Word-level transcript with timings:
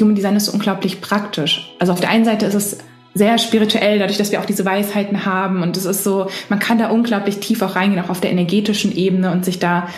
Human 0.00 0.14
Design 0.14 0.36
ist 0.36 0.46
so 0.46 0.52
unglaublich 0.52 1.00
praktisch. 1.00 1.74
Also 1.78 1.92
auf 1.92 2.00
der 2.00 2.10
einen 2.10 2.24
Seite 2.24 2.46
ist 2.46 2.54
es 2.54 2.78
sehr 3.14 3.38
spirituell, 3.38 3.98
dadurch, 3.98 4.18
dass 4.18 4.30
wir 4.30 4.40
auch 4.40 4.46
diese 4.46 4.64
Weisheiten 4.64 5.24
haben. 5.24 5.62
Und 5.62 5.76
es 5.76 5.84
ist 5.84 6.04
so, 6.04 6.28
man 6.48 6.58
kann 6.58 6.78
da 6.78 6.90
unglaublich 6.90 7.40
tief 7.40 7.62
auch 7.62 7.76
reingehen, 7.76 8.02
auch 8.04 8.10
auf 8.10 8.20
der 8.20 8.30
energetischen 8.30 8.94
Ebene 8.96 9.32
und 9.32 9.44
sich 9.44 9.58
da 9.58 9.88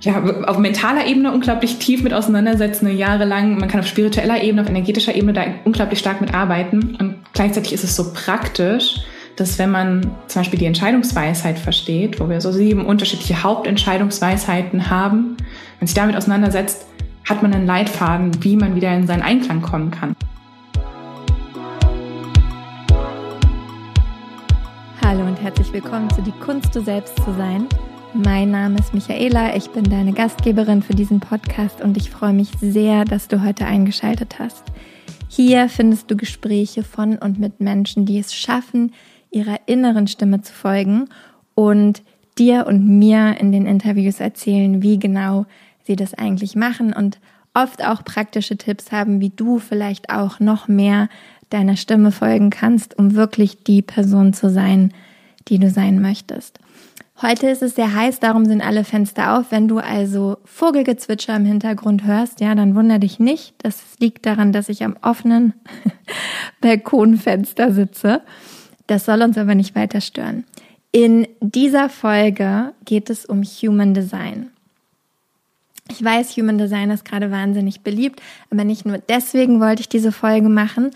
ja, 0.00 0.22
auf 0.46 0.58
mentaler 0.58 1.06
Ebene 1.06 1.30
unglaublich 1.30 1.78
tief 1.78 2.02
mit 2.02 2.14
auseinandersetzen, 2.14 2.96
jahrelang. 2.96 3.58
Man 3.58 3.68
kann 3.68 3.80
auf 3.80 3.86
spiritueller 3.86 4.42
Ebene, 4.42 4.62
auf 4.62 4.68
energetischer 4.68 5.14
Ebene 5.14 5.32
da 5.34 5.44
unglaublich 5.64 5.98
stark 5.98 6.20
mit 6.20 6.32
arbeiten. 6.34 6.96
Und 6.98 7.16
gleichzeitig 7.34 7.72
ist 7.74 7.84
es 7.84 7.96
so 7.96 8.12
praktisch, 8.12 8.96
dass 9.36 9.58
wenn 9.58 9.70
man 9.70 10.10
zum 10.26 10.40
Beispiel 10.40 10.58
die 10.58 10.66
Entscheidungsweisheit 10.66 11.58
versteht, 11.58 12.18
wo 12.18 12.28
wir 12.28 12.40
so 12.40 12.50
sieben 12.50 12.86
unterschiedliche 12.86 13.42
Hauptentscheidungsweisheiten 13.42 14.90
haben, 14.90 15.36
wenn 15.78 15.86
sich 15.86 15.94
damit 15.94 16.16
auseinandersetzt, 16.16 16.86
hat 17.28 17.42
man 17.42 17.52
einen 17.52 17.66
Leitfaden, 17.66 18.42
wie 18.42 18.56
man 18.56 18.74
wieder 18.74 18.94
in 18.94 19.06
seinen 19.06 19.22
Einklang 19.22 19.62
kommen 19.62 19.90
kann. 19.90 20.16
Hallo 25.02 25.26
und 25.26 25.40
herzlich 25.42 25.72
willkommen 25.72 26.08
zu 26.10 26.22
Die 26.22 26.32
Kunst, 26.32 26.74
du 26.74 26.80
selbst 26.80 27.16
zu 27.16 27.32
sein. 27.34 27.66
Mein 28.12 28.50
Name 28.50 28.78
ist 28.78 28.92
Michaela, 28.92 29.56
ich 29.56 29.70
bin 29.70 29.84
deine 29.84 30.12
Gastgeberin 30.12 30.82
für 30.82 30.94
diesen 30.94 31.20
Podcast 31.20 31.80
und 31.80 31.96
ich 31.96 32.10
freue 32.10 32.32
mich 32.32 32.50
sehr, 32.60 33.04
dass 33.04 33.28
du 33.28 33.44
heute 33.44 33.66
eingeschaltet 33.66 34.38
hast. 34.38 34.64
Hier 35.28 35.68
findest 35.68 36.10
du 36.10 36.16
Gespräche 36.16 36.82
von 36.82 37.16
und 37.16 37.38
mit 37.38 37.60
Menschen, 37.60 38.04
die 38.04 38.18
es 38.18 38.34
schaffen, 38.34 38.92
ihrer 39.30 39.60
inneren 39.66 40.08
Stimme 40.08 40.42
zu 40.42 40.52
folgen 40.52 41.08
und 41.54 42.02
dir 42.36 42.66
und 42.66 42.84
mir 42.98 43.36
in 43.38 43.52
den 43.52 43.66
Interviews 43.66 44.18
erzählen, 44.18 44.82
wie 44.82 44.98
genau 44.98 45.46
sie 45.84 45.96
das 45.96 46.14
eigentlich 46.14 46.56
machen 46.56 46.92
und 46.92 47.18
oft 47.54 47.84
auch 47.84 48.04
praktische 48.04 48.56
Tipps 48.56 48.92
haben, 48.92 49.20
wie 49.20 49.30
du 49.30 49.58
vielleicht 49.58 50.10
auch 50.10 50.40
noch 50.40 50.68
mehr 50.68 51.08
deiner 51.50 51.76
Stimme 51.76 52.12
folgen 52.12 52.50
kannst, 52.50 52.98
um 52.98 53.14
wirklich 53.14 53.64
die 53.64 53.82
Person 53.82 54.32
zu 54.32 54.50
sein, 54.50 54.92
die 55.48 55.58
du 55.58 55.68
sein 55.68 56.00
möchtest. 56.00 56.60
Heute 57.22 57.48
ist 57.48 57.60
es 57.60 57.74
sehr 57.74 57.94
heiß, 57.94 58.20
darum 58.20 58.46
sind 58.46 58.62
alle 58.62 58.82
Fenster 58.82 59.36
auf. 59.36 59.50
Wenn 59.50 59.68
du 59.68 59.78
also 59.78 60.38
Vogelgezwitscher 60.44 61.36
im 61.36 61.44
Hintergrund 61.44 62.04
hörst, 62.04 62.40
ja, 62.40 62.54
dann 62.54 62.74
wunder 62.74 62.98
dich 62.98 63.18
nicht. 63.18 63.52
Das 63.58 63.82
liegt 63.98 64.24
daran, 64.24 64.52
dass 64.52 64.70
ich 64.70 64.84
am 64.84 64.96
offenen 65.02 65.52
Balkonfenster 66.62 67.72
sitze. 67.72 68.22
Das 68.86 69.04
soll 69.04 69.20
uns 69.20 69.36
aber 69.36 69.54
nicht 69.54 69.74
weiter 69.74 70.00
stören. 70.00 70.44
In 70.92 71.28
dieser 71.40 71.90
Folge 71.90 72.72
geht 72.86 73.10
es 73.10 73.26
um 73.26 73.42
Human 73.42 73.92
Design. 73.92 74.50
Ich 75.90 76.04
weiß, 76.04 76.36
Human 76.36 76.56
Design 76.56 76.90
ist 76.90 77.04
gerade 77.04 77.30
wahnsinnig 77.30 77.80
beliebt, 77.80 78.22
aber 78.50 78.64
nicht 78.64 78.86
nur 78.86 78.98
deswegen 78.98 79.60
wollte 79.60 79.80
ich 79.80 79.88
diese 79.88 80.12
Folge 80.12 80.48
machen, 80.48 80.92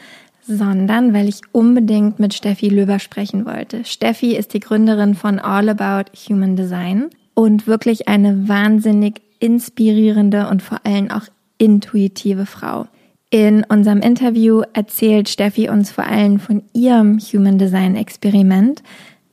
sondern 0.46 1.12
weil 1.12 1.28
ich 1.28 1.40
unbedingt 1.52 2.20
mit 2.20 2.32
Steffi 2.32 2.68
Löber 2.68 2.98
sprechen 2.98 3.44
wollte. 3.44 3.84
Steffi 3.84 4.36
ist 4.36 4.54
die 4.54 4.60
Gründerin 4.60 5.14
von 5.14 5.38
All 5.38 5.68
About 5.68 6.10
Human 6.28 6.54
Design 6.54 7.10
und 7.34 7.66
wirklich 7.66 8.08
eine 8.08 8.48
wahnsinnig 8.48 9.20
inspirierende 9.40 10.48
und 10.48 10.62
vor 10.62 10.80
allem 10.84 11.10
auch 11.10 11.24
intuitive 11.58 12.46
Frau. 12.46 12.86
In 13.30 13.64
unserem 13.64 14.00
Interview 14.00 14.62
erzählt 14.74 15.28
Steffi 15.28 15.68
uns 15.68 15.90
vor 15.90 16.04
allem 16.04 16.38
von 16.38 16.62
ihrem 16.72 17.18
Human 17.18 17.58
Design 17.58 17.96
Experiment. 17.96 18.82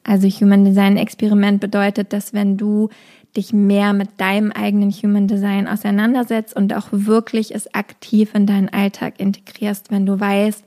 Also 0.03 0.27
Human 0.27 0.65
Design 0.65 0.97
Experiment 0.97 1.59
bedeutet, 1.59 2.11
dass 2.13 2.33
wenn 2.33 2.57
du 2.57 2.89
dich 3.35 3.53
mehr 3.53 3.93
mit 3.93 4.09
deinem 4.19 4.51
eigenen 4.51 4.91
Human 4.91 5.27
Design 5.27 5.67
auseinandersetzt 5.67 6.55
und 6.55 6.73
auch 6.73 6.87
wirklich 6.91 7.55
es 7.55 7.73
aktiv 7.73 8.31
in 8.33 8.45
deinen 8.45 8.69
Alltag 8.69 9.19
integrierst, 9.19 9.91
wenn 9.91 10.05
du 10.05 10.19
weißt, 10.19 10.63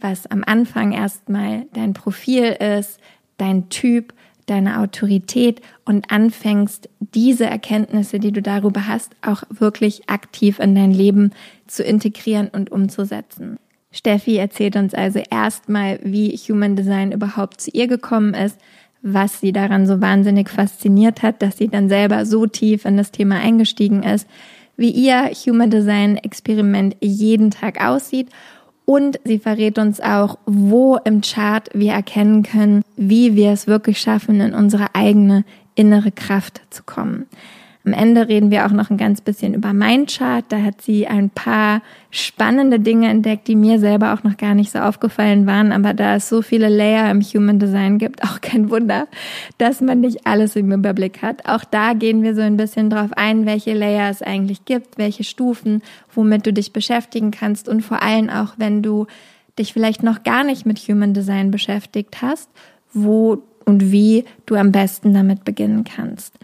was 0.00 0.26
am 0.26 0.42
Anfang 0.44 0.92
erstmal 0.92 1.66
dein 1.72 1.92
Profil 1.92 2.44
ist, 2.44 2.98
dein 3.36 3.68
Typ, 3.68 4.14
deine 4.46 4.80
Autorität 4.80 5.60
und 5.84 6.10
anfängst, 6.10 6.88
diese 6.98 7.46
Erkenntnisse, 7.46 8.18
die 8.18 8.32
du 8.32 8.42
darüber 8.42 8.88
hast, 8.88 9.12
auch 9.22 9.44
wirklich 9.48 10.08
aktiv 10.08 10.58
in 10.58 10.74
dein 10.74 10.90
Leben 10.90 11.30
zu 11.68 11.84
integrieren 11.84 12.48
und 12.48 12.72
umzusetzen. 12.72 13.58
Steffi 13.92 14.36
erzählt 14.36 14.74
uns 14.76 14.94
also 14.94 15.20
erstmal, 15.30 16.00
wie 16.02 16.30
Human 16.30 16.76
Design 16.76 17.12
überhaupt 17.12 17.60
zu 17.60 17.70
ihr 17.72 17.86
gekommen 17.86 18.34
ist, 18.34 18.58
was 19.02 19.40
sie 19.40 19.52
daran 19.52 19.86
so 19.86 20.00
wahnsinnig 20.00 20.48
fasziniert 20.48 21.22
hat, 21.22 21.42
dass 21.42 21.58
sie 21.58 21.68
dann 21.68 21.88
selber 21.88 22.24
so 22.24 22.46
tief 22.46 22.84
in 22.84 22.96
das 22.96 23.10
Thema 23.10 23.36
eingestiegen 23.36 24.02
ist, 24.02 24.28
wie 24.76 24.90
ihr 24.90 25.30
Human 25.46 25.70
Design 25.70 26.16
Experiment 26.16 26.96
jeden 27.00 27.50
Tag 27.50 27.84
aussieht 27.84 28.28
und 28.84 29.20
sie 29.24 29.38
verrät 29.38 29.78
uns 29.78 30.00
auch, 30.00 30.38
wo 30.46 30.96
im 31.04 31.20
Chart 31.20 31.68
wir 31.72 31.92
erkennen 31.92 32.42
können, 32.42 32.82
wie 32.96 33.36
wir 33.36 33.50
es 33.50 33.66
wirklich 33.66 34.00
schaffen, 34.00 34.40
in 34.40 34.54
unsere 34.54 34.94
eigene 34.94 35.44
innere 35.74 36.10
Kraft 36.10 36.60
zu 36.70 36.82
kommen. 36.82 37.26
Am 37.84 37.92
Ende 37.92 38.28
reden 38.28 38.52
wir 38.52 38.64
auch 38.64 38.70
noch 38.70 38.90
ein 38.90 38.96
ganz 38.96 39.20
bisschen 39.20 39.54
über 39.54 39.72
mein 39.72 40.06
Chart. 40.06 40.44
Da 40.48 40.62
hat 40.62 40.80
sie 40.82 41.08
ein 41.08 41.30
paar 41.30 41.82
spannende 42.10 42.78
Dinge 42.78 43.08
entdeckt, 43.08 43.48
die 43.48 43.56
mir 43.56 43.80
selber 43.80 44.14
auch 44.14 44.22
noch 44.22 44.36
gar 44.36 44.54
nicht 44.54 44.70
so 44.70 44.78
aufgefallen 44.78 45.46
waren. 45.46 45.72
Aber 45.72 45.92
da 45.92 46.14
es 46.14 46.28
so 46.28 46.42
viele 46.42 46.68
Layer 46.68 47.10
im 47.10 47.20
Human 47.22 47.58
Design 47.58 47.98
gibt, 47.98 48.22
auch 48.24 48.40
kein 48.40 48.70
Wunder, 48.70 49.08
dass 49.58 49.80
man 49.80 50.00
nicht 50.00 50.26
alles 50.26 50.54
im 50.54 50.70
Überblick 50.70 51.22
hat. 51.22 51.46
Auch 51.46 51.64
da 51.64 51.94
gehen 51.94 52.22
wir 52.22 52.36
so 52.36 52.40
ein 52.40 52.56
bisschen 52.56 52.88
drauf 52.88 53.10
ein, 53.16 53.46
welche 53.46 53.74
Layer 53.74 54.10
es 54.10 54.22
eigentlich 54.22 54.64
gibt, 54.64 54.96
welche 54.96 55.24
Stufen, 55.24 55.82
womit 56.14 56.46
du 56.46 56.52
dich 56.52 56.72
beschäftigen 56.72 57.32
kannst 57.32 57.68
und 57.68 57.82
vor 57.82 58.02
allem 58.02 58.30
auch, 58.30 58.54
wenn 58.58 58.82
du 58.82 59.06
dich 59.58 59.72
vielleicht 59.72 60.04
noch 60.04 60.22
gar 60.22 60.44
nicht 60.44 60.66
mit 60.66 60.78
Human 60.78 61.14
Design 61.14 61.50
beschäftigt 61.50 62.22
hast, 62.22 62.48
wo 62.92 63.42
und 63.64 63.90
wie 63.92 64.24
du 64.46 64.54
am 64.54 64.72
besten 64.72 65.14
damit 65.14 65.44
beginnen 65.44 65.84
kannst. 65.84 66.38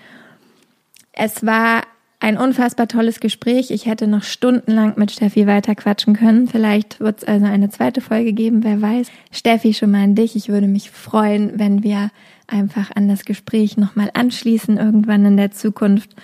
Es 1.21 1.45
war 1.45 1.83
ein 2.21 2.39
unfassbar 2.39 2.87
tolles 2.87 3.19
Gespräch. 3.19 3.73
Ich 3.73 3.87
hätte 3.87 4.06
noch 4.06 4.23
stundenlang 4.23 4.95
mit 4.97 5.11
Steffi 5.11 5.49
weiter 5.49 5.75
quatschen 5.75 6.15
können. 6.15 6.47
Vielleicht 6.47 7.01
wird 7.01 7.19
es 7.19 7.25
also 7.25 7.47
eine 7.47 7.71
zweite 7.71 8.01
Folge 8.01 8.33
geben, 8.33 8.62
wer 8.62 8.81
weiß. 8.81 9.09
Steffi, 9.33 9.75
schon 9.75 9.91
mal 9.91 10.05
an 10.05 10.15
dich. 10.15 10.37
Ich 10.37 10.49
würde 10.49 10.69
mich 10.69 10.93
freuen, 10.93 11.59
wenn 11.59 11.83
wir 11.83 12.11
einfach 12.47 12.95
an 12.95 13.09
das 13.09 13.25
Gespräch 13.25 13.77
nochmal 13.77 14.11
anschließen, 14.15 14.77
irgendwann 14.77 15.25
in 15.25 15.37
der 15.37 15.51
Zukunft. 15.51 16.15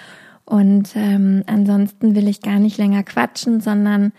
Und 0.45 0.91
ähm, 0.95 1.43
ansonsten 1.49 2.15
will 2.15 2.29
ich 2.29 2.41
gar 2.41 2.61
nicht 2.61 2.79
länger 2.79 3.03
quatschen, 3.03 3.61
sondern 3.61 4.13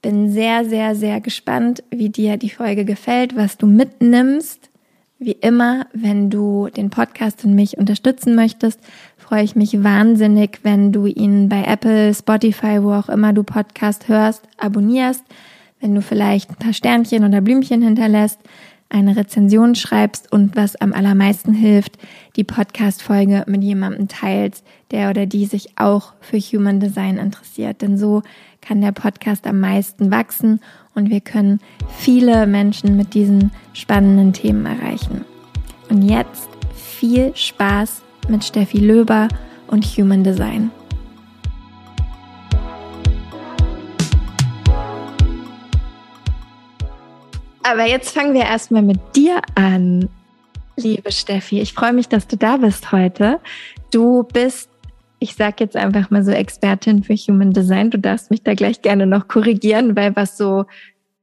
bin 0.00 0.30
sehr, 0.30 0.64
sehr, 0.64 0.94
sehr 0.94 1.20
gespannt, 1.20 1.84
wie 1.90 2.08
dir 2.08 2.38
die 2.38 2.50
Folge 2.50 2.86
gefällt, 2.86 3.36
was 3.36 3.58
du 3.58 3.66
mitnimmst. 3.66 4.70
Wie 5.18 5.32
immer, 5.32 5.86
wenn 5.94 6.28
du 6.28 6.68
den 6.68 6.90
Podcast 6.90 7.44
und 7.44 7.54
mich 7.54 7.78
unterstützen 7.78 8.34
möchtest, 8.34 8.80
freue 9.34 9.42
ich 9.42 9.56
mich 9.56 9.82
wahnsinnig, 9.82 10.60
wenn 10.62 10.92
du 10.92 11.06
ihn 11.06 11.48
bei 11.48 11.64
Apple, 11.64 12.14
Spotify, 12.14 12.80
wo 12.84 12.92
auch 12.92 13.08
immer 13.08 13.32
du 13.32 13.42
Podcast 13.42 14.06
hörst, 14.06 14.44
abonnierst, 14.58 15.24
wenn 15.80 15.92
du 15.92 16.02
vielleicht 16.02 16.50
ein 16.50 16.54
paar 16.54 16.72
Sternchen 16.72 17.24
oder 17.24 17.40
Blümchen 17.40 17.82
hinterlässt, 17.82 18.38
eine 18.90 19.16
Rezension 19.16 19.74
schreibst 19.74 20.30
und 20.30 20.54
was 20.54 20.76
am 20.76 20.92
allermeisten 20.92 21.52
hilft, 21.52 21.98
die 22.36 22.44
Podcast-Folge 22.44 23.42
mit 23.48 23.64
jemandem 23.64 24.06
teilst, 24.06 24.64
der 24.92 25.10
oder 25.10 25.26
die 25.26 25.46
sich 25.46 25.70
auch 25.78 26.12
für 26.20 26.38
Human 26.38 26.78
Design 26.78 27.16
interessiert. 27.16 27.82
Denn 27.82 27.98
so 27.98 28.22
kann 28.60 28.82
der 28.82 28.92
Podcast 28.92 29.48
am 29.48 29.58
meisten 29.58 30.12
wachsen 30.12 30.60
und 30.94 31.10
wir 31.10 31.20
können 31.20 31.58
viele 31.98 32.46
Menschen 32.46 32.96
mit 32.96 33.14
diesen 33.14 33.50
spannenden 33.72 34.32
Themen 34.32 34.64
erreichen. 34.64 35.24
Und 35.90 36.02
jetzt 36.02 36.48
viel 36.76 37.34
Spaß 37.34 38.04
mit 38.28 38.44
Steffi 38.44 38.78
Löber 38.78 39.28
und 39.66 39.84
Human 39.84 40.24
Design. 40.24 40.70
Aber 47.62 47.86
jetzt 47.86 48.14
fangen 48.14 48.34
wir 48.34 48.42
erstmal 48.42 48.82
mit 48.82 49.00
dir 49.16 49.40
an, 49.54 50.10
liebe 50.76 51.10
Steffi. 51.10 51.60
Ich 51.60 51.72
freue 51.72 51.94
mich, 51.94 52.08
dass 52.08 52.26
du 52.26 52.36
da 52.36 52.58
bist 52.58 52.92
heute. 52.92 53.40
Du 53.90 54.22
bist, 54.22 54.68
ich 55.18 55.34
sage 55.34 55.56
jetzt 55.60 55.76
einfach 55.76 56.10
mal 56.10 56.22
so 56.22 56.30
Expertin 56.30 57.02
für 57.02 57.14
Human 57.14 57.52
Design. 57.52 57.90
Du 57.90 57.98
darfst 57.98 58.30
mich 58.30 58.42
da 58.42 58.54
gleich 58.54 58.82
gerne 58.82 59.06
noch 59.06 59.28
korrigieren, 59.28 59.96
weil 59.96 60.14
was 60.14 60.36
so, 60.36 60.66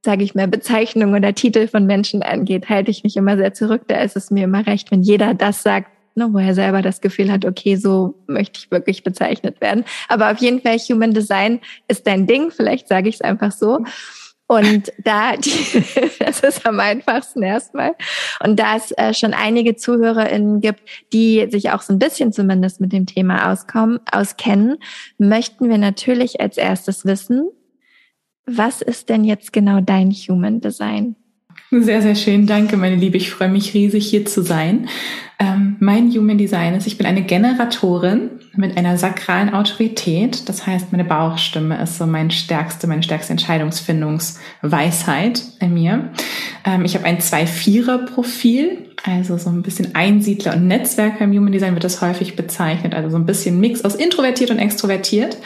sage 0.03 0.23
ich 0.23 0.33
mal, 0.33 0.47
Bezeichnung 0.47 1.13
oder 1.13 1.35
Titel 1.35 1.67
von 1.67 1.85
Menschen 1.85 2.23
angeht, 2.23 2.69
halte 2.69 2.89
ich 2.89 3.03
mich 3.03 3.17
immer 3.17 3.37
sehr 3.37 3.53
zurück. 3.53 3.83
Da 3.87 3.97
ist 3.97 4.17
es 4.17 4.31
mir 4.31 4.45
immer 4.45 4.65
recht, 4.65 4.89
wenn 4.89 5.03
jeder 5.03 5.35
das 5.35 5.61
sagt, 5.61 5.91
ne, 6.15 6.29
wo 6.31 6.37
er 6.37 6.53
selber 6.53 6.81
das 6.81 7.01
Gefühl 7.01 7.31
hat, 7.31 7.45
okay, 7.45 7.75
so 7.75 8.15
möchte 8.27 8.59
ich 8.59 8.71
wirklich 8.71 9.03
bezeichnet 9.03 9.61
werden. 9.61 9.85
Aber 10.07 10.31
auf 10.31 10.37
jeden 10.39 10.61
Fall, 10.61 10.77
Human 10.77 11.13
Design 11.13 11.59
ist 11.87 12.07
dein 12.07 12.27
Ding, 12.27 12.51
vielleicht 12.51 12.87
sage 12.87 13.09
ich 13.09 13.15
es 13.15 13.21
einfach 13.21 13.51
so. 13.51 13.83
Und 14.51 14.91
da, 15.01 15.35
die, 15.37 15.51
das 16.19 16.41
ist 16.41 16.65
am 16.65 16.81
einfachsten 16.81 17.41
erstmal. 17.41 17.95
Und 18.43 18.59
da 18.59 18.75
es 18.75 18.91
äh, 18.97 19.13
schon 19.13 19.33
einige 19.33 19.77
ZuhörerInnen 19.77 20.59
gibt, 20.59 20.81
die 21.13 21.47
sich 21.49 21.71
auch 21.71 21.81
so 21.81 21.93
ein 21.93 21.99
bisschen 21.99 22.33
zumindest 22.33 22.81
mit 22.81 22.91
dem 22.91 23.05
Thema 23.05 23.49
auskommen, 23.49 23.99
auskennen, 24.11 24.77
möchten 25.17 25.69
wir 25.69 25.77
natürlich 25.77 26.41
als 26.41 26.57
erstes 26.57 27.05
wissen, 27.05 27.49
Was 28.45 28.81
ist 28.81 29.07
denn 29.07 29.23
jetzt 29.23 29.53
genau 29.53 29.79
dein 29.79 30.11
Human 30.11 30.59
Design? 30.59 31.15
Sehr, 31.69 32.01
sehr 32.01 32.15
schön. 32.15 32.47
Danke, 32.47 32.75
meine 32.75 32.97
Liebe. 32.97 33.15
Ich 33.15 33.31
freue 33.31 33.47
mich 33.47 33.73
riesig, 33.73 34.09
hier 34.09 34.25
zu 34.25 34.41
sein. 34.41 34.89
Ähm, 35.41 35.75
mein 35.79 36.11
Human 36.11 36.37
Design 36.37 36.75
ist, 36.75 36.85
ich 36.85 36.99
bin 36.99 37.07
eine 37.07 37.23
Generatorin 37.23 38.29
mit 38.55 38.77
einer 38.77 38.99
sakralen 38.99 39.51
Autorität. 39.51 40.47
Das 40.47 40.67
heißt, 40.67 40.91
meine 40.91 41.03
Bauchstimme 41.03 41.81
ist 41.81 41.97
so 41.97 42.05
mein 42.05 42.29
stärkste, 42.29 42.85
meine 42.85 43.01
stärkste 43.01 43.31
Entscheidungsfindungsweisheit 43.31 45.41
in 45.59 45.73
mir. 45.73 46.11
Ähm, 46.63 46.85
ich 46.85 46.93
habe 46.93 47.05
ein 47.05 47.19
Zwei-Vierer-Profil, 47.19 48.89
also 49.03 49.35
so 49.37 49.49
ein 49.49 49.63
bisschen 49.63 49.95
Einsiedler 49.95 50.53
und 50.53 50.67
Netzwerker 50.67 51.23
im 51.23 51.35
Human 51.35 51.51
Design 51.51 51.73
wird 51.73 51.85
das 51.85 52.01
häufig 52.01 52.35
bezeichnet. 52.35 52.93
Also 52.93 53.09
so 53.09 53.17
ein 53.17 53.25
bisschen 53.25 53.59
Mix 53.59 53.83
aus 53.83 53.95
introvertiert 53.95 54.51
und 54.51 54.59
extrovertiert. 54.59 55.37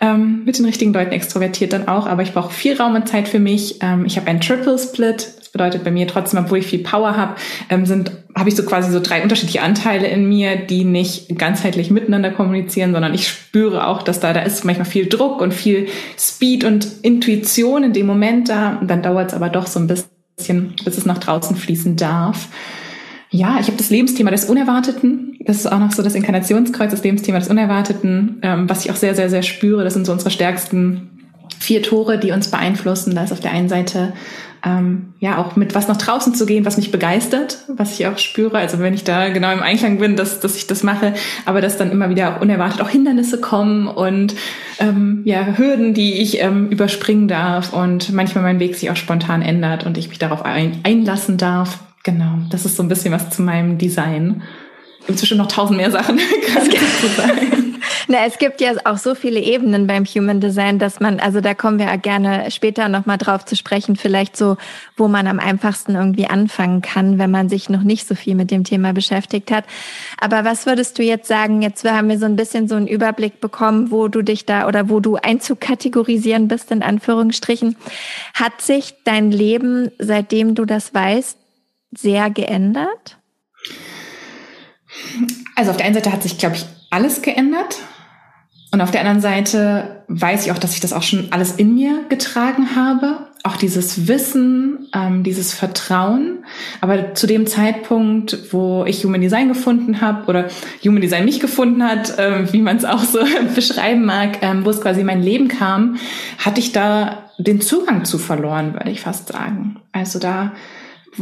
Ähm, 0.00 0.46
mit 0.46 0.56
den 0.56 0.64
richtigen 0.64 0.94
Leuten 0.94 1.12
extrovertiert 1.12 1.74
dann 1.74 1.86
auch, 1.86 2.06
aber 2.06 2.22
ich 2.22 2.32
brauche 2.32 2.50
viel 2.50 2.78
Raum 2.78 2.94
und 2.94 3.10
Zeit 3.10 3.28
für 3.28 3.40
mich. 3.40 3.80
Ähm, 3.82 4.06
ich 4.06 4.16
habe 4.16 4.26
einen 4.26 4.40
Triple 4.40 4.78
Split 4.78 5.34
bedeutet 5.54 5.84
bei 5.84 5.92
mir 5.92 6.08
trotzdem, 6.08 6.40
obwohl 6.40 6.58
ich 6.58 6.66
viel 6.66 6.80
Power 6.80 7.16
habe, 7.16 7.36
ähm, 7.70 7.86
sind 7.86 8.10
habe 8.34 8.48
ich 8.48 8.56
so 8.56 8.64
quasi 8.64 8.90
so 8.90 8.98
drei 8.98 9.22
unterschiedliche 9.22 9.62
Anteile 9.62 10.08
in 10.08 10.28
mir, 10.28 10.56
die 10.56 10.84
nicht 10.84 11.38
ganzheitlich 11.38 11.92
miteinander 11.92 12.32
kommunizieren, 12.32 12.92
sondern 12.92 13.14
ich 13.14 13.28
spüre 13.28 13.86
auch, 13.86 14.02
dass 14.02 14.18
da 14.18 14.32
da 14.32 14.40
ist 14.40 14.64
manchmal 14.64 14.86
viel 14.86 15.06
Druck 15.06 15.40
und 15.40 15.54
viel 15.54 15.86
Speed 16.18 16.64
und 16.64 16.88
Intuition 17.02 17.84
in 17.84 17.92
dem 17.92 18.06
Moment 18.06 18.48
da. 18.48 18.78
Und 18.80 18.90
dann 18.90 19.02
dauert 19.02 19.28
es 19.28 19.34
aber 19.34 19.48
doch 19.48 19.68
so 19.68 19.78
ein 19.78 19.86
bisschen, 19.86 20.74
bis 20.84 20.98
es 20.98 21.06
nach 21.06 21.18
draußen 21.18 21.54
fließen 21.54 21.94
darf. 21.94 22.48
Ja, 23.30 23.58
ich 23.60 23.68
habe 23.68 23.76
das 23.76 23.90
Lebensthema 23.90 24.32
des 24.32 24.46
Unerwarteten. 24.46 25.38
Das 25.46 25.58
ist 25.58 25.70
auch 25.70 25.78
noch 25.78 25.92
so 25.92 26.02
das 26.02 26.16
Inkarnationskreuz, 26.16 26.90
das 26.90 27.04
Lebensthema 27.04 27.38
des 27.38 27.48
Unerwarteten, 27.48 28.40
ähm, 28.42 28.68
was 28.68 28.84
ich 28.84 28.90
auch 28.90 28.96
sehr, 28.96 29.14
sehr, 29.14 29.30
sehr 29.30 29.42
spüre. 29.42 29.84
Das 29.84 29.94
sind 29.94 30.04
so 30.04 30.10
unsere 30.10 30.32
stärksten 30.32 31.13
vier 31.58 31.82
Tore, 31.82 32.18
die 32.18 32.32
uns 32.32 32.50
beeinflussen. 32.50 33.14
Da 33.14 33.24
ist 33.24 33.32
auf 33.32 33.40
der 33.40 33.52
einen 33.52 33.68
Seite 33.68 34.12
ähm, 34.64 35.12
ja 35.20 35.38
auch 35.38 35.56
mit 35.56 35.74
was 35.74 35.88
nach 35.88 35.96
draußen 35.96 36.34
zu 36.34 36.46
gehen, 36.46 36.64
was 36.64 36.76
mich 36.76 36.90
begeistert, 36.90 37.58
was 37.68 37.98
ich 37.98 38.06
auch 38.06 38.18
spüre. 38.18 38.56
Also 38.58 38.78
wenn 38.78 38.94
ich 38.94 39.04
da 39.04 39.28
genau 39.28 39.52
im 39.52 39.62
Einklang 39.62 39.98
bin, 39.98 40.16
dass, 40.16 40.40
dass 40.40 40.56
ich 40.56 40.66
das 40.66 40.82
mache, 40.82 41.14
aber 41.44 41.60
dass 41.60 41.76
dann 41.76 41.90
immer 41.90 42.08
wieder 42.08 42.36
auch 42.36 42.40
unerwartet 42.40 42.80
auch 42.80 42.88
Hindernisse 42.88 43.40
kommen 43.40 43.86
und 43.86 44.34
ähm, 44.78 45.22
ja 45.24 45.58
Hürden, 45.58 45.92
die 45.92 46.14
ich 46.14 46.40
ähm, 46.40 46.68
überspringen 46.68 47.28
darf 47.28 47.72
und 47.72 48.12
manchmal 48.12 48.44
mein 48.44 48.60
Weg 48.60 48.74
sich 48.74 48.90
auch 48.90 48.96
spontan 48.96 49.42
ändert 49.42 49.84
und 49.84 49.98
ich 49.98 50.08
mich 50.08 50.18
darauf 50.18 50.42
ein, 50.44 50.80
einlassen 50.82 51.36
darf. 51.36 51.80
Genau, 52.02 52.38
das 52.50 52.64
ist 52.64 52.76
so 52.76 52.82
ein 52.82 52.88
bisschen 52.88 53.12
was 53.12 53.30
zu 53.30 53.42
meinem 53.42 53.78
Design. 53.78 54.42
Inzwischen 55.06 55.36
noch 55.36 55.48
tausend 55.48 55.76
mehr 55.76 55.90
Sachen 55.90 56.18
zu 57.00 57.06
sagen. 57.08 57.63
Na, 58.06 58.26
es 58.26 58.38
gibt 58.38 58.60
ja 58.60 58.72
auch 58.84 58.98
so 58.98 59.14
viele 59.14 59.40
Ebenen 59.40 59.86
beim 59.86 60.04
Human 60.04 60.40
Design, 60.40 60.78
dass 60.78 61.00
man, 61.00 61.20
also 61.20 61.40
da 61.40 61.54
kommen 61.54 61.78
wir 61.78 61.96
gerne 61.96 62.50
später 62.50 62.88
nochmal 62.88 63.16
drauf 63.16 63.44
zu 63.46 63.56
sprechen, 63.56 63.96
vielleicht 63.96 64.36
so, 64.36 64.56
wo 64.96 65.08
man 65.08 65.26
am 65.26 65.40
einfachsten 65.40 65.94
irgendwie 65.94 66.26
anfangen 66.26 66.82
kann, 66.82 67.18
wenn 67.18 67.30
man 67.30 67.48
sich 67.48 67.70
noch 67.70 67.82
nicht 67.82 68.06
so 68.06 68.14
viel 68.14 68.34
mit 68.34 68.50
dem 68.50 68.64
Thema 68.64 68.92
beschäftigt 68.92 69.50
hat. 69.50 69.64
Aber 70.20 70.44
was 70.44 70.66
würdest 70.66 70.98
du 70.98 71.02
jetzt 71.02 71.28
sagen? 71.28 71.62
Jetzt 71.62 71.84
haben 71.84 72.08
wir 72.08 72.18
so 72.18 72.26
ein 72.26 72.36
bisschen 72.36 72.68
so 72.68 72.74
einen 72.74 72.88
Überblick 72.88 73.40
bekommen, 73.40 73.90
wo 73.90 74.08
du 74.08 74.22
dich 74.22 74.44
da 74.44 74.68
oder 74.68 74.90
wo 74.90 75.00
du 75.00 75.16
einzukategorisieren 75.16 76.48
bist, 76.48 76.70
in 76.70 76.82
Anführungsstrichen. 76.82 77.76
Hat 78.34 78.60
sich 78.60 78.94
dein 79.04 79.30
Leben, 79.30 79.90
seitdem 79.98 80.54
du 80.54 80.66
das 80.66 80.92
weißt, 80.92 81.38
sehr 81.96 82.28
geändert? 82.28 83.18
Also 85.56 85.70
auf 85.70 85.76
der 85.76 85.86
einen 85.86 85.94
Seite 85.94 86.12
hat 86.12 86.22
sich, 86.22 86.38
glaube 86.38 86.56
ich, 86.56 86.66
alles 86.90 87.22
geändert. 87.22 87.78
Und 88.74 88.80
auf 88.80 88.90
der 88.90 89.02
anderen 89.02 89.20
Seite 89.20 90.02
weiß 90.08 90.46
ich 90.46 90.50
auch, 90.50 90.58
dass 90.58 90.74
ich 90.74 90.80
das 90.80 90.92
auch 90.92 91.04
schon 91.04 91.28
alles 91.30 91.52
in 91.52 91.76
mir 91.76 92.06
getragen 92.08 92.74
habe. 92.74 93.18
Auch 93.44 93.56
dieses 93.56 94.08
Wissen, 94.08 94.88
ähm, 94.92 95.22
dieses 95.22 95.54
Vertrauen. 95.54 96.44
Aber 96.80 97.14
zu 97.14 97.28
dem 97.28 97.46
Zeitpunkt, 97.46 98.52
wo 98.52 98.84
ich 98.84 99.04
Human 99.04 99.20
Design 99.20 99.46
gefunden 99.46 100.00
habe 100.00 100.26
oder 100.26 100.48
Human 100.84 101.00
Design 101.00 101.24
mich 101.24 101.38
gefunden 101.38 101.84
hat, 101.84 102.18
äh, 102.18 102.52
wie 102.52 102.62
man 102.62 102.76
es 102.76 102.84
auch 102.84 103.04
so 103.04 103.20
beschreiben 103.54 104.06
mag, 104.06 104.42
ähm, 104.42 104.64
wo 104.64 104.70
es 104.70 104.80
quasi 104.80 105.04
mein 105.04 105.22
Leben 105.22 105.46
kam, 105.46 105.98
hatte 106.44 106.58
ich 106.58 106.72
da 106.72 107.30
den 107.38 107.60
Zugang 107.60 108.04
zu 108.04 108.18
verloren, 108.18 108.72
würde 108.72 108.90
ich 108.90 109.02
fast 109.02 109.28
sagen. 109.28 109.76
Also 109.92 110.18
da, 110.18 110.52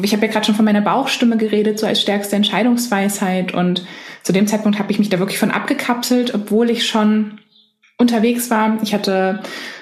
ich 0.03 0.15
habe 0.15 0.25
ja 0.25 0.33
gerade 0.33 0.47
schon 0.47 0.55
von 0.55 0.65
meiner 0.65 0.81
Bauchstimme 0.81 1.37
geredet, 1.37 1.79
so 1.79 1.87
als 1.87 2.01
stärkste 2.01 2.35
Entscheidungsweisheit. 2.35 3.53
Und 3.53 3.85
zu 4.23 4.33
dem 4.33 4.47
Zeitpunkt 4.47 4.79
habe 4.79 4.91
ich 4.91 4.99
mich 4.99 5.11
da 5.11 5.19
wirklich 5.19 5.39
von 5.39 5.51
abgekapselt, 5.51 6.33
obwohl 6.33 6.71
ich 6.71 6.87
schon 6.87 7.41
unterwegs 8.03 8.51
war. 8.51 8.79
Ich 8.83 8.93
hatte 8.93 9.41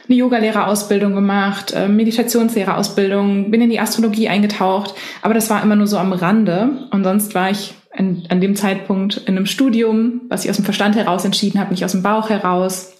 eine 0.08 0.16
Yogalehrerausbildung 0.16 1.14
gemacht, 1.14 1.72
äh, 1.72 1.88
Meditationslehrerausbildung, 1.88 3.50
bin 3.50 3.60
in 3.60 3.70
die 3.70 3.80
Astrologie 3.80 4.28
eingetaucht, 4.28 4.94
aber 5.22 5.34
das 5.34 5.50
war 5.50 5.62
immer 5.62 5.76
nur 5.76 5.86
so 5.86 5.98
am 5.98 6.12
Rande. 6.12 6.88
Und 6.90 7.04
sonst 7.04 7.34
war 7.34 7.50
ich 7.50 7.74
an, 7.96 8.24
an 8.28 8.40
dem 8.40 8.56
Zeitpunkt 8.56 9.16
in 9.16 9.36
einem 9.36 9.46
Studium, 9.46 10.22
was 10.28 10.44
ich 10.44 10.50
aus 10.50 10.56
dem 10.56 10.64
Verstand 10.64 10.96
heraus 10.96 11.24
entschieden 11.24 11.60
habe, 11.60 11.70
nicht 11.70 11.84
aus 11.84 11.92
dem 11.92 12.02
Bauch 12.02 12.28
heraus. 12.28 12.92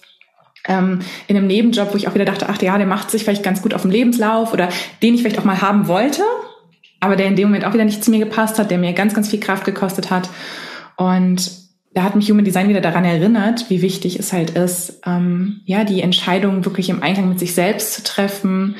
Ähm, 0.67 0.99
in 1.27 1.35
einem 1.35 1.47
Nebenjob, 1.47 1.91
wo 1.91 1.97
ich 1.97 2.07
auch 2.07 2.13
wieder 2.13 2.25
dachte, 2.25 2.47
ach 2.47 2.61
ja, 2.61 2.77
der 2.77 2.87
macht 2.87 3.09
sich 3.09 3.23
vielleicht 3.23 3.43
ganz 3.43 3.61
gut 3.61 3.73
auf 3.73 3.81
dem 3.81 3.91
Lebenslauf 3.91 4.53
oder 4.53 4.69
den 5.01 5.15
ich 5.15 5.21
vielleicht 5.21 5.39
auch 5.39 5.43
mal 5.43 5.61
haben 5.61 5.87
wollte, 5.87 6.23
aber 6.99 7.15
der 7.15 7.25
in 7.25 7.35
dem 7.35 7.47
Moment 7.47 7.65
auch 7.65 7.73
wieder 7.73 7.85
nicht 7.85 8.03
zu 8.03 8.11
mir 8.11 8.19
gepasst 8.19 8.59
hat, 8.59 8.69
der 8.69 8.77
mir 8.77 8.93
ganz, 8.93 9.13
ganz 9.13 9.29
viel 9.29 9.39
Kraft 9.39 9.65
gekostet 9.65 10.11
hat. 10.11 10.29
Und 10.97 11.60
da 11.93 12.03
hat 12.03 12.15
mich 12.15 12.29
Human 12.29 12.45
Design 12.45 12.69
wieder 12.69 12.79
daran 12.79 13.03
erinnert, 13.03 13.69
wie 13.69 13.81
wichtig 13.81 14.17
es 14.17 14.31
halt 14.31 14.51
ist, 14.51 15.01
ähm, 15.05 15.59
ja, 15.65 15.83
die 15.83 16.01
Entscheidung 16.01 16.63
wirklich 16.63 16.89
im 16.89 17.03
Einklang 17.03 17.27
mit 17.27 17.39
sich 17.39 17.53
selbst 17.53 17.93
zu 17.93 18.03
treffen, 18.03 18.75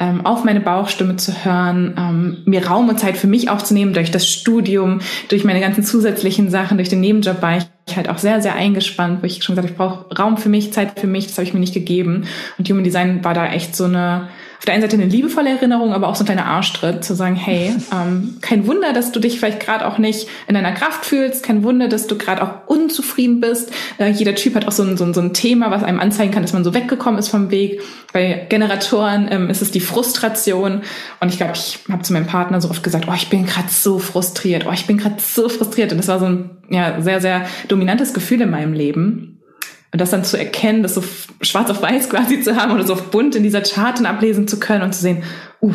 ähm, 0.00 0.26
auf 0.26 0.42
meine 0.42 0.60
Bauchstimme 0.60 1.16
zu 1.16 1.44
hören, 1.44 1.94
ähm, 1.96 2.38
mir 2.44 2.66
Raum 2.66 2.88
und 2.88 2.98
Zeit 2.98 3.16
für 3.16 3.28
mich 3.28 3.50
aufzunehmen 3.50 3.92
durch 3.92 4.10
das 4.10 4.28
Studium, 4.28 5.00
durch 5.28 5.44
meine 5.44 5.60
ganzen 5.60 5.84
zusätzlichen 5.84 6.50
Sachen, 6.50 6.76
durch 6.76 6.88
den 6.88 7.00
Nebenjob 7.00 7.40
war 7.40 7.58
ich 7.58 7.96
halt 7.96 8.08
auch 8.08 8.18
sehr, 8.18 8.42
sehr 8.42 8.56
eingespannt, 8.56 9.22
wo 9.22 9.26
ich 9.26 9.44
schon 9.44 9.54
gesagt 9.54 9.68
habe, 9.68 9.72
ich 9.72 9.78
brauche 9.78 10.14
Raum 10.16 10.36
für 10.36 10.48
mich, 10.48 10.72
Zeit 10.72 10.98
für 10.98 11.06
mich, 11.06 11.28
das 11.28 11.38
habe 11.38 11.46
ich 11.46 11.54
mir 11.54 11.60
nicht 11.60 11.74
gegeben. 11.74 12.24
Und 12.58 12.68
Human 12.68 12.82
Design 12.82 13.22
war 13.22 13.32
da 13.32 13.46
echt 13.46 13.76
so 13.76 13.84
eine 13.84 14.28
auf 14.58 14.64
der 14.64 14.74
einen 14.74 14.82
Seite 14.82 14.96
eine 14.96 15.06
liebevolle 15.06 15.50
Erinnerung, 15.50 15.92
aber 15.92 16.08
auch 16.08 16.16
so 16.16 16.24
ein 16.24 16.26
kleiner 16.26 16.46
Arschtritt, 16.46 17.04
zu 17.04 17.14
sagen, 17.14 17.36
hey, 17.36 17.74
ähm, 17.92 18.38
kein 18.40 18.66
Wunder, 18.66 18.92
dass 18.92 19.12
du 19.12 19.20
dich 19.20 19.38
vielleicht 19.38 19.60
gerade 19.60 19.86
auch 19.86 19.98
nicht 19.98 20.28
in 20.48 20.54
deiner 20.54 20.72
Kraft 20.72 21.04
fühlst, 21.04 21.42
kein 21.42 21.62
Wunder, 21.62 21.88
dass 21.88 22.06
du 22.06 22.16
gerade 22.16 22.42
auch 22.42 22.66
unzufrieden 22.66 23.40
bist. 23.40 23.72
Äh, 23.98 24.10
jeder 24.10 24.34
Typ 24.34 24.54
hat 24.54 24.66
auch 24.66 24.72
so 24.72 24.82
ein, 24.82 24.96
so, 24.96 25.04
ein, 25.04 25.14
so 25.14 25.20
ein 25.20 25.34
Thema, 25.34 25.70
was 25.70 25.82
einem 25.82 26.00
anzeigen 26.00 26.32
kann, 26.32 26.42
dass 26.42 26.52
man 26.52 26.64
so 26.64 26.74
weggekommen 26.74 27.18
ist 27.18 27.28
vom 27.28 27.50
Weg. 27.50 27.80
Bei 28.12 28.46
Generatoren 28.48 29.28
ähm, 29.30 29.50
ist 29.50 29.62
es 29.62 29.70
die 29.70 29.80
Frustration. 29.80 30.82
Und 31.20 31.28
ich 31.28 31.36
glaube, 31.36 31.52
ich 31.54 31.80
habe 31.90 32.02
zu 32.02 32.12
meinem 32.12 32.26
Partner 32.26 32.60
so 32.60 32.70
oft 32.70 32.82
gesagt, 32.82 33.06
oh, 33.08 33.14
ich 33.14 33.28
bin 33.28 33.46
gerade 33.46 33.68
so 33.70 33.98
frustriert, 33.98 34.66
oh, 34.66 34.72
ich 34.72 34.86
bin 34.86 34.98
gerade 34.98 35.16
so 35.18 35.48
frustriert. 35.48 35.92
Und 35.92 35.98
das 35.98 36.08
war 36.08 36.18
so 36.18 36.26
ein 36.26 36.50
ja, 36.70 37.00
sehr, 37.00 37.20
sehr 37.20 37.46
dominantes 37.68 38.14
Gefühl 38.14 38.40
in 38.40 38.50
meinem 38.50 38.72
Leben. 38.72 39.35
Und 39.92 40.00
das 40.00 40.10
dann 40.10 40.24
zu 40.24 40.36
erkennen, 40.36 40.82
das 40.82 40.94
so 40.94 41.04
schwarz 41.40 41.70
auf 41.70 41.82
weiß 41.82 42.10
quasi 42.10 42.40
zu 42.40 42.56
haben 42.56 42.72
oder 42.72 42.86
so 42.86 42.94
auf 42.94 43.10
bunt 43.10 43.34
in 43.34 43.42
dieser 43.42 43.62
Charten 43.62 44.06
ablesen 44.06 44.48
zu 44.48 44.58
können 44.58 44.82
und 44.82 44.94
zu 44.94 45.00
sehen, 45.00 45.22
uh, 45.62 45.74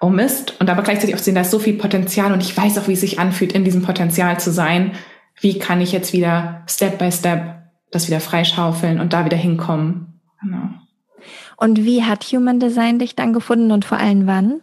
oh 0.00 0.10
Mist. 0.10 0.56
Und 0.60 0.68
aber 0.68 0.82
gleichzeitig 0.82 1.14
auch 1.14 1.18
zu 1.18 1.24
sehen, 1.24 1.34
da 1.34 1.42
ist 1.42 1.50
so 1.50 1.58
viel 1.58 1.74
Potenzial 1.74 2.32
und 2.32 2.42
ich 2.42 2.56
weiß 2.56 2.78
auch, 2.78 2.88
wie 2.88 2.94
es 2.94 3.00
sich 3.00 3.18
anfühlt, 3.18 3.52
in 3.52 3.64
diesem 3.64 3.82
Potenzial 3.82 4.38
zu 4.40 4.50
sein. 4.52 4.92
Wie 5.40 5.58
kann 5.58 5.80
ich 5.80 5.92
jetzt 5.92 6.12
wieder 6.12 6.62
Step 6.66 6.98
by 6.98 7.10
Step 7.10 7.62
das 7.90 8.08
wieder 8.08 8.20
freischaufeln 8.20 9.00
und 9.00 9.12
da 9.12 9.24
wieder 9.24 9.36
hinkommen? 9.36 10.20
Genau. 10.40 10.68
Und 11.56 11.84
wie 11.84 12.02
hat 12.02 12.24
Human 12.24 12.58
Design 12.58 12.98
dich 12.98 13.14
dann 13.14 13.32
gefunden 13.32 13.70
und 13.70 13.84
vor 13.84 13.98
allem 13.98 14.26
wann? 14.26 14.60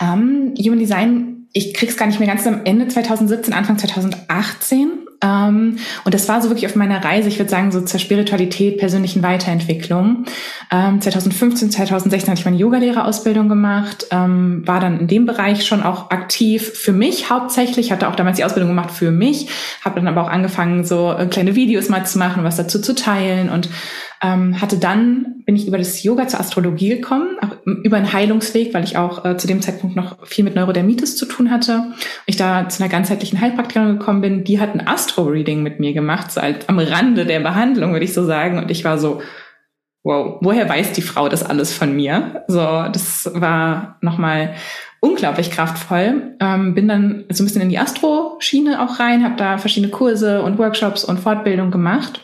Um, 0.00 0.52
ähm, 0.52 0.54
Human 0.58 0.78
Design, 0.78 1.48
ich 1.52 1.74
krieg's 1.74 1.96
gar 1.96 2.06
nicht 2.06 2.18
mehr 2.18 2.28
ganz 2.28 2.46
am 2.46 2.64
Ende 2.64 2.88
2017, 2.88 3.54
Anfang 3.54 3.78
2018. 3.78 5.07
Ähm, 5.20 5.78
und 6.04 6.14
das 6.14 6.28
war 6.28 6.40
so 6.40 6.48
wirklich 6.48 6.66
auf 6.66 6.76
meiner 6.76 7.04
Reise, 7.04 7.28
ich 7.28 7.38
würde 7.38 7.50
sagen, 7.50 7.72
so 7.72 7.80
zur 7.80 7.98
Spiritualität, 7.98 8.78
persönlichen 8.78 9.22
Weiterentwicklung. 9.22 10.24
Ähm, 10.70 11.00
2015, 11.00 11.70
2016 11.70 12.30
hatte 12.30 12.40
ich 12.40 12.44
meine 12.44 12.56
Yogalehrerausbildung 12.56 13.48
gemacht, 13.48 14.06
ähm, 14.10 14.62
war 14.66 14.80
dann 14.80 15.00
in 15.00 15.06
dem 15.08 15.26
Bereich 15.26 15.66
schon 15.66 15.82
auch 15.82 16.10
aktiv 16.10 16.72
für 16.74 16.92
mich 16.92 17.30
hauptsächlich, 17.30 17.90
hatte 17.90 18.08
auch 18.08 18.16
damals 18.16 18.36
die 18.36 18.44
Ausbildung 18.44 18.70
gemacht 18.70 18.90
für 18.90 19.10
mich, 19.10 19.48
habe 19.84 19.96
dann 19.96 20.08
aber 20.08 20.22
auch 20.22 20.30
angefangen, 20.30 20.84
so 20.84 21.16
kleine 21.30 21.54
Videos 21.56 21.88
mal 21.88 22.06
zu 22.06 22.18
machen, 22.18 22.44
was 22.44 22.56
dazu 22.56 22.80
zu 22.80 22.94
teilen 22.94 23.48
und 23.48 23.68
ähm, 24.22 24.60
hatte 24.60 24.78
dann, 24.78 25.42
bin 25.44 25.54
ich 25.54 25.66
über 25.66 25.78
das 25.78 26.02
Yoga 26.02 26.26
zur 26.26 26.40
Astrologie 26.40 26.88
gekommen, 26.88 27.36
auch 27.40 27.56
über 27.64 27.96
einen 27.96 28.12
Heilungsweg, 28.12 28.74
weil 28.74 28.84
ich 28.84 28.96
auch 28.96 29.24
äh, 29.24 29.36
zu 29.36 29.46
dem 29.46 29.62
Zeitpunkt 29.62 29.96
noch 29.96 30.26
viel 30.26 30.44
mit 30.44 30.54
Neurodermitis 30.54 31.16
zu 31.16 31.26
tun 31.26 31.50
hatte. 31.50 31.92
Ich 32.26 32.36
da 32.36 32.68
zu 32.68 32.82
einer 32.82 32.90
ganzheitlichen 32.90 33.40
Heilpraktikerin 33.40 33.98
gekommen 33.98 34.20
bin, 34.20 34.44
die 34.44 34.60
hat 34.60 34.74
ein 34.74 34.86
Astro-Reading 34.86 35.62
mit 35.62 35.78
mir 35.78 35.92
gemacht, 35.92 36.32
so 36.32 36.40
halt 36.40 36.68
am 36.68 36.78
Rande 36.78 37.26
der 37.26 37.40
Behandlung, 37.40 37.92
würde 37.92 38.04
ich 38.04 38.14
so 38.14 38.24
sagen. 38.24 38.58
Und 38.58 38.70
ich 38.70 38.84
war 38.84 38.98
so, 38.98 39.22
wow, 40.02 40.38
woher 40.40 40.68
weiß 40.68 40.92
die 40.92 41.02
Frau 41.02 41.28
das 41.28 41.44
alles 41.44 41.72
von 41.72 41.94
mir? 41.94 42.44
So, 42.48 42.58
das 42.92 43.30
war 43.34 43.98
nochmal 44.00 44.54
unglaublich 45.00 45.52
kraftvoll. 45.52 46.34
Ähm, 46.40 46.74
bin 46.74 46.88
dann 46.88 47.24
so 47.30 47.44
ein 47.44 47.46
bisschen 47.46 47.62
in 47.62 47.68
die 47.68 47.78
Astro-Schiene 47.78 48.82
auch 48.82 48.98
rein, 48.98 49.22
habe 49.22 49.36
da 49.36 49.58
verschiedene 49.58 49.92
Kurse 49.92 50.42
und 50.42 50.58
Workshops 50.58 51.04
und 51.04 51.20
Fortbildung 51.20 51.70
gemacht 51.70 52.20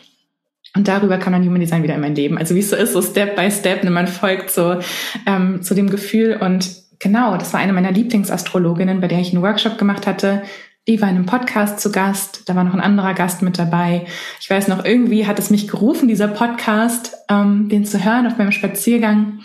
Und 0.75 0.87
darüber 0.87 1.17
kam 1.17 1.33
dann 1.33 1.45
Human 1.45 1.61
Design 1.61 1.83
wieder 1.83 1.95
in 1.95 2.01
mein 2.01 2.15
Leben. 2.15 2.37
Also 2.37 2.53
wie 2.53 2.59
es 2.59 2.69
so 2.69 2.75
ist, 2.75 2.93
so 2.93 3.01
Step 3.01 3.35
by 3.35 3.49
Step, 3.49 3.83
ne, 3.83 3.91
man 3.91 4.07
folgt 4.07 4.51
so 4.51 4.79
ähm, 5.25 5.61
zu 5.61 5.73
dem 5.73 5.89
Gefühl. 5.89 6.37
Und 6.39 6.69
genau, 6.99 7.37
das 7.37 7.53
war 7.53 7.61
eine 7.61 7.73
meiner 7.73 7.91
Lieblingsastrologinnen, 7.91 8.99
bei 8.99 9.07
der 9.07 9.19
ich 9.19 9.33
einen 9.33 9.41
Workshop 9.41 9.77
gemacht 9.77 10.05
hatte. 10.05 10.43
Die 10.87 11.01
war 11.01 11.09
in 11.09 11.15
einem 11.15 11.25
Podcast 11.25 11.79
zu 11.79 11.91
Gast, 11.91 12.47
da 12.47 12.55
war 12.55 12.63
noch 12.63 12.75
ein 12.75 12.81
anderer 12.81 13.15
Gast 13.15 13.41
mit 13.41 13.57
dabei. 13.57 14.05
Ich 14.39 14.49
weiß 14.49 14.67
noch, 14.67 14.85
irgendwie 14.85 15.25
hat 15.25 15.39
es 15.39 15.49
mich 15.49 15.67
gerufen, 15.67 16.07
dieser 16.07 16.27
Podcast, 16.27 17.15
ähm, 17.27 17.69
den 17.69 17.85
zu 17.85 18.03
hören 18.03 18.27
auf 18.27 18.37
meinem 18.37 18.51
Spaziergang. 18.51 19.39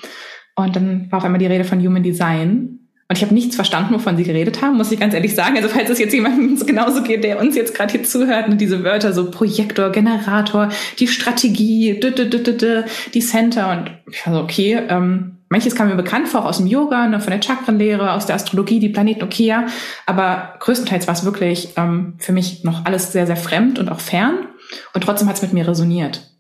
Und 0.55 0.77
dann 0.77 1.11
war 1.11 1.19
auf 1.19 1.25
einmal 1.25 1.39
die 1.39 1.47
Rede 1.47 1.65
von 1.65 1.81
Human 1.81 2.03
Design. 2.03 2.80
Und 3.11 3.17
ich 3.17 3.25
habe 3.25 3.35
nichts 3.35 3.57
verstanden, 3.57 3.93
wovon 3.93 4.17
sie 4.17 4.23
geredet 4.23 4.63
haben, 4.63 4.77
muss 4.77 4.93
ich 4.93 5.01
ganz 5.01 5.15
ehrlich 5.15 5.35
sagen. 5.35 5.57
Also 5.57 5.69
falls 5.69 5.91
es 5.91 5.99
jetzt 5.99 6.15
jemandem 6.15 6.57
so 6.57 6.65
genauso 6.67 7.03
geht, 7.03 7.25
der 7.25 7.41
uns 7.41 7.57
jetzt 7.57 7.75
gerade 7.75 7.91
hier 7.91 8.05
zuhört 8.05 8.47
und 8.47 8.61
diese 8.61 8.85
Wörter 8.85 9.13
so 9.13 9.33
Projektor, 9.33 9.91
Generator, 9.91 10.69
die 11.01 11.09
Strategie, 11.09 11.99
die 11.99 13.21
Center 13.21 13.73
und 13.73 13.91
ich 14.13 14.25
war 14.25 14.35
so, 14.35 14.41
okay, 14.41 14.81
ähm, 14.89 15.39
manches 15.49 15.75
kam 15.75 15.89
mir 15.89 15.97
bekannt 15.97 16.29
vor, 16.29 16.43
auch 16.43 16.51
aus 16.51 16.59
dem 16.59 16.69
Yoga, 16.69 17.09
ne, 17.09 17.19
von 17.19 17.33
der 17.33 17.43
Chakrenlehre, 17.43 18.13
aus 18.13 18.27
der 18.27 18.37
Astrologie, 18.37 18.79
die 18.79 18.91
Planeten, 18.91 19.25
okay, 19.25 19.47
ja. 19.47 19.67
Aber 20.07 20.55
größtenteils 20.61 21.09
war 21.09 21.15
es 21.15 21.25
wirklich 21.25 21.71
ähm, 21.77 22.15
für 22.19 22.31
mich 22.31 22.63
noch 22.63 22.85
alles 22.85 23.11
sehr, 23.11 23.27
sehr 23.27 23.35
fremd 23.35 23.81
und 23.81 23.89
auch 23.89 23.99
fern. 23.99 24.47
Und 24.95 25.03
trotzdem 25.03 25.29
hat 25.29 25.35
es 25.35 25.43
mit 25.43 25.53
mir 25.53 25.67
resoniert. 25.67 26.31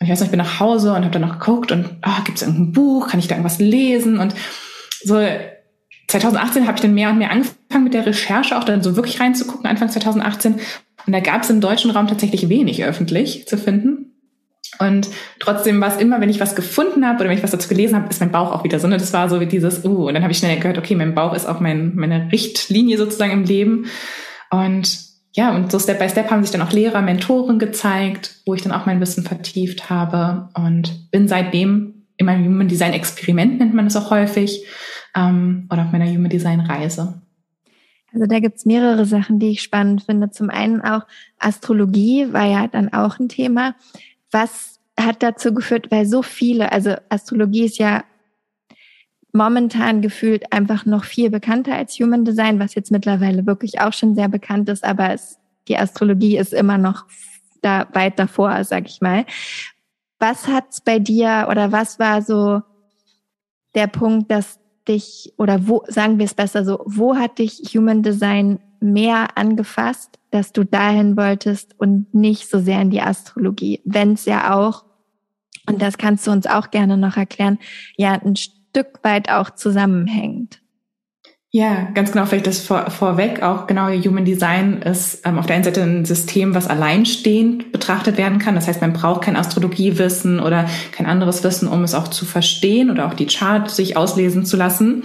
Und 0.00 0.06
ich 0.06 0.10
weiß 0.10 0.18
noch, 0.18 0.26
ich 0.26 0.32
bin 0.32 0.38
nach 0.38 0.58
Hause 0.58 0.94
und 0.94 1.04
habe 1.04 1.10
dann 1.10 1.22
noch 1.22 1.38
geguckt 1.38 1.70
und 1.70 1.88
oh, 2.04 2.24
gibt 2.24 2.38
es 2.38 2.42
irgendein 2.42 2.72
Buch, 2.72 3.06
kann 3.06 3.20
ich 3.20 3.28
da 3.28 3.36
irgendwas 3.36 3.60
lesen? 3.60 4.18
Und 4.18 4.34
so 5.04 5.16
2018 6.08 6.66
habe 6.66 6.76
ich 6.76 6.82
dann 6.82 6.94
mehr 6.94 7.10
und 7.10 7.18
mehr 7.18 7.30
angefangen 7.30 7.84
mit 7.84 7.94
der 7.94 8.06
Recherche, 8.06 8.56
auch 8.56 8.64
dann 8.64 8.82
so 8.82 8.96
wirklich 8.96 9.20
reinzugucken, 9.20 9.66
Anfang 9.66 9.90
2018. 9.90 10.54
Und 11.06 11.12
da 11.12 11.20
gab 11.20 11.42
es 11.42 11.50
im 11.50 11.60
deutschen 11.60 11.90
Raum 11.90 12.08
tatsächlich 12.08 12.48
wenig 12.48 12.84
öffentlich 12.84 13.46
zu 13.46 13.56
finden. 13.56 14.08
Und 14.78 15.08
trotzdem 15.40 15.80
war 15.80 15.88
es 15.88 16.00
immer, 16.00 16.20
wenn 16.20 16.28
ich 16.28 16.40
was 16.40 16.54
gefunden 16.54 17.06
habe 17.06 17.20
oder 17.20 17.30
wenn 17.30 17.36
ich 17.36 17.42
was 17.42 17.50
dazu 17.50 17.68
gelesen 17.68 17.96
habe, 17.96 18.08
ist 18.08 18.20
mein 18.20 18.32
Bauch 18.32 18.52
auch 18.52 18.64
wieder 18.64 18.78
so. 18.78 18.88
Ne? 18.88 18.96
Das 18.96 19.12
war 19.12 19.28
so 19.28 19.40
wie 19.40 19.46
dieses, 19.46 19.84
uh, 19.84 20.08
und 20.08 20.14
dann 20.14 20.22
habe 20.22 20.32
ich 20.32 20.38
schnell 20.38 20.58
gehört, 20.58 20.78
okay, 20.78 20.94
mein 20.94 21.14
Bauch 21.14 21.34
ist 21.34 21.46
auch 21.46 21.60
mein, 21.60 21.94
meine 21.94 22.30
Richtlinie 22.32 22.98
sozusagen 22.98 23.32
im 23.32 23.44
Leben. 23.44 23.86
Und 24.50 24.98
ja, 25.34 25.54
und 25.54 25.70
so 25.70 25.78
Step 25.78 25.98
by 25.98 26.08
Step 26.08 26.30
haben 26.30 26.42
sich 26.42 26.52
dann 26.52 26.62
auch 26.62 26.72
Lehrer, 26.72 27.02
Mentoren 27.02 27.58
gezeigt, 27.58 28.36
wo 28.46 28.54
ich 28.54 28.62
dann 28.62 28.72
auch 28.72 28.86
mein 28.86 29.00
Wissen 29.00 29.24
vertieft 29.24 29.90
habe 29.90 30.48
und 30.54 31.10
bin 31.10 31.28
seitdem 31.28 32.06
in 32.16 32.26
meinem 32.26 32.44
Human 32.44 32.68
Design 32.68 32.92
Experiment, 32.92 33.58
nennt 33.58 33.74
man 33.74 33.86
es 33.86 33.96
auch 33.96 34.10
häufig, 34.10 34.64
ähm, 35.14 35.68
oder 35.72 35.84
auf 35.84 35.92
meiner 35.92 36.06
Human 36.06 36.30
Design 36.30 36.60
Reise. 36.60 37.20
Also 38.12 38.26
da 38.26 38.38
gibt's 38.40 38.64
mehrere 38.64 39.04
Sachen, 39.04 39.38
die 39.38 39.50
ich 39.50 39.62
spannend 39.62 40.04
finde. 40.04 40.30
Zum 40.30 40.50
einen 40.50 40.80
auch 40.80 41.02
Astrologie 41.38 42.32
war 42.32 42.46
ja 42.46 42.66
dann 42.66 42.92
auch 42.92 43.18
ein 43.18 43.28
Thema. 43.28 43.74
Was 44.30 44.80
hat 44.98 45.22
dazu 45.22 45.54
geführt, 45.54 45.90
weil 45.90 46.06
so 46.06 46.22
viele, 46.22 46.72
also 46.72 46.94
Astrologie 47.08 47.64
ist 47.64 47.78
ja 47.78 48.04
momentan 49.32 50.00
gefühlt 50.00 50.52
einfach 50.52 50.86
noch 50.86 51.04
viel 51.04 51.30
bekannter 51.30 51.74
als 51.74 51.98
Human 51.98 52.24
Design, 52.24 52.58
was 52.58 52.74
jetzt 52.74 52.90
mittlerweile 52.90 53.46
wirklich 53.46 53.80
auch 53.80 53.92
schon 53.92 54.14
sehr 54.14 54.28
bekannt 54.28 54.68
ist, 54.68 54.84
aber 54.84 55.12
es, 55.12 55.38
die 55.68 55.76
Astrologie 55.76 56.38
ist 56.38 56.54
immer 56.54 56.78
noch 56.78 57.06
da 57.60 57.86
weit 57.92 58.18
davor, 58.18 58.64
sag 58.64 58.86
ich 58.88 59.00
mal. 59.00 59.26
Was 60.18 60.48
hat's 60.48 60.80
bei 60.80 60.98
dir 60.98 61.46
oder 61.50 61.70
was 61.72 61.98
war 61.98 62.22
so 62.22 62.62
der 63.74 63.86
Punkt, 63.86 64.30
dass 64.30 64.58
dich, 64.88 65.32
oder 65.36 65.68
wo, 65.68 65.84
sagen 65.88 66.18
wir 66.18 66.24
es 66.24 66.34
besser 66.34 66.64
so, 66.64 66.82
wo 66.86 67.16
hat 67.16 67.38
dich 67.38 67.60
Human 67.74 68.02
Design 68.02 68.58
mehr 68.80 69.36
angefasst, 69.36 70.18
dass 70.30 70.52
du 70.52 70.64
dahin 70.64 71.16
wolltest 71.16 71.74
und 71.78 72.12
nicht 72.14 72.48
so 72.48 72.60
sehr 72.60 72.80
in 72.80 72.90
die 72.90 73.00
Astrologie, 73.00 73.80
wenn 73.84 74.12
es 74.12 74.24
ja 74.24 74.54
auch, 74.54 74.84
und 75.66 75.82
das 75.82 75.98
kannst 75.98 76.26
du 76.26 76.30
uns 76.30 76.46
auch 76.46 76.70
gerne 76.70 76.96
noch 76.96 77.16
erklären, 77.16 77.58
ja 77.96 78.12
ein 78.12 78.36
Stück 78.36 79.00
weit 79.02 79.30
auch 79.30 79.50
zusammenhängt. 79.50 80.60
Ja, 81.50 81.88
ganz 81.94 82.12
genau, 82.12 82.26
vielleicht 82.26 82.46
das 82.46 82.60
vor, 82.60 82.90
vorweg 82.90 83.42
auch 83.42 83.66
genau 83.66 83.88
Human 83.88 84.26
Design 84.26 84.82
ist 84.82 85.22
ähm, 85.24 85.38
auf 85.38 85.46
der 85.46 85.56
einen 85.56 85.64
Seite 85.64 85.82
ein 85.82 86.04
System, 86.04 86.54
was 86.54 86.66
alleinstehend 86.66 87.72
betrachtet 87.72 88.18
werden 88.18 88.38
kann. 88.38 88.54
Das 88.54 88.68
heißt, 88.68 88.82
man 88.82 88.92
braucht 88.92 89.22
kein 89.22 89.34
Astrologiewissen 89.34 90.40
oder 90.40 90.66
kein 90.92 91.06
anderes 91.06 91.42
Wissen, 91.44 91.66
um 91.66 91.84
es 91.84 91.94
auch 91.94 92.08
zu 92.08 92.26
verstehen 92.26 92.90
oder 92.90 93.06
auch 93.06 93.14
die 93.14 93.26
Chart 93.26 93.70
sich 93.70 93.96
auslesen 93.96 94.44
zu 94.44 94.58
lassen. 94.58 95.04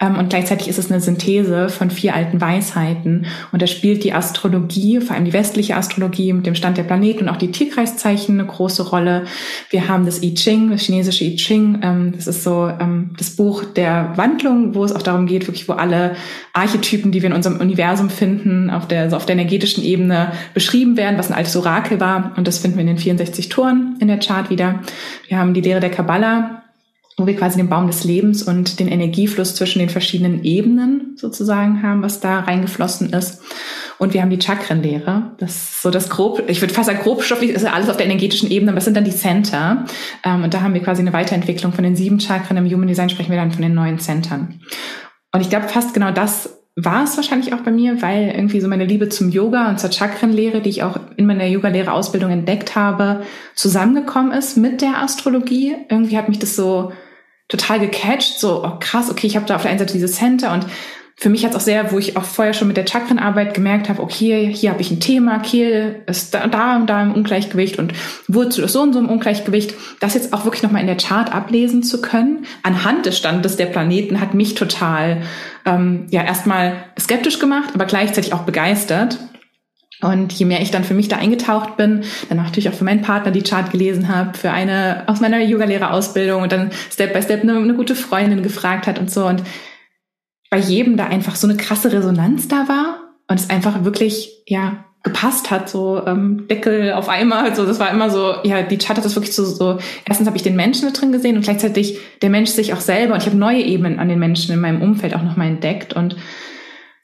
Ähm, 0.00 0.18
und 0.18 0.30
gleichzeitig 0.30 0.68
ist 0.68 0.78
es 0.78 0.90
eine 0.90 1.00
Synthese 1.00 1.68
von 1.68 1.90
vier 1.90 2.14
alten 2.14 2.40
Weisheiten. 2.40 3.26
Und 3.52 3.62
da 3.62 3.66
spielt 3.66 4.04
die 4.04 4.12
Astrologie, 4.12 5.00
vor 5.00 5.16
allem 5.16 5.24
die 5.24 5.32
westliche 5.32 5.76
Astrologie 5.76 6.32
mit 6.32 6.46
dem 6.46 6.54
Stand 6.54 6.78
der 6.78 6.84
Planeten 6.84 7.24
und 7.24 7.28
auch 7.28 7.36
die 7.36 7.50
Tierkreiszeichen 7.50 8.38
eine 8.38 8.48
große 8.48 8.88
Rolle. 8.88 9.24
Wir 9.70 9.88
haben 9.88 10.06
das 10.06 10.22
I 10.22 10.34
Ching, 10.34 10.70
das 10.70 10.82
chinesische 10.82 11.24
I 11.24 11.36
Ching. 11.36 11.80
Ähm, 11.82 12.12
das 12.14 12.26
ist 12.26 12.44
so 12.44 12.68
ähm, 12.68 13.10
das 13.16 13.30
Buch 13.30 13.64
der 13.64 14.12
Wandlung, 14.16 14.74
wo 14.74 14.84
es 14.84 14.92
auch 14.92 15.02
darum 15.02 15.26
geht, 15.26 15.46
wirklich, 15.46 15.68
wo 15.68 15.72
alle 15.72 16.16
Archetypen, 16.52 17.12
die 17.12 17.22
wir 17.22 17.30
in 17.30 17.36
unserem 17.36 17.60
Universum 17.60 18.10
finden, 18.10 18.70
auf 18.70 18.88
der, 18.88 19.02
also 19.02 19.16
auf 19.16 19.26
der 19.26 19.34
energetischen 19.34 19.84
Ebene 19.84 20.32
beschrieben 20.54 20.96
werden, 20.96 21.18
was 21.18 21.30
ein 21.30 21.36
altes 21.36 21.56
Orakel 21.56 22.00
war. 22.00 22.32
Und 22.36 22.46
das 22.46 22.58
finden 22.58 22.76
wir 22.76 22.82
in 22.82 22.88
den 22.88 22.98
64 22.98 23.48
Toren 23.48 23.96
in 24.00 24.08
der 24.08 24.18
Chart 24.18 24.50
wieder. 24.50 24.80
Wir 25.28 25.38
haben 25.38 25.54
die 25.54 25.60
Lehre 25.60 25.80
der 25.80 25.90
Kabbala, 25.90 26.62
wo 27.18 27.26
wir 27.26 27.34
quasi 27.34 27.56
den 27.56 27.70
Baum 27.70 27.86
des 27.86 28.04
Lebens 28.04 28.42
und 28.42 28.78
den 28.78 28.88
Energiefluss 28.88 29.54
zwischen 29.54 29.78
den 29.78 29.88
verschiedenen 29.88 30.44
Ebenen 30.44 31.16
sozusagen 31.16 31.82
haben, 31.82 32.02
was 32.02 32.20
da 32.20 32.40
reingeflossen 32.40 33.10
ist. 33.10 33.40
Und 33.98 34.12
wir 34.12 34.20
haben 34.20 34.28
die 34.28 34.40
Chakrenlehre. 34.40 35.32
Das 35.38 35.56
ist 35.56 35.82
so 35.82 35.90
das 35.90 36.10
grob, 36.10 36.42
ich 36.46 36.60
würde 36.60 36.74
fast 36.74 36.88
sagen 36.88 37.00
grobstofflich, 37.02 37.50
ist 37.50 37.62
ja 37.62 37.72
alles 37.72 37.88
auf 37.88 37.96
der 37.96 38.04
energetischen 38.04 38.50
Ebene, 38.50 38.70
aber 38.70 38.78
es 38.78 38.84
sind 38.84 38.96
dann 38.96 39.04
die 39.04 39.16
Center. 39.16 39.86
Ähm, 40.24 40.44
und 40.44 40.52
da 40.52 40.60
haben 40.60 40.74
wir 40.74 40.82
quasi 40.82 41.00
eine 41.00 41.14
Weiterentwicklung 41.14 41.72
von 41.72 41.84
den 41.84 41.96
sieben 41.96 42.20
Chakren. 42.20 42.58
Im 42.58 42.70
Human 42.70 42.88
Design 42.88 43.08
sprechen 43.08 43.30
wir 43.30 43.38
dann 43.38 43.52
von 43.52 43.62
den 43.62 43.74
neuen 43.74 43.98
Centern. 43.98 44.60
Und 45.32 45.40
ich 45.40 45.48
glaube, 45.48 45.68
fast 45.68 45.94
genau 45.94 46.10
das 46.10 46.60
war 46.78 47.04
es 47.04 47.16
wahrscheinlich 47.16 47.54
auch 47.54 47.60
bei 47.60 47.70
mir, 47.70 48.02
weil 48.02 48.34
irgendwie 48.36 48.60
so 48.60 48.68
meine 48.68 48.84
Liebe 48.84 49.08
zum 49.08 49.30
Yoga 49.30 49.70
und 49.70 49.80
zur 49.80 49.90
Chakrenlehre, 49.90 50.60
die 50.60 50.68
ich 50.68 50.82
auch 50.82 51.00
in 51.16 51.24
meiner 51.24 51.46
Yoga-Lehre-Ausbildung 51.46 52.30
entdeckt 52.30 52.76
habe, 52.76 53.22
zusammengekommen 53.54 54.32
ist 54.32 54.58
mit 54.58 54.82
der 54.82 55.02
Astrologie. 55.02 55.74
Irgendwie 55.88 56.18
hat 56.18 56.28
mich 56.28 56.38
das 56.38 56.54
so 56.54 56.92
total 57.48 57.80
gecatcht, 57.80 58.38
so 58.38 58.64
oh 58.64 58.78
krass, 58.80 59.10
okay, 59.10 59.26
ich 59.26 59.36
habe 59.36 59.46
da 59.46 59.56
auf 59.56 59.62
der 59.62 59.70
einen 59.70 59.78
Seite 59.78 59.92
dieses 59.92 60.16
Center 60.16 60.52
und 60.52 60.66
für 61.18 61.30
mich 61.30 61.44
hat 61.44 61.52
es 61.52 61.56
auch 61.56 61.62
sehr, 61.62 61.92
wo 61.92 61.98
ich 61.98 62.18
auch 62.18 62.24
vorher 62.24 62.52
schon 62.52 62.68
mit 62.68 62.76
der 62.76 62.86
Chakrenarbeit 62.86 63.54
gemerkt 63.54 63.88
habe, 63.88 64.02
okay, 64.02 64.52
hier 64.52 64.70
habe 64.70 64.82
ich 64.82 64.90
ein 64.90 65.00
Thema, 65.00 65.38
Kehl 65.38 66.02
ist 66.06 66.34
da, 66.34 66.46
da 66.46 66.76
und 66.76 66.88
da 66.88 67.02
im 67.02 67.14
Ungleichgewicht 67.14 67.78
und 67.78 67.94
Wurzel 68.28 68.64
ist 68.64 68.74
so 68.74 68.82
und 68.82 68.92
so 68.92 68.98
im 68.98 69.08
Ungleichgewicht. 69.08 69.74
Das 69.98 70.12
jetzt 70.12 70.34
auch 70.34 70.44
wirklich 70.44 70.62
nochmal 70.62 70.82
in 70.82 70.86
der 70.86 70.98
Chart 70.98 71.34
ablesen 71.34 71.82
zu 71.82 72.02
können, 72.02 72.44
anhand 72.62 73.06
des 73.06 73.16
Standes 73.16 73.56
der 73.56 73.66
Planeten, 73.66 74.20
hat 74.20 74.34
mich 74.34 74.54
total 74.54 75.22
ähm, 75.64 76.06
ja 76.10 76.22
erstmal 76.22 76.84
skeptisch 77.00 77.38
gemacht, 77.38 77.70
aber 77.72 77.86
gleichzeitig 77.86 78.34
auch 78.34 78.42
begeistert. 78.42 79.18
Und 80.02 80.32
je 80.34 80.44
mehr 80.44 80.60
ich 80.60 80.70
dann 80.70 80.84
für 80.84 80.94
mich 80.94 81.08
da 81.08 81.16
eingetaucht 81.16 81.76
bin, 81.76 82.04
dann 82.28 82.36
natürlich 82.36 82.68
auch 82.68 82.74
für 82.74 82.84
meinen 82.84 83.00
Partner 83.00 83.30
die 83.30 83.42
Chart 83.42 83.70
gelesen 83.70 84.08
habe, 84.08 84.36
für 84.36 84.50
eine 84.50 85.04
aus 85.06 85.20
meiner 85.20 85.40
Yoga-Lehrerausbildung 85.40 86.42
und 86.42 86.52
dann 86.52 86.70
Step 86.90 87.14
by 87.14 87.22
Step 87.22 87.42
eine, 87.42 87.56
eine 87.56 87.74
gute 87.74 87.94
Freundin 87.94 88.42
gefragt 88.42 88.86
hat 88.86 88.98
und 88.98 89.10
so 89.10 89.26
und 89.26 89.42
bei 90.50 90.58
jedem 90.58 90.96
da 90.96 91.06
einfach 91.06 91.34
so 91.36 91.46
eine 91.46 91.56
krasse 91.56 91.92
Resonanz 91.92 92.46
da 92.46 92.68
war 92.68 93.00
und 93.28 93.40
es 93.40 93.50
einfach 93.50 93.84
wirklich, 93.84 94.44
ja, 94.46 94.84
gepasst 95.02 95.52
hat, 95.52 95.68
so 95.68 96.04
ähm, 96.04 96.48
Deckel 96.48 96.92
auf 96.92 97.08
einmal. 97.08 97.54
So, 97.54 97.64
das 97.64 97.78
war 97.78 97.90
immer 97.92 98.10
so, 98.10 98.34
ja, 98.42 98.62
die 98.62 98.76
Chat 98.76 98.96
hat 98.96 99.04
das 99.04 99.14
wirklich 99.14 99.34
so, 99.34 99.44
so 99.44 99.78
erstens 100.04 100.26
habe 100.26 100.36
ich 100.36 100.42
den 100.42 100.56
Menschen 100.56 100.88
da 100.88 100.98
drin 100.98 101.12
gesehen 101.12 101.36
und 101.36 101.42
gleichzeitig 101.42 101.98
der 102.22 102.30
Mensch 102.30 102.50
sich 102.50 102.72
auch 102.72 102.80
selber 102.80 103.14
und 103.14 103.20
ich 103.20 103.26
habe 103.26 103.36
neue 103.36 103.62
Ebenen 103.62 104.00
an 104.00 104.08
den 104.08 104.18
Menschen 104.18 104.52
in 104.52 104.60
meinem 104.60 104.82
Umfeld 104.82 105.14
auch 105.14 105.22
nochmal 105.22 105.46
entdeckt. 105.46 105.92
Und 105.92 106.16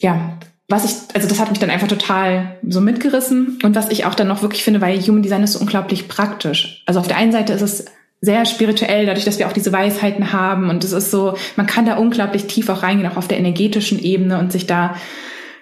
ja, 0.00 0.36
was 0.72 0.84
ich, 0.84 1.14
also 1.14 1.28
das 1.28 1.38
hat 1.38 1.50
mich 1.50 1.58
dann 1.58 1.70
einfach 1.70 1.86
total 1.86 2.56
so 2.66 2.80
mitgerissen. 2.80 3.58
Und 3.62 3.76
was 3.76 3.90
ich 3.90 4.06
auch 4.06 4.14
dann 4.14 4.28
noch 4.28 4.42
wirklich 4.42 4.64
finde, 4.64 4.80
weil 4.80 4.98
Human 5.00 5.22
Design 5.22 5.42
ist 5.42 5.52
so 5.52 5.60
unglaublich 5.60 6.08
praktisch. 6.08 6.82
Also 6.86 6.98
auf 6.98 7.06
der 7.06 7.18
einen 7.18 7.30
Seite 7.30 7.52
ist 7.52 7.62
es 7.62 7.84
sehr 8.22 8.46
spirituell, 8.46 9.04
dadurch, 9.04 9.24
dass 9.26 9.38
wir 9.38 9.48
auch 9.48 9.52
diese 9.52 9.72
Weisheiten 9.72 10.32
haben. 10.32 10.70
Und 10.70 10.82
es 10.82 10.92
ist 10.92 11.10
so, 11.10 11.36
man 11.56 11.66
kann 11.66 11.84
da 11.84 11.96
unglaublich 11.96 12.46
tief 12.46 12.70
auch 12.70 12.82
reingehen, 12.82 13.10
auch 13.10 13.18
auf 13.18 13.28
der 13.28 13.38
energetischen 13.38 14.02
Ebene 14.02 14.38
und 14.38 14.50
sich 14.50 14.66
da 14.66 14.94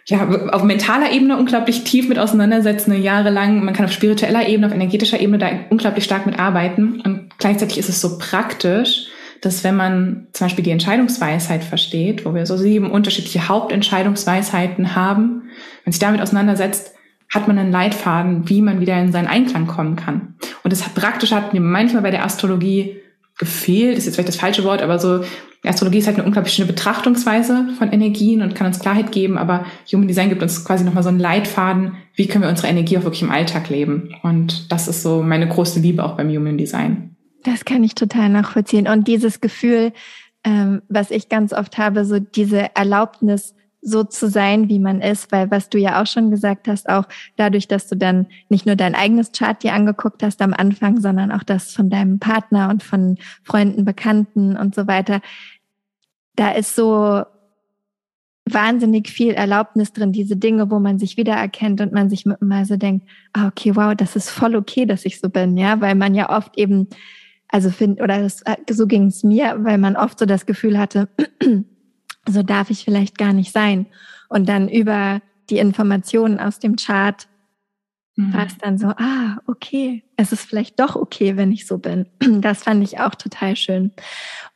ja, 0.06 0.28
auf 0.52 0.62
mentaler 0.62 1.12
Ebene 1.12 1.36
unglaublich 1.36 1.84
tief 1.84 2.08
mit 2.08 2.18
auseinandersetzen, 2.18 3.02
jahrelang. 3.02 3.64
Man 3.64 3.74
kann 3.74 3.86
auf 3.86 3.92
spiritueller 3.92 4.48
Ebene, 4.48 4.68
auf 4.68 4.72
energetischer 4.72 5.20
Ebene 5.20 5.38
da 5.38 5.48
unglaublich 5.70 6.04
stark 6.04 6.26
mit 6.26 6.38
arbeiten. 6.38 7.00
Und 7.00 7.30
gleichzeitig 7.38 7.78
ist 7.78 7.88
es 7.88 8.00
so 8.00 8.18
praktisch, 8.18 9.08
dass 9.40 9.64
wenn 9.64 9.76
man 9.76 10.26
zum 10.32 10.46
Beispiel 10.46 10.64
die 10.64 10.70
Entscheidungsweisheit 10.70 11.64
versteht, 11.64 12.24
wo 12.24 12.34
wir 12.34 12.46
so 12.46 12.56
sieben 12.56 12.90
unterschiedliche 12.90 13.48
Hauptentscheidungsweisheiten 13.48 14.94
haben, 14.94 15.50
wenn 15.84 15.92
sich 15.92 16.00
damit 16.00 16.20
auseinandersetzt, 16.20 16.94
hat 17.32 17.46
man 17.46 17.58
einen 17.58 17.72
Leitfaden, 17.72 18.48
wie 18.48 18.60
man 18.60 18.80
wieder 18.80 19.00
in 19.00 19.12
seinen 19.12 19.28
Einklang 19.28 19.66
kommen 19.66 19.96
kann. 19.96 20.34
Und 20.62 20.72
das 20.72 20.82
Praktische 20.82 21.36
hat 21.36 21.54
mir 21.54 21.60
manchmal 21.60 22.02
bei 22.02 22.10
der 22.10 22.24
Astrologie 22.24 22.96
gefehlt, 23.38 23.96
ist 23.96 24.06
jetzt 24.06 24.16
vielleicht 24.16 24.28
das 24.28 24.36
falsche 24.36 24.64
Wort, 24.64 24.82
aber 24.82 24.98
so 24.98 25.24
Astrologie 25.64 25.98
ist 25.98 26.06
halt 26.06 26.16
eine 26.16 26.26
unglaublich 26.26 26.54
schöne 26.54 26.66
Betrachtungsweise 26.66 27.68
von 27.78 27.92
Energien 27.92 28.40
und 28.40 28.54
kann 28.54 28.66
uns 28.66 28.78
Klarheit 28.78 29.12
geben, 29.12 29.36
aber 29.36 29.66
Human 29.92 30.08
Design 30.08 30.30
gibt 30.30 30.42
uns 30.42 30.64
quasi 30.64 30.84
nochmal 30.84 31.02
so 31.02 31.10
einen 31.10 31.18
Leitfaden, 31.18 31.96
wie 32.14 32.26
können 32.26 32.44
wir 32.44 32.50
unsere 32.50 32.68
Energie 32.68 32.96
auch 32.96 33.04
wirklich 33.04 33.22
im 33.22 33.30
Alltag 33.30 33.68
leben. 33.68 34.14
Und 34.22 34.72
das 34.72 34.88
ist 34.88 35.02
so 35.02 35.22
meine 35.22 35.48
große 35.48 35.80
Liebe 35.80 36.04
auch 36.04 36.16
beim 36.16 36.30
Human 36.30 36.56
Design. 36.56 37.09
Das 37.44 37.64
kann 37.64 37.82
ich 37.84 37.94
total 37.94 38.28
nachvollziehen. 38.28 38.86
Und 38.86 39.08
dieses 39.08 39.40
Gefühl, 39.40 39.92
ähm, 40.44 40.82
was 40.88 41.10
ich 41.10 41.28
ganz 41.28 41.52
oft 41.52 41.78
habe, 41.78 42.04
so 42.04 42.18
diese 42.18 42.74
Erlaubnis, 42.76 43.54
so 43.82 44.04
zu 44.04 44.28
sein, 44.28 44.68
wie 44.68 44.78
man 44.78 45.00
ist, 45.00 45.32
weil 45.32 45.50
was 45.50 45.70
du 45.70 45.78
ja 45.78 46.02
auch 46.02 46.06
schon 46.06 46.30
gesagt 46.30 46.68
hast, 46.68 46.88
auch 46.88 47.04
dadurch, 47.36 47.66
dass 47.66 47.88
du 47.88 47.96
dann 47.96 48.26
nicht 48.48 48.66
nur 48.66 48.76
dein 48.76 48.94
eigenes 48.94 49.32
Chart 49.32 49.62
dir 49.62 49.72
angeguckt 49.72 50.22
hast 50.22 50.42
am 50.42 50.52
Anfang, 50.52 51.00
sondern 51.00 51.32
auch 51.32 51.42
das 51.42 51.72
von 51.72 51.88
deinem 51.88 52.18
Partner 52.18 52.68
und 52.68 52.82
von 52.82 53.16
Freunden, 53.42 53.84
Bekannten 53.84 54.56
und 54.56 54.74
so 54.74 54.86
weiter, 54.86 55.22
da 56.36 56.50
ist 56.52 56.74
so 56.74 57.24
wahnsinnig 58.46 59.08
viel 59.08 59.32
Erlaubnis 59.32 59.92
drin, 59.92 60.12
diese 60.12 60.36
Dinge, 60.36 60.70
wo 60.70 60.78
man 60.78 60.98
sich 60.98 61.16
wiedererkennt 61.16 61.80
und 61.80 61.92
man 61.92 62.10
sich 62.10 62.26
mal 62.26 62.64
so 62.64 62.76
denkt, 62.76 63.06
ah, 63.32 63.46
okay, 63.46 63.76
wow, 63.76 63.94
das 63.94 64.16
ist 64.16 64.30
voll 64.30 64.56
okay, 64.56 64.86
dass 64.86 65.04
ich 65.04 65.20
so 65.20 65.28
bin, 65.28 65.56
ja, 65.56 65.80
weil 65.80 65.94
man 65.94 66.14
ja 66.14 66.36
oft 66.36 66.58
eben, 66.58 66.88
also 67.50 67.70
find, 67.70 68.00
oder 68.00 68.20
das, 68.20 68.42
so 68.70 68.86
ging 68.86 69.06
es 69.06 69.24
mir, 69.24 69.56
weil 69.60 69.78
man 69.78 69.96
oft 69.96 70.18
so 70.18 70.26
das 70.26 70.46
Gefühl 70.46 70.78
hatte, 70.78 71.08
so 72.28 72.42
darf 72.42 72.70
ich 72.70 72.84
vielleicht 72.84 73.18
gar 73.18 73.32
nicht 73.32 73.52
sein. 73.52 73.86
Und 74.28 74.48
dann 74.48 74.68
über 74.68 75.20
die 75.50 75.58
Informationen 75.58 76.38
aus 76.38 76.60
dem 76.60 76.76
Chart 76.76 77.26
mhm. 78.16 78.32
war 78.32 78.46
es 78.46 78.56
dann 78.58 78.78
so, 78.78 78.88
ah, 78.88 79.38
okay, 79.46 80.04
es 80.16 80.30
ist 80.30 80.48
vielleicht 80.48 80.78
doch 80.78 80.94
okay, 80.94 81.36
wenn 81.36 81.50
ich 81.50 81.66
so 81.66 81.78
bin. 81.78 82.06
Das 82.40 82.62
fand 82.62 82.82
ich 82.84 83.00
auch 83.00 83.16
total 83.16 83.56
schön. 83.56 83.92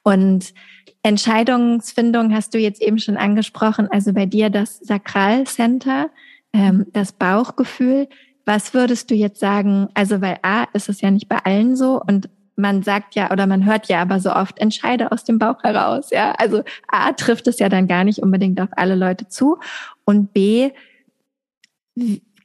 Und 0.03 0.55
Entscheidungsfindung 1.03 2.33
hast 2.33 2.55
du 2.55 2.59
jetzt 2.59 2.81
eben 2.81 2.99
schon 2.99 3.17
angesprochen, 3.17 3.89
also 3.91 4.13
bei 4.13 4.25
dir 4.27 4.51
das 4.51 4.79
Sakralcenter, 4.79 6.11
ähm, 6.53 6.87
das 6.93 7.13
Bauchgefühl. 7.13 8.09
Was 8.47 8.73
würdest 8.73 9.11
du 9.11 9.15
jetzt 9.15 9.41
sagen? 9.41 9.89
Also, 9.95 10.21
weil 10.21 10.39
A 10.43 10.65
ist 10.73 10.89
es 10.89 11.01
ja 11.01 11.11
nicht 11.11 11.29
bei 11.29 11.39
allen 11.45 11.77
so 11.77 12.01
und 12.01 12.29
man 12.57 12.83
sagt 12.83 13.15
ja 13.15 13.31
oder 13.31 13.47
man 13.47 13.65
hört 13.65 13.89
ja 13.89 14.01
aber 14.01 14.21
so 14.21 14.33
oft, 14.33 14.59
entscheide 14.59 15.13
aus 15.13 15.25
dem 15.25 15.39
Bauch 15.39 15.63
heraus. 15.63 16.11
Ja, 16.11 16.33
also 16.33 16.63
A 16.89 17.13
trifft 17.13 17.47
es 17.47 17.59
ja 17.59 17.69
dann 17.69 17.89
gar 17.89 18.05
nicht 18.05 18.21
unbedingt 18.21 18.61
auf 18.61 18.69
alle 18.73 18.95
Leute 18.95 19.29
zu. 19.29 19.59
Und 20.05 20.33
B, 20.33 20.71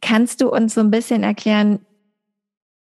kannst 0.02 0.42
du 0.42 0.50
uns 0.50 0.74
so 0.74 0.82
ein 0.82 0.92
bisschen 0.92 1.24
erklären, 1.24 1.80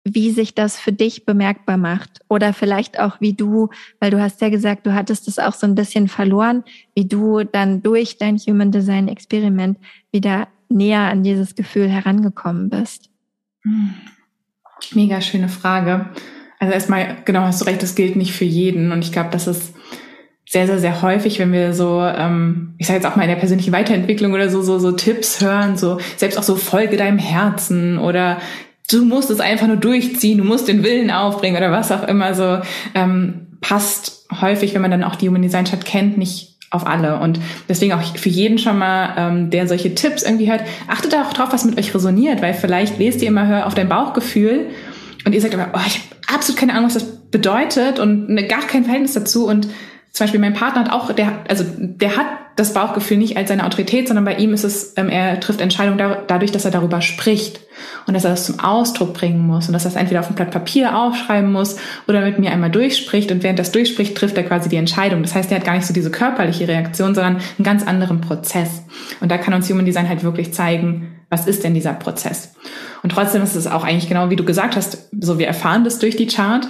wie 0.03 0.31
sich 0.31 0.55
das 0.55 0.79
für 0.79 0.91
dich 0.91 1.25
bemerkbar 1.25 1.77
macht? 1.77 2.21
Oder 2.27 2.53
vielleicht 2.53 2.99
auch, 2.99 3.21
wie 3.21 3.33
du, 3.33 3.69
weil 3.99 4.09
du 4.09 4.19
hast 4.19 4.41
ja 4.41 4.49
gesagt, 4.49 4.85
du 4.87 4.93
hattest 4.93 5.27
es 5.27 5.37
auch 5.37 5.53
so 5.53 5.67
ein 5.67 5.75
bisschen 5.75 6.07
verloren, 6.07 6.63
wie 6.95 7.07
du 7.07 7.43
dann 7.43 7.83
durch 7.83 8.17
dein 8.17 8.37
Human 8.37 8.71
Design 8.71 9.07
Experiment 9.07 9.77
wieder 10.11 10.47
näher 10.69 11.01
an 11.01 11.23
dieses 11.23 11.55
Gefühl 11.55 11.87
herangekommen 11.87 12.69
bist. 12.69 13.09
Hm. 13.63 13.93
Mega 14.93 15.21
schöne 15.21 15.49
Frage. 15.49 16.09
Also 16.61 16.75
erstmal, 16.75 17.17
genau, 17.25 17.41
hast 17.41 17.59
du 17.59 17.65
recht, 17.65 17.81
das 17.81 17.95
gilt 17.95 18.15
nicht 18.15 18.33
für 18.33 18.45
jeden. 18.45 18.91
Und 18.91 19.03
ich 19.03 19.11
glaube, 19.11 19.29
das 19.31 19.47
ist 19.47 19.73
sehr, 20.47 20.67
sehr, 20.67 20.77
sehr 20.77 21.01
häufig, 21.01 21.39
wenn 21.39 21.51
wir 21.51 21.73
so, 21.73 21.99
ähm, 22.01 22.75
ich 22.77 22.85
sage 22.85 22.99
jetzt 22.99 23.07
auch 23.07 23.15
mal 23.15 23.23
in 23.23 23.29
der 23.29 23.37
persönlichen 23.37 23.73
Weiterentwicklung 23.73 24.31
oder 24.33 24.47
so, 24.47 24.61
so, 24.61 24.77
so 24.77 24.91
Tipps 24.91 25.41
hören, 25.41 25.75
so 25.75 25.97
selbst 26.17 26.37
auch 26.37 26.43
so 26.43 26.55
Folge 26.55 26.97
deinem 26.97 27.17
Herzen 27.17 27.97
oder 27.97 28.37
du 28.91 29.03
musst 29.03 29.31
es 29.31 29.39
einfach 29.39 29.65
nur 29.65 29.77
durchziehen, 29.77 30.37
du 30.37 30.43
musst 30.43 30.67
den 30.67 30.83
Willen 30.83 31.09
aufbringen 31.09 31.57
oder 31.57 31.71
was 31.71 31.91
auch 31.91 32.07
immer 32.07 32.35
so, 32.35 32.59
ähm, 32.93 33.47
passt 33.59 34.27
häufig, 34.39 34.75
wenn 34.75 34.83
man 34.83 34.91
dann 34.91 35.03
auch 35.03 35.15
die 35.15 35.29
Human 35.29 35.41
Design 35.41 35.65
Chat 35.65 35.83
kennt, 35.83 36.19
nicht 36.19 36.57
auf 36.69 36.85
alle. 36.85 37.17
Und 37.17 37.39
deswegen 37.69 37.93
auch 37.93 38.03
für 38.03 38.29
jeden 38.29 38.59
schon 38.59 38.77
mal, 38.77 39.15
ähm, 39.17 39.49
der 39.49 39.67
solche 39.67 39.95
Tipps 39.95 40.21
irgendwie 40.21 40.51
hört, 40.51 40.61
achtet 40.87 41.15
auch 41.15 41.33
drauf, 41.33 41.49
was 41.51 41.65
mit 41.65 41.79
euch 41.79 41.95
resoniert, 41.95 42.43
weil 42.43 42.53
vielleicht 42.53 42.99
lest 42.99 43.23
ihr 43.23 43.29
immer 43.29 43.47
hör 43.47 43.65
auf 43.65 43.73
dein 43.73 43.89
Bauchgefühl 43.89 44.67
und 45.25 45.33
ihr 45.33 45.41
sagt 45.41 45.53
aber, 45.53 45.69
oh, 45.73 45.81
ich 45.85 45.99
habe 45.99 46.35
absolut 46.35 46.59
keine 46.59 46.73
Ahnung, 46.73 46.85
was 46.85 46.95
das 46.95 47.05
bedeutet 47.31 47.99
und 47.99 48.29
ne, 48.29 48.47
gar 48.47 48.61
kein 48.61 48.83
Verhältnis 48.83 49.13
dazu. 49.13 49.47
Und 49.47 49.67
zum 50.11 50.25
Beispiel 50.25 50.39
mein 50.39 50.53
Partner 50.53 50.81
hat 50.81 50.91
auch, 50.91 51.11
der, 51.13 51.43
also 51.47 51.63
der 51.77 52.17
hat 52.17 52.27
das 52.57 52.73
Bauchgefühl 52.73 53.17
nicht 53.17 53.37
als 53.37 53.47
seine 53.49 53.65
Autorität, 53.65 54.07
sondern 54.07 54.25
bei 54.25 54.35
ihm 54.35 54.53
ist 54.53 54.65
es, 54.65 54.93
ähm, 54.97 55.09
er 55.09 55.39
trifft 55.39 55.61
Entscheidungen 55.61 55.97
da, 55.97 56.21
dadurch, 56.27 56.51
dass 56.51 56.65
er 56.65 56.71
darüber 56.71 57.01
spricht 57.01 57.61
und 58.07 58.13
dass 58.13 58.25
er 58.25 58.31
das 58.31 58.45
zum 58.45 58.59
Ausdruck 58.59 59.13
bringen 59.13 59.39
muss 59.39 59.67
und 59.67 59.73
dass 59.73 59.85
er 59.85 59.91
es 59.91 59.95
entweder 59.95 60.19
auf 60.19 60.29
ein 60.29 60.35
Blatt 60.35 60.51
Papier 60.51 60.97
aufschreiben 60.97 61.51
muss 61.51 61.77
oder 62.07 62.21
mit 62.21 62.39
mir 62.39 62.51
einmal 62.51 62.69
durchspricht 62.69 63.31
und 63.31 63.41
während 63.43 63.57
das 63.57 63.71
durchspricht, 63.71 64.15
trifft 64.17 64.37
er 64.37 64.43
quasi 64.43 64.67
die 64.67 64.75
Entscheidung. 64.75 65.21
Das 65.21 65.33
heißt, 65.33 65.49
er 65.51 65.59
hat 65.59 65.65
gar 65.65 65.75
nicht 65.75 65.87
so 65.87 65.93
diese 65.93 66.11
körperliche 66.11 66.67
Reaktion, 66.67 67.15
sondern 67.15 67.37
einen 67.37 67.63
ganz 67.63 67.87
anderen 67.87 68.19
Prozess. 68.19 68.83
Und 69.21 69.31
da 69.31 69.37
kann 69.37 69.53
uns 69.53 69.69
Human 69.69 69.85
Design 69.85 70.09
halt 70.09 70.23
wirklich 70.23 70.53
zeigen, 70.53 71.15
was 71.29 71.47
ist 71.47 71.63
denn 71.63 71.73
dieser 71.73 71.93
Prozess? 71.93 72.53
Und 73.03 73.11
trotzdem 73.11 73.41
ist 73.41 73.55
es 73.55 73.67
auch 73.67 73.83
eigentlich 73.83 74.07
genau 74.07 74.29
wie 74.29 74.35
du 74.35 74.43
gesagt 74.43 74.75
hast, 74.75 75.09
so 75.19 75.39
wir 75.39 75.47
erfahren 75.47 75.83
das 75.83 75.99
durch 75.99 76.15
die 76.15 76.27
Chart. 76.27 76.67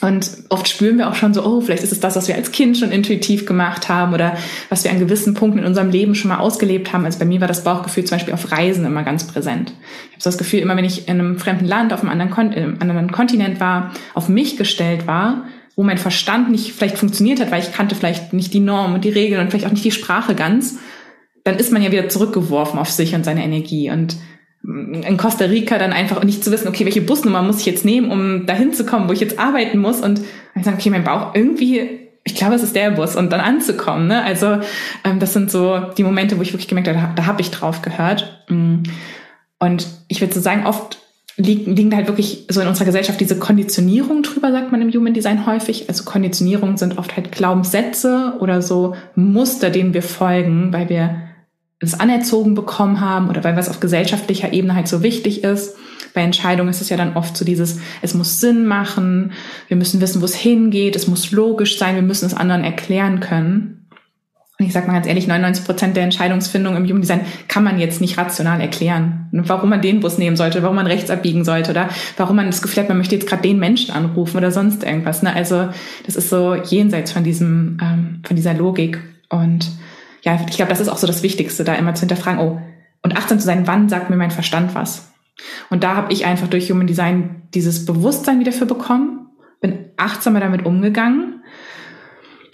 Und 0.00 0.30
oft 0.48 0.68
spüren 0.68 0.98
wir 0.98 1.08
auch 1.08 1.14
schon 1.14 1.32
so, 1.32 1.44
oh, 1.44 1.60
vielleicht 1.60 1.84
ist 1.84 1.92
es 1.92 2.00
das, 2.00 2.16
was 2.16 2.26
wir 2.26 2.34
als 2.34 2.50
Kind 2.50 2.76
schon 2.76 2.90
intuitiv 2.90 3.46
gemacht 3.46 3.88
haben 3.88 4.12
oder 4.14 4.36
was 4.68 4.82
wir 4.82 4.90
an 4.90 4.98
gewissen 4.98 5.34
Punkten 5.34 5.60
in 5.60 5.64
unserem 5.64 5.90
Leben 5.90 6.16
schon 6.16 6.30
mal 6.30 6.38
ausgelebt 6.38 6.92
haben. 6.92 7.04
Also 7.04 7.20
bei 7.20 7.24
mir 7.24 7.40
war 7.40 7.46
das 7.46 7.62
Bauchgefühl 7.62 8.04
zum 8.04 8.16
Beispiel 8.16 8.34
auf 8.34 8.50
Reisen 8.50 8.84
immer 8.84 9.04
ganz 9.04 9.28
präsent. 9.28 9.72
Ich 10.08 10.14
habe 10.14 10.22
so 10.22 10.30
das 10.30 10.38
Gefühl, 10.38 10.58
immer 10.58 10.76
wenn 10.76 10.84
ich 10.84 11.06
in 11.06 11.20
einem 11.20 11.38
fremden 11.38 11.66
Land, 11.66 11.92
auf 11.92 12.00
einem 12.00 12.10
anderen, 12.10 12.32
Kon 12.32 12.52
äh, 12.52 12.74
anderen 12.80 13.12
Kontinent 13.12 13.60
war, 13.60 13.92
auf 14.14 14.28
mich 14.28 14.56
gestellt 14.56 15.06
war, 15.06 15.44
wo 15.76 15.84
mein 15.84 15.98
Verstand 15.98 16.50
nicht 16.50 16.72
vielleicht 16.72 16.98
funktioniert 16.98 17.40
hat, 17.40 17.52
weil 17.52 17.62
ich 17.62 17.72
kannte 17.72 17.94
vielleicht 17.94 18.32
nicht 18.32 18.52
die 18.52 18.60
Norm 18.60 18.94
und 18.94 19.04
die 19.04 19.10
Regeln 19.10 19.40
und 19.40 19.50
vielleicht 19.50 19.66
auch 19.66 19.70
nicht 19.70 19.84
die 19.84 19.92
Sprache 19.92 20.34
ganz, 20.34 20.78
dann 21.44 21.58
ist 21.58 21.72
man 21.72 21.82
ja 21.82 21.92
wieder 21.92 22.08
zurückgeworfen 22.08 22.78
auf 22.78 22.90
sich 22.90 23.14
und 23.14 23.24
seine 23.24 23.44
Energie. 23.44 23.90
Und 23.90 24.16
in 24.64 25.16
Costa 25.16 25.46
Rica 25.46 25.78
dann 25.78 25.92
einfach 25.92 26.22
nicht 26.22 26.44
zu 26.44 26.52
wissen, 26.52 26.68
okay, 26.68 26.84
welche 26.84 27.00
Busnummer 27.00 27.42
muss 27.42 27.60
ich 27.60 27.66
jetzt 27.66 27.84
nehmen, 27.84 28.10
um 28.10 28.46
dahin 28.46 28.72
zu 28.72 28.86
kommen, 28.86 29.08
wo 29.08 29.12
ich 29.12 29.20
jetzt 29.20 29.38
arbeiten 29.38 29.78
muss 29.78 30.00
und 30.00 30.20
ich 30.54 30.64
sage, 30.64 30.76
okay, 30.76 30.90
mein 30.90 31.04
Bauch 31.04 31.34
irgendwie, 31.34 32.08
ich 32.24 32.36
glaube, 32.36 32.54
es 32.54 32.62
ist 32.62 32.76
der 32.76 32.92
Bus 32.92 33.16
und 33.16 33.32
dann 33.32 33.40
anzukommen. 33.40 34.06
Ne? 34.06 34.22
Also 34.22 34.58
ähm, 35.04 35.18
das 35.18 35.32
sind 35.32 35.50
so 35.50 35.80
die 35.96 36.04
Momente, 36.04 36.38
wo 36.38 36.42
ich 36.42 36.52
wirklich 36.52 36.68
gemerkt 36.68 36.88
habe, 36.88 36.98
da, 36.98 37.12
da 37.16 37.26
habe 37.26 37.40
ich 37.40 37.50
drauf 37.50 37.82
gehört. 37.82 38.44
Mm. 38.48 38.84
Und 39.58 39.86
ich 40.08 40.20
würde 40.20 40.34
so 40.34 40.40
sagen, 40.40 40.66
oft 40.66 40.98
liegen, 41.36 41.74
liegen 41.74 41.94
halt 41.94 42.06
wirklich 42.06 42.46
so 42.48 42.60
in 42.60 42.68
unserer 42.68 42.84
Gesellschaft 42.84 43.20
diese 43.20 43.38
Konditionierung 43.38 44.22
drüber, 44.22 44.52
sagt 44.52 44.70
man 44.70 44.82
im 44.82 44.92
Human 44.92 45.14
Design 45.14 45.46
häufig. 45.46 45.88
Also 45.88 46.04
Konditionierungen 46.04 46.76
sind 46.76 46.98
oft 46.98 47.16
halt 47.16 47.32
Glaubenssätze 47.32 48.34
oder 48.38 48.62
so 48.62 48.94
Muster, 49.16 49.70
denen 49.70 49.94
wir 49.94 50.02
folgen, 50.02 50.72
weil 50.72 50.88
wir 50.88 51.22
es 51.88 51.98
anerzogen 51.98 52.54
bekommen 52.54 53.00
haben 53.00 53.28
oder 53.28 53.42
weil 53.44 53.56
was 53.56 53.68
auf 53.68 53.80
gesellschaftlicher 53.80 54.52
Ebene 54.52 54.74
halt 54.74 54.88
so 54.88 55.02
wichtig 55.02 55.44
ist. 55.44 55.76
Bei 56.14 56.20
Entscheidungen 56.20 56.70
ist 56.70 56.80
es 56.80 56.90
ja 56.90 56.96
dann 56.96 57.16
oft 57.16 57.36
so 57.36 57.44
dieses, 57.44 57.80
es 58.02 58.14
muss 58.14 58.40
Sinn 58.40 58.66
machen, 58.66 59.32
wir 59.68 59.76
müssen 59.76 60.00
wissen, 60.00 60.20
wo 60.20 60.26
es 60.26 60.34
hingeht, 60.34 60.94
es 60.94 61.08
muss 61.08 61.32
logisch 61.32 61.78
sein, 61.78 61.94
wir 61.94 62.02
müssen 62.02 62.26
es 62.26 62.34
anderen 62.34 62.64
erklären 62.64 63.20
können. 63.20 63.82
Und 64.58 64.66
ich 64.66 64.74
sage 64.74 64.86
mal 64.86 64.92
ganz 64.92 65.06
ehrlich, 65.06 65.26
99 65.26 65.64
Prozent 65.64 65.96
der 65.96 66.04
Entscheidungsfindung 66.04 66.76
im 66.76 66.84
Jugenddesign 66.84 67.22
kann 67.48 67.64
man 67.64 67.80
jetzt 67.80 68.00
nicht 68.00 68.16
rational 68.16 68.60
erklären. 68.60 69.28
Warum 69.32 69.70
man 69.70 69.80
den 69.80 70.00
Bus 70.00 70.18
nehmen 70.18 70.36
sollte, 70.36 70.62
warum 70.62 70.76
man 70.76 70.86
rechts 70.86 71.10
abbiegen 71.10 71.44
sollte 71.44 71.72
oder 71.72 71.88
warum 72.16 72.36
man 72.36 72.46
das 72.46 72.62
Gefühl 72.62 72.82
hat, 72.82 72.88
man 72.88 72.98
möchte 72.98 73.16
jetzt 73.16 73.26
gerade 73.26 73.42
den 73.42 73.58
Menschen 73.58 73.92
anrufen 73.92 74.36
oder 74.36 74.52
sonst 74.52 74.84
irgendwas. 74.84 75.22
Ne? 75.22 75.34
Also 75.34 75.70
das 76.06 76.14
ist 76.14 76.28
so 76.28 76.54
jenseits 76.54 77.10
von 77.10 77.24
diesem, 77.24 77.78
ähm, 77.82 78.20
von 78.24 78.36
dieser 78.36 78.54
Logik. 78.54 79.00
Und 79.30 79.66
ja, 80.22 80.38
ich 80.48 80.56
glaube, 80.56 80.70
das 80.70 80.80
ist 80.80 80.88
auch 80.88 80.98
so 80.98 81.06
das 81.06 81.22
Wichtigste, 81.22 81.64
da 81.64 81.74
immer 81.74 81.94
zu 81.94 82.00
hinterfragen, 82.00 82.40
oh, 82.40 82.60
und 83.02 83.16
achtsam 83.16 83.38
zu 83.38 83.46
sein, 83.46 83.66
wann 83.66 83.88
sagt 83.88 84.10
mir 84.10 84.16
mein 84.16 84.30
Verstand 84.30 84.74
was? 84.74 85.12
Und 85.70 85.82
da 85.82 85.96
habe 85.96 86.12
ich 86.12 86.24
einfach 86.24 86.46
durch 86.46 86.70
Human 86.70 86.86
Design 86.86 87.42
dieses 87.54 87.84
Bewusstsein 87.84 88.38
wieder 88.38 88.52
für 88.52 88.66
bekommen, 88.66 89.28
bin 89.60 89.90
achtsamer 89.96 90.40
damit 90.40 90.64
umgegangen. 90.64 91.42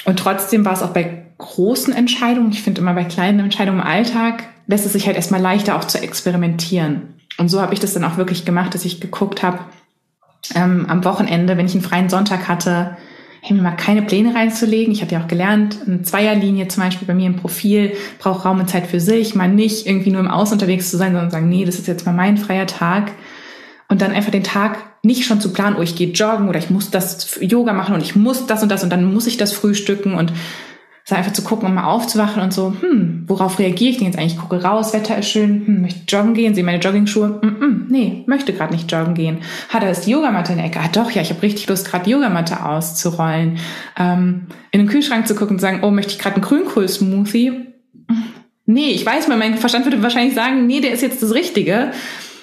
Und 0.04 0.18
trotzdem 0.18 0.64
war 0.64 0.72
es 0.72 0.82
auch 0.82 0.94
bei 0.94 1.26
großen 1.36 1.94
Entscheidungen, 1.94 2.50
ich 2.50 2.62
finde 2.62 2.80
immer 2.80 2.94
bei 2.94 3.04
kleinen 3.04 3.40
Entscheidungen 3.40 3.80
im 3.80 3.86
Alltag, 3.86 4.44
lässt 4.66 4.86
es 4.86 4.92
sich 4.92 5.06
halt 5.06 5.16
erstmal 5.16 5.40
leichter 5.40 5.76
auch 5.76 5.84
zu 5.84 6.00
experimentieren. 6.00 7.14
Und 7.38 7.48
so 7.48 7.60
habe 7.60 7.74
ich 7.74 7.80
das 7.80 7.94
dann 7.94 8.04
auch 8.04 8.16
wirklich 8.16 8.44
gemacht, 8.44 8.74
dass 8.74 8.84
ich 8.84 9.00
geguckt 9.00 9.42
habe, 9.42 9.60
ähm, 10.54 10.86
am 10.88 11.04
Wochenende, 11.04 11.56
wenn 11.56 11.66
ich 11.66 11.74
einen 11.74 11.82
freien 11.82 12.08
Sonntag 12.08 12.48
hatte, 12.48 12.96
mir 13.50 13.62
mal 13.62 13.72
keine 13.72 14.02
Pläne 14.02 14.34
reinzulegen. 14.34 14.92
Ich 14.92 15.02
habe 15.02 15.12
ja 15.12 15.22
auch 15.22 15.28
gelernt, 15.28 15.78
eine 15.86 16.02
Zweierlinie 16.02 16.68
zum 16.68 16.82
Beispiel 16.82 17.06
bei 17.06 17.14
mir 17.14 17.26
im 17.26 17.36
Profil 17.36 17.92
braucht 18.18 18.44
Raum 18.44 18.60
und 18.60 18.68
Zeit 18.68 18.86
für 18.86 19.00
sich, 19.00 19.34
mal 19.34 19.48
nicht 19.48 19.86
irgendwie 19.86 20.10
nur 20.10 20.20
im 20.20 20.28
Außen 20.28 20.54
unterwegs 20.54 20.90
zu 20.90 20.96
sein, 20.96 21.12
sondern 21.12 21.30
sagen, 21.30 21.48
nee, 21.48 21.64
das 21.64 21.78
ist 21.78 21.88
jetzt 21.88 22.06
mal 22.06 22.12
mein 22.12 22.36
freier 22.36 22.66
Tag. 22.66 23.12
Und 23.88 24.02
dann 24.02 24.12
einfach 24.12 24.32
den 24.32 24.44
Tag 24.44 24.78
nicht 25.02 25.24
schon 25.24 25.40
zu 25.40 25.52
planen, 25.52 25.76
oh, 25.78 25.82
ich 25.82 25.96
gehe 25.96 26.10
joggen 26.10 26.48
oder 26.48 26.58
ich 26.58 26.68
muss 26.70 26.90
das 26.90 27.38
Yoga 27.40 27.72
machen 27.72 27.94
und 27.94 28.02
ich 28.02 28.16
muss 28.16 28.46
das 28.46 28.62
und 28.62 28.68
das 28.70 28.82
und 28.82 28.90
dann 28.90 29.12
muss 29.12 29.26
ich 29.26 29.36
das 29.36 29.52
frühstücken 29.52 30.14
und 30.14 30.32
so 31.08 31.14
einfach 31.14 31.32
zu 31.32 31.40
gucken 31.40 31.66
und 31.66 31.74
mal 31.74 31.84
aufzuwachen 31.84 32.42
und 32.42 32.52
so, 32.52 32.74
hm, 32.78 33.24
worauf 33.26 33.58
reagiere 33.58 33.92
ich 33.92 33.96
denn 33.96 34.08
jetzt 34.08 34.18
eigentlich? 34.18 34.34
Ich 34.34 34.38
gucke 34.38 34.62
raus, 34.62 34.92
Wetter 34.92 35.16
ist 35.16 35.30
schön, 35.30 35.66
hm, 35.66 35.80
möchte 35.80 36.00
joggen 36.06 36.34
gehen, 36.34 36.54
sehe 36.54 36.62
meine 36.62 36.80
Joggingschuhe, 36.80 37.40
mm, 37.40 37.46
mm, 37.46 37.86
nee, 37.88 38.24
möchte 38.26 38.52
gerade 38.52 38.74
nicht 38.74 38.92
joggen 38.92 39.14
gehen. 39.14 39.38
Ha, 39.72 39.80
da 39.80 39.88
ist 39.88 40.02
die 40.02 40.10
Yogamatte 40.10 40.52
in 40.52 40.58
der 40.58 40.66
Ecke. 40.66 40.80
Ah 40.80 40.90
doch, 40.92 41.10
ja, 41.10 41.22
ich 41.22 41.30
habe 41.30 41.40
richtig 41.40 41.66
Lust, 41.66 41.90
gerade 41.90 42.04
die 42.04 42.10
Yogamatte 42.10 42.62
auszurollen. 42.62 43.56
Ähm, 43.98 44.48
in 44.70 44.80
den 44.80 44.86
Kühlschrank 44.86 45.26
zu 45.26 45.34
gucken 45.34 45.54
und 45.54 45.60
zu 45.60 45.62
sagen, 45.62 45.80
oh, 45.80 45.90
möchte 45.90 46.12
ich 46.12 46.18
gerade 46.18 46.34
einen 46.34 46.44
Grünkohl-Smoothie? 46.44 47.52
Nee, 48.66 48.90
ich 48.90 49.06
weiß 49.06 49.28
mal, 49.28 49.38
mein 49.38 49.56
Verstand 49.56 49.86
würde 49.86 50.02
wahrscheinlich 50.02 50.34
sagen, 50.34 50.66
nee, 50.66 50.82
der 50.82 50.92
ist 50.92 51.00
jetzt 51.00 51.22
das 51.22 51.32
Richtige. 51.32 51.92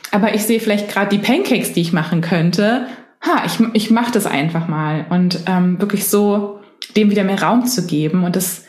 Aber 0.09 0.33
ich 0.33 0.41
sehe 0.41 0.59
vielleicht 0.59 0.89
gerade 0.89 1.15
die 1.15 1.21
Pancakes, 1.21 1.73
die 1.73 1.81
ich 1.81 1.93
machen 1.93 2.21
könnte. 2.21 2.87
Ha, 3.21 3.43
ich, 3.45 3.59
ich 3.73 3.91
mache 3.91 4.11
das 4.11 4.25
einfach 4.25 4.67
mal. 4.67 5.05
Und 5.11 5.41
ähm, 5.45 5.79
wirklich 5.79 6.07
so 6.07 6.54
dem 6.95 7.09
wieder 7.09 7.23
mehr 7.23 7.41
Raum 7.41 7.65
zu 7.65 7.85
geben. 7.85 8.23
Und 8.23 8.35
das 8.35 8.65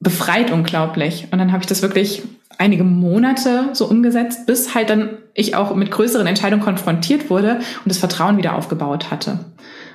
befreit 0.00 0.50
unglaublich. 0.50 1.28
Und 1.30 1.38
dann 1.38 1.52
habe 1.52 1.62
ich 1.62 1.66
das 1.66 1.82
wirklich 1.82 2.22
einige 2.58 2.84
Monate 2.84 3.70
so 3.72 3.88
umgesetzt, 3.88 4.46
bis 4.46 4.74
halt 4.74 4.90
dann 4.90 5.18
ich 5.34 5.54
auch 5.54 5.74
mit 5.74 5.90
größeren 5.90 6.26
Entscheidungen 6.26 6.62
konfrontiert 6.62 7.30
wurde 7.30 7.56
und 7.56 7.86
das 7.86 7.98
Vertrauen 7.98 8.36
wieder 8.36 8.56
aufgebaut 8.56 9.10
hatte. 9.10 9.40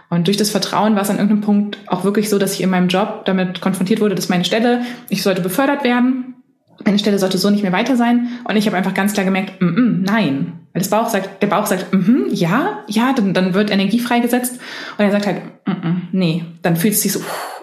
Und 0.09 0.27
durch 0.27 0.37
das 0.37 0.51
Vertrauen 0.51 0.95
war 0.95 1.01
es 1.01 1.09
an 1.09 1.17
irgendeinem 1.17 1.41
Punkt 1.41 1.77
auch 1.87 2.03
wirklich 2.03 2.29
so, 2.29 2.37
dass 2.37 2.53
ich 2.53 2.61
in 2.61 2.69
meinem 2.69 2.87
Job 2.87 3.25
damit 3.25 3.61
konfrontiert 3.61 3.99
wurde, 3.99 4.15
dass 4.15 4.29
meine 4.29 4.45
Stelle, 4.45 4.83
ich 5.09 5.23
sollte 5.23 5.41
befördert 5.41 5.83
werden, 5.83 6.35
meine 6.83 6.99
Stelle 6.99 7.19
sollte 7.19 7.37
so 7.37 7.49
nicht 7.49 7.63
mehr 7.63 7.71
weiter 7.71 7.95
sein. 7.95 8.27
Und 8.47 8.55
ich 8.55 8.65
habe 8.65 8.77
einfach 8.77 8.93
ganz 8.93 9.13
klar 9.13 9.25
gemerkt, 9.25 9.61
mm 9.61 9.65
-mm, 9.65 10.01
nein. 10.03 10.53
Weil 10.73 10.81
das 10.81 10.89
Bauch 10.89 11.09
sagt, 11.09 11.41
der 11.41 11.47
Bauch 11.47 11.65
sagt, 11.65 11.93
mm 11.93 11.97
-hmm, 11.97 12.33
ja, 12.33 12.83
ja, 12.87 13.13
dann, 13.13 13.33
dann 13.33 13.53
wird 13.53 13.71
Energie 13.71 13.99
freigesetzt. 13.99 14.59
Und 14.97 15.05
er 15.05 15.11
sagt 15.11 15.27
halt, 15.27 15.41
mm 15.65 15.71
-mm, 15.71 15.95
nee. 16.11 16.45
Dann 16.61 16.75
fühlt 16.75 16.93
es 16.93 17.01
sich 17.01 17.13
so, 17.13 17.21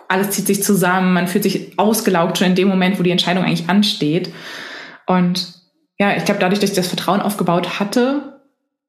alles 0.09 0.31
zieht 0.31 0.47
sich 0.47 0.63
zusammen, 0.63 1.13
man 1.13 1.29
fühlt 1.29 1.45
sich 1.45 1.79
ausgelaugt 1.79 2.39
schon 2.39 2.49
in 2.49 2.55
dem 2.55 2.69
Moment, 2.69 2.99
wo 2.99 3.03
die 3.03 3.11
Entscheidung 3.11 3.45
eigentlich 3.45 3.69
ansteht. 3.69 4.33
Und 5.07 5.55
ja, 5.99 6.17
ich 6.17 6.25
glaube, 6.25 6.41
dadurch, 6.41 6.61
dass 6.61 6.71
ich 6.71 6.77
das 6.77 6.89
Vertrauen 6.89 7.21
aufgebaut 7.21 7.79
hatte, 7.79 8.41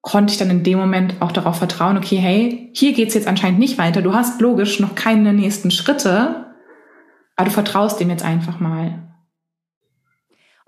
konnte 0.01 0.33
ich 0.33 0.39
dann 0.39 0.49
in 0.49 0.63
dem 0.63 0.79
Moment 0.79 1.15
auch 1.19 1.31
darauf 1.31 1.57
vertrauen, 1.57 1.97
okay, 1.97 2.17
hey, 2.17 2.71
hier 2.73 2.93
geht's 2.93 3.13
jetzt 3.13 3.27
anscheinend 3.27 3.59
nicht 3.59 3.77
weiter. 3.77 4.01
Du 4.01 4.13
hast 4.13 4.41
logisch 4.41 4.79
noch 4.79 4.95
keine 4.95 5.33
nächsten 5.33 5.71
Schritte, 5.71 6.47
aber 7.35 7.45
du 7.45 7.51
vertraust 7.51 7.99
dem 7.99 8.09
jetzt 8.09 8.25
einfach 8.25 8.59
mal. 8.59 9.10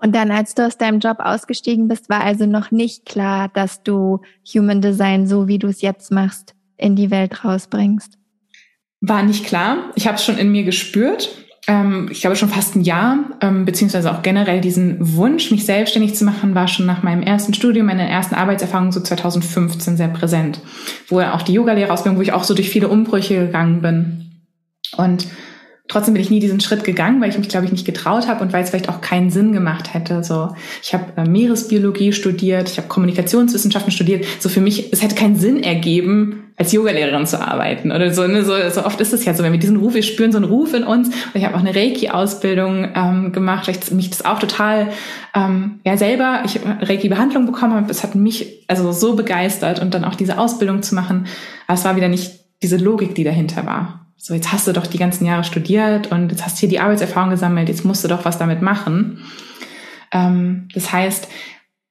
Und 0.04 0.14
dann, 0.14 0.30
als 0.30 0.54
du 0.54 0.66
aus 0.66 0.76
deinem 0.76 0.98
Job 0.98 1.16
ausgestiegen 1.18 1.88
bist, 1.88 2.10
war 2.10 2.20
also 2.20 2.44
noch 2.44 2.70
nicht 2.70 3.06
klar, 3.06 3.48
dass 3.54 3.82
du 3.82 4.20
Human 4.54 4.82
Design, 4.82 5.26
so 5.26 5.48
wie 5.48 5.58
du 5.58 5.66
es 5.68 5.80
jetzt 5.80 6.12
machst, 6.12 6.54
in 6.76 6.94
die 6.94 7.10
Welt 7.10 7.42
rausbringst. 7.42 8.18
War 9.00 9.22
nicht 9.22 9.46
klar. 9.46 9.92
Ich 9.94 10.06
habe 10.06 10.16
es 10.16 10.24
schon 10.24 10.36
in 10.36 10.52
mir 10.52 10.64
gespürt. 10.64 11.30
Ähm, 11.66 12.10
ich 12.12 12.20
glaube 12.20 12.36
schon 12.36 12.50
fast 12.50 12.76
ein 12.76 12.82
Jahr, 12.82 13.30
ähm, 13.40 13.64
beziehungsweise 13.64 14.12
auch 14.12 14.20
generell 14.20 14.60
diesen 14.60 15.16
Wunsch, 15.16 15.50
mich 15.50 15.64
selbstständig 15.64 16.14
zu 16.14 16.26
machen, 16.26 16.54
war 16.54 16.68
schon 16.68 16.84
nach 16.84 17.02
meinem 17.02 17.22
ersten 17.22 17.54
Studium, 17.54 17.86
meiner 17.86 18.04
ersten 18.04 18.34
Arbeitserfahrung 18.34 18.92
so 18.92 19.00
2015 19.00 19.96
sehr 19.96 20.08
präsent. 20.08 20.60
Wo 21.08 21.18
auch 21.22 21.40
die 21.40 21.54
Yoga-Lehrerausbildung, 21.54 22.18
wo 22.18 22.22
ich 22.22 22.34
auch 22.34 22.44
so 22.44 22.52
durch 22.52 22.68
viele 22.68 22.88
Umbrüche 22.88 23.46
gegangen 23.46 23.80
bin. 23.80 24.42
Und 24.98 25.28
Trotzdem 25.86 26.14
bin 26.14 26.22
ich 26.22 26.30
nie 26.30 26.40
diesen 26.40 26.60
Schritt 26.60 26.82
gegangen, 26.82 27.20
weil 27.20 27.28
ich 27.28 27.36
mich, 27.36 27.50
glaube 27.50 27.66
ich, 27.66 27.72
nicht 27.72 27.84
getraut 27.84 28.26
habe 28.26 28.42
und 28.42 28.54
weil 28.54 28.64
es 28.64 28.70
vielleicht 28.70 28.88
auch 28.88 29.02
keinen 29.02 29.28
Sinn 29.28 29.52
gemacht 29.52 29.92
hätte. 29.92 30.24
So, 30.24 30.48
ich 30.82 30.94
habe 30.94 31.12
äh, 31.16 31.28
Meeresbiologie 31.28 32.14
studiert, 32.14 32.70
ich 32.70 32.78
habe 32.78 32.88
Kommunikationswissenschaften 32.88 33.92
studiert. 33.92 34.24
So 34.38 34.48
für 34.48 34.62
mich, 34.62 34.94
es 34.94 35.02
hätte 35.02 35.14
keinen 35.14 35.36
Sinn 35.36 35.62
ergeben, 35.62 36.44
als 36.56 36.72
Yogalehrerin 36.72 37.26
zu 37.26 37.38
arbeiten 37.38 37.92
oder 37.92 38.14
so, 38.14 38.26
ne, 38.26 38.44
so. 38.44 38.54
So 38.70 38.86
oft 38.86 38.98
ist 39.02 39.12
es 39.12 39.26
ja 39.26 39.34
so, 39.34 39.42
wenn 39.42 39.52
wir 39.52 39.58
diesen 39.58 39.76
Ruf, 39.76 39.92
wir 39.92 40.02
spüren 40.02 40.32
so 40.32 40.38
einen 40.38 40.46
Ruf 40.46 40.72
in 40.72 40.84
uns. 40.84 41.08
Und 41.08 41.34
ich 41.34 41.44
habe 41.44 41.54
auch 41.54 41.60
eine 41.60 41.74
Reiki-Ausbildung 41.74 42.88
ähm, 42.94 43.32
gemacht, 43.32 43.68
weil 43.68 43.76
ich 43.76 43.90
mich 43.90 44.08
das 44.08 44.24
auch 44.24 44.38
total 44.38 44.88
ähm, 45.34 45.80
ja 45.84 45.98
selber, 45.98 46.44
ich 46.46 46.60
Reiki-Behandlung 46.80 47.44
bekommen 47.44 47.74
habe. 47.74 47.90
Es 47.90 48.02
hat 48.02 48.14
mich 48.14 48.64
also 48.68 48.90
so 48.92 49.16
begeistert 49.16 49.82
und 49.82 49.92
dann 49.92 50.04
auch 50.04 50.14
diese 50.14 50.38
Ausbildung 50.38 50.82
zu 50.82 50.94
machen. 50.94 51.26
Aber 51.66 51.76
es 51.78 51.84
war 51.84 51.94
wieder 51.94 52.08
nicht 52.08 52.40
diese 52.62 52.78
Logik, 52.78 53.14
die 53.14 53.24
dahinter 53.24 53.66
war 53.66 54.03
so 54.24 54.32
jetzt 54.32 54.52
hast 54.52 54.66
du 54.66 54.72
doch 54.72 54.86
die 54.86 54.96
ganzen 54.96 55.26
Jahre 55.26 55.44
studiert 55.44 56.10
und 56.10 56.30
jetzt 56.30 56.46
hast 56.46 56.56
du 56.56 56.60
hier 56.60 56.70
die 56.70 56.80
Arbeitserfahrung 56.80 57.28
gesammelt, 57.28 57.68
jetzt 57.68 57.84
musst 57.84 58.02
du 58.02 58.08
doch 58.08 58.24
was 58.24 58.38
damit 58.38 58.62
machen. 58.62 59.18
Ähm, 60.12 60.68
das 60.72 60.90
heißt, 60.90 61.28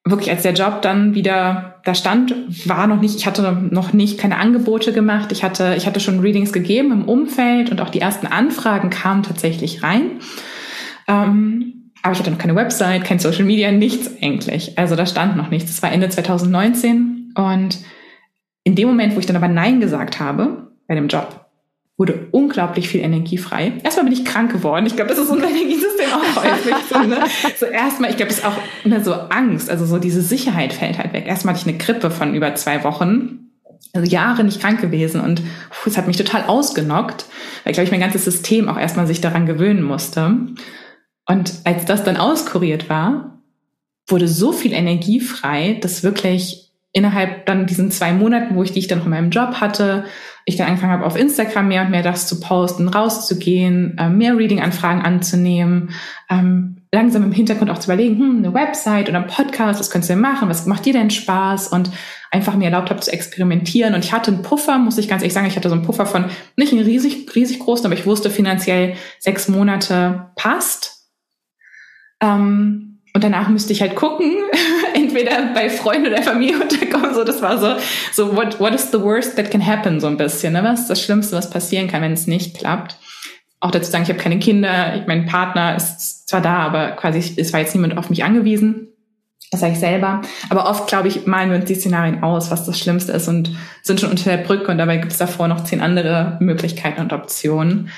wirklich 0.04 0.32
als 0.32 0.42
der 0.42 0.54
Job 0.54 0.82
dann 0.82 1.14
wieder 1.14 1.80
da 1.86 1.94
stand, 1.94 2.34
war 2.68 2.88
noch 2.88 3.00
nicht, 3.00 3.18
ich 3.18 3.28
hatte 3.28 3.56
noch 3.70 3.94
nicht 3.94 4.18
keine 4.18 4.38
Angebote 4.38 4.94
gemacht. 4.94 5.32
Ich 5.32 5.44
hatte, 5.44 5.76
ich 5.78 5.86
hatte 5.86 6.00
schon 6.00 6.22
Readings 6.22 6.52
gegeben 6.52 6.92
im 6.92 7.06
Umfeld 7.06 7.70
und 7.70 7.82
auch 7.82 7.90
die 7.90 8.02
ersten 8.02 8.26
Anfragen 8.26 8.90
kamen 8.90 9.22
tatsächlich 9.22 9.84
rein. 9.84 10.14
Ähm, 11.08 11.92
aber 12.02 12.14
ich 12.14 12.20
hatte 12.20 12.32
noch 12.32 12.40
keine 12.40 12.56
Website, 12.56 13.06
kein 13.06 13.20
Social 13.20 13.46
Media, 13.46 13.72
nichts 13.72 14.10
eigentlich. 14.24 14.80
Also 14.80 14.96
da 14.96 15.06
stand 15.06 15.38
noch 15.38 15.52
nichts. 15.52 15.70
Das 15.70 15.84
war 15.84 15.92
Ende 15.92 16.10
2019 16.10 17.34
und 17.36 17.78
in 18.64 18.74
dem 18.74 18.88
Moment, 18.88 19.16
wo 19.16 19.20
ich 19.20 19.28
dann 19.28 19.36
aber 19.36 19.50
Nein 19.50 19.80
gesagt 19.80 20.20
habe 20.20 20.72
bei 20.88 20.96
dem 20.96 21.10
Job, 21.10 21.43
wurde 21.98 22.28
unglaublich 22.32 22.90
viel 22.90 23.02
Energie 23.02 23.38
frei. 23.38 23.74
Erstmal 23.84 24.06
bin 24.06 24.14
ich 24.14 24.26
krank 24.26 24.52
geworden. 24.52 24.86
Ich 24.86 24.96
glaube, 24.96 25.10
das 25.10 25.20
ist 25.20 25.30
unser 25.30 25.48
Energiesystem 25.50 26.08
auch 26.12 26.44
häufig. 26.44 26.76
So, 26.90 27.00
ne? 27.00 27.20
so 27.60 27.66
erstmal, 27.68 28.10
ich 28.10 28.18
glaube, 28.18 28.32
es 28.32 28.40
ist 28.40 28.46
auch 28.46 28.58
ne, 28.84 29.04
so 29.04 29.14
Angst, 29.14 29.70
also 29.70 29.86
so 29.86 30.00
diese 30.00 30.22
Sicherheit 30.22 30.74
fällt 30.74 30.98
halt 30.98 31.14
weg. 31.14 31.28
Erstmal 31.28 31.54
hatte 31.54 31.68
ich 31.68 31.74
eine 31.74 31.84
Grippe 31.84 32.10
von 32.10 32.34
über 32.34 32.56
zwei 32.56 32.84
Wochen, 32.84 33.52
also 33.94 34.10
Jahre 34.10 34.44
nicht 34.44 34.60
krank 34.60 34.82
gewesen 34.82 35.22
und 35.22 35.44
es 35.86 35.98
hat 35.98 36.08
mich 36.08 36.18
total 36.18 36.46
ausgenockt, 36.46 37.26
weil, 37.64 37.74
glaube 37.74 37.86
ich, 37.86 37.92
mein 37.92 38.00
ganzes 38.00 38.26
System 38.26 38.70
auch 38.70 38.78
erstmal 38.78 39.06
sich 39.06 39.22
daran 39.22 39.46
gewöhnen 39.46 39.84
musste. 39.84 40.38
Und 41.28 41.54
als 41.64 41.86
das 41.86 42.04
dann 42.04 42.18
auskuriert 42.18 42.90
war, 42.90 43.42
wurde 44.08 44.28
so 44.28 44.52
viel 44.52 44.74
Energie 44.74 45.20
frei, 45.20 45.78
dass 45.82 46.04
wirklich 46.04 46.73
innerhalb 46.94 47.48
dann 47.48 47.66
diesen 47.66 47.92
zwei 47.92 48.14
Monaten, 48.14 48.56
wo 48.56 48.64
ich 48.64 48.72
die 48.72 48.80
ich 48.80 48.88
dann 48.88 49.00
noch 49.00 49.06
in 49.06 49.12
meinem 49.12 49.32
Job 49.32 49.56
hatte, 49.56 50.06
ich 50.46 50.58
dann 50.58 50.68
angefangen 50.68 50.94
habe, 50.94 51.06
auf 51.06 51.18
Instagram 51.18 51.68
mehr 51.68 51.84
und 51.84 51.92
mehr 51.92 52.04
das 52.04 52.28
zu 52.28 52.40
posten, 52.40 52.88
rauszugehen, 52.88 53.98
äh, 53.98 54.10
mehr 54.10 54.38
Reading-Anfragen 54.38 55.02
anzunehmen, 55.02 55.92
ähm, 56.30 56.84
langsam 56.92 57.24
im 57.24 57.32
Hintergrund 57.32 57.72
auch 57.72 57.80
zu 57.80 57.88
überlegen, 57.88 58.20
hm, 58.20 58.38
eine 58.40 58.54
Website 58.54 59.10
oder 59.10 59.20
ein 59.20 59.28
Podcast, 59.28 59.80
was 59.80 59.90
könntest 59.90 60.10
du 60.10 60.14
denn 60.14 60.22
machen, 60.22 60.50
was 60.50 60.66
macht 60.66 60.86
dir 60.86 60.94
denn 60.94 61.10
Spaß 61.10 61.70
und 61.70 61.90
einfach 62.30 62.56
mir 62.56 62.66
erlaubt 62.66 62.90
habe 62.90 63.00
zu 63.00 63.12
experimentieren. 63.12 63.96
Und 63.96 64.04
ich 64.04 64.14
hatte 64.14 64.32
einen 64.32 64.44
Puffer, 64.44 64.78
muss 64.78 64.98
ich 64.98 65.08
ganz 65.08 65.24
ehrlich 65.24 65.34
sagen, 65.34 65.48
ich 65.48 65.56
hatte 65.56 65.70
so 65.70 65.76
einen 65.76 65.86
Puffer 65.86 66.06
von 66.06 66.26
nicht 66.56 66.74
einen 66.74 66.84
riesig, 66.84 67.34
riesig 67.36 67.60
großen, 67.60 67.86
aber 67.86 67.96
ich 67.96 68.06
wusste 68.06 68.30
finanziell 68.30 68.96
sechs 69.20 69.48
Monate 69.48 70.32
passt. 70.36 71.10
Ähm, 72.22 72.93
und 73.14 73.24
danach 73.24 73.48
müsste 73.48 73.74
ich 73.74 73.82
halt 73.82 73.96
gucken, 73.96 74.34
entweder 74.96 75.54
bei 75.54 75.70
Freunden 75.70 76.08
oder 76.08 76.24
Familie 76.24 76.60
unterkommen. 76.60 77.14
So, 77.14 77.24
das 77.24 77.42
war 77.42 77.60
so, 77.60 77.76
so 78.12 78.36
what, 78.36 78.60
what 78.60 78.74
is 78.74 78.92
the 78.92 79.00
worst 79.00 79.36
that 79.36 79.52
can 79.52 79.66
happen, 79.66 80.00
so 80.00 80.08
ein 80.08 80.18
bisschen. 80.18 80.54
Ne? 80.54 80.64
Was 80.64 80.82
ist 80.82 80.90
das 80.90 81.02
Schlimmste, 81.02 81.36
was 81.36 81.50
passieren 81.50 81.88
kann, 81.88 82.02
wenn 82.02 82.14
es 82.14 82.26
nicht 82.26 82.58
klappt? 82.58 82.98
Auch 83.60 83.72
dazu 83.72 83.92
sagen, 83.92 84.04
ich 84.04 84.10
habe 84.10 84.20
keine 84.20 84.40
Kinder, 84.40 84.96
ich, 84.96 85.08
mein 85.08 85.28
Partner 85.28 85.76
ist 85.76 86.28
zwar 86.28 86.42
da, 86.42 86.58
aber 86.58 86.92
quasi 86.92 87.36
es 87.38 87.54
war 87.54 87.60
jetzt 87.60 87.76
niemand 87.76 87.98
auf 87.98 88.10
mich 88.10 88.24
angewiesen. 88.24 88.88
Das 89.52 89.60
sage 89.60 89.74
ich 89.74 89.80
selber. 89.80 90.22
Aber 90.50 90.68
oft, 90.68 90.88
glaube 90.88 91.08
ich, 91.08 91.28
malen 91.28 91.52
wir 91.52 91.58
uns 91.58 91.66
die 91.66 91.76
Szenarien 91.76 92.24
aus, 92.24 92.50
was 92.50 92.66
das 92.66 92.80
Schlimmste 92.80 93.12
ist 93.12 93.28
und 93.28 93.56
sind 93.84 94.00
schon 94.00 94.10
unter 94.10 94.36
der 94.36 94.44
Brücke 94.44 94.72
und 94.72 94.80
dabei 94.80 94.98
gibt 94.98 95.12
es 95.12 95.20
davor 95.20 95.48
noch 95.48 95.64
zehn 95.64 95.82
andere 95.82 96.38
Möglichkeiten 96.40 97.00
und 97.00 97.14
Optionen. 97.14 97.90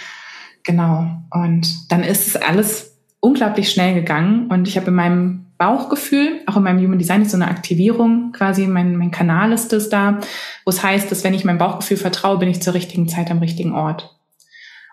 Genau. 0.63 1.07
Und 1.31 1.89
dann 1.89 2.03
ist 2.03 2.27
es 2.27 2.35
alles 2.35 2.94
unglaublich 3.25 3.71
schnell 3.71 3.95
gegangen 3.95 4.47
und 4.47 4.67
ich 4.67 4.77
habe 4.77 4.87
in 4.87 4.95
meinem 4.95 5.45
Bauchgefühl, 5.57 6.41
auch 6.45 6.57
in 6.57 6.63
meinem 6.63 6.83
Human 6.83 6.99
Design 6.99 7.23
ist 7.23 7.31
so 7.31 7.37
eine 7.37 7.47
Aktivierung 7.47 8.31
quasi, 8.33 8.67
mein, 8.67 8.97
mein 8.97 9.09
Kanal 9.09 9.51
ist 9.51 9.73
es 9.73 9.89
da, 9.89 10.19
wo 10.63 10.69
es 10.69 10.83
heißt, 10.83 11.09
dass 11.11 11.23
wenn 11.23 11.33
ich 11.33 11.43
meinem 11.43 11.57
Bauchgefühl 11.57 11.97
vertraue, 11.97 12.37
bin 12.37 12.49
ich 12.49 12.61
zur 12.61 12.75
richtigen 12.75 13.07
Zeit 13.07 13.31
am 13.31 13.39
richtigen 13.39 13.73
Ort. 13.73 14.15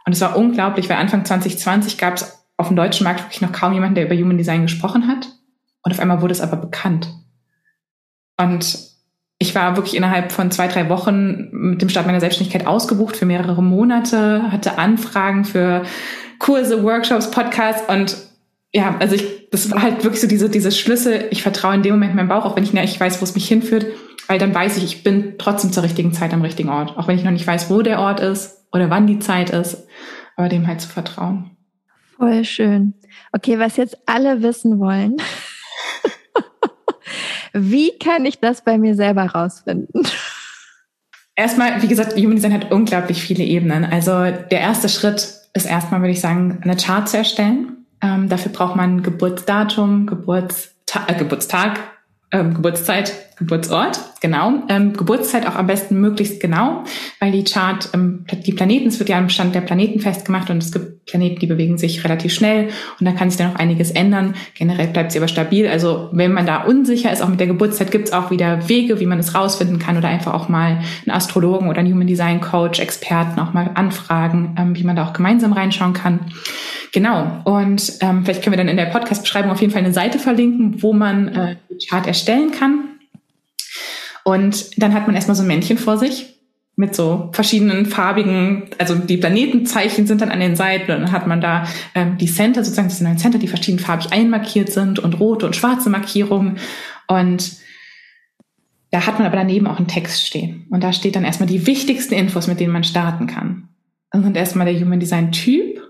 Und 0.06 0.12
es 0.12 0.20
war 0.22 0.36
unglaublich, 0.36 0.88
weil 0.88 0.96
Anfang 0.96 1.26
2020 1.26 1.98
gab 1.98 2.14
es 2.14 2.46
auf 2.56 2.68
dem 2.68 2.76
deutschen 2.76 3.04
Markt 3.04 3.22
wirklich 3.22 3.42
noch 3.42 3.52
kaum 3.52 3.74
jemanden, 3.74 3.96
der 3.96 4.06
über 4.06 4.16
Human 4.16 4.38
Design 4.38 4.62
gesprochen 4.62 5.08
hat. 5.08 5.28
Und 5.82 5.92
auf 5.92 6.00
einmal 6.00 6.22
wurde 6.22 6.32
es 6.32 6.40
aber 6.40 6.56
bekannt. 6.56 7.12
Und 8.38 8.78
ich 9.38 9.54
war 9.54 9.76
wirklich 9.76 9.96
innerhalb 9.96 10.32
von 10.32 10.50
zwei, 10.50 10.68
drei 10.68 10.88
Wochen 10.88 11.48
mit 11.52 11.82
dem 11.82 11.88
Start 11.90 12.06
meiner 12.06 12.20
Selbstständigkeit 12.20 12.66
ausgebucht 12.66 13.16
für 13.16 13.26
mehrere 13.26 13.62
Monate, 13.62 14.50
hatte 14.50 14.78
Anfragen 14.78 15.44
für 15.44 15.82
Kurse, 16.42 16.82
Workshops, 16.82 17.30
Podcasts 17.30 17.88
und 17.88 18.16
ja, 18.74 18.96
also 18.98 19.14
ich, 19.14 19.48
das 19.50 19.70
war 19.70 19.80
halt 19.80 20.02
wirklich 20.02 20.20
so 20.20 20.26
diese, 20.26 20.50
diese 20.50 20.72
Schlüsse. 20.72 21.28
Ich 21.30 21.42
vertraue 21.42 21.74
in 21.74 21.82
dem 21.82 21.92
Moment 21.92 22.16
meinem 22.16 22.28
Bauch, 22.28 22.44
auch 22.44 22.56
wenn 22.56 22.64
ich 22.64 22.72
nicht 22.72 22.98
weiß, 22.98 23.20
wo 23.20 23.24
es 23.24 23.36
mich 23.36 23.46
hinführt, 23.46 23.86
weil 24.26 24.38
dann 24.38 24.52
weiß 24.52 24.76
ich, 24.78 24.84
ich 24.84 25.04
bin 25.04 25.36
trotzdem 25.38 25.72
zur 25.72 25.84
richtigen 25.84 26.12
Zeit 26.12 26.34
am 26.34 26.42
richtigen 26.42 26.68
Ort. 26.68 26.98
Auch 26.98 27.06
wenn 27.06 27.16
ich 27.16 27.22
noch 27.22 27.30
nicht 27.30 27.46
weiß, 27.46 27.70
wo 27.70 27.82
der 27.82 28.00
Ort 28.00 28.18
ist 28.18 28.66
oder 28.72 28.90
wann 28.90 29.06
die 29.06 29.20
Zeit 29.20 29.50
ist, 29.50 29.86
aber 30.36 30.48
dem 30.48 30.66
halt 30.66 30.80
zu 30.80 30.88
vertrauen. 30.88 31.56
Voll 32.16 32.44
schön. 32.44 32.94
Okay, 33.30 33.60
was 33.60 33.76
jetzt 33.76 33.96
alle 34.06 34.42
wissen 34.42 34.80
wollen. 34.80 35.18
Wie 37.52 37.96
kann 37.98 38.24
ich 38.24 38.40
das 38.40 38.64
bei 38.64 38.78
mir 38.78 38.96
selber 38.96 39.26
rausfinden? 39.26 40.02
Erstmal, 41.36 41.80
wie 41.82 41.88
gesagt, 41.88 42.16
Human 42.16 42.34
Design 42.34 42.52
hat 42.52 42.72
unglaublich 42.72 43.22
viele 43.22 43.44
Ebenen. 43.44 43.84
Also 43.84 44.10
der 44.12 44.60
erste 44.60 44.88
Schritt 44.88 45.41
ist 45.54 45.66
erstmal, 45.66 46.00
würde 46.00 46.12
ich 46.12 46.20
sagen, 46.20 46.60
eine 46.62 46.76
Chart 46.76 47.08
zu 47.08 47.18
erstellen. 47.18 47.86
Ähm, 48.02 48.28
dafür 48.28 48.52
braucht 48.52 48.76
man 48.76 49.02
Geburtsdatum, 49.02 50.06
Geburtstag, 50.06 51.10
äh, 51.10 51.14
Geburtstag, 51.14 51.78
ähm, 52.32 52.54
Geburtszeit, 52.54 53.12
Geburtsort, 53.36 53.98
genau. 54.20 54.62
Ähm, 54.68 54.92
Geburtszeit 54.92 55.46
auch 55.46 55.56
am 55.56 55.66
besten 55.66 56.00
möglichst 56.00 56.40
genau, 56.40 56.84
weil 57.20 57.32
die 57.32 57.44
Chart, 57.44 57.88
ähm, 57.94 58.24
die 58.46 58.52
Planeten, 58.52 58.88
es 58.88 58.98
wird 58.98 59.08
ja 59.08 59.18
am 59.18 59.28
Stand 59.28 59.54
der 59.54 59.60
Planeten 59.62 60.00
festgemacht 60.00 60.50
und 60.50 60.62
es 60.62 60.72
gibt 60.72 61.06
Planeten, 61.06 61.40
die 61.40 61.46
bewegen 61.46 61.78
sich 61.78 62.04
relativ 62.04 62.32
schnell 62.32 62.68
und 63.00 63.06
da 63.06 63.12
kann 63.12 63.28
sich 63.30 63.38
dann 63.38 63.52
auch 63.52 63.58
einiges 63.58 63.90
ändern. 63.90 64.34
Generell 64.54 64.88
bleibt 64.88 65.12
sie 65.12 65.18
aber 65.18 65.28
stabil. 65.28 65.66
Also 65.66 66.10
wenn 66.12 66.32
man 66.32 66.46
da 66.46 66.62
unsicher 66.64 67.12
ist, 67.12 67.22
auch 67.22 67.28
mit 67.28 67.40
der 67.40 67.48
Geburtszeit 67.48 67.90
gibt 67.90 68.08
es 68.08 68.14
auch 68.14 68.30
wieder 68.30 68.68
Wege, 68.68 69.00
wie 69.00 69.06
man 69.06 69.18
es 69.18 69.34
rausfinden 69.34 69.78
kann 69.78 69.96
oder 69.96 70.08
einfach 70.08 70.34
auch 70.34 70.48
mal 70.48 70.80
einen 71.06 71.10
Astrologen 71.10 71.68
oder 71.68 71.80
einen 71.80 71.92
Human 71.92 72.06
Design 72.06 72.40
Coach, 72.40 72.78
Experten 72.78 73.40
auch 73.40 73.52
mal 73.52 73.70
anfragen, 73.74 74.54
ähm, 74.58 74.76
wie 74.76 74.84
man 74.84 74.96
da 74.96 75.06
auch 75.06 75.12
gemeinsam 75.12 75.52
reinschauen 75.52 75.92
kann. 75.92 76.20
Genau. 76.92 77.40
Und 77.44 77.94
ähm, 78.00 78.24
vielleicht 78.24 78.42
können 78.42 78.52
wir 78.52 78.58
dann 78.58 78.68
in 78.68 78.76
der 78.76 78.86
Podcast-Beschreibung 78.86 79.50
auf 79.50 79.60
jeden 79.60 79.72
Fall 79.72 79.82
eine 79.82 79.94
Seite 79.94 80.18
verlinken, 80.18 80.82
wo 80.82 80.92
man 80.92 81.28
äh, 81.28 81.56
die 81.70 81.86
Chart 81.86 82.06
erstellen 82.06 82.52
kann. 82.52 82.91
Und 84.24 84.80
dann 84.80 84.94
hat 84.94 85.06
man 85.06 85.16
erstmal 85.16 85.34
so 85.34 85.42
ein 85.42 85.48
Männchen 85.48 85.78
vor 85.78 85.98
sich 85.98 86.32
mit 86.74 86.94
so 86.94 87.28
verschiedenen 87.32 87.84
farbigen, 87.86 88.70
also 88.78 88.94
die 88.94 89.18
Planetenzeichen 89.18 90.06
sind 90.06 90.22
dann 90.22 90.30
an 90.30 90.40
den 90.40 90.56
Seiten 90.56 90.90
und 90.92 91.00
dann 91.02 91.12
hat 91.12 91.26
man 91.26 91.40
da 91.40 91.66
ähm, 91.94 92.16
die 92.16 92.26
Center, 92.26 92.64
sozusagen 92.64 92.88
die 92.88 92.94
sind 92.94 93.20
Center, 93.20 93.38
die 93.38 93.48
verschiedenfarbig 93.48 94.12
einmarkiert 94.12 94.72
sind 94.72 94.98
und 94.98 95.20
rote 95.20 95.44
und 95.44 95.54
schwarze 95.54 95.90
Markierungen. 95.90 96.58
Und 97.08 97.56
da 98.90 99.06
hat 99.06 99.18
man 99.18 99.26
aber 99.26 99.36
daneben 99.36 99.66
auch 99.66 99.78
einen 99.78 99.86
Text 99.86 100.26
stehen. 100.26 100.66
Und 100.70 100.82
da 100.82 100.92
steht 100.92 101.14
dann 101.14 101.24
erstmal 101.24 101.48
die 101.48 101.66
wichtigsten 101.66 102.14
Infos, 102.14 102.46
mit 102.46 102.58
denen 102.58 102.72
man 102.72 102.84
starten 102.84 103.26
kann. 103.26 103.68
Dann 104.10 104.22
sind 104.22 104.36
erstmal 104.36 104.66
der 104.66 104.80
Human 104.80 105.00
Design 105.00 105.32
Typ, 105.32 105.80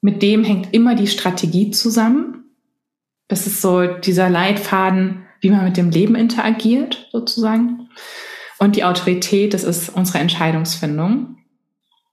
mit 0.00 0.22
dem 0.22 0.44
hängt 0.44 0.74
immer 0.74 0.94
die 0.94 1.06
Strategie 1.06 1.70
zusammen. 1.70 2.44
Das 3.28 3.46
ist 3.46 3.62
so 3.62 3.86
dieser 3.86 4.28
Leitfaden, 4.28 5.23
wie 5.44 5.50
man 5.50 5.62
mit 5.62 5.76
dem 5.76 5.90
Leben 5.90 6.14
interagiert, 6.16 7.06
sozusagen. 7.12 7.90
Und 8.58 8.76
die 8.76 8.84
Autorität, 8.84 9.52
das 9.52 9.62
ist 9.62 9.90
unsere 9.90 10.18
Entscheidungsfindung. 10.18 11.36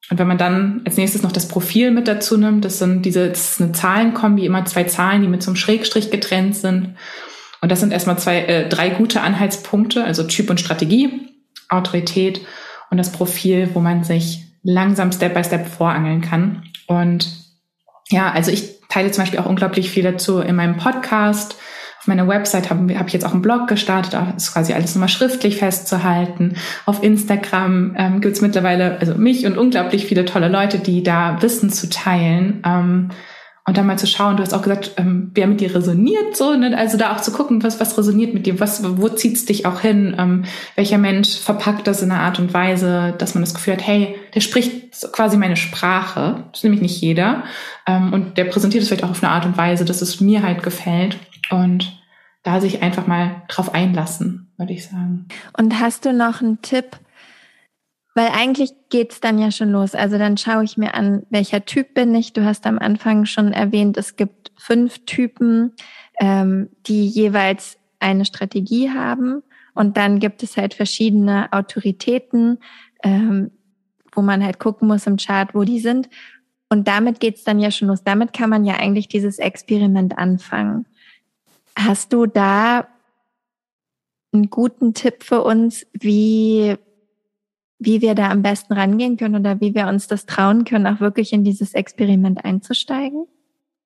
Und 0.09 0.19
wenn 0.19 0.27
man 0.27 0.37
dann 0.37 0.81
als 0.85 0.97
nächstes 0.97 1.23
noch 1.23 1.31
das 1.31 1.47
Profil 1.47 1.91
mit 1.91 2.09
dazu 2.09 2.37
nimmt, 2.37 2.65
das 2.65 2.77
sind 2.77 3.03
diese, 3.05 3.29
das 3.29 3.53
ist 3.53 3.61
eine 3.61 3.71
Zahlenkombi, 3.71 4.45
immer 4.45 4.65
zwei 4.65 4.83
Zahlen, 4.83 5.21
die 5.21 5.29
mit 5.29 5.41
so 5.41 5.51
einem 5.51 5.55
Schrägstrich 5.55 6.11
getrennt 6.11 6.57
sind. 6.57 6.95
Und 7.61 7.71
das 7.71 7.79
sind 7.79 7.93
erstmal 7.93 8.19
zwei, 8.19 8.41
äh, 8.41 8.67
drei 8.67 8.89
gute 8.89 9.21
Anhaltspunkte, 9.21 10.03
also 10.03 10.23
Typ 10.23 10.49
und 10.49 10.59
Strategie, 10.59 11.29
Autorität 11.69 12.41
und 12.89 12.97
das 12.97 13.13
Profil, 13.13 13.69
wo 13.73 13.79
man 13.79 14.03
sich 14.03 14.43
langsam 14.61 15.13
Step 15.13 15.33
by 15.33 15.43
Step 15.45 15.67
vorangeln 15.67 16.19
kann. 16.19 16.63
Und 16.87 17.29
ja, 18.09 18.29
also 18.29 18.51
ich 18.51 18.81
teile 18.89 19.11
zum 19.11 19.21
Beispiel 19.21 19.39
auch 19.39 19.45
unglaublich 19.45 19.89
viel 19.89 20.03
dazu 20.03 20.39
in 20.41 20.57
meinem 20.57 20.75
Podcast. 20.75 21.55
Auf 22.01 22.07
meiner 22.07 22.27
Website 22.27 22.71
habe 22.71 22.97
hab 22.97 23.05
ich 23.05 23.13
jetzt 23.13 23.27
auch 23.27 23.33
einen 23.33 23.43
Blog 23.43 23.67
gestartet, 23.67 24.13
da 24.13 24.33
ist 24.35 24.51
quasi 24.51 24.73
alles 24.73 24.95
nochmal 24.95 25.07
schriftlich 25.07 25.57
festzuhalten. 25.57 26.55
Auf 26.87 27.03
Instagram 27.03 27.95
ähm, 27.95 28.21
gibt 28.21 28.35
es 28.35 28.41
mittlerweile, 28.41 28.97
also 28.99 29.13
mich 29.13 29.45
und 29.45 29.55
unglaublich 29.55 30.07
viele 30.07 30.25
tolle 30.25 30.47
Leute, 30.47 30.79
die 30.79 31.03
da 31.03 31.39
Wissen 31.43 31.69
zu 31.69 31.91
teilen. 31.91 32.63
Ähm, 32.65 33.09
und 33.71 33.77
dann 33.77 33.85
mal 33.85 33.97
zu 33.97 34.05
schauen, 34.05 34.35
du 34.35 34.43
hast 34.43 34.53
auch 34.53 34.63
gesagt, 34.63 34.95
ähm, 34.97 35.31
wer 35.33 35.47
mit 35.47 35.61
dir 35.61 35.73
resoniert, 35.73 36.35
so, 36.35 36.53
ne? 36.55 36.77
also 36.77 36.97
da 36.97 37.15
auch 37.15 37.21
zu 37.21 37.31
gucken, 37.31 37.63
was, 37.63 37.79
was 37.79 37.97
resoniert 37.97 38.33
mit 38.33 38.45
dir, 38.45 38.59
was, 38.59 38.83
wo 38.97 39.07
zieht's 39.07 39.45
dich 39.45 39.65
auch 39.65 39.79
hin, 39.79 40.13
ähm, 40.19 40.43
welcher 40.75 40.97
Mensch 40.97 41.39
verpackt 41.39 41.87
das 41.87 42.01
in 42.01 42.11
einer 42.11 42.19
Art 42.19 42.37
und 42.37 42.53
Weise, 42.53 43.15
dass 43.17 43.33
man 43.33 43.45
das 43.45 43.53
Gefühl 43.53 43.75
hat, 43.75 43.87
hey, 43.87 44.17
der 44.35 44.41
spricht 44.41 44.91
quasi 45.13 45.37
meine 45.37 45.55
Sprache, 45.55 46.43
das 46.51 46.59
ist 46.59 46.63
nämlich 46.65 46.81
nicht 46.81 46.99
jeder, 46.99 47.45
ähm, 47.87 48.11
und 48.11 48.37
der 48.37 48.43
präsentiert 48.43 48.81
es 48.81 48.89
vielleicht 48.89 49.05
auch 49.05 49.11
auf 49.11 49.23
eine 49.23 49.31
Art 49.31 49.45
und 49.45 49.55
Weise, 49.55 49.85
dass 49.85 50.01
es 50.01 50.19
mir 50.19 50.43
halt 50.43 50.63
gefällt. 50.63 51.17
Und 51.49 51.97
da 52.43 52.59
sich 52.59 52.83
einfach 52.83 53.07
mal 53.07 53.43
drauf 53.47 53.73
einlassen, 53.73 54.51
würde 54.57 54.73
ich 54.73 54.85
sagen. 54.85 55.27
Und 55.57 55.79
hast 55.79 56.03
du 56.03 56.11
noch 56.11 56.41
einen 56.41 56.61
Tipp, 56.61 56.97
weil 58.13 58.29
eigentlich 58.29 58.73
geht's 58.89 59.21
dann 59.21 59.39
ja 59.39 59.51
schon 59.51 59.71
los. 59.71 59.95
Also 59.95 60.17
dann 60.17 60.37
schaue 60.37 60.63
ich 60.63 60.77
mir 60.77 60.93
an, 60.93 61.23
welcher 61.29 61.65
Typ 61.65 61.93
bin 61.93 62.13
ich. 62.13 62.33
Du 62.33 62.43
hast 62.43 62.65
am 62.65 62.77
Anfang 62.77 63.25
schon 63.25 63.53
erwähnt, 63.53 63.97
es 63.97 64.15
gibt 64.15 64.51
fünf 64.57 65.05
Typen, 65.05 65.73
ähm, 66.19 66.69
die 66.87 67.07
jeweils 67.07 67.77
eine 67.99 68.25
Strategie 68.25 68.89
haben. 68.89 69.43
Und 69.73 69.95
dann 69.95 70.19
gibt 70.19 70.43
es 70.43 70.57
halt 70.57 70.73
verschiedene 70.73 71.51
Autoritäten, 71.53 72.59
ähm, 73.03 73.51
wo 74.11 74.21
man 74.21 74.43
halt 74.43 74.59
gucken 74.59 74.89
muss 74.89 75.07
im 75.07 75.15
Chart, 75.15 75.55
wo 75.55 75.63
die 75.63 75.79
sind. 75.79 76.09
Und 76.69 76.87
damit 76.87 77.21
geht's 77.21 77.43
dann 77.43 77.59
ja 77.59 77.71
schon 77.71 77.87
los. 77.87 78.03
Damit 78.03 78.33
kann 78.33 78.49
man 78.49 78.65
ja 78.65 78.75
eigentlich 78.75 79.07
dieses 79.07 79.39
Experiment 79.39 80.17
anfangen. 80.17 80.85
Hast 81.77 82.11
du 82.11 82.25
da 82.25 82.87
einen 84.33 84.49
guten 84.49 84.93
Tipp 84.93 85.23
für 85.23 85.43
uns, 85.43 85.85
wie 85.93 86.77
wie 87.81 88.01
wir 88.01 88.13
da 88.13 88.29
am 88.29 88.43
besten 88.43 88.73
rangehen 88.73 89.17
können 89.17 89.35
oder 89.35 89.59
wie 89.59 89.73
wir 89.73 89.87
uns 89.87 90.07
das 90.07 90.27
trauen 90.27 90.65
können, 90.65 90.85
auch 90.85 90.99
wirklich 90.99 91.33
in 91.33 91.43
dieses 91.43 91.73
Experiment 91.73 92.45
einzusteigen? 92.45 93.25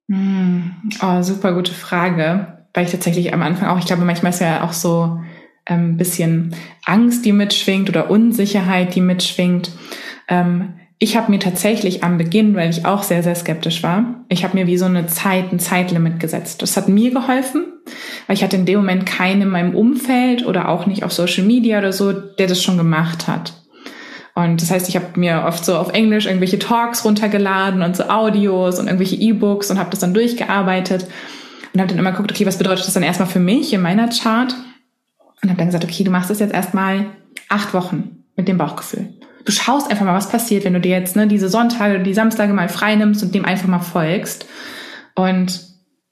Hm. 0.10 0.72
Oh, 1.02 1.22
super 1.22 1.54
gute 1.54 1.74
Frage. 1.74 2.66
Weil 2.74 2.86
ich 2.86 2.92
tatsächlich 2.92 3.34
am 3.34 3.42
Anfang 3.42 3.70
auch, 3.70 3.80
ich 3.80 3.86
glaube, 3.86 4.04
manchmal 4.04 4.34
ist 4.34 4.42
ja 4.42 4.64
auch 4.66 4.74
so 4.74 5.18
ein 5.64 5.80
ähm, 5.80 5.98
bisschen 5.98 6.54
Angst, 6.84 7.24
die 7.26 7.32
mitschwingt 7.32 7.88
oder 7.88 8.12
Unsicherheit, 8.12 8.96
die 8.96 9.02
mitschwingt. 9.02 9.72
Ähm, 10.28 10.74
ich 11.00 11.16
habe 11.16 11.32
mir 11.32 11.40
tatsächlich 11.40 12.04
am 12.04 12.18
Beginn, 12.18 12.54
weil 12.56 12.70
ich 12.70 12.86
auch 12.86 13.04
sehr, 13.04 13.24
sehr 13.24 13.36
skeptisch 13.36 13.82
war, 13.82 14.26
ich 14.28 14.44
habe 14.44 14.58
mir 14.58 14.68
wie 14.68 14.78
so 14.78 14.86
eine 14.86 15.08
Zeit, 15.08 15.54
ein 15.54 15.60
Zeitlimit 15.60 16.20
gesetzt. 16.20 16.62
Das 16.62 16.76
hat 16.76 16.90
mir 16.90 17.12
geholfen, 17.12 17.66
weil 18.28 18.36
ich 18.36 18.44
hatte 18.44 18.58
in 18.58 18.66
dem 18.66 18.80
Moment 18.80 19.06
keinen 19.06 19.44
in 19.44 19.50
meinem 19.50 19.76
Umfeld 19.76 20.46
oder 20.46 20.68
auch 20.68 20.86
nicht 20.86 21.04
auf 21.04 21.14
Social 21.14 21.46
Media 21.46 21.80
oder 21.80 21.94
so, 21.94 22.12
der 22.12 22.48
das 22.48 22.62
schon 22.62 22.78
gemacht 22.78 23.28
hat. 23.28 23.65
Und 24.36 24.62
das 24.62 24.70
heißt, 24.70 24.90
ich 24.90 24.98
habe 24.98 25.18
mir 25.18 25.46
oft 25.48 25.64
so 25.64 25.78
auf 25.78 25.94
Englisch 25.94 26.26
irgendwelche 26.26 26.60
Talks 26.60 27.06
runtergeladen 27.06 27.82
und 27.82 27.96
so 27.96 28.04
Audios 28.10 28.80
und 28.80 28.88
irgendwelche 28.88 29.16
E-Books 29.16 29.72
und 29.72 29.80
habe 29.80 29.90
das 29.90 30.02
dann 30.02 30.14
durchgearbeitet 30.14 31.08
und 31.74 31.80
habe 31.80 31.90
dann 31.90 32.00
immer 32.00 32.12
geguckt, 32.12 32.32
okay, 32.32 32.46
was 32.46 32.58
bedeutet 32.58 32.86
das 32.86 32.94
dann 32.94 33.04
erstmal 33.04 33.30
für 33.30 33.40
mich 33.40 33.72
in 33.72 33.82
meiner 33.82 34.10
Chart? 34.10 34.54
Und 35.42 35.50
habe 35.50 35.58
dann 35.58 35.68
gesagt, 35.68 35.86
okay, 35.86 36.04
du 36.04 36.12
machst 36.12 36.30
das 36.30 36.40
jetzt 36.40 36.54
erstmal 36.54 37.06
acht 37.48 37.74
Wochen 37.74 38.24
mit 38.36 38.48
dem 38.48 38.58
Bauchgefühl. 38.58 39.14
Du 39.46 39.52
schaust 39.52 39.90
einfach 39.90 40.06
mal, 40.06 40.16
was 40.16 40.30
passiert, 40.30 40.66
wenn 40.66 40.74
du 40.74 40.82
dir 40.82 40.98
jetzt 40.98 41.16
ne, 41.16 41.28
diese 41.28 41.48
Sonntage, 41.50 42.02
die 42.02 42.14
Samstage 42.14 42.52
mal 42.52 42.68
frei 42.68 42.96
nimmst 42.96 43.24
und 43.24 43.34
dem 43.34 43.46
einfach 43.46 43.68
mal 43.68 43.80
folgst. 43.80 44.48
Und 45.16 45.62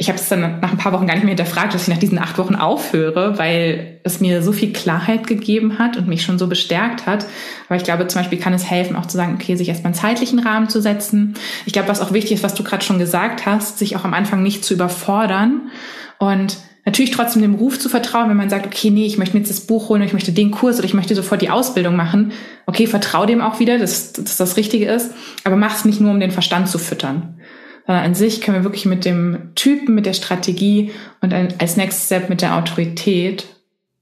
ich 0.04 0.10
habe 0.10 0.20
es 0.20 0.28
dann 0.28 0.60
nach 0.60 0.72
ein 0.74 0.78
paar 0.78 0.92
Wochen 0.92 1.08
gar 1.08 1.14
nicht 1.14 1.24
mehr 1.24 1.34
hinterfragt, 1.34 1.74
dass 1.74 1.84
ich 1.84 1.88
nach 1.88 1.98
diesen 1.98 2.20
acht 2.20 2.38
Wochen 2.38 2.56
aufhöre, 2.56 3.38
weil 3.38 4.02
es 4.04 4.20
mir 4.20 4.44
so 4.44 4.52
viel 4.52 4.74
Klarheit 4.74 5.28
gegeben 5.28 5.80
hat 5.80 5.96
und 5.96 6.10
mich 6.10 6.24
schon 6.24 6.38
so 6.38 6.48
bestärkt 6.48 7.06
hat. 7.06 7.26
Aber 7.70 7.78
ich 7.78 7.86
glaube, 7.86 8.06
zum 8.08 8.20
Beispiel 8.20 8.38
kann 8.38 8.54
es 8.54 8.70
helfen, 8.70 8.98
auch 8.98 9.06
zu 9.06 9.16
sagen, 9.16 9.38
okay, 9.40 9.56
sich 9.56 9.70
erstmal 9.70 9.94
einen 9.94 10.02
zeitlichen 10.02 10.40
Rahmen 10.40 10.68
zu 10.68 10.82
setzen. 10.82 11.36
Ich 11.66 11.72
glaube, 11.72 11.88
was 11.88 12.02
auch 12.02 12.12
wichtig 12.12 12.34
ist, 12.34 12.44
was 12.44 12.54
du 12.54 12.66
gerade 12.66 12.84
schon 12.84 13.00
gesagt 13.00 13.46
hast, 13.46 13.80
sich 13.80 13.96
auch 13.96 14.04
am 14.04 14.14
Anfang 14.14 14.44
nicht 14.44 14.66
zu 14.66 14.74
überfordern 14.74 15.70
und 16.20 16.58
natürlich 16.84 17.12
trotzdem 17.12 17.42
dem 17.42 17.56
Ruf 17.56 17.80
zu 17.80 17.88
vertrauen, 17.88 18.30
wenn 18.30 18.36
man 18.36 18.50
sagt, 18.50 18.66
okay, 18.66 18.90
nee, 18.90 19.06
ich 19.06 19.18
möchte 19.18 19.38
mir 19.38 19.40
jetzt 19.40 19.52
das 19.52 19.62
Buch 19.62 19.88
holen, 19.88 20.02
ich 20.02 20.12
möchte 20.12 20.34
den 20.34 20.52
Kurs 20.52 20.80
oder 20.80 20.86
ich 20.86 20.94
möchte 20.94 21.16
sofort 21.16 21.42
die 21.42 21.50
Ausbildung 21.50 21.96
machen. 21.96 22.34
Okay, 22.66 22.88
vertrau 22.88 23.26
dem 23.26 23.40
auch 23.40 23.62
wieder, 23.62 23.80
dass, 23.80 24.12
dass 24.12 24.36
das 24.36 24.58
Richtige 24.58 24.88
ist, 24.88 25.12
aber 25.46 25.56
mach 25.56 25.76
es 25.76 25.86
nicht 25.86 26.02
nur, 26.02 26.12
um 26.12 26.20
den 26.20 26.32
Verstand 26.32 26.68
zu 26.68 26.78
füttern 26.78 27.40
sondern 27.86 28.06
an 28.06 28.16
sich 28.16 28.42
können 28.42 28.58
wir 28.58 28.64
wirklich 28.64 28.86
mit 28.86 29.06
dem 29.06 29.52
Typen, 29.56 29.96
mit 29.96 30.06
der 30.06 30.14
Strategie 30.14 30.92
und 31.22 31.34
als 31.34 31.78
Next 31.78 32.06
Step 32.06 32.30
mit 32.30 32.42
der 32.42 32.58
Autorität 32.58 33.46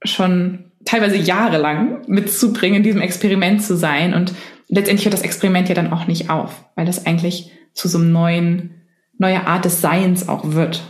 schon 0.03 0.71
teilweise 0.85 1.17
jahrelang 1.17 2.01
mitzubringen, 2.07 2.77
in 2.77 2.83
diesem 2.83 3.01
Experiment 3.01 3.63
zu 3.63 3.75
sein. 3.75 4.13
Und 4.13 4.33
letztendlich 4.67 5.05
hört 5.05 5.13
das 5.13 5.21
Experiment 5.21 5.69
ja 5.69 5.75
dann 5.75 5.91
auch 5.93 6.07
nicht 6.07 6.29
auf, 6.29 6.63
weil 6.75 6.85
das 6.85 7.05
eigentlich 7.05 7.51
zu 7.73 7.87
so 7.87 7.97
einem 7.97 8.11
neuen, 8.11 8.71
neuer 9.17 9.47
Art 9.47 9.65
des 9.65 9.81
Seins 9.81 10.27
auch 10.27 10.53
wird. 10.53 10.81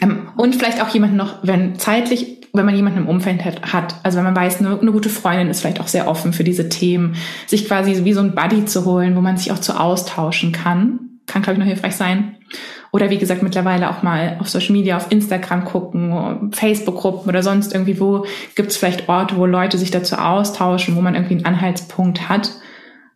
Ähm, 0.00 0.28
und 0.36 0.54
vielleicht 0.54 0.82
auch 0.82 0.88
jemanden 0.88 1.16
noch, 1.16 1.46
wenn 1.46 1.78
zeitlich, 1.78 2.40
wenn 2.52 2.64
man 2.64 2.76
jemanden 2.76 3.00
im 3.00 3.08
Umfeld 3.08 3.44
hat, 3.44 3.96
also 4.02 4.16
wenn 4.18 4.24
man 4.24 4.36
weiß, 4.36 4.60
eine, 4.60 4.78
eine, 4.80 4.92
gute 4.92 5.08
Freundin 5.08 5.48
ist 5.48 5.60
vielleicht 5.60 5.80
auch 5.80 5.88
sehr 5.88 6.08
offen 6.08 6.32
für 6.32 6.44
diese 6.44 6.68
Themen, 6.68 7.16
sich 7.46 7.66
quasi 7.66 8.04
wie 8.04 8.12
so 8.12 8.20
ein 8.20 8.34
Buddy 8.34 8.64
zu 8.64 8.84
holen, 8.84 9.16
wo 9.16 9.20
man 9.20 9.36
sich 9.36 9.52
auch 9.52 9.58
zu 9.58 9.78
austauschen 9.78 10.52
kann, 10.52 11.20
kann, 11.26 11.42
glaube 11.42 11.54
ich, 11.54 11.58
noch 11.58 11.66
hilfreich 11.66 11.96
sein. 11.96 12.33
Oder 12.94 13.10
wie 13.10 13.18
gesagt, 13.18 13.42
mittlerweile 13.42 13.90
auch 13.90 14.04
mal 14.04 14.36
auf 14.38 14.48
Social 14.48 14.70
Media, 14.70 14.96
auf 14.96 15.10
Instagram 15.10 15.64
gucken, 15.64 16.52
Facebook-Gruppen 16.52 17.28
oder 17.28 17.42
sonst 17.42 17.74
irgendwie, 17.74 17.98
wo 17.98 18.24
gibt 18.54 18.70
es 18.70 18.76
vielleicht 18.76 19.08
Orte, 19.08 19.36
wo 19.36 19.46
Leute 19.46 19.78
sich 19.78 19.90
dazu 19.90 20.14
austauschen, 20.14 20.94
wo 20.94 21.00
man 21.00 21.16
irgendwie 21.16 21.34
einen 21.34 21.44
Anhaltspunkt 21.44 22.28
hat, 22.28 22.52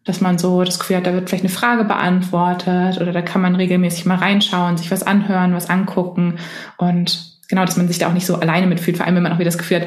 dass 0.04 0.20
man 0.20 0.36
so 0.36 0.64
das 0.64 0.80
Gefühl 0.80 0.96
hat, 0.96 1.06
da 1.06 1.12
wird 1.12 1.28
vielleicht 1.28 1.44
eine 1.44 1.52
Frage 1.52 1.84
beantwortet 1.84 3.00
oder 3.00 3.12
da 3.12 3.22
kann 3.22 3.40
man 3.40 3.54
regelmäßig 3.54 4.04
mal 4.04 4.16
reinschauen, 4.16 4.76
sich 4.76 4.90
was 4.90 5.04
anhören, 5.04 5.54
was 5.54 5.70
angucken 5.70 6.40
und 6.78 7.38
genau, 7.48 7.64
dass 7.64 7.76
man 7.76 7.86
sich 7.86 7.98
da 7.98 8.08
auch 8.08 8.14
nicht 8.14 8.26
so 8.26 8.34
alleine 8.34 8.66
mitfühlt, 8.66 8.96
vor 8.96 9.06
allem 9.06 9.14
wenn 9.14 9.22
man 9.22 9.32
auch 9.32 9.38
wieder 9.38 9.44
das 9.44 9.58
Gefühl 9.58 9.82
hat, 9.82 9.86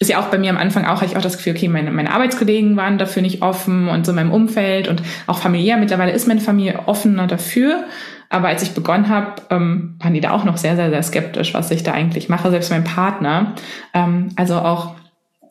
ist 0.00 0.10
ja 0.10 0.18
auch 0.18 0.26
bei 0.26 0.38
mir 0.38 0.50
am 0.50 0.56
Anfang 0.56 0.86
auch, 0.86 1.02
hatte 1.02 1.12
ich 1.12 1.16
auch 1.16 1.22
das 1.22 1.36
Gefühl, 1.36 1.54
okay, 1.54 1.68
meine, 1.68 1.92
meine 1.92 2.12
Arbeitskollegen 2.12 2.76
waren 2.76 2.98
dafür 2.98 3.22
nicht 3.22 3.42
offen 3.42 3.86
und 3.86 4.04
so 4.04 4.10
in 4.10 4.16
meinem 4.16 4.32
Umfeld 4.32 4.88
und 4.88 5.02
auch 5.28 5.38
familiär. 5.38 5.76
Mittlerweile 5.76 6.10
ist 6.10 6.26
meine 6.26 6.40
Familie 6.40 6.80
offener 6.86 7.28
dafür. 7.28 7.84
Aber 8.30 8.48
als 8.48 8.62
ich 8.62 8.72
begonnen 8.72 9.08
habe, 9.08 9.42
ähm, 9.50 9.96
waren 9.98 10.14
die 10.14 10.20
da 10.20 10.30
auch 10.30 10.44
noch 10.44 10.56
sehr, 10.56 10.76
sehr, 10.76 10.88
sehr 10.88 11.02
skeptisch, 11.02 11.52
was 11.52 11.70
ich 11.70 11.82
da 11.82 11.92
eigentlich 11.92 12.28
mache, 12.28 12.50
selbst 12.50 12.70
mein 12.70 12.84
Partner. 12.84 13.54
Ähm, 13.92 14.30
also 14.36 14.54
auch 14.60 14.94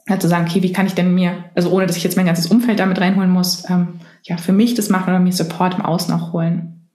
ja, 0.07 0.19
zu 0.19 0.27
sagen, 0.27 0.47
okay, 0.49 0.63
wie 0.63 0.73
kann 0.73 0.87
ich 0.87 0.95
denn 0.95 1.13
mir, 1.13 1.43
also 1.55 1.69
ohne 1.69 1.85
dass 1.85 1.97
ich 1.97 2.03
jetzt 2.03 2.17
mein 2.17 2.25
ganzes 2.25 2.47
Umfeld 2.47 2.79
damit 2.79 2.99
reinholen 2.99 3.29
muss, 3.29 3.69
ähm, 3.69 3.99
ja, 4.23 4.37
für 4.37 4.53
mich 4.53 4.73
das 4.73 4.89
machen 4.89 5.09
oder 5.09 5.19
mir 5.19 5.31
Support 5.31 5.75
im 5.75 5.85
Außen 5.85 6.13
auch 6.13 6.33
holen. 6.33 6.87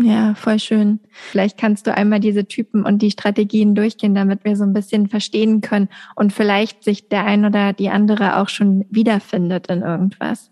Ja, 0.00 0.34
voll 0.34 0.58
schön. 0.58 0.98
Vielleicht 1.10 1.58
kannst 1.58 1.86
du 1.86 1.94
einmal 1.94 2.18
diese 2.18 2.46
Typen 2.46 2.84
und 2.84 3.00
die 3.00 3.12
Strategien 3.12 3.74
durchgehen, 3.74 4.14
damit 4.14 4.44
wir 4.44 4.56
so 4.56 4.64
ein 4.64 4.72
bisschen 4.72 5.08
verstehen 5.08 5.60
können 5.60 5.88
und 6.16 6.32
vielleicht 6.32 6.82
sich 6.82 7.08
der 7.08 7.24
ein 7.26 7.44
oder 7.44 7.72
die 7.72 7.90
andere 7.90 8.38
auch 8.38 8.48
schon 8.48 8.86
wiederfindet 8.90 9.68
in 9.68 9.82
irgendwas. 9.82 10.50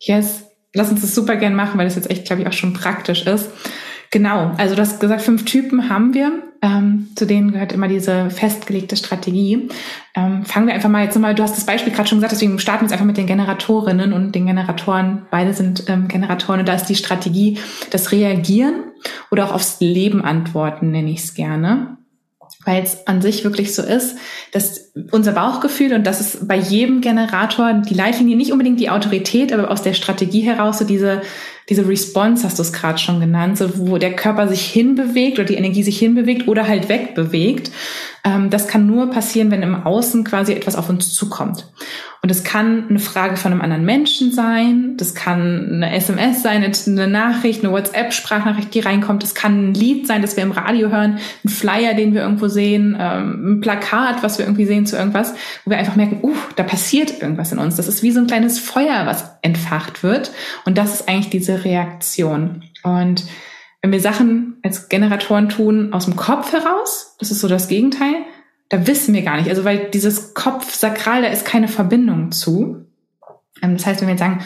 Yes, 0.00 0.44
lass 0.74 0.90
uns 0.90 1.00
das 1.00 1.14
super 1.14 1.36
gern 1.36 1.54
machen, 1.54 1.78
weil 1.78 1.86
das 1.86 1.96
jetzt 1.96 2.10
echt, 2.10 2.26
glaube 2.26 2.42
ich, 2.42 2.48
auch 2.48 2.52
schon 2.52 2.72
praktisch 2.72 3.26
ist. 3.26 3.50
Genau, 4.12 4.52
also 4.58 4.74
du 4.74 4.82
hast 4.82 5.00
gesagt, 5.00 5.22
fünf 5.22 5.46
Typen 5.46 5.88
haben 5.88 6.12
wir. 6.12 6.42
Ähm, 6.60 7.08
zu 7.16 7.26
denen 7.26 7.52
gehört 7.52 7.72
immer 7.72 7.88
diese 7.88 8.28
festgelegte 8.30 8.94
Strategie. 8.94 9.70
Ähm, 10.14 10.44
fangen 10.44 10.66
wir 10.66 10.74
einfach 10.74 10.90
mal 10.90 11.02
jetzt 11.02 11.14
nochmal, 11.14 11.34
du 11.34 11.42
hast 11.42 11.56
das 11.56 11.64
Beispiel 11.64 11.94
gerade 11.94 12.08
schon 12.08 12.18
gesagt, 12.18 12.32
deswegen 12.32 12.58
starten 12.58 12.82
wir 12.82 12.84
jetzt 12.84 12.92
einfach 12.92 13.06
mit 13.06 13.16
den 13.16 13.26
Generatorinnen 13.26 14.12
und 14.12 14.32
den 14.32 14.46
Generatoren. 14.46 15.22
Beide 15.30 15.54
sind 15.54 15.84
ähm, 15.88 16.08
Generatoren 16.08 16.60
und 16.60 16.68
da 16.68 16.74
ist 16.74 16.84
die 16.86 16.94
Strategie 16.94 17.58
das 17.90 18.12
Reagieren 18.12 18.74
oder 19.30 19.46
auch 19.46 19.54
aufs 19.54 19.80
Leben 19.80 20.22
antworten, 20.22 20.90
nenne 20.90 21.10
ich 21.10 21.20
es 21.20 21.34
gerne 21.34 21.96
weil 22.64 22.82
es 22.82 23.06
an 23.06 23.22
sich 23.22 23.44
wirklich 23.44 23.74
so 23.74 23.82
ist, 23.82 24.16
dass 24.52 24.92
unser 25.10 25.32
Bauchgefühl 25.32 25.94
und 25.94 26.06
das 26.06 26.20
ist 26.20 26.46
bei 26.46 26.56
jedem 26.56 27.00
Generator 27.00 27.72
die 27.74 27.94
Leitlinie 27.94 28.36
nicht 28.36 28.52
unbedingt 28.52 28.78
die 28.78 28.90
Autorität, 28.90 29.52
aber 29.52 29.70
aus 29.70 29.82
der 29.82 29.94
Strategie 29.94 30.42
heraus 30.42 30.78
so 30.78 30.84
diese 30.84 31.22
diese 31.68 31.86
Response 31.86 32.44
hast 32.44 32.58
du 32.58 32.62
es 32.62 32.72
gerade 32.72 32.98
schon 32.98 33.20
genannt, 33.20 33.58
so 33.58 33.78
wo 33.78 33.98
der 33.98 34.14
Körper 34.14 34.48
sich 34.48 34.66
hinbewegt 34.66 35.38
oder 35.38 35.46
die 35.46 35.54
Energie 35.54 35.82
sich 35.82 35.98
hinbewegt 35.98 36.48
oder 36.48 36.66
halt 36.66 36.88
wegbewegt. 36.88 37.70
Ähm, 38.24 38.50
das 38.50 38.68
kann 38.68 38.86
nur 38.86 39.10
passieren, 39.10 39.50
wenn 39.50 39.62
im 39.62 39.74
Außen 39.74 40.24
quasi 40.24 40.52
etwas 40.52 40.76
auf 40.76 40.88
uns 40.88 41.12
zukommt. 41.12 41.66
Und 42.24 42.30
es 42.30 42.44
kann 42.44 42.86
eine 42.88 43.00
Frage 43.00 43.36
von 43.36 43.50
einem 43.50 43.62
anderen 43.62 43.84
Menschen 43.84 44.30
sein, 44.30 44.96
das 44.96 45.16
kann 45.16 45.68
eine 45.72 45.92
SMS 45.92 46.40
sein, 46.40 46.62
eine 46.62 47.08
Nachricht, 47.08 47.64
eine 47.64 47.72
WhatsApp-Sprachnachricht, 47.72 48.72
die 48.72 48.78
reinkommt. 48.78 49.24
Es 49.24 49.34
kann 49.34 49.70
ein 49.70 49.74
Lied 49.74 50.06
sein, 50.06 50.22
das 50.22 50.36
wir 50.36 50.44
im 50.44 50.52
Radio 50.52 50.90
hören, 50.90 51.18
ein 51.44 51.48
Flyer, 51.48 51.94
den 51.94 52.14
wir 52.14 52.22
irgendwo 52.22 52.46
sehen, 52.46 52.96
ähm, 52.96 53.54
ein 53.54 53.60
Plakat, 53.60 54.22
was 54.22 54.38
wir 54.38 54.46
irgendwie 54.46 54.66
sehen 54.66 54.86
zu 54.86 54.96
irgendwas, 54.96 55.34
wo 55.64 55.72
wir 55.72 55.78
einfach 55.78 55.96
merken, 55.96 56.20
uh, 56.22 56.36
da 56.54 56.62
passiert 56.62 57.20
irgendwas 57.20 57.50
in 57.50 57.58
uns. 57.58 57.74
Das 57.74 57.88
ist 57.88 58.04
wie 58.04 58.12
so 58.12 58.20
ein 58.20 58.28
kleines 58.28 58.60
Feuer, 58.60 59.04
was 59.04 59.32
entfacht 59.42 60.04
wird. 60.04 60.30
Und 60.64 60.78
das 60.78 60.94
ist 60.94 61.08
eigentlich 61.08 61.30
diese 61.30 61.51
Reaktion. 61.56 62.64
Und 62.82 63.24
wenn 63.80 63.92
wir 63.92 64.00
Sachen 64.00 64.58
als 64.62 64.88
Generatoren 64.88 65.48
tun 65.48 65.92
aus 65.92 66.04
dem 66.04 66.16
Kopf 66.16 66.52
heraus, 66.52 67.16
das 67.18 67.30
ist 67.30 67.40
so 67.40 67.48
das 67.48 67.68
Gegenteil, 67.68 68.14
da 68.68 68.86
wissen 68.86 69.14
wir 69.14 69.22
gar 69.22 69.36
nicht. 69.36 69.50
Also 69.50 69.64
weil 69.64 69.90
dieses 69.90 70.34
Kopf 70.34 70.72
sakral, 70.72 71.22
da 71.22 71.28
ist 71.28 71.44
keine 71.44 71.68
Verbindung 71.68 72.32
zu. 72.32 72.86
Ähm, 73.62 73.76
das 73.76 73.86
heißt, 73.86 74.00
wenn 74.00 74.08
wir 74.08 74.14
jetzt 74.14 74.20
sagen, 74.20 74.42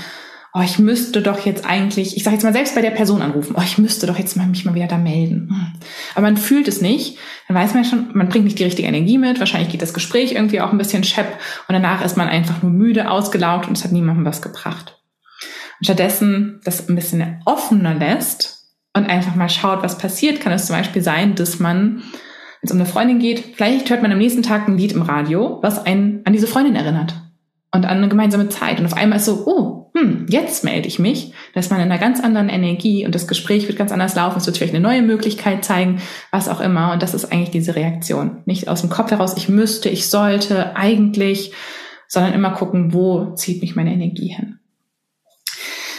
oh, 0.56 0.62
ich 0.62 0.78
müsste 0.78 1.20
doch 1.20 1.44
jetzt 1.44 1.66
eigentlich, 1.66 2.16
ich 2.16 2.24
sage 2.24 2.36
jetzt 2.36 2.42
mal 2.42 2.52
selbst 2.52 2.74
bei 2.74 2.80
der 2.80 2.90
Person 2.90 3.20
anrufen, 3.20 3.54
oh, 3.58 3.62
ich 3.62 3.76
müsste 3.76 4.06
doch 4.06 4.18
jetzt 4.18 4.36
mal 4.36 4.46
mich 4.46 4.64
mal 4.64 4.74
wieder 4.74 4.86
da 4.86 4.96
melden. 4.96 5.48
Hm. 5.50 5.80
Aber 6.14 6.22
man 6.22 6.38
fühlt 6.38 6.66
es 6.66 6.80
nicht, 6.80 7.18
dann 7.46 7.56
weiß 7.56 7.74
man 7.74 7.84
schon, 7.84 8.08
man 8.14 8.30
bringt 8.30 8.46
nicht 8.46 8.58
die 8.58 8.64
richtige 8.64 8.88
Energie 8.88 9.18
mit, 9.18 9.38
wahrscheinlich 9.38 9.70
geht 9.70 9.82
das 9.82 9.92
Gespräch 9.92 10.32
irgendwie 10.32 10.62
auch 10.62 10.72
ein 10.72 10.78
bisschen 10.78 11.04
schepp 11.04 11.38
und 11.68 11.74
danach 11.74 12.02
ist 12.02 12.16
man 12.16 12.28
einfach 12.28 12.62
nur 12.62 12.72
müde, 12.72 13.10
ausgelaugt 13.10 13.68
und 13.68 13.76
es 13.76 13.84
hat 13.84 13.92
niemandem 13.92 14.24
was 14.24 14.40
gebracht. 14.40 14.95
Stattdessen 15.80 16.60
das 16.64 16.88
ein 16.88 16.94
bisschen 16.94 17.40
offener 17.44 17.94
lässt 17.94 18.72
und 18.94 19.06
einfach 19.06 19.34
mal 19.34 19.48
schaut, 19.48 19.82
was 19.82 19.98
passiert, 19.98 20.40
kann 20.40 20.52
es 20.52 20.66
zum 20.66 20.76
Beispiel 20.76 21.02
sein, 21.02 21.34
dass 21.34 21.58
man 21.58 22.02
wenn 22.60 22.68
es 22.68 22.72
um 22.72 22.78
eine 22.78 22.88
Freundin 22.88 23.18
geht, 23.18 23.54
vielleicht 23.54 23.90
hört 23.90 24.02
man 24.02 24.12
am 24.12 24.18
nächsten 24.18 24.42
Tag 24.42 24.66
ein 24.66 24.78
Lied 24.78 24.92
im 24.92 25.02
Radio, 25.02 25.58
was 25.62 25.84
einen 25.84 26.22
an 26.24 26.32
diese 26.32 26.46
Freundin 26.46 26.74
erinnert 26.74 27.14
und 27.72 27.84
an 27.84 27.98
eine 27.98 28.08
gemeinsame 28.08 28.48
Zeit. 28.48 28.80
Und 28.80 28.86
auf 28.86 28.94
einmal 28.94 29.18
ist 29.18 29.26
so, 29.26 29.44
oh, 29.46 29.90
hm, 29.94 30.26
jetzt 30.28 30.64
melde 30.64 30.88
ich 30.88 30.98
mich. 30.98 31.32
Da 31.54 31.60
ist 31.60 31.70
man 31.70 31.80
in 31.80 31.90
einer 31.90 32.00
ganz 32.00 32.20
anderen 32.20 32.48
Energie 32.48 33.04
und 33.04 33.14
das 33.14 33.28
Gespräch 33.28 33.68
wird 33.68 33.78
ganz 33.78 33.92
anders 33.92 34.14
laufen. 34.14 34.38
Es 34.38 34.46
wird 34.46 34.56
vielleicht 34.56 34.74
eine 34.74 34.82
neue 34.82 35.02
Möglichkeit 35.02 35.64
zeigen, 35.64 36.00
was 36.30 36.48
auch 36.48 36.60
immer. 36.60 36.92
Und 36.92 37.02
das 37.02 37.14
ist 37.14 37.26
eigentlich 37.26 37.50
diese 37.50 37.76
Reaktion. 37.76 38.42
Nicht 38.46 38.68
aus 38.68 38.80
dem 38.80 38.90
Kopf 38.90 39.10
heraus, 39.10 39.36
ich 39.36 39.48
müsste, 39.48 39.88
ich 39.88 40.08
sollte, 40.08 40.76
eigentlich, 40.76 41.52
sondern 42.08 42.32
immer 42.32 42.50
gucken, 42.50 42.92
wo 42.92 43.34
zieht 43.34 43.60
mich 43.60 43.76
meine 43.76 43.92
Energie 43.92 44.28
hin. 44.28 44.58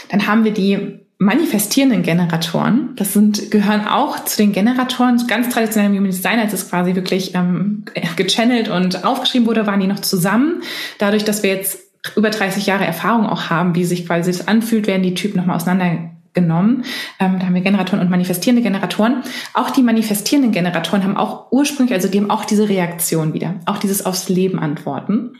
Dann 0.10 0.28
haben 0.28 0.44
wir 0.44 0.52
die 0.52 1.00
manifestierenden 1.20 2.04
Generatoren. 2.04 2.90
Das 2.96 3.14
sind, 3.14 3.50
gehören 3.50 3.88
auch 3.88 4.24
zu 4.26 4.38
den 4.38 4.52
Generatoren, 4.52 5.26
ganz 5.28 5.50
traditionell 5.50 5.90
im 5.90 5.98
Human 5.98 6.12
Design, 6.12 6.40
als 6.40 6.54
es 6.54 6.70
quasi 6.70 6.96
wirklich 6.96 7.34
ähm, 7.34 7.86
gechannelt 8.16 8.70
und 8.70 9.04
aufgeschrieben 9.04 9.48
wurde, 9.48 9.66
waren 9.66 9.80
die 9.80 9.88
noch 9.88 10.00
zusammen. 10.00 10.62
Dadurch, 11.00 11.24
dass 11.24 11.42
wir 11.42 11.50
jetzt 11.50 11.80
über 12.16 12.30
30 12.30 12.68
Jahre 12.68 12.86
Erfahrung 12.86 13.26
auch 13.26 13.50
haben, 13.50 13.76
wie 13.76 13.84
sich 13.84 14.06
quasi 14.06 14.32
das 14.32 14.48
anfühlt, 14.48 14.88
werden 14.88 15.04
die 15.04 15.16
Typen 15.16 15.38
nochmal 15.38 15.56
auseinander 15.56 16.12
genommen. 16.38 16.84
Ähm, 17.20 17.40
da 17.40 17.48
haben 17.48 17.56
wir 17.56 17.62
Generatoren 17.62 18.00
und 18.00 18.12
manifestierende 18.12 18.62
Generatoren. 18.62 19.24
Auch 19.56 19.72
die 19.72 19.82
manifestierenden 19.82 20.52
Generatoren 20.52 21.04
haben 21.04 21.18
auch 21.18 21.52
ursprünglich, 21.52 21.96
also 21.96 22.08
die 22.08 22.20
haben 22.20 22.30
auch 22.30 22.46
diese 22.46 22.70
Reaktion 22.70 23.34
wieder, 23.34 23.56
auch 23.66 23.80
dieses 23.80 24.06
aufs 24.06 24.30
Leben 24.30 24.60
antworten 24.60 25.32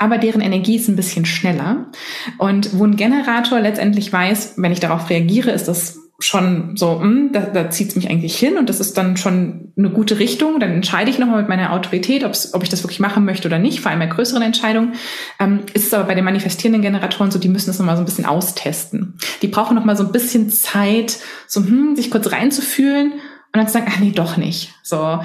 aber 0.00 0.16
deren 0.16 0.40
Energie 0.40 0.76
ist 0.76 0.88
ein 0.88 0.96
bisschen 0.96 1.26
schneller. 1.26 1.84
Und 2.38 2.78
wo 2.78 2.86
ein 2.86 2.96
Generator 2.96 3.60
letztendlich 3.60 4.10
weiß, 4.10 4.54
wenn 4.56 4.72
ich 4.72 4.80
darauf 4.80 5.10
reagiere, 5.10 5.50
ist 5.50 5.68
das 5.68 5.99
schon 6.20 6.76
so, 6.76 6.96
mh, 6.96 7.02
hm, 7.02 7.32
da, 7.32 7.40
da 7.40 7.70
zieht 7.70 7.90
es 7.90 7.96
mich 7.96 8.10
eigentlich 8.10 8.38
hin 8.38 8.58
und 8.58 8.68
das 8.68 8.80
ist 8.80 8.96
dann 8.96 9.16
schon 9.16 9.72
eine 9.76 9.90
gute 9.90 10.18
Richtung. 10.18 10.60
Dann 10.60 10.70
entscheide 10.70 11.10
ich 11.10 11.18
nochmal 11.18 11.38
mit 11.38 11.48
meiner 11.48 11.72
Autorität, 11.72 12.24
ob 12.24 12.62
ich 12.62 12.68
das 12.68 12.82
wirklich 12.82 13.00
machen 13.00 13.24
möchte 13.24 13.48
oder 13.48 13.58
nicht, 13.58 13.80
vor 13.80 13.90
allem 13.90 14.00
bei 14.00 14.06
größeren 14.06 14.42
Entscheidungen. 14.42 14.94
Ähm, 15.38 15.60
ist 15.72 15.86
es 15.86 15.94
aber 15.94 16.04
bei 16.04 16.14
den 16.14 16.24
manifestierenden 16.24 16.82
Generatoren 16.82 17.30
so, 17.30 17.38
die 17.38 17.48
müssen 17.48 17.68
das 17.68 17.78
nochmal 17.78 17.96
so 17.96 18.02
ein 18.02 18.06
bisschen 18.06 18.26
austesten. 18.26 19.18
Die 19.42 19.48
brauchen 19.48 19.74
nochmal 19.74 19.96
so 19.96 20.04
ein 20.04 20.12
bisschen 20.12 20.50
Zeit, 20.50 21.18
so 21.46 21.62
hm, 21.62 21.96
sich 21.96 22.10
kurz 22.10 22.30
reinzufühlen 22.32 23.12
und 23.12 23.56
dann 23.56 23.66
zu 23.66 23.74
sagen, 23.74 23.86
ach 23.88 23.98
nee, 23.98 24.12
doch 24.12 24.36
nicht. 24.36 24.74
So, 24.82 25.20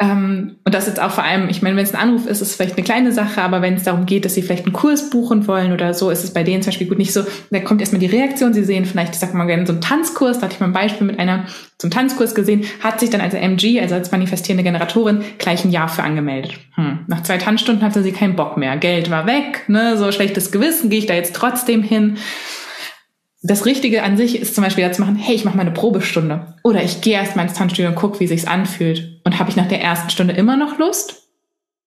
ähm, 0.00 0.56
und 0.64 0.74
das 0.74 0.88
jetzt 0.88 1.00
auch 1.00 1.12
vor 1.12 1.22
allem, 1.22 1.48
ich 1.48 1.62
meine, 1.62 1.76
wenn 1.76 1.84
es 1.84 1.94
ein 1.94 2.00
Anruf 2.00 2.26
ist, 2.26 2.40
ist 2.40 2.50
es 2.50 2.56
vielleicht 2.56 2.76
eine 2.76 2.84
kleine 2.84 3.12
Sache, 3.12 3.40
aber 3.40 3.62
wenn 3.62 3.74
es 3.74 3.84
darum 3.84 4.06
geht, 4.06 4.24
dass 4.24 4.34
sie 4.34 4.42
vielleicht 4.42 4.64
einen 4.64 4.72
Kurs 4.72 5.08
buchen 5.08 5.46
wollen 5.46 5.72
oder 5.72 5.94
so, 5.94 6.10
ist 6.10 6.24
es 6.24 6.32
bei 6.32 6.42
denen 6.42 6.62
zum 6.62 6.70
Beispiel 6.70 6.88
gut 6.88 6.98
nicht 6.98 7.12
so, 7.12 7.24
da 7.50 7.60
kommt 7.60 7.80
erstmal 7.80 8.00
die 8.00 8.06
Reaktion, 8.06 8.52
sie 8.52 8.64
sehen 8.64 8.86
vielleicht, 8.86 9.14
ich 9.14 9.20
sag 9.20 9.34
mal 9.34 9.46
gerne 9.46 9.66
so 9.66 9.72
einen 9.72 9.80
Tanzkurs, 9.80 10.38
da 10.38 10.46
hatte 10.46 10.54
ich 10.54 10.60
mal 10.60 10.66
ein 10.66 10.72
Beispiel 10.72 11.06
mit 11.06 11.20
einer 11.20 11.44
zum 11.78 11.90
Tanzkurs 11.90 12.34
gesehen, 12.34 12.64
hat 12.82 12.98
sich 12.98 13.10
dann 13.10 13.20
als 13.20 13.34
MG, 13.34 13.80
also 13.80 13.94
als 13.94 14.10
manifestierende 14.10 14.64
Generatorin, 14.64 15.22
gleich 15.38 15.64
ein 15.64 15.70
Jahr 15.70 15.88
für 15.88 16.02
angemeldet. 16.02 16.54
Hm. 16.74 17.00
Nach 17.06 17.22
zwei 17.22 17.38
Tanzstunden 17.38 17.84
hatte 17.84 18.02
sie 18.02 18.12
keinen 18.12 18.34
Bock 18.34 18.56
mehr. 18.56 18.76
Geld 18.76 19.10
war 19.10 19.26
weg, 19.26 19.68
ne, 19.68 19.96
so 19.96 20.10
schlechtes 20.10 20.50
Gewissen, 20.50 20.90
gehe 20.90 20.98
ich 20.98 21.06
da 21.06 21.14
jetzt 21.14 21.36
trotzdem 21.36 21.84
hin 21.84 22.16
das 23.46 23.66
Richtige 23.66 24.02
an 24.02 24.16
sich 24.16 24.40
ist 24.40 24.54
zum 24.54 24.64
Beispiel 24.64 24.90
zu 24.90 25.02
machen, 25.02 25.16
hey, 25.16 25.34
ich 25.34 25.44
mache 25.44 25.56
mal 25.56 25.62
eine 25.62 25.70
Probestunde. 25.70 26.54
Oder 26.62 26.82
ich 26.82 27.02
gehe 27.02 27.12
erst 27.12 27.36
mal 27.36 27.42
ins 27.42 27.52
Tanzstudio 27.52 27.90
und 27.90 27.96
gucke, 27.96 28.18
wie 28.20 28.26
sich's 28.26 28.46
anfühlt. 28.46 29.20
Und 29.22 29.38
habe 29.38 29.50
ich 29.50 29.56
nach 29.56 29.68
der 29.68 29.82
ersten 29.82 30.08
Stunde 30.08 30.32
immer 30.32 30.56
noch 30.56 30.78
Lust? 30.78 31.28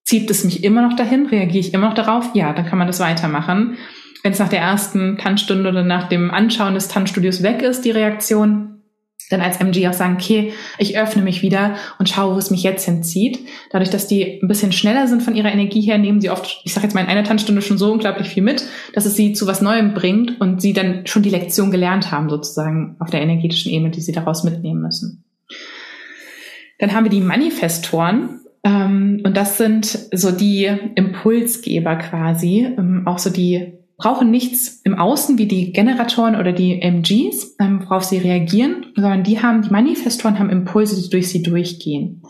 Zieht 0.04 0.30
es 0.30 0.44
mich 0.44 0.64
immer 0.64 0.84
noch 0.84 0.96
dahin? 0.96 1.26
Reagiere 1.26 1.58
ich 1.58 1.74
immer 1.74 1.88
noch 1.88 1.96
darauf? 1.96 2.30
Ja, 2.36 2.54
dann 2.54 2.68
kann 2.68 2.78
man 2.78 2.86
das 2.86 3.00
weitermachen. 3.00 3.78
Wenn 4.22 4.34
es 4.34 4.40
nach 4.40 4.50
der 4.50 4.60
ersten 4.60 5.18
Tanzstunde 5.18 5.68
oder 5.68 5.84
nach 5.84 6.08
dem 6.10 6.30
Anschauen 6.30 6.76
des 6.76 6.90
Tanzstudios 6.90 7.42
weg 7.42 7.64
ist, 7.64 7.86
die 7.86 7.92
Reaktion, 7.92 8.77
dann 9.30 9.42
als 9.42 9.60
MG 9.60 9.88
auch 9.88 9.94
sagen, 9.94 10.16
okay, 10.16 10.54
ich 10.78 10.98
öffne 10.98 11.22
mich 11.22 11.42
wieder 11.42 11.76
und 12.00 12.10
schaue, 12.10 12.36
wo 12.36 12.38
es 12.38 12.52
mich 12.52 12.64
jetzt 12.64 12.86
hinzieht. 12.86 13.40
Dadurch, 13.72 13.90
dass 13.90 14.08
die 14.08 14.40
ein 14.42 14.48
bisschen 14.48 14.72
schneller 14.72 15.08
sind 15.08 15.22
von 15.22 15.36
ihrer 15.36 15.52
Energie 15.52 15.82
her, 15.82 15.98
nehmen 15.98 16.22
sie 16.22 16.30
oft, 16.30 16.62
ich 16.64 16.74
sage 16.74 16.86
jetzt 16.86 16.94
mal 16.94 17.02
in 17.02 17.08
einer 17.08 17.24
Tanzstunde 17.24 17.62
schon 17.62 17.78
so 17.78 17.92
unglaublich 17.92 18.30
viel 18.30 18.44
mit, 18.44 18.64
dass 18.94 19.06
es 19.06 19.16
sie 19.16 19.34
zu 19.34 19.48
was 19.48 19.62
Neuem 19.62 19.94
bringt 19.94 20.40
und 20.40 20.62
sie 20.62 20.74
dann 20.74 21.06
schon 21.08 21.24
die 21.24 21.30
Lektion 21.30 21.72
gelernt 21.72 22.12
haben, 22.12 22.30
sozusagen 22.30 22.96
auf 23.00 23.10
der 23.10 23.22
energetischen 23.22 23.72
Ebene, 23.72 23.92
die 23.92 24.02
sie 24.02 24.12
daraus 24.14 24.44
mitnehmen 24.44 24.82
müssen. 24.82 25.24
Dann 26.80 26.94
haben 26.94 27.06
wir 27.06 27.12
die 27.12 27.22
Manifestoren. 27.22 28.42
Ähm, 28.64 29.22
und 29.24 29.36
das 29.36 29.58
sind 29.58 29.86
so 29.86 30.32
die 30.32 30.70
Impulsgeber 30.96 31.96
quasi, 31.96 32.66
ähm, 32.78 33.04
auch 33.06 33.20
so 33.20 33.30
die 33.30 33.77
brauchen 33.98 34.30
nichts 34.30 34.82
im 34.84 34.96
Außen 34.96 35.38
wie 35.38 35.48
die 35.48 35.74
Generatoren 35.74 36.36
oder 36.36 36.54
die 36.54 36.82
MGs, 36.82 37.56
ähm, 37.60 37.82
worauf 37.84 38.04
sie 38.04 38.20
reagieren, 38.20 38.86
sondern 38.96 39.24
die 39.24 39.42
haben, 39.42 39.64
die 39.64 39.72
Manifestoren 39.72 40.38
haben 40.38 40.52
Impulse, 40.52 41.02
die 41.02 41.10
durch 41.10 41.30
sie 41.30 41.42
durchgehen. 41.42 42.22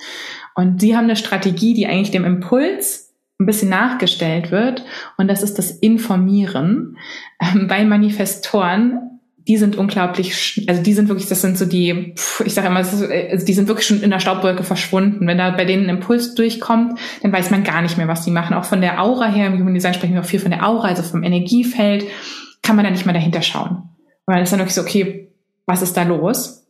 Und 0.56 0.82
sie 0.82 0.96
haben 0.96 1.04
eine 1.04 1.18
Strategie, 1.18 1.74
die 1.74 1.86
eigentlich 1.86 2.12
dem 2.12 2.26
Impuls 2.26 3.14
ein 3.40 3.46
bisschen 3.46 3.70
nachgestellt 3.70 4.52
wird. 4.52 4.84
Und 5.18 5.28
das 5.28 5.44
ist 5.44 5.60
das 5.60 5.72
Informieren. 5.72 6.98
Ähm, 7.40 7.68
bei 7.68 7.84
Manifestoren 7.84 9.07
die 9.48 9.58
sind 9.58 9.78
unglaublich, 9.78 10.66
also 10.68 10.82
die 10.82 10.94
sind 10.94 11.08
wirklich, 11.08 11.28
das 11.28 11.42
sind 11.42 11.58
so 11.58 11.66
die, 11.66 12.14
ich 12.44 12.54
sage 12.54 12.68
immer, 12.68 12.78
also 12.78 13.08
die 13.08 13.54
sind 13.54 13.68
wirklich 13.68 13.88
schon 13.88 14.02
in 14.02 14.10
der 14.10 14.20
Staubwolke 14.20 14.64
verschwunden. 14.64 15.26
Wenn 15.26 15.38
da 15.38 15.52
bei 15.52 15.64
denen 15.64 15.86
ein 15.86 15.98
Impuls 15.98 16.36
durchkommt, 16.36 17.00
dann 17.22 17.32
weiß 17.32 17.50
man 17.50 17.64
gar 17.64 17.82
nicht 17.82 17.98
mehr, 17.98 18.08
was 18.08 18.26
die 18.26 18.32
machen. 18.32 18.54
Auch 18.54 18.66
von 18.66 18.82
der 18.82 19.02
Aura 19.02 19.28
her, 19.28 19.48
im 19.48 19.60
Human 19.60 19.74
Design 19.74 19.94
sprechen 19.94 20.14
wir 20.14 20.22
auch 20.22 20.26
viel 20.26 20.42
von 20.42 20.52
der 20.52 20.68
Aura, 20.68 20.90
also 20.90 21.02
vom 21.02 21.24
Energiefeld, 21.24 22.06
kann 22.62 22.76
man 22.76 22.84
da 22.84 22.92
nicht 22.92 23.06
mehr 23.06 23.14
dahinter 23.14 23.42
schauen. 23.42 23.84
Weil 24.26 24.42
es 24.42 24.48
ist 24.48 24.52
dann 24.52 24.60
wirklich 24.60 24.76
so, 24.76 24.82
okay, 24.82 25.32
was 25.66 25.82
ist 25.82 25.96
da 25.96 26.04
los? 26.04 26.68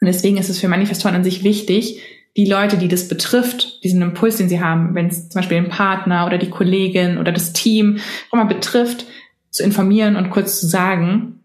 Und 0.00 0.06
deswegen 0.06 0.36
ist 0.36 0.48
es 0.48 0.60
für 0.60 0.68
Manifestoren 0.68 1.16
an 1.16 1.24
sich 1.24 1.42
wichtig, 1.42 2.00
die 2.36 2.46
Leute, 2.46 2.78
die 2.78 2.88
das 2.88 3.08
betrifft, 3.08 3.84
diesen 3.84 4.00
Impuls, 4.00 4.36
den 4.36 4.48
sie 4.48 4.60
haben, 4.60 4.94
wenn 4.94 5.08
es 5.08 5.28
zum 5.28 5.40
Beispiel 5.40 5.60
den 5.60 5.70
Partner 5.70 6.26
oder 6.26 6.38
die 6.38 6.48
Kollegin 6.48 7.18
oder 7.18 7.30
das 7.30 7.52
Team 7.52 7.98
auch 8.30 8.36
mal 8.36 8.44
betrifft, 8.44 9.06
zu 9.50 9.62
informieren 9.62 10.16
und 10.16 10.30
kurz 10.30 10.60
zu 10.60 10.66
sagen, 10.66 11.41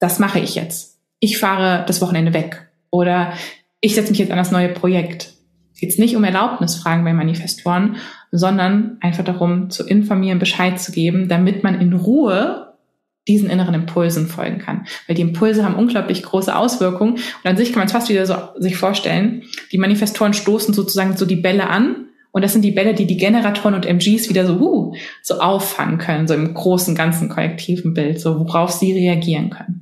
das 0.00 0.18
mache 0.18 0.40
ich 0.40 0.56
jetzt. 0.56 0.98
Ich 1.20 1.38
fahre 1.38 1.84
das 1.86 2.00
Wochenende 2.00 2.34
weg 2.34 2.68
oder 2.90 3.34
ich 3.80 3.94
setze 3.94 4.10
mich 4.10 4.18
jetzt 4.18 4.32
an 4.32 4.38
das 4.38 4.50
neue 4.50 4.70
Projekt. 4.70 5.34
Es 5.74 5.80
geht 5.80 5.98
nicht 5.98 6.16
um 6.16 6.24
Erlaubnisfragen 6.24 7.04
bei 7.04 7.12
Manifestoren, 7.12 7.96
sondern 8.32 8.98
einfach 9.00 9.24
darum 9.24 9.70
zu 9.70 9.86
informieren, 9.86 10.38
Bescheid 10.38 10.80
zu 10.80 10.92
geben, 10.92 11.28
damit 11.28 11.62
man 11.62 11.80
in 11.80 11.92
Ruhe 11.92 12.74
diesen 13.28 13.50
inneren 13.50 13.74
Impulsen 13.74 14.26
folgen 14.26 14.58
kann. 14.58 14.86
Weil 15.06 15.16
die 15.16 15.22
Impulse 15.22 15.64
haben 15.64 15.74
unglaublich 15.74 16.22
große 16.22 16.54
Auswirkungen 16.54 17.14
und 17.14 17.44
an 17.44 17.56
sich 17.56 17.72
kann 17.72 17.80
man 17.80 17.86
es 17.86 17.92
fast 17.92 18.08
wieder 18.08 18.26
so 18.26 18.34
sich 18.58 18.76
vorstellen. 18.76 19.42
Die 19.72 19.78
Manifestoren 19.78 20.32
stoßen 20.32 20.74
sozusagen 20.74 21.16
so 21.16 21.26
die 21.26 21.36
Bälle 21.36 21.68
an 21.68 22.08
und 22.32 22.42
das 22.42 22.52
sind 22.52 22.62
die 22.62 22.70
Bälle, 22.70 22.94
die 22.94 23.06
die 23.06 23.16
Generatoren 23.16 23.74
und 23.74 23.86
MGs 23.86 24.28
wieder 24.28 24.46
so, 24.46 24.54
uh, 24.54 24.94
so 25.22 25.40
auffangen 25.40 25.98
können, 25.98 26.28
so 26.28 26.34
im 26.34 26.54
großen, 26.54 26.94
ganzen 26.94 27.28
kollektiven 27.28 27.94
Bild, 27.94 28.20
so 28.20 28.38
worauf 28.38 28.70
sie 28.70 28.92
reagieren 28.92 29.50
können. 29.50 29.79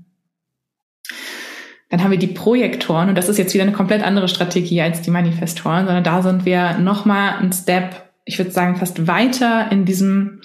Dann 1.89 2.03
haben 2.03 2.11
wir 2.11 2.19
die 2.19 2.27
Projektoren 2.27 3.09
und 3.09 3.17
das 3.17 3.29
ist 3.29 3.39
jetzt 3.39 3.55
wieder 3.55 3.65
eine 3.65 3.73
komplett 3.73 4.03
andere 4.03 4.29
Strategie 4.29 4.83
als 4.83 5.01
die 5.01 5.11
Manifestoren, 5.11 5.87
sondern 5.87 6.05
da 6.05 6.23
sind 6.23 6.45
wir 6.45 6.79
nochmal 6.79 7.39
ein 7.41 7.53
Step, 7.53 8.11
ich 8.25 8.39
würde 8.39 8.51
sagen, 8.51 8.77
fast 8.77 9.07
weiter 9.07 9.73
in 9.73 9.85
diesem 9.85 10.41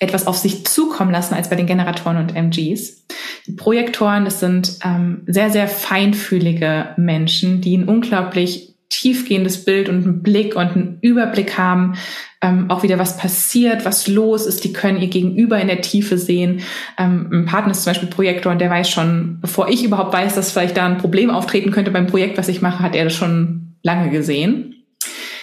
etwas 0.00 0.26
auf 0.26 0.36
sich 0.36 0.64
zukommen 0.64 1.10
lassen 1.10 1.34
als 1.34 1.50
bei 1.50 1.56
den 1.56 1.66
Generatoren 1.66 2.16
und 2.16 2.34
MGs. 2.34 3.04
Die 3.46 3.52
Projektoren, 3.52 4.24
das 4.24 4.40
sind 4.40 4.78
ähm, 4.84 5.22
sehr, 5.26 5.50
sehr 5.50 5.68
feinfühlige 5.68 6.90
Menschen, 6.96 7.60
die 7.60 7.76
ein 7.76 7.88
unglaublich 7.88 8.76
tiefgehendes 8.90 9.64
Bild 9.64 9.88
und 9.88 10.04
einen 10.04 10.22
Blick 10.22 10.56
und 10.56 10.68
einen 10.68 10.98
Überblick 11.02 11.58
haben, 11.58 11.94
ähm, 12.40 12.70
auch 12.70 12.82
wieder 12.82 12.98
was 12.98 13.16
passiert, 13.16 13.84
was 13.84 14.06
los 14.06 14.46
ist. 14.46 14.64
Die 14.64 14.72
können 14.72 15.00
ihr 15.00 15.08
Gegenüber 15.08 15.60
in 15.60 15.68
der 15.68 15.80
Tiefe 15.80 16.18
sehen. 16.18 16.60
Ähm, 16.98 17.28
ein 17.32 17.46
Partner 17.46 17.72
ist 17.72 17.82
zum 17.82 17.90
Beispiel 17.90 18.08
Projektor 18.08 18.52
und 18.52 18.60
der 18.60 18.70
weiß 18.70 18.88
schon, 18.88 19.38
bevor 19.40 19.68
ich 19.68 19.84
überhaupt 19.84 20.12
weiß, 20.12 20.34
dass 20.34 20.52
vielleicht 20.52 20.76
da 20.76 20.86
ein 20.86 20.98
Problem 20.98 21.30
auftreten 21.30 21.70
könnte 21.70 21.90
beim 21.90 22.06
Projekt, 22.06 22.38
was 22.38 22.48
ich 22.48 22.62
mache, 22.62 22.82
hat 22.82 22.94
er 22.94 23.04
das 23.04 23.14
schon 23.14 23.74
lange 23.82 24.10
gesehen. 24.10 24.74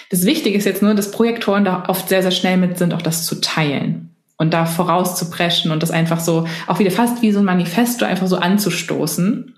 Das 0.09 0.25
Wichtige 0.25 0.57
ist 0.57 0.65
jetzt 0.65 0.81
nur, 0.81 0.93
dass 0.93 1.11
Projektoren 1.11 1.65
da 1.65 1.85
oft 1.87 2.09
sehr, 2.09 2.21
sehr 2.21 2.31
schnell 2.31 2.57
mit 2.57 2.77
sind, 2.77 2.93
auch 2.93 3.01
das 3.01 3.25
zu 3.25 3.41
teilen 3.41 4.15
und 4.37 4.53
da 4.53 4.65
vorauszupreschen 4.65 5.71
und 5.71 5.81
das 5.81 5.91
einfach 5.91 6.19
so, 6.19 6.47
auch 6.67 6.79
wieder 6.79 6.91
fast 6.91 7.21
wie 7.21 7.31
so 7.31 7.39
ein 7.39 7.45
Manifesto 7.45 8.05
einfach 8.05 8.27
so 8.27 8.37
anzustoßen. 8.37 9.55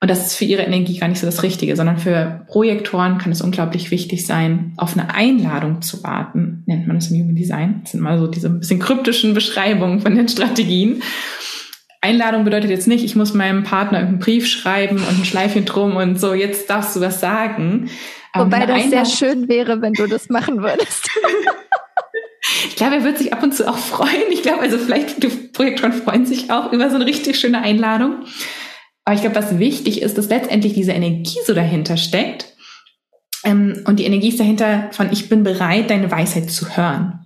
Und 0.00 0.08
das 0.08 0.26
ist 0.26 0.36
für 0.36 0.44
ihre 0.44 0.62
Energie 0.62 0.96
gar 0.96 1.08
nicht 1.08 1.18
so 1.18 1.26
das 1.26 1.42
Richtige, 1.42 1.74
sondern 1.74 1.98
für 1.98 2.44
Projektoren 2.46 3.18
kann 3.18 3.32
es 3.32 3.42
unglaublich 3.42 3.90
wichtig 3.90 4.26
sein, 4.26 4.72
auf 4.76 4.96
eine 4.96 5.12
Einladung 5.12 5.82
zu 5.82 6.04
warten, 6.04 6.62
nennt 6.66 6.86
man 6.86 6.96
das 6.98 7.10
im 7.10 7.20
Human 7.20 7.34
Design. 7.34 7.80
Das 7.82 7.92
sind 7.92 8.00
mal 8.00 8.18
so 8.18 8.28
diese 8.28 8.48
ein 8.48 8.60
bisschen 8.60 8.78
kryptischen 8.78 9.34
Beschreibungen 9.34 10.00
von 10.00 10.14
den 10.14 10.28
Strategien. 10.28 11.02
Einladung 12.00 12.44
bedeutet 12.44 12.70
jetzt 12.70 12.86
nicht, 12.86 13.04
ich 13.04 13.16
muss 13.16 13.34
meinem 13.34 13.64
Partner 13.64 13.98
einen 13.98 14.20
Brief 14.20 14.46
schreiben 14.46 14.98
und 14.98 15.18
ein 15.18 15.24
Schleifchen 15.24 15.64
drum 15.64 15.96
und 15.96 16.20
so, 16.20 16.32
jetzt 16.32 16.70
darfst 16.70 16.94
du 16.94 17.00
was 17.00 17.18
sagen. 17.18 17.90
Wobei 18.34 18.66
das 18.66 18.84
Einladung 18.84 18.90
sehr 18.90 19.04
schön 19.04 19.48
wäre, 19.48 19.82
wenn 19.82 19.94
du 19.94 20.06
das 20.06 20.28
machen 20.28 20.62
würdest. 20.62 21.10
Ich 22.68 22.76
glaube, 22.76 22.96
er 22.96 23.04
wird 23.04 23.18
sich 23.18 23.32
ab 23.32 23.42
und 23.42 23.52
zu 23.52 23.68
auch 23.68 23.76
freuen. 23.76 24.30
Ich 24.30 24.42
glaube, 24.42 24.60
also 24.60 24.78
vielleicht 24.78 25.22
die 25.22 25.28
Projektoren 25.28 25.92
freuen 25.92 26.24
sich 26.24 26.50
auch 26.50 26.72
über 26.72 26.88
so 26.88 26.96
eine 26.96 27.04
richtig 27.04 27.38
schöne 27.38 27.60
Einladung. 27.60 28.24
Aber 29.08 29.14
ich 29.14 29.22
glaube, 29.22 29.36
was 29.36 29.58
wichtig 29.58 30.02
ist, 30.02 30.18
dass 30.18 30.28
letztendlich 30.28 30.74
diese 30.74 30.92
Energie 30.92 31.38
so 31.46 31.54
dahinter 31.54 31.96
steckt. 31.96 32.52
Ähm, 33.42 33.82
und 33.86 33.98
die 33.98 34.04
Energie 34.04 34.28
ist 34.28 34.38
dahinter 34.38 34.90
von, 34.90 35.10
ich 35.10 35.30
bin 35.30 35.44
bereit, 35.44 35.88
deine 35.88 36.10
Weisheit 36.10 36.50
zu 36.50 36.76
hören. 36.76 37.24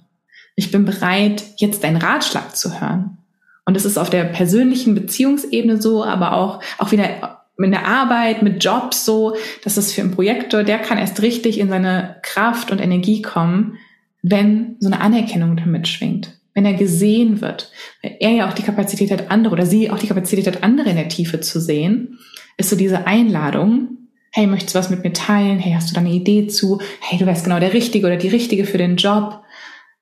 Ich 0.54 0.70
bin 0.70 0.84
bereit, 0.84 1.42
jetzt 1.56 1.82
deinen 1.82 1.96
Ratschlag 1.96 2.54
zu 2.54 2.80
hören. 2.80 3.18
Und 3.64 3.76
es 3.76 3.84
ist 3.84 3.98
auf 3.98 4.10
der 4.10 4.22
persönlichen 4.22 4.94
Beziehungsebene 4.94 5.82
so, 5.82 6.04
aber 6.04 6.34
auch, 6.34 6.62
auch 6.78 6.92
wieder 6.92 7.40
in 7.58 7.72
der 7.72 7.84
Arbeit, 7.84 8.42
mit 8.42 8.62
Jobs 8.62 9.04
so, 9.04 9.34
dass 9.64 9.76
es 9.76 9.92
für 9.92 10.02
einen 10.02 10.12
Projektor, 10.12 10.62
der 10.62 10.78
kann 10.78 10.98
erst 10.98 11.20
richtig 11.20 11.58
in 11.58 11.68
seine 11.68 12.14
Kraft 12.22 12.70
und 12.70 12.78
Energie 12.78 13.22
kommen, 13.22 13.76
wenn 14.22 14.76
so 14.78 14.86
eine 14.86 15.00
Anerkennung 15.00 15.56
damit 15.56 15.88
schwingt, 15.88 16.38
wenn 16.54 16.66
er 16.66 16.74
gesehen 16.74 17.40
wird, 17.40 17.70
weil 18.02 18.16
er 18.20 18.30
ja 18.30 18.48
auch 18.48 18.52
die 18.52 18.62
Kapazität 18.62 19.10
hat, 19.10 19.30
andere 19.30 19.54
oder 19.54 19.66
sie 19.66 19.90
auch 19.90 19.98
die 19.98 20.06
Kapazität 20.06 20.46
hat, 20.46 20.62
andere 20.62 20.90
in 20.90 20.96
der 20.96 21.08
Tiefe 21.08 21.40
zu 21.40 21.60
sehen, 21.60 22.18
ist 22.56 22.70
so 22.70 22.76
diese 22.76 23.06
Einladung, 23.06 23.98
hey, 24.32 24.46
möchtest 24.46 24.74
du 24.74 24.78
was 24.78 24.90
mit 24.90 25.04
mir 25.04 25.12
teilen? 25.12 25.58
Hey, 25.58 25.72
hast 25.74 25.90
du 25.90 25.94
da 25.94 26.00
eine 26.00 26.10
Idee 26.10 26.46
zu? 26.46 26.80
Hey, 27.00 27.18
du 27.18 27.26
wärst 27.26 27.44
genau 27.44 27.60
der 27.60 27.72
Richtige 27.72 28.06
oder 28.06 28.16
die 28.16 28.28
Richtige 28.28 28.64
für 28.64 28.78
den 28.78 28.96
Job. 28.96 29.42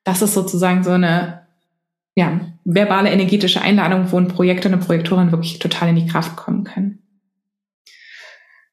Das 0.05 0.23
ist 0.23 0.35
sozusagen 0.35 0.83
so 0.85 0.91
eine, 0.91 1.47
ja, 2.15 2.41
verbale, 2.65 3.11
energetische 3.11 3.61
Einladung, 3.61 4.11
wo 4.13 4.19
ein 4.19 4.29
Projekt 4.29 4.67
und 4.67 4.73
eine 4.73 4.83
Projektorin 4.83 5.33
wirklich 5.33 5.59
total 5.59 5.91
in 5.91 5.97
die 5.97 6.07
Kraft 6.07 6.37
kommen 6.37 6.65
können. 6.65 7.03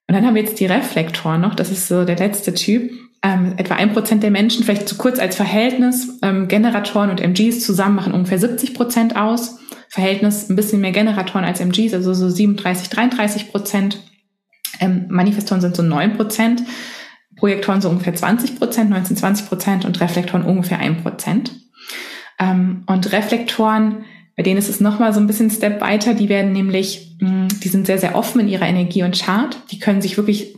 Und 0.07 0.15
dann 0.15 0.25
haben 0.25 0.35
wir 0.35 0.43
jetzt 0.43 0.59
die 0.59 0.67
Reflektoren 0.67 1.41
noch. 1.41 1.53
Das 1.53 1.69
ist 1.69 1.87
so 1.87 2.05
der 2.05 2.17
letzte 2.17 2.53
Typ 2.53 2.91
ähm, 3.23 3.53
etwa 3.57 3.75
ein 3.75 3.93
Prozent 3.93 4.23
der 4.23 4.31
Menschen, 4.31 4.63
vielleicht 4.63 4.87
zu 4.87 4.95
kurz 4.95 5.19
als 5.19 5.35
Verhältnis, 5.35 6.19
ähm, 6.21 6.47
Generatoren 6.47 7.09
und 7.09 7.21
MGs 7.21 7.65
zusammen 7.65 7.95
machen 7.95 8.13
ungefähr 8.13 8.39
70 8.39 8.73
Prozent 8.73 9.15
aus. 9.15 9.59
Verhältnis 9.89 10.49
ein 10.49 10.55
bisschen 10.55 10.81
mehr 10.81 10.91
Generatoren 10.91 11.45
als 11.45 11.59
MGs, 11.59 11.93
also 11.93 12.13
so 12.13 12.29
37, 12.29 12.89
33 12.89 13.51
Prozent. 13.51 14.03
Ähm, 14.79 15.05
Manifestoren 15.09 15.61
sind 15.61 15.75
so 15.75 15.83
9 15.83 16.17
Prozent, 16.17 16.63
Projektoren 17.35 17.81
so 17.81 17.89
ungefähr 17.89 18.13
20 18.13 18.59
Prozent, 18.59 18.89
19, 18.89 19.17
20 19.17 19.47
Prozent 19.47 19.85
und 19.85 19.99
Reflektoren 20.01 20.43
ungefähr 20.43 20.79
1 20.79 21.01
Prozent. 21.01 21.53
Ähm, 22.39 22.83
und 22.85 23.11
Reflektoren, 23.11 24.05
bei 24.35 24.43
denen 24.43 24.59
ist 24.59 24.69
es 24.69 24.79
nochmal 24.79 25.13
so 25.13 25.19
ein 25.19 25.27
bisschen 25.27 25.49
Step 25.49 25.81
weiter, 25.81 26.13
die 26.13 26.29
werden 26.29 26.51
nämlich, 26.51 27.17
mh, 27.19 27.29
mm, 27.29 27.47
die 27.63 27.69
sind 27.69 27.87
sehr, 27.87 27.97
sehr 27.97 28.15
offen 28.15 28.41
in 28.41 28.47
ihrer 28.47 28.67
Energie 28.67 29.03
und 29.03 29.19
Chart. 29.19 29.57
Die 29.71 29.79
können 29.79 30.01
sich 30.01 30.17
wirklich 30.17 30.55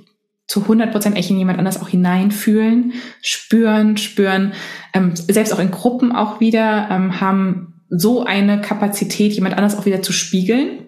zu 0.50 0.62
100 0.64 0.92
Prozent 0.92 1.16
echt 1.16 1.30
in 1.30 1.38
jemand 1.38 1.60
anders 1.60 1.80
auch 1.80 1.90
hineinfühlen, 1.90 2.94
spüren, 3.22 3.98
spüren, 3.98 4.54
ähm, 4.96 5.12
selbst 5.16 5.54
auch 5.54 5.60
in 5.60 5.70
Gruppen 5.70 6.12
auch 6.12 6.40
wieder, 6.40 6.90
ähm, 6.90 7.22
haben 7.22 7.84
so 7.90 8.26
eine 8.26 8.60
Kapazität, 8.60 9.34
jemand 9.34 9.56
anders 9.56 9.78
auch 9.78 9.86
wieder 9.86 10.02
zu 10.02 10.12
spiegeln. 10.12 10.88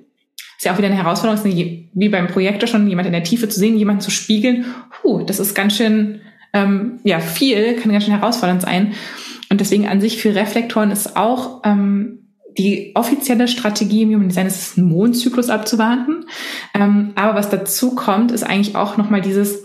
Ist 0.58 0.66
ja 0.66 0.74
auch 0.74 0.80
wieder 0.80 0.88
eine 0.88 0.98
Herausforderung, 0.98 1.44
wie 1.46 2.10
beim 2.10 2.28
Projektor 2.28 2.68
schon, 2.68 2.88
jemand 2.88 3.06
in 3.06 3.14
der 3.14 3.24
Tiefe 3.24 3.50
zu 3.50 3.60
sehen, 3.60 3.78
jemanden 3.78 4.02
zu 4.02 4.10
spiegeln. 4.10 4.66
Huh, 5.04 5.24
das 5.24 5.40
ist 5.40 5.54
ganz 5.54 5.78
schön, 5.78 6.22
ähm, 6.54 7.00
ja, 7.04 7.20
viel, 7.20 7.76
kann 7.76 7.92
ganz 7.92 8.06
schön 8.06 8.16
herausfordernd 8.18 8.64
sein. 8.64 8.94
Und 9.52 9.62
deswegen 9.62 9.88
an 9.88 10.02
sich 10.02 10.18
für 10.18 10.34
Reflektoren 10.34 10.90
ist 10.90 11.18
auch 11.18 11.62
ähm, 11.66 12.21
die 12.58 12.92
offizielle 12.96 13.48
Strategie 13.48 14.04
im 14.04 14.10
Human 14.10 14.30
Design 14.30 14.48
ist 14.48 14.78
einen 14.78 14.90
Mondzyklus 14.90 15.50
abzuwarten. 15.50 16.26
Ähm, 16.74 17.12
aber 17.16 17.36
was 17.36 17.50
dazu 17.50 17.96
kommt, 17.96 18.32
ist 18.32 18.44
eigentlich 18.44 18.76
auch 18.76 18.98
nochmal 18.98 19.22
dieses, 19.22 19.64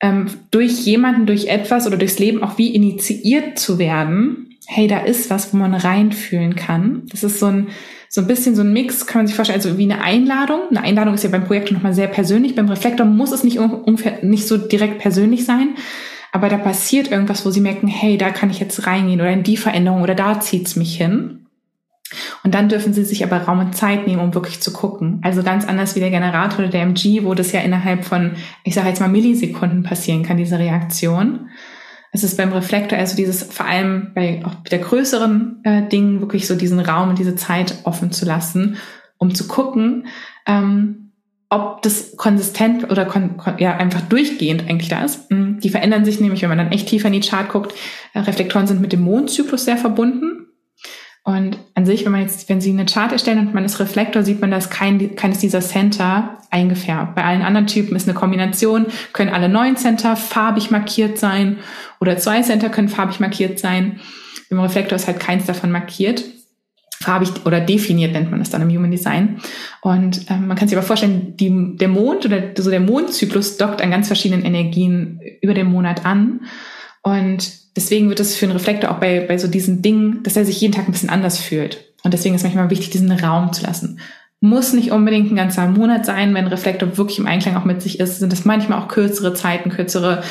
ähm, 0.00 0.26
durch 0.50 0.80
jemanden, 0.80 1.26
durch 1.26 1.46
etwas 1.46 1.86
oder 1.86 1.96
durchs 1.96 2.18
Leben 2.18 2.42
auch 2.42 2.58
wie 2.58 2.74
initiiert 2.74 3.58
zu 3.58 3.78
werden. 3.78 4.56
Hey, 4.66 4.86
da 4.86 4.98
ist 4.98 5.30
was, 5.30 5.52
wo 5.52 5.56
man 5.56 5.74
reinfühlen 5.74 6.56
kann. 6.56 7.02
Das 7.10 7.24
ist 7.24 7.38
so 7.38 7.46
ein, 7.46 7.68
so 8.08 8.20
ein 8.20 8.26
bisschen 8.26 8.54
so 8.54 8.62
ein 8.62 8.72
Mix, 8.72 9.06
kann 9.06 9.20
man 9.20 9.26
sich 9.26 9.36
vorstellen, 9.36 9.58
also 9.58 9.78
wie 9.78 9.90
eine 9.90 10.02
Einladung. 10.02 10.60
Eine 10.70 10.82
Einladung 10.82 11.14
ist 11.14 11.24
ja 11.24 11.30
beim 11.30 11.44
Projekt 11.44 11.72
nochmal 11.72 11.94
sehr 11.94 12.08
persönlich. 12.08 12.54
Beim 12.54 12.68
Reflektor 12.68 13.06
muss 13.06 13.32
es 13.32 13.44
nicht 13.44 13.58
ungefähr, 13.58 14.22
nicht 14.22 14.46
so 14.46 14.58
direkt 14.58 14.98
persönlich 14.98 15.44
sein. 15.44 15.76
Aber 16.32 16.48
da 16.48 16.56
passiert 16.56 17.10
irgendwas, 17.10 17.44
wo 17.44 17.50
sie 17.50 17.60
merken, 17.60 17.88
hey, 17.88 18.16
da 18.16 18.30
kann 18.30 18.50
ich 18.50 18.58
jetzt 18.58 18.86
reingehen 18.86 19.20
oder 19.20 19.30
in 19.30 19.42
die 19.42 19.58
Veränderung 19.58 20.02
oder 20.02 20.14
da 20.14 20.40
zieht's 20.40 20.76
mich 20.76 20.96
hin. 20.96 21.41
Und 22.44 22.54
dann 22.54 22.68
dürfen 22.68 22.92
sie 22.92 23.04
sich 23.04 23.22
aber 23.22 23.38
Raum 23.42 23.60
und 23.60 23.76
Zeit 23.76 24.06
nehmen, 24.06 24.20
um 24.20 24.34
wirklich 24.34 24.60
zu 24.60 24.72
gucken. 24.72 25.20
Also 25.22 25.42
ganz 25.42 25.66
anders 25.66 25.94
wie 25.94 26.00
der 26.00 26.10
Generator 26.10 26.60
oder 26.60 26.68
der 26.68 26.82
MG, 26.82 27.24
wo 27.24 27.34
das 27.34 27.52
ja 27.52 27.60
innerhalb 27.60 28.04
von, 28.04 28.32
ich 28.64 28.74
sage 28.74 28.88
jetzt 28.88 29.00
mal 29.00 29.08
Millisekunden 29.08 29.84
passieren 29.84 30.24
kann, 30.24 30.36
diese 30.36 30.58
Reaktion. 30.58 31.50
Es 32.10 32.24
ist 32.24 32.36
beim 32.36 32.52
Reflektor 32.52 32.98
also 32.98 33.16
dieses, 33.16 33.42
vor 33.44 33.66
allem 33.66 34.12
bei 34.14 34.42
auch 34.44 34.54
der 34.70 34.80
größeren 34.80 35.60
äh, 35.64 35.88
Dingen, 35.88 36.20
wirklich 36.20 36.46
so 36.46 36.56
diesen 36.56 36.80
Raum 36.80 37.10
und 37.10 37.18
diese 37.18 37.36
Zeit 37.36 37.76
offen 37.84 38.12
zu 38.12 38.26
lassen, 38.26 38.76
um 39.18 39.34
zu 39.34 39.46
gucken, 39.46 40.06
ähm, 40.46 41.12
ob 41.48 41.82
das 41.82 42.16
konsistent 42.16 42.90
oder 42.90 43.04
kon 43.04 43.36
ja 43.58 43.76
einfach 43.76 44.00
durchgehend 44.00 44.68
eigentlich 44.68 44.88
da 44.88 45.04
ist. 45.04 45.30
Hm, 45.30 45.60
die 45.60 45.68
verändern 45.68 46.04
sich 46.04 46.18
nämlich, 46.18 46.42
wenn 46.42 46.48
man 46.48 46.58
dann 46.58 46.72
echt 46.72 46.88
tiefer 46.88 47.08
in 47.08 47.14
die 47.14 47.20
Chart 47.20 47.48
guckt. 47.48 47.74
Äh, 48.14 48.20
Reflektoren 48.20 48.66
sind 48.66 48.80
mit 48.80 48.92
dem 48.92 49.02
Mondzyklus 49.02 49.64
sehr 49.64 49.76
verbunden. 49.76 50.41
Und 51.24 51.58
an 51.74 51.86
sich, 51.86 52.04
wenn 52.04 52.12
man 52.12 52.22
jetzt, 52.22 52.48
wenn 52.48 52.60
Sie 52.60 52.70
eine 52.70 52.84
Chart 52.84 53.12
erstellen 53.12 53.38
und 53.38 53.54
man 53.54 53.64
ist 53.64 53.78
Reflektor, 53.78 54.24
sieht 54.24 54.40
man, 54.40 54.50
dass 54.50 54.70
kein, 54.70 55.14
keines 55.14 55.38
dieser 55.38 55.60
Center 55.60 56.38
eingefärbt. 56.50 57.14
Bei 57.14 57.24
allen 57.24 57.42
anderen 57.42 57.68
Typen 57.68 57.94
ist 57.94 58.08
eine 58.08 58.18
Kombination, 58.18 58.86
können 59.12 59.30
alle 59.30 59.48
neun 59.48 59.76
Center 59.76 60.16
farbig 60.16 60.72
markiert 60.72 61.18
sein 61.18 61.58
oder 62.00 62.18
zwei 62.18 62.42
Center 62.42 62.70
können 62.70 62.88
farbig 62.88 63.20
markiert 63.20 63.60
sein. 63.60 64.00
Im 64.50 64.58
Reflektor 64.58 64.96
ist 64.96 65.06
halt 65.06 65.20
keins 65.20 65.46
davon 65.46 65.70
markiert. 65.70 66.24
Farbig 67.00 67.30
oder 67.44 67.60
definiert 67.60 68.12
nennt 68.12 68.30
man 68.30 68.40
das 68.40 68.50
dann 68.50 68.62
im 68.62 68.70
Human 68.70 68.90
Design. 68.90 69.40
Und 69.80 70.28
ähm, 70.28 70.48
man 70.48 70.56
kann 70.56 70.68
sich 70.68 70.76
aber 70.76 70.86
vorstellen, 70.86 71.36
die, 71.36 71.76
der 71.76 71.88
Mond 71.88 72.26
oder 72.26 72.50
so 72.56 72.70
der 72.70 72.80
Mondzyklus 72.80 73.56
dockt 73.56 73.80
an 73.80 73.90
ganz 73.90 74.08
verschiedenen 74.08 74.44
Energien 74.44 75.20
über 75.40 75.54
den 75.54 75.66
Monat 75.66 76.04
an. 76.04 76.42
Und 77.02 77.52
deswegen 77.76 78.08
wird 78.08 78.20
es 78.20 78.36
für 78.36 78.46
einen 78.46 78.56
Reflektor 78.56 78.90
auch 78.90 78.98
bei, 78.98 79.20
bei 79.20 79.38
so 79.38 79.48
diesen 79.48 79.82
Dingen, 79.82 80.22
dass 80.22 80.36
er 80.36 80.44
sich 80.44 80.60
jeden 80.60 80.74
Tag 80.74 80.88
ein 80.88 80.92
bisschen 80.92 81.10
anders 81.10 81.38
fühlt. 81.38 81.92
Und 82.04 82.14
deswegen 82.14 82.34
ist 82.34 82.42
manchmal 82.42 82.70
wichtig, 82.70 82.90
diesen 82.90 83.12
Raum 83.12 83.52
zu 83.52 83.64
lassen. 83.64 84.00
Muss 84.40 84.72
nicht 84.72 84.90
unbedingt 84.90 85.30
ein 85.30 85.36
ganzer 85.36 85.68
Monat 85.68 86.04
sein, 86.04 86.34
wenn 86.34 86.48
Reflektor 86.48 86.98
wirklich 86.98 87.20
im 87.20 87.26
Einklang 87.26 87.56
auch 87.56 87.64
mit 87.64 87.80
sich 87.80 88.00
ist, 88.00 88.18
sind 88.18 88.32
es 88.32 88.44
manchmal 88.44 88.80
auch 88.80 88.88
kürzere 88.88 89.34
Zeiten, 89.34 89.70
kürzere 89.70 90.24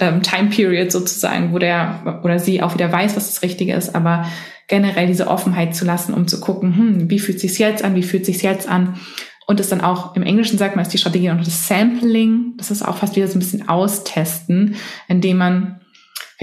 ähm, 0.00 0.22
Time 0.22 0.50
Period 0.50 0.92
sozusagen, 0.92 1.52
wo 1.52 1.58
der 1.58 2.20
oder 2.22 2.38
sie 2.38 2.62
auch 2.62 2.74
wieder 2.74 2.92
weiß, 2.92 3.16
was 3.16 3.26
das 3.26 3.42
Richtige 3.42 3.72
ist, 3.72 3.94
aber 3.94 4.26
generell 4.68 5.06
diese 5.06 5.28
Offenheit 5.28 5.74
zu 5.74 5.86
lassen, 5.86 6.12
um 6.12 6.28
zu 6.28 6.40
gucken, 6.40 6.76
hm, 6.76 7.10
wie 7.10 7.18
fühlt 7.18 7.40
sich's 7.40 7.56
jetzt 7.56 7.82
an, 7.82 7.94
wie 7.94 8.02
fühlt 8.02 8.26
sich's 8.26 8.42
jetzt 8.42 8.68
an 8.68 8.98
und 9.46 9.60
es 9.60 9.70
dann 9.70 9.80
auch 9.80 10.14
im 10.14 10.22
Englischen 10.22 10.58
sagt 10.58 10.76
man, 10.76 10.84
ist 10.84 10.92
die 10.92 10.98
Strategie 10.98 11.30
auch 11.30 11.38
das 11.38 11.66
Sampling, 11.66 12.54
das 12.58 12.70
ist 12.70 12.82
auch 12.82 12.96
fast 12.96 13.16
wieder 13.16 13.28
so 13.28 13.36
ein 13.36 13.40
bisschen 13.40 13.68
austesten, 13.68 14.76
indem 15.08 15.38
man 15.38 15.80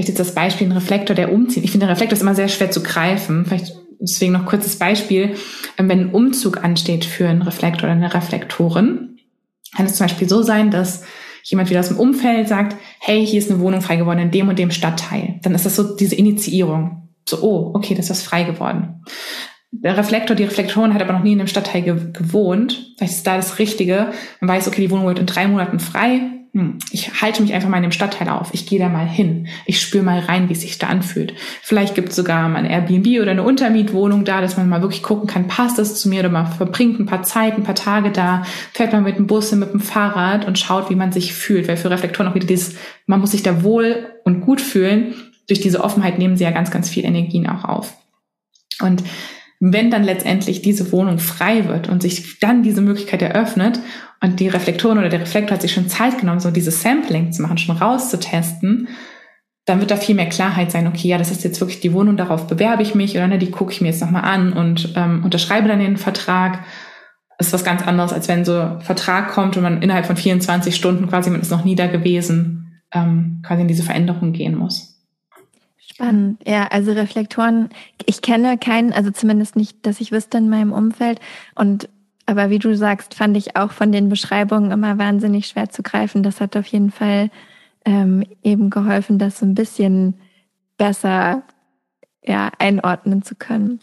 vielleicht 0.01 0.17
jetzt 0.17 0.19
das 0.19 0.35
Beispiel, 0.35 0.67
ein 0.67 0.71
Reflektor, 0.71 1.15
der 1.15 1.31
umzieht. 1.31 1.63
Ich 1.63 1.71
finde, 1.71 1.85
der 1.85 1.93
Reflektor 1.95 2.15
ist 2.15 2.21
immer 2.21 2.35
sehr 2.35 2.47
schwer 2.47 2.71
zu 2.71 2.81
greifen. 2.81 3.45
Vielleicht 3.45 3.75
deswegen 3.99 4.33
noch 4.33 4.45
kurzes 4.45 4.77
Beispiel. 4.77 5.35
Ähm, 5.77 5.89
wenn 5.89 5.99
ein 5.99 6.11
Umzug 6.11 6.63
ansteht 6.63 7.05
für 7.05 7.27
einen 7.27 7.41
Reflektor 7.41 7.83
oder 7.83 7.93
eine 7.93 8.13
Reflektorin, 8.13 9.17
kann 9.75 9.85
es 9.85 9.95
zum 9.95 10.05
Beispiel 10.05 10.27
so 10.27 10.41
sein, 10.41 10.71
dass 10.71 11.03
jemand 11.43 11.69
wieder 11.69 11.79
aus 11.79 11.87
dem 11.87 11.97
Umfeld 11.97 12.47
sagt, 12.47 12.75
hey, 12.99 13.25
hier 13.25 13.39
ist 13.39 13.49
eine 13.49 13.59
Wohnung 13.59 13.81
frei 13.81 13.95
geworden 13.95 14.19
in 14.19 14.31
dem 14.31 14.49
und 14.49 14.59
dem 14.59 14.71
Stadtteil. 14.71 15.39
Dann 15.43 15.55
ist 15.55 15.65
das 15.65 15.75
so 15.75 15.95
diese 15.95 16.15
Initiierung. 16.15 17.09
So, 17.27 17.41
oh, 17.41 17.71
okay, 17.73 17.95
das 17.95 18.05
ist 18.05 18.11
was 18.11 18.23
frei 18.23 18.43
geworden. 18.43 19.03
Der 19.71 19.97
Reflektor, 19.97 20.35
die 20.35 20.43
Reflektorin 20.43 20.93
hat 20.93 21.01
aber 21.01 21.13
noch 21.13 21.23
nie 21.23 21.31
in 21.31 21.37
dem 21.37 21.47
Stadtteil 21.47 21.81
gewohnt. 21.81 22.93
Vielleicht 22.97 23.13
ist 23.13 23.27
da 23.27 23.37
das 23.37 23.57
Richtige. 23.57 24.11
Man 24.39 24.49
weiß, 24.49 24.67
okay, 24.67 24.81
die 24.81 24.91
Wohnung 24.91 25.07
wird 25.07 25.19
in 25.19 25.25
drei 25.25 25.47
Monaten 25.47 25.79
frei 25.79 26.40
hm, 26.53 26.79
ich 26.91 27.21
halte 27.21 27.41
mich 27.41 27.53
einfach 27.53 27.69
mal 27.69 27.77
in 27.77 27.83
dem 27.83 27.93
Stadtteil 27.93 28.27
auf. 28.27 28.53
Ich 28.53 28.65
gehe 28.65 28.77
da 28.77 28.89
mal 28.89 29.07
hin. 29.07 29.47
Ich 29.65 29.79
spüre 29.79 30.03
mal 30.03 30.19
rein, 30.19 30.49
wie 30.49 30.53
es 30.53 30.61
sich 30.61 30.77
da 30.77 30.87
anfühlt. 30.87 31.33
Vielleicht 31.61 31.95
gibt 31.95 32.09
es 32.09 32.17
sogar 32.17 32.49
mal 32.49 32.59
ein 32.59 32.69
Airbnb 32.69 33.21
oder 33.21 33.31
eine 33.31 33.43
Untermietwohnung 33.43 34.25
da, 34.25 34.41
dass 34.41 34.57
man 34.57 34.67
mal 34.67 34.81
wirklich 34.81 35.01
gucken 35.01 35.27
kann, 35.27 35.47
passt 35.47 35.79
das 35.79 36.01
zu 36.01 36.09
mir 36.09 36.19
oder 36.19 36.29
man 36.29 36.47
verbringt 36.47 36.99
ein 36.99 37.05
paar 37.05 37.23
Zeit, 37.23 37.55
ein 37.55 37.63
paar 37.63 37.75
Tage 37.75 38.11
da, 38.11 38.43
fährt 38.73 38.91
man 38.91 39.03
mit 39.03 39.17
dem 39.17 39.27
Bus, 39.27 39.53
mit 39.53 39.71
dem 39.71 39.79
Fahrrad 39.79 40.45
und 40.45 40.59
schaut, 40.59 40.89
wie 40.89 40.95
man 40.95 41.13
sich 41.13 41.33
fühlt. 41.33 41.69
Weil 41.69 41.77
für 41.77 41.89
Reflektoren 41.89 42.29
auch 42.29 42.35
wieder 42.35 42.47
dieses, 42.47 42.75
man 43.05 43.21
muss 43.21 43.31
sich 43.31 43.43
da 43.43 43.63
wohl 43.63 44.09
und 44.25 44.41
gut 44.41 44.59
fühlen. 44.59 45.13
Durch 45.47 45.61
diese 45.61 45.81
Offenheit 45.81 46.17
nehmen 46.17 46.35
sie 46.35 46.43
ja 46.43 46.51
ganz, 46.51 46.69
ganz 46.69 46.89
viel 46.89 47.05
Energien 47.05 47.47
auch 47.47 47.63
auf. 47.63 47.93
Und 48.81 49.03
wenn 49.63 49.91
dann 49.91 50.03
letztendlich 50.03 50.63
diese 50.63 50.91
Wohnung 50.91 51.19
frei 51.19 51.67
wird 51.67 51.87
und 51.87 52.01
sich 52.01 52.39
dann 52.39 52.63
diese 52.63 52.81
Möglichkeit 52.81 53.21
eröffnet 53.21 53.79
und 54.19 54.39
die 54.39 54.47
Reflektoren 54.47 54.97
oder 54.97 55.09
der 55.09 55.21
Reflektor 55.21 55.53
hat 55.53 55.61
sich 55.61 55.71
schon 55.71 55.87
Zeit 55.87 56.17
genommen, 56.17 56.39
so 56.39 56.49
dieses 56.49 56.81
Sampling 56.81 57.31
zu 57.31 57.43
machen, 57.43 57.59
schon 57.59 57.77
rauszutesten, 57.77 58.87
dann 59.65 59.79
wird 59.79 59.91
da 59.91 59.97
viel 59.97 60.15
mehr 60.15 60.29
Klarheit 60.29 60.71
sein, 60.71 60.87
okay, 60.87 61.07
ja, 61.07 61.19
das 61.19 61.29
ist 61.29 61.43
jetzt 61.43 61.61
wirklich 61.61 61.79
die 61.79 61.93
Wohnung, 61.93 62.17
darauf 62.17 62.47
bewerbe 62.47 62.81
ich 62.81 62.95
mich 62.95 63.15
oder 63.15 63.27
ne, 63.27 63.37
die 63.37 63.51
gucke 63.51 63.71
ich 63.71 63.81
mir 63.81 63.89
jetzt 63.89 64.01
nochmal 64.01 64.23
an 64.23 64.51
und 64.51 64.93
ähm, 64.95 65.23
unterschreibe 65.23 65.67
dann 65.67 65.77
den 65.77 65.97
Vertrag. 65.97 66.63
Das 67.37 67.47
ist 67.47 67.53
was 67.53 67.63
ganz 67.63 67.83
anderes, 67.83 68.13
als 68.13 68.27
wenn 68.27 68.43
so 68.43 68.59
ein 68.59 68.81
Vertrag 68.81 69.29
kommt 69.29 69.57
und 69.57 69.63
man 69.63 69.83
innerhalb 69.83 70.07
von 70.07 70.17
24 70.17 70.75
Stunden 70.75 71.07
quasi, 71.07 71.29
man 71.29 71.41
ist 71.41 71.51
noch 71.51 71.63
nie 71.63 71.75
da 71.75 71.85
gewesen, 71.85 72.81
ähm, 72.91 73.43
quasi 73.45 73.61
in 73.61 73.67
diese 73.67 73.83
Veränderung 73.83 74.33
gehen 74.33 74.57
muss. 74.57 74.90
Spannend, 75.91 76.41
ja, 76.47 76.67
also 76.67 76.93
Reflektoren, 76.93 77.69
ich 78.05 78.21
kenne 78.21 78.57
keinen, 78.57 78.93
also 78.93 79.11
zumindest 79.11 79.55
nicht, 79.55 79.85
dass 79.85 79.99
ich 79.99 80.11
wüsste 80.11 80.37
in 80.37 80.49
meinem 80.49 80.71
Umfeld. 80.71 81.19
Und 81.55 81.89
aber 82.25 82.49
wie 82.49 82.59
du 82.59 82.77
sagst, 82.77 83.13
fand 83.13 83.35
ich 83.35 83.57
auch 83.57 83.71
von 83.71 83.91
den 83.91 84.07
Beschreibungen 84.07 84.71
immer 84.71 84.97
wahnsinnig 84.97 85.47
schwer 85.47 85.69
zu 85.69 85.83
greifen. 85.83 86.23
Das 86.23 86.39
hat 86.39 86.55
auf 86.55 86.65
jeden 86.67 86.91
Fall 86.91 87.29
ähm, 87.83 88.23
eben 88.41 88.69
geholfen, 88.69 89.17
das 89.17 89.39
so 89.39 89.45
ein 89.45 89.53
bisschen 89.53 90.15
besser 90.77 91.43
ja, 92.23 92.51
einordnen 92.57 93.21
zu 93.21 93.35
können. 93.35 93.81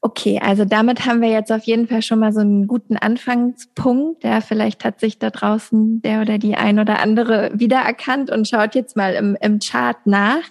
Okay, 0.00 0.40
also 0.42 0.64
damit 0.64 1.06
haben 1.06 1.22
wir 1.22 1.30
jetzt 1.30 1.52
auf 1.52 1.62
jeden 1.62 1.86
Fall 1.86 2.02
schon 2.02 2.18
mal 2.18 2.32
so 2.32 2.40
einen 2.40 2.66
guten 2.66 2.96
Anfangspunkt. 2.96 4.24
Ja, 4.24 4.40
vielleicht 4.40 4.84
hat 4.84 5.00
sich 5.00 5.18
da 5.18 5.30
draußen 5.30 6.02
der 6.02 6.22
oder 6.22 6.38
die 6.38 6.56
ein 6.56 6.78
oder 6.78 6.98
andere 7.00 7.52
wiedererkannt 7.54 8.30
und 8.30 8.48
schaut 8.48 8.74
jetzt 8.74 8.96
mal 8.96 9.14
im, 9.14 9.36
im 9.40 9.60
Chart 9.60 9.96
nach. 10.06 10.42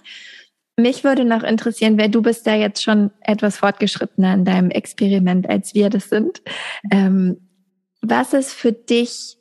Mich 0.75 1.03
würde 1.03 1.23
noch 1.23 1.43
interessieren, 1.43 1.97
wer 1.97 2.07
du 2.09 2.21
bist 2.21 2.47
ja 2.47 2.55
jetzt 2.55 2.81
schon 2.81 3.11
etwas 3.21 3.57
fortgeschrittener 3.57 4.33
in 4.33 4.45
deinem 4.45 4.71
Experiment, 4.71 5.47
als 5.47 5.75
wir 5.75 5.89
das 5.89 6.09
sind. 6.09 6.41
Ähm, 6.91 7.49
was 8.01 8.33
ist 8.33 8.53
für 8.53 8.71
dich, 8.71 9.37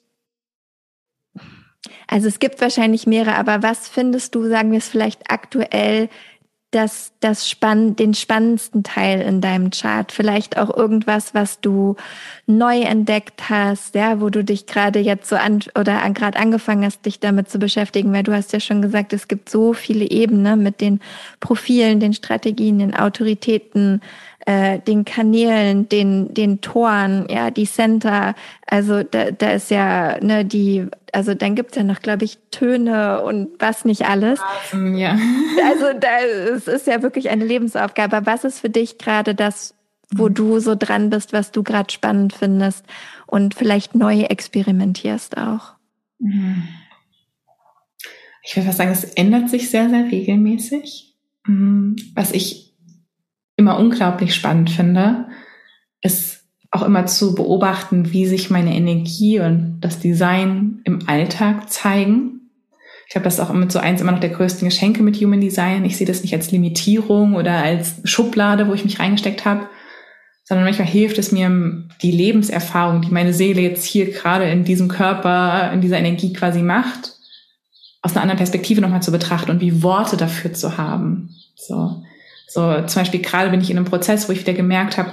also 2.07 2.29
es 2.29 2.39
gibt 2.39 2.61
wahrscheinlich 2.61 3.07
mehrere, 3.07 3.37
aber 3.37 3.63
was 3.63 3.89
findest 3.89 4.35
du, 4.35 4.47
sagen 4.49 4.73
wir 4.73 4.79
es 4.79 4.89
vielleicht 4.89 5.31
aktuell, 5.31 6.11
das, 6.73 7.13
das 7.21 7.49
spann 7.49 7.97
den 7.97 8.15
spannendsten 8.15 8.83
Teil 8.83 9.21
in 9.21 9.41
deinem 9.41 9.71
Chart? 9.71 10.11
Vielleicht 10.11 10.59
auch 10.59 10.75
irgendwas, 10.75 11.35
was 11.35 11.61
du 11.61 11.97
neu 12.47 12.81
entdeckt 12.81 13.49
hast, 13.49 13.95
ja, 13.95 14.21
wo 14.21 14.31
du 14.31 14.43
dich 14.43 14.67
gerade 14.67 14.99
jetzt 14.99 15.29
so 15.29 15.37
an 15.37 15.61
oder 15.79 16.03
an, 16.03 16.15
gerade 16.15 16.39
angefangen 16.39 16.85
hast, 16.85 17.07
dich 17.07 17.21
damit 17.21 17.51
zu 17.51 17.59
beschäftigen, 17.59 18.13
weil 18.13 18.25
du 18.25 18.33
hast 18.33 18.53
ja 18.53 18.61
schon 18.61 18.83
gesagt, 18.83 19.13
es 19.13 19.29
gibt 19.29 19.49
so 19.49 19.75
viele 19.75 20.11
Ebenen 20.11 20.63
mit 20.63 20.81
den 20.81 21.01
Profilen, 21.41 22.01
den 22.01 22.15
Strategien, 22.15 22.79
den 22.79 22.95
Autoritäten, 22.95 24.01
äh, 24.47 24.81
den 24.81 25.05
Kanälen, 25.05 25.89
den, 25.89 26.35
den 26.35 26.61
Toren, 26.61 27.27
ja, 27.31 27.51
die 27.51 27.67
Center. 27.67 28.35
Also 28.67 29.03
da, 29.03 29.31
da 29.31 29.53
ist 29.53 29.71
ja 29.71 30.19
ne, 30.21 30.45
die, 30.45 30.87
also 31.13 31.35
dann 31.35 31.55
gibt's 31.55 31.77
ja 31.77 31.85
noch, 31.85 32.01
glaube 32.01 32.25
ich, 32.25 32.39
Töne 32.51 33.23
und 33.23 33.49
was 33.59 33.85
nicht 33.85 34.07
alles. 34.07 34.41
Ja. 34.73 35.19
Also 35.65 35.99
da, 35.99 36.21
es 36.55 36.67
ist 36.67 36.87
ja 36.87 37.03
wirklich 37.03 37.31
eine 37.31 37.45
Lebensaufgabe. 37.45 38.23
Was 38.25 38.45
ist 38.45 38.61
für 38.61 38.71
dich 38.71 38.99
gerade 38.99 39.35
das, 39.35 39.75
wo 40.11 40.29
mhm. 40.29 40.35
du 40.35 40.59
so 40.59 40.75
dran 40.75 41.11
bist, 41.11 41.33
was 41.33 41.53
du 41.53 41.63
gerade 41.63 41.93
spannend 41.93 42.33
findest 42.33 42.85
und 43.27 43.55
vielleicht 43.55 43.95
neu 43.95 44.23
experimentierst 44.23 45.37
auch? 45.37 45.75
Mhm. 46.19 46.69
Ich 48.43 48.57
würde 48.57 48.67
fast 48.67 48.79
sagen, 48.79 48.91
es 48.91 49.05
ändert 49.05 49.51
sich 49.51 49.71
sehr, 49.71 49.89
sehr 49.89 50.05
regelmäßig. 50.11 51.15
Mhm. 51.47 51.97
Was 52.15 52.33
ich 52.33 52.72
immer 53.57 53.79
unglaublich 53.79 54.35
spannend 54.35 54.71
finde, 54.71 55.27
ist 56.01 56.43
auch 56.71 56.83
immer 56.83 57.07
zu 57.07 57.35
beobachten, 57.35 58.13
wie 58.13 58.27
sich 58.27 58.51
meine 58.51 58.75
Energie 58.75 59.41
und 59.41 59.79
das 59.81 59.99
Design 59.99 60.81
im 60.85 61.07
Alltag 61.07 61.71
zeigen. 61.71 62.51
Ich 63.07 63.13
glaube, 63.13 63.25
das 63.25 63.35
ist 63.35 63.41
auch 63.41 63.51
immer 63.51 63.71
so 63.71 63.79
eins 63.79 64.01
immer 64.01 64.13
noch 64.13 64.21
der 64.21 64.31
größten 64.31 64.67
Geschenke 64.67 65.03
mit 65.03 65.17
Human 65.17 65.41
Design. 65.41 65.85
Ich 65.85 65.99
sehe 65.99 66.07
das 66.07 66.23
nicht 66.23 66.33
als 66.33 66.51
Limitierung 66.51 67.35
oder 67.35 67.63
als 67.63 67.97
Schublade, 68.05 68.69
wo 68.69 68.73
ich 68.73 68.85
mich 68.85 69.01
reingesteckt 69.01 69.45
habe, 69.45 69.69
sondern 70.45 70.65
manchmal 70.65 70.89
hilft 70.89 71.19
es 71.19 71.31
mir, 71.31 71.89
die 72.01 72.11
Lebenserfahrung, 72.11 73.03
die 73.03 73.11
meine 73.11 73.35
Seele 73.35 73.61
jetzt 73.61 73.85
hier 73.85 74.11
gerade 74.11 74.51
in 74.51 74.65
diesem 74.65 74.89
Körper, 74.89 75.71
in 75.73 75.83
dieser 75.83 75.99
Energie 75.99 76.33
quasi 76.33 76.63
macht, 76.63 77.13
aus 78.01 78.13
einer 78.13 78.23
anderen 78.23 78.39
Perspektive 78.39 78.81
nochmal 78.81 79.03
zu 79.03 79.13
betrachten 79.13 79.51
und 79.51 79.61
wie 79.61 79.83
Worte 79.83 80.17
dafür 80.17 80.55
zu 80.55 80.79
haben. 80.79 81.37
So. 81.55 82.02
So 82.53 82.83
zum 82.87 83.03
Beispiel 83.03 83.21
gerade 83.21 83.51
bin 83.51 83.61
ich 83.61 83.71
in 83.71 83.77
einem 83.77 83.87
Prozess, 83.87 84.29
wo 84.29 84.33
ich 84.33 84.41
wieder 84.41 84.53
gemerkt 84.53 84.99
habe, 84.99 85.13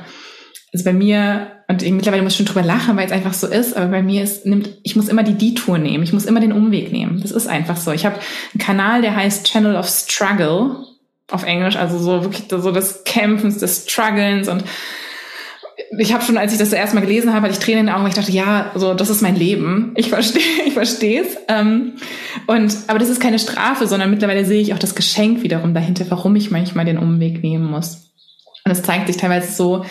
also 0.73 0.85
bei 0.85 0.93
mir, 0.93 1.47
und 1.67 1.81
ich 1.81 1.91
mittlerweile 1.91 2.21
muss 2.21 2.33
ich 2.33 2.37
schon 2.37 2.45
drüber 2.45 2.63
lachen, 2.63 2.95
weil 2.95 3.07
es 3.07 3.11
einfach 3.11 3.33
so 3.33 3.47
ist, 3.47 3.75
aber 3.75 3.87
bei 3.87 4.03
mir 4.03 4.23
ist, 4.23 4.45
nimmt, 4.45 4.69
ich 4.83 4.95
muss 4.95 5.07
immer 5.07 5.23
die 5.23 5.37
Detour 5.37 5.77
nehmen, 5.77 6.03
ich 6.03 6.13
muss 6.13 6.25
immer 6.25 6.39
den 6.41 6.51
Umweg 6.51 6.91
nehmen. 6.91 7.21
Das 7.21 7.31
ist 7.31 7.47
einfach 7.47 7.77
so. 7.77 7.91
Ich 7.91 8.05
habe 8.05 8.19
einen 8.53 8.63
Kanal, 8.63 9.01
der 9.01 9.15
heißt 9.15 9.47
Channel 9.47 9.75
of 9.75 9.87
Struggle 9.87 10.85
auf 11.31 11.43
Englisch, 11.43 11.75
also 11.75 11.97
so 11.97 12.23
wirklich 12.23 12.45
so 12.49 12.71
des 12.71 13.03
Kämpfens, 13.03 13.57
des 13.59 13.85
Strugglens 13.87 14.47
und 14.47 14.63
ich 15.97 16.13
habe 16.13 16.23
schon, 16.23 16.37
als 16.37 16.53
ich 16.53 16.59
das 16.59 16.71
erste 16.71 16.95
Mal 16.95 17.01
gelesen 17.01 17.33
habe, 17.33 17.47
hatte 17.47 17.53
ich 17.53 17.59
Tränen 17.59 17.81
in 17.81 17.85
den 17.87 17.95
Augen, 17.95 18.03
weil 18.03 18.09
ich 18.09 18.15
dachte, 18.15 18.31
ja, 18.31 18.71
so 18.75 18.93
das 18.93 19.09
ist 19.09 19.21
mein 19.21 19.35
Leben. 19.35 19.93
Ich 19.95 20.09
verstehe, 20.09 20.41
ich 20.65 20.73
verstehe 20.73 21.23
es. 21.23 21.37
Ähm, 21.47 21.93
und 22.47 22.75
aber 22.87 22.99
das 22.99 23.09
ist 23.09 23.21
keine 23.21 23.39
Strafe, 23.39 23.87
sondern 23.87 24.11
mittlerweile 24.11 24.45
sehe 24.45 24.61
ich 24.61 24.73
auch 24.73 24.79
das 24.79 24.95
Geschenk 24.95 25.41
wiederum 25.41 25.73
dahinter, 25.73 26.05
warum 26.09 26.35
ich 26.35 26.51
manchmal 26.51 26.85
den 26.85 26.97
Umweg 26.97 27.41
nehmen 27.41 27.65
muss. 27.65 28.11
Und 28.65 28.71
es 28.71 28.83
zeigt 28.83 29.07
sich 29.07 29.17
teilweise 29.17 29.51
so, 29.51 29.85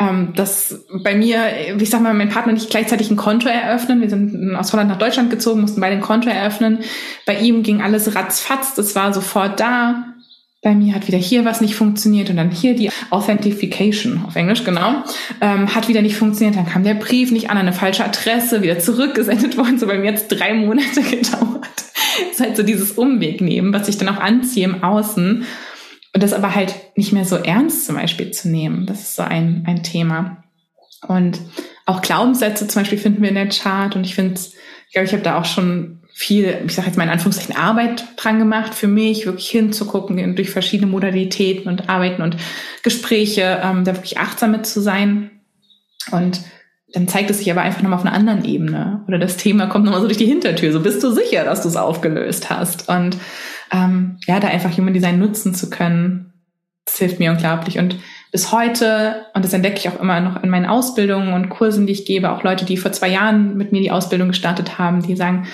ähm, 0.00 0.32
dass 0.36 0.84
bei 1.02 1.14
mir, 1.14 1.40
ich 1.78 1.90
sag 1.90 2.02
mal, 2.02 2.14
mein 2.14 2.28
Partner 2.28 2.52
nicht 2.52 2.70
gleichzeitig 2.70 3.10
ein 3.10 3.16
Konto 3.16 3.48
eröffnen. 3.48 4.00
Wir 4.00 4.10
sind 4.10 4.54
aus 4.54 4.72
Holland 4.72 4.90
nach 4.90 4.98
Deutschland 4.98 5.30
gezogen, 5.30 5.62
mussten 5.62 5.80
beide 5.80 5.96
ein 5.96 6.02
Konto 6.02 6.28
eröffnen. 6.28 6.80
Bei 7.26 7.38
ihm 7.38 7.62
ging 7.62 7.80
alles 7.80 8.14
ratzfatz, 8.14 8.74
das 8.74 8.94
war 8.94 9.12
sofort 9.14 9.58
da 9.58 10.14
bei 10.60 10.74
mir 10.74 10.94
hat 10.94 11.06
wieder 11.06 11.18
hier 11.18 11.44
was 11.44 11.60
nicht 11.60 11.76
funktioniert 11.76 12.30
und 12.30 12.36
dann 12.36 12.50
hier 12.50 12.74
die 12.74 12.90
Authentification 13.10 14.24
auf 14.26 14.34
Englisch, 14.34 14.64
genau, 14.64 15.04
ähm, 15.40 15.72
hat 15.72 15.88
wieder 15.88 16.02
nicht 16.02 16.16
funktioniert. 16.16 16.56
Dann 16.56 16.66
kam 16.66 16.82
der 16.82 16.94
Brief 16.94 17.30
nicht 17.30 17.50
an, 17.50 17.58
eine 17.58 17.72
falsche 17.72 18.04
Adresse, 18.04 18.60
wieder 18.62 18.78
zurückgesendet 18.80 19.56
worden. 19.56 19.78
So 19.78 19.86
bei 19.86 19.98
mir 19.98 20.10
jetzt 20.10 20.28
drei 20.28 20.54
Monate 20.54 21.02
gedauert. 21.10 21.68
Das 21.74 22.32
ist 22.32 22.40
halt 22.40 22.56
so 22.56 22.64
dieses 22.64 22.92
Umweg 22.92 23.40
nehmen, 23.40 23.72
was 23.72 23.88
ich 23.88 23.98
dann 23.98 24.08
auch 24.08 24.20
anziehe 24.20 24.64
im 24.64 24.82
Außen. 24.82 25.44
Und 26.14 26.22
das 26.22 26.32
aber 26.32 26.54
halt 26.54 26.74
nicht 26.96 27.12
mehr 27.12 27.24
so 27.24 27.36
ernst 27.36 27.86
zum 27.86 27.94
Beispiel 27.94 28.32
zu 28.32 28.48
nehmen. 28.48 28.86
Das 28.86 29.00
ist 29.00 29.16
so 29.16 29.22
ein, 29.22 29.62
ein 29.66 29.84
Thema. 29.84 30.42
Und 31.06 31.38
auch 31.86 32.02
Glaubenssätze 32.02 32.66
zum 32.66 32.82
Beispiel 32.82 32.98
finden 32.98 33.22
wir 33.22 33.28
in 33.28 33.36
der 33.36 33.48
Chart. 33.48 33.94
Und 33.94 34.04
ich 34.04 34.16
finde, 34.16 34.40
ich 34.40 34.92
glaube, 34.92 35.06
ich 35.06 35.12
habe 35.12 35.22
da 35.22 35.38
auch 35.38 35.44
schon 35.44 36.00
viel, 36.18 36.62
ich 36.66 36.74
sage 36.74 36.88
jetzt 36.88 36.96
mal 36.96 37.04
in 37.04 37.10
Anführungszeichen, 37.10 37.54
Arbeit 37.54 38.04
dran 38.16 38.40
gemacht 38.40 38.74
für 38.74 38.88
mich, 38.88 39.24
wirklich 39.24 39.50
hinzugucken 39.50 40.34
durch 40.34 40.50
verschiedene 40.50 40.90
Modalitäten 40.90 41.68
und 41.68 41.88
Arbeiten 41.88 42.22
und 42.22 42.36
Gespräche, 42.82 43.60
ähm, 43.62 43.84
da 43.84 43.94
wirklich 43.94 44.18
achtsam 44.18 44.50
mit 44.50 44.66
zu 44.66 44.80
sein. 44.80 45.30
Und 46.10 46.40
dann 46.92 47.06
zeigt 47.06 47.30
es 47.30 47.38
sich 47.38 47.48
aber 47.52 47.60
einfach 47.60 47.82
nochmal 47.82 48.00
auf 48.00 48.04
einer 48.04 48.16
anderen 48.16 48.44
Ebene. 48.44 49.04
Oder 49.06 49.20
das 49.20 49.36
Thema 49.36 49.68
kommt 49.68 49.84
nochmal 49.84 50.00
so 50.00 50.08
durch 50.08 50.18
die 50.18 50.26
Hintertür. 50.26 50.72
So 50.72 50.80
bist 50.80 51.04
du 51.04 51.12
sicher, 51.12 51.44
dass 51.44 51.62
du 51.62 51.68
es 51.68 51.76
aufgelöst 51.76 52.50
hast. 52.50 52.88
Und 52.88 53.16
ähm, 53.70 54.18
ja, 54.26 54.40
da 54.40 54.48
einfach 54.48 54.76
Human 54.76 54.94
Design 54.94 55.20
nutzen 55.20 55.54
zu 55.54 55.70
können, 55.70 56.32
das 56.84 56.98
hilft 56.98 57.20
mir 57.20 57.30
unglaublich. 57.30 57.78
Und 57.78 57.94
bis 58.32 58.50
heute, 58.50 59.26
und 59.34 59.44
das 59.44 59.52
entdecke 59.52 59.78
ich 59.78 59.88
auch 59.88 60.00
immer 60.00 60.18
noch 60.18 60.42
in 60.42 60.50
meinen 60.50 60.66
Ausbildungen 60.66 61.32
und 61.32 61.48
Kursen, 61.48 61.86
die 61.86 61.92
ich 61.92 62.06
gebe, 62.06 62.32
auch 62.32 62.42
Leute, 62.42 62.64
die 62.64 62.76
vor 62.76 62.90
zwei 62.90 63.08
Jahren 63.08 63.56
mit 63.56 63.70
mir 63.70 63.80
die 63.80 63.92
Ausbildung 63.92 64.26
gestartet 64.26 64.80
haben, 64.80 65.00
die 65.00 65.14
sagen, 65.14 65.46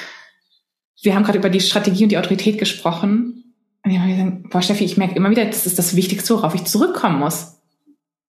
wir 1.05 1.15
haben 1.15 1.25
gerade 1.25 1.39
über 1.39 1.51
die 1.51 1.61
Strategie 1.61 2.05
und 2.05 2.11
die 2.11 2.19
Autorität 2.19 2.59
gesprochen. 2.59 3.45
Und 3.85 3.91
ich 3.91 3.99
habe 3.99 4.11
gesagt, 4.11 4.51
boah, 4.51 4.63
Steffi, 4.63 4.85
ich 4.85 4.97
merke 4.97 5.15
immer 5.15 5.31
wieder, 5.31 5.45
das 5.45 5.67
ist 5.67 5.79
das 5.79 5.95
Wichtigste, 5.95 6.35
worauf 6.35 6.55
ich 6.55 6.65
zurückkommen 6.65 7.19
muss. 7.19 7.59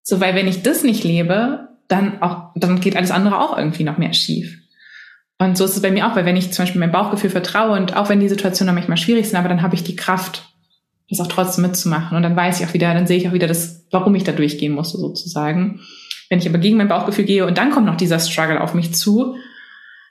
So, 0.03 0.19
weil 0.19 0.35
wenn 0.35 0.47
ich 0.47 0.61
das 0.61 0.83
nicht 0.83 1.03
lebe, 1.03 1.69
dann 1.87 2.21
auch, 2.21 2.51
dann 2.55 2.79
geht 2.79 2.95
alles 2.95 3.11
andere 3.11 3.39
auch 3.39 3.57
irgendwie 3.57 3.83
noch 3.83 3.97
mehr 3.97 4.13
schief. 4.13 4.59
Und 5.37 5.57
so 5.57 5.65
ist 5.65 5.75
es 5.75 5.81
bei 5.81 5.91
mir 5.91 6.07
auch, 6.07 6.15
weil 6.15 6.25
wenn 6.25 6.37
ich 6.37 6.53
zum 6.53 6.63
Beispiel 6.63 6.79
meinem 6.79 6.91
Bauchgefühl 6.91 7.29
vertraue 7.29 7.77
und 7.77 7.95
auch 7.95 8.09
wenn 8.09 8.19
die 8.19 8.29
Situationen 8.29 8.73
manchmal 8.73 8.97
schwierig 8.97 9.27
sind, 9.27 9.37
aber 9.37 9.49
dann 9.49 9.61
habe 9.61 9.75
ich 9.75 9.83
die 9.83 9.95
Kraft, 9.95 10.53
das 11.09 11.19
auch 11.19 11.27
trotzdem 11.27 11.63
mitzumachen. 11.63 12.15
Und 12.15 12.23
dann 12.23 12.35
weiß 12.35 12.59
ich 12.59 12.67
auch 12.67 12.73
wieder, 12.73 12.93
dann 12.93 13.07
sehe 13.07 13.17
ich 13.17 13.27
auch 13.27 13.33
wieder 13.33 13.47
das, 13.47 13.85
warum 13.91 14.15
ich 14.15 14.23
da 14.23 14.31
durchgehen 14.31 14.73
musste, 14.73 14.97
sozusagen. 14.97 15.81
Wenn 16.29 16.39
ich 16.39 16.47
aber 16.47 16.57
gegen 16.57 16.77
mein 16.77 16.87
Bauchgefühl 16.87 17.25
gehe 17.25 17.45
und 17.45 17.57
dann 17.57 17.71
kommt 17.71 17.85
noch 17.85 17.97
dieser 17.97 18.19
Struggle 18.19 18.61
auf 18.61 18.73
mich 18.73 18.93
zu, 18.95 19.35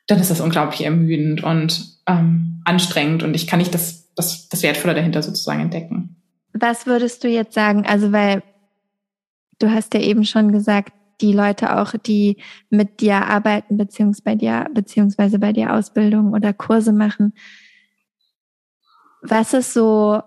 dann 0.07 0.21
ist 0.21 0.31
das 0.31 0.41
unglaublich 0.41 0.85
ermüdend 0.85 1.43
und 1.43 1.99
ähm, 2.07 2.44
anstrengend 2.65 3.23
und 3.23 3.35
ich 3.35 3.47
kann 3.47 3.59
nicht 3.59 3.75
das, 3.75 4.13
das, 4.15 4.49
das 4.49 4.63
Wertvolle 4.63 4.95
dahinter 4.95 5.23
sozusagen 5.23 5.61
entdecken. 5.61 6.17
Was 6.53 6.87
würdest 6.87 7.25
du 7.25 7.29
jetzt 7.29 7.55
sagen? 7.55 7.85
Also, 7.87 8.13
weil 8.13 8.43
du 9.59 9.71
hast 9.71 9.95
ja 9.95 10.01
eben 10.01 10.25
schon 10.25 10.53
gesagt, 10.53 10.93
die 11.21 11.33
Leute 11.33 11.79
auch, 11.79 11.95
die 12.07 12.39
mit 12.71 13.01
dir 13.01 13.27
arbeiten, 13.27 13.77
beziehungsweise 13.77 14.25
bei 14.25 14.35
dir, 14.35 14.67
beziehungsweise 14.73 15.39
bei 15.39 15.53
dir 15.53 15.73
Ausbildung 15.73 16.33
oder 16.33 16.53
Kurse 16.53 16.93
machen. 16.93 17.35
Was 19.23 19.55
ist 19.55 19.73
so 19.73 20.23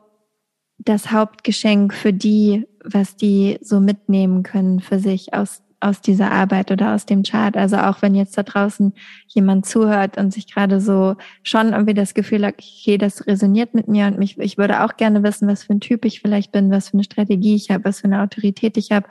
das 0.80 1.12
Hauptgeschenk 1.12 1.94
für 1.94 2.14
die, 2.14 2.66
was 2.84 3.16
die 3.16 3.58
so 3.62 3.80
mitnehmen 3.80 4.44
können 4.44 4.80
für 4.80 5.00
sich 5.00 5.34
aus 5.34 5.62
aus 5.80 6.02
dieser 6.02 6.32
Arbeit 6.32 6.72
oder 6.72 6.96
aus 6.96 7.06
dem 7.06 7.24
Chart. 7.24 7.56
Also 7.56 7.78
auch 7.78 8.02
wenn 8.02 8.16
jetzt 8.16 8.38
da 8.38 8.44
draußen 8.44 8.94
jemand 9.28 9.66
zuhört 9.66 10.18
und 10.18 10.34
sich 10.34 10.52
gerade 10.52 10.82
so 10.82 11.16
schon 11.44 11.74
irgendwie 11.74 11.94
das 11.94 12.14
Gefühl 12.14 12.46
hat, 12.46 12.56
okay, 12.56 12.98
das 12.98 13.28
resoniert 13.28 13.74
mit 13.74 13.88
mir 13.88 14.08
und 14.08 14.18
mich, 14.18 14.38
ich 14.40 14.58
würde 14.58 14.84
auch 14.84 14.98
gerne 14.98 15.22
wissen, 15.24 15.48
was 15.48 15.64
für 15.64 15.74
ein 15.74 15.80
Typ 15.80 16.06
ich 16.06 16.22
vielleicht 16.22 16.52
bin, 16.52 16.72
was 16.72 16.90
für 16.90 16.96
eine 16.96 17.04
Strategie 17.04 17.56
ich 17.56 17.70
habe, 17.70 17.86
was 17.86 18.02
für 18.02 18.06
eine 18.06 18.22
Autorität 18.22 18.78
ich 18.78 18.92
habe. 18.92 19.08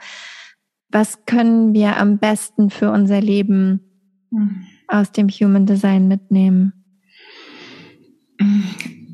Was 0.89 1.25
können 1.25 1.73
wir 1.73 1.97
am 1.97 2.17
besten 2.17 2.69
für 2.69 2.91
unser 2.91 3.21
Leben 3.21 3.81
mhm. 4.29 4.63
aus 4.87 5.11
dem 5.11 5.29
Human 5.29 5.65
Design 5.65 6.07
mitnehmen? 6.07 6.73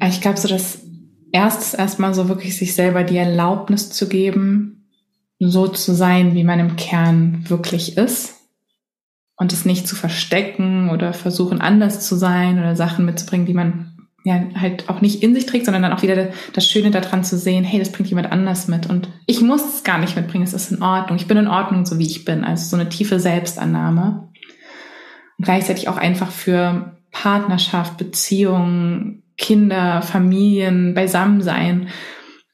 Ich 0.07 0.21
glaube, 0.21 0.39
so 0.39 0.47
das 0.47 0.81
erstes 1.31 1.73
erstmal 1.73 2.13
so 2.13 2.29
wirklich 2.29 2.57
sich 2.57 2.75
selber 2.75 3.03
die 3.03 3.17
Erlaubnis 3.17 3.89
zu 3.89 4.07
geben, 4.07 4.82
so 5.49 5.67
zu 5.67 5.93
sein, 5.93 6.35
wie 6.35 6.43
man 6.43 6.59
im 6.59 6.75
Kern 6.75 7.45
wirklich 7.47 7.97
ist. 7.97 8.35
Und 9.35 9.51
es 9.51 9.65
nicht 9.65 9.87
zu 9.87 9.95
verstecken 9.95 10.89
oder 10.89 11.11
versuchen 11.11 11.59
anders 11.59 12.07
zu 12.07 12.15
sein 12.15 12.59
oder 12.59 12.75
Sachen 12.75 13.05
mitzubringen, 13.05 13.47
die 13.47 13.55
man 13.55 13.93
ja 14.23 14.41
halt 14.55 14.89
auch 14.89 15.01
nicht 15.01 15.21
in 15.21 15.33
sich 15.33 15.45
trägt, 15.45 15.65
sondern 15.65 15.83
dann 15.83 15.93
auch 15.93 16.01
wieder 16.01 16.29
das 16.53 16.67
Schöne 16.67 16.91
daran 16.91 17.23
zu 17.23 17.37
sehen, 17.37 17.63
hey, 17.63 17.79
das 17.79 17.91
bringt 17.91 18.09
jemand 18.09 18.31
anders 18.31 18.67
mit. 18.67 18.89
Und 18.89 19.09
ich 19.25 19.41
muss 19.41 19.75
es 19.75 19.83
gar 19.83 19.97
nicht 19.97 20.15
mitbringen, 20.15 20.45
es 20.45 20.53
ist 20.53 20.71
in 20.71 20.81
Ordnung, 20.81 21.17
ich 21.17 21.27
bin 21.27 21.37
in 21.37 21.47
Ordnung, 21.47 21.85
so 21.85 21.99
wie 21.99 22.05
ich 22.05 22.23
bin, 22.23 22.43
also 22.43 22.65
so 22.65 22.75
eine 22.75 22.89
tiefe 22.89 23.19
Selbstannahme. 23.19 24.29
Und 25.37 25.45
gleichzeitig 25.45 25.89
auch 25.89 25.97
einfach 25.97 26.31
für 26.31 26.97
Partnerschaft, 27.11 27.97
Beziehungen, 27.97 29.23
Kinder, 29.37 30.01
Familien, 30.01 30.93
Beisammensein, 30.93 31.89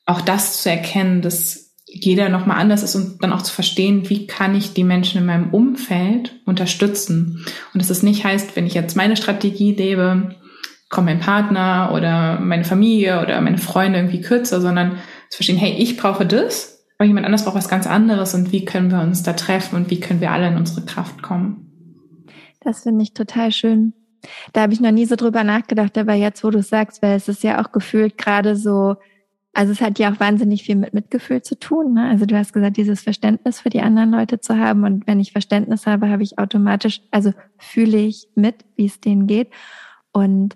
auch 0.06 0.22
das 0.22 0.64
zu 0.64 0.70
erkennen, 0.70 1.22
dass 1.22 1.69
jeder 1.92 2.30
nochmal 2.30 2.60
anders 2.60 2.84
ist 2.84 2.96
und 2.96 3.24
dann 3.24 3.34
auch 3.34 3.42
zu 3.42 3.54
verstehen, 3.54 4.10
wie 4.10 4.28
kann 4.28 4.56
ich 4.56 4.74
die 4.74 4.84
Menschen 4.84 5.20
in 5.20 5.26
meinem 5.26 5.50
Umfeld 5.52 6.40
unterstützen. 6.46 7.46
Und 7.74 7.82
dass 7.82 7.90
es 7.90 8.04
nicht 8.04 8.24
heißt, 8.24 8.56
wenn 8.56 8.68
ich 8.68 8.76
jetzt 8.76 8.96
meine 8.96 9.18
Strategie 9.18 9.74
lebe, 9.74 10.36
kommt 10.90 11.06
mein 11.06 11.20
Partner 11.20 11.92
oder 11.94 12.40
meine 12.40 12.64
Familie 12.64 13.22
oder 13.22 13.42
meine 13.42 13.58
Freunde 13.58 14.00
irgendwie 14.00 14.22
kürzer, 14.22 14.62
sondern 14.62 14.98
zu 15.30 15.38
verstehen, 15.38 15.58
hey, 15.58 15.74
ich 15.74 15.98
brauche 15.98 16.26
das, 16.26 16.86
aber 16.98 17.08
jemand 17.08 17.26
anders 17.26 17.44
braucht 17.44 17.56
was 17.56 17.70
ganz 17.70 17.88
anderes 17.88 18.34
und 18.34 18.52
wie 18.52 18.66
können 18.66 18.92
wir 18.92 19.02
uns 19.02 19.24
da 19.24 19.34
treffen 19.34 19.76
und 19.76 19.90
wie 19.90 20.00
können 20.00 20.22
wir 20.22 20.32
alle 20.32 20.48
in 20.48 20.58
unsere 20.58 20.86
Kraft 20.86 21.22
kommen. 21.22 21.66
Das 22.62 22.84
finde 22.84 23.04
ich 23.04 23.14
total 23.14 23.52
schön. 23.52 23.94
Da 24.54 24.62
habe 24.62 24.74
ich 24.74 24.82
noch 24.82 24.92
nie 24.92 25.06
so 25.06 25.16
drüber 25.16 25.44
nachgedacht, 25.44 25.98
aber 25.98 26.14
jetzt, 26.14 26.44
wo 26.44 26.50
du 26.50 26.62
sagst, 26.62 27.02
weil 27.02 27.16
es 27.16 27.28
ist 27.30 27.44
ja 27.44 27.64
auch 27.64 27.72
gefühlt 27.72 28.18
gerade 28.18 28.56
so 28.56 28.96
also 29.54 29.72
es 29.72 29.82
hat 29.82 30.00
ja 30.00 30.12
auch 30.12 30.20
wahnsinnig 30.20 30.64
viel 30.64 30.76
mit 30.76 30.94
Mitgefühl 30.94 31.42
zu 31.42 31.58
tun. 31.60 31.94
Ne? 31.94 32.08
Also 32.08 32.26
du 32.26 32.38
hast 32.38 32.54
gesagt, 32.54 32.78
dieses 32.78 33.02
Verständnis 33.02 33.62
für 33.62 33.70
die 33.70 33.82
anderen 33.82 34.12
Leute 34.12 34.40
zu 34.40 34.58
haben. 34.58 34.84
Und 34.84 35.08
wenn 35.08 35.20
ich 35.20 35.32
Verständnis 35.32 35.88
habe, 35.88 36.10
habe 36.10 36.24
ich 36.24 36.38
automatisch, 36.38 37.02
also 37.12 37.34
fühle 37.58 37.98
ich 37.98 38.28
mit, 38.36 38.64
wie 38.76 38.86
es 38.86 39.00
denen 39.02 39.28
geht. 39.28 39.50
Und 40.12 40.56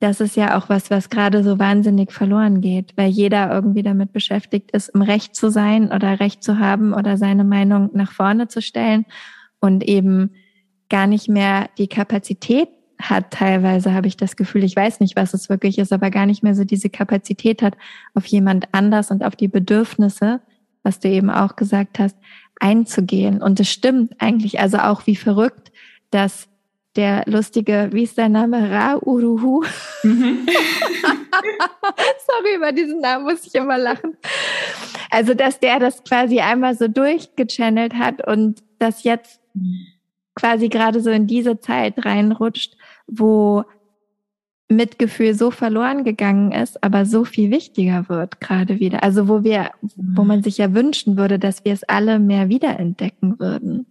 das 0.00 0.20
ist 0.20 0.34
ja 0.34 0.56
auch 0.56 0.70
was, 0.70 0.90
was 0.90 1.10
gerade 1.10 1.44
so 1.44 1.58
wahnsinnig 1.58 2.10
verloren 2.10 2.62
geht, 2.62 2.96
weil 2.96 3.10
jeder 3.10 3.52
irgendwie 3.52 3.82
damit 3.82 4.12
beschäftigt 4.12 4.70
ist, 4.70 4.88
im 4.88 5.02
Recht 5.02 5.36
zu 5.36 5.50
sein 5.50 5.92
oder 5.92 6.20
Recht 6.20 6.42
zu 6.42 6.58
haben 6.58 6.94
oder 6.94 7.18
seine 7.18 7.44
Meinung 7.44 7.90
nach 7.92 8.12
vorne 8.12 8.48
zu 8.48 8.62
stellen 8.62 9.04
und 9.60 9.84
eben 9.86 10.30
gar 10.88 11.06
nicht 11.06 11.28
mehr 11.28 11.68
die 11.76 11.86
Kapazität 11.86 12.68
hat 13.00 13.30
teilweise, 13.30 13.94
habe 13.94 14.08
ich 14.08 14.16
das 14.16 14.36
Gefühl, 14.36 14.64
ich 14.64 14.76
weiß 14.76 15.00
nicht, 15.00 15.16
was 15.16 15.34
es 15.34 15.48
wirklich 15.48 15.78
ist, 15.78 15.92
aber 15.92 16.10
gar 16.10 16.26
nicht 16.26 16.42
mehr 16.42 16.54
so 16.54 16.64
diese 16.64 16.90
Kapazität 16.90 17.62
hat, 17.62 17.76
auf 18.14 18.26
jemand 18.26 18.68
anders 18.72 19.10
und 19.10 19.24
auf 19.24 19.36
die 19.36 19.48
Bedürfnisse, 19.48 20.40
was 20.82 21.00
du 21.00 21.08
eben 21.08 21.30
auch 21.30 21.56
gesagt 21.56 21.98
hast, 21.98 22.16
einzugehen. 22.60 23.42
Und 23.42 23.58
es 23.60 23.70
stimmt 23.70 24.14
eigentlich, 24.18 24.60
also 24.60 24.78
auch 24.78 25.06
wie 25.06 25.16
verrückt, 25.16 25.72
dass 26.10 26.48
der 26.96 27.22
lustige, 27.26 27.90
wie 27.92 28.02
ist 28.02 28.16
sein 28.16 28.32
Name? 28.32 28.70
Ra 28.70 28.96
Uruhu. 28.96 29.64
Mhm. 30.02 30.46
Sorry, 32.26 32.56
über 32.56 32.72
diesen 32.72 33.00
Namen 33.00 33.24
muss 33.24 33.46
ich 33.46 33.54
immer 33.54 33.78
lachen. 33.78 34.16
Also, 35.10 35.34
dass 35.34 35.60
der 35.60 35.78
das 35.78 36.02
quasi 36.04 36.40
einmal 36.40 36.76
so 36.76 36.88
durchgechannelt 36.88 37.94
hat 37.94 38.26
und 38.26 38.62
das 38.78 39.04
jetzt 39.04 39.40
mhm. 39.54 39.86
Quasi 40.40 40.68
gerade 40.68 41.00
so 41.00 41.10
in 41.10 41.26
diese 41.26 41.60
Zeit 41.60 42.04
reinrutscht 42.04 42.76
wo 43.10 43.64
Mitgefühl 44.68 45.34
so 45.34 45.50
verloren 45.50 46.04
gegangen 46.04 46.52
ist, 46.52 46.82
aber 46.84 47.04
so 47.04 47.24
viel 47.24 47.50
wichtiger 47.50 48.08
wird 48.08 48.40
gerade 48.40 48.78
wieder. 48.78 49.02
Also 49.02 49.28
wo 49.28 49.42
wir, 49.42 49.72
wo 49.96 50.22
man 50.22 50.42
sich 50.44 50.58
ja 50.58 50.72
wünschen 50.72 51.16
würde, 51.16 51.40
dass 51.40 51.64
wir 51.64 51.72
es 51.72 51.82
alle 51.82 52.20
mehr 52.20 52.48
wiederentdecken 52.48 53.40
würden. 53.40 53.86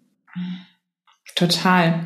Total. 1.35 2.05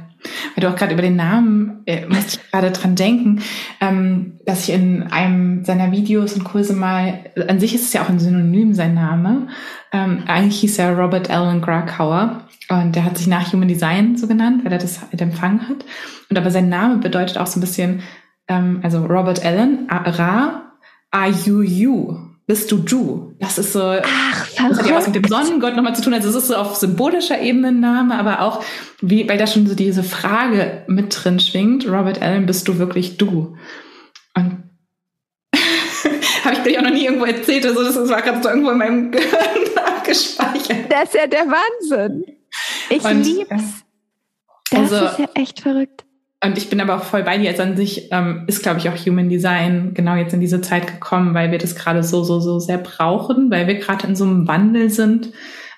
Weil 0.55 0.61
du 0.61 0.69
auch 0.69 0.76
gerade 0.76 0.93
über 0.93 1.01
den 1.01 1.15
Namen 1.15 1.84
äh, 1.86 2.05
musste 2.07 2.39
ich 2.39 2.51
gerade 2.51 2.71
dran 2.71 2.95
denken, 2.95 3.41
ähm, 3.82 4.39
dass 4.45 4.67
ich 4.67 4.74
in 4.74 5.03
einem 5.11 5.65
seiner 5.65 5.91
Videos 5.91 6.34
und 6.34 6.45
Kurse 6.45 6.74
mal, 6.74 7.19
an 7.47 7.59
sich 7.59 7.76
ist 7.76 7.84
es 7.84 7.93
ja 7.93 8.03
auch 8.03 8.09
ein 8.09 8.19
Synonym 8.19 8.74
sein 8.74 8.93
Name. 8.93 9.47
Ähm, 9.91 10.24
eigentlich 10.28 10.61
hieß 10.61 10.80
er 10.80 10.97
Robert 10.97 11.30
Allen 11.30 11.61
Krakauer 11.61 12.47
und 12.69 12.95
der 12.95 13.03
hat 13.03 13.17
sich 13.17 13.28
nach 13.28 13.51
Human 13.51 13.67
Design 13.67 14.17
so 14.17 14.28
genannt, 14.28 14.63
weil 14.63 14.71
er 14.71 14.80
das 14.80 15.01
halt 15.01 15.21
empfangen 15.21 15.67
hat. 15.67 15.84
Und 16.30 16.38
aber 16.38 16.51
sein 16.51 16.69
Name 16.69 16.97
bedeutet 16.97 17.38
auch 17.38 17.47
so 17.47 17.59
ein 17.59 17.61
bisschen, 17.61 18.01
ähm, 18.47 18.80
also 18.84 19.05
Robert 19.05 19.43
Allen, 19.45 19.88
Ra, 19.89 20.71
A-U-U, 21.11 22.32
bist 22.45 22.71
du 22.71 22.77
du. 22.77 23.35
Das 23.39 23.57
ist 23.57 23.73
so, 23.73 23.81
Ach, 23.81 24.47
das 24.49 24.79
hat 24.79 24.87
ja 24.87 24.95
was 24.95 25.07
mit 25.07 25.15
dem 25.15 25.23
Sonnengott 25.25 25.75
nochmal 25.75 25.95
zu 25.95 26.01
tun. 26.01 26.13
Also 26.13 26.29
es 26.29 26.35
ist 26.35 26.47
so 26.47 26.55
auf 26.55 26.75
symbolischer 26.75 27.39
Ebene 27.39 27.69
ein 27.69 27.79
Name, 27.79 28.17
aber 28.17 28.41
auch, 28.41 28.63
wie, 29.01 29.27
weil 29.29 29.37
da 29.37 29.47
schon 29.47 29.65
so 29.67 29.75
diese 29.75 30.03
Frage 30.03 30.83
mit 30.87 31.23
drin 31.23 31.39
schwingt, 31.39 31.87
Robert 31.87 32.21
Allen, 32.21 32.45
bist 32.45 32.67
du 32.67 32.77
wirklich 32.79 33.17
du? 33.17 33.57
Und 34.35 34.63
habe 36.43 36.55
ich 36.55 36.63
dir 36.63 36.79
auch 36.79 36.83
noch 36.83 36.91
nie 36.91 37.05
irgendwo 37.05 37.25
erzählt. 37.25 37.65
Also 37.65 37.83
das 37.83 38.09
war 38.09 38.21
gerade 38.21 38.43
so 38.43 38.49
irgendwo 38.49 38.71
in 38.71 38.77
meinem 38.77 39.11
Gehirn 39.11 39.77
abgespeichert. 39.85 40.91
Das 40.91 41.05
ist 41.05 41.15
ja 41.15 41.27
der 41.27 41.45
Wahnsinn. 41.47 42.25
Ich 42.89 43.03
Und, 43.03 43.23
lieb's. 43.23 43.83
Das 44.69 44.91
also, 44.91 45.05
ist 45.05 45.19
ja 45.19 45.29
echt 45.35 45.61
verrückt. 45.61 46.03
Und 46.43 46.57
ich 46.57 46.69
bin 46.69 46.81
aber 46.81 46.97
auch 46.97 47.03
voll 47.03 47.23
bei 47.23 47.37
dir. 47.37 47.49
Also 47.51 47.63
an 47.63 47.77
sich 47.77 48.09
ähm, 48.11 48.43
ist, 48.47 48.63
glaube 48.63 48.79
ich, 48.79 48.89
auch 48.89 48.97
Human 48.97 49.29
Design 49.29 49.93
genau 49.93 50.15
jetzt 50.15 50.33
in 50.33 50.41
diese 50.41 50.59
Zeit 50.59 50.87
gekommen, 50.87 51.33
weil 51.33 51.51
wir 51.51 51.57
das 51.57 51.75
gerade 51.75 52.03
so, 52.03 52.23
so, 52.23 52.41
so 52.41 52.59
sehr 52.59 52.79
brauchen, 52.79 53.49
weil 53.49 53.65
wir 53.67 53.75
gerade 53.75 54.07
in 54.07 54.15
so 54.15 54.25
einem 54.25 54.47
Wandel 54.47 54.89
sind 54.89 55.29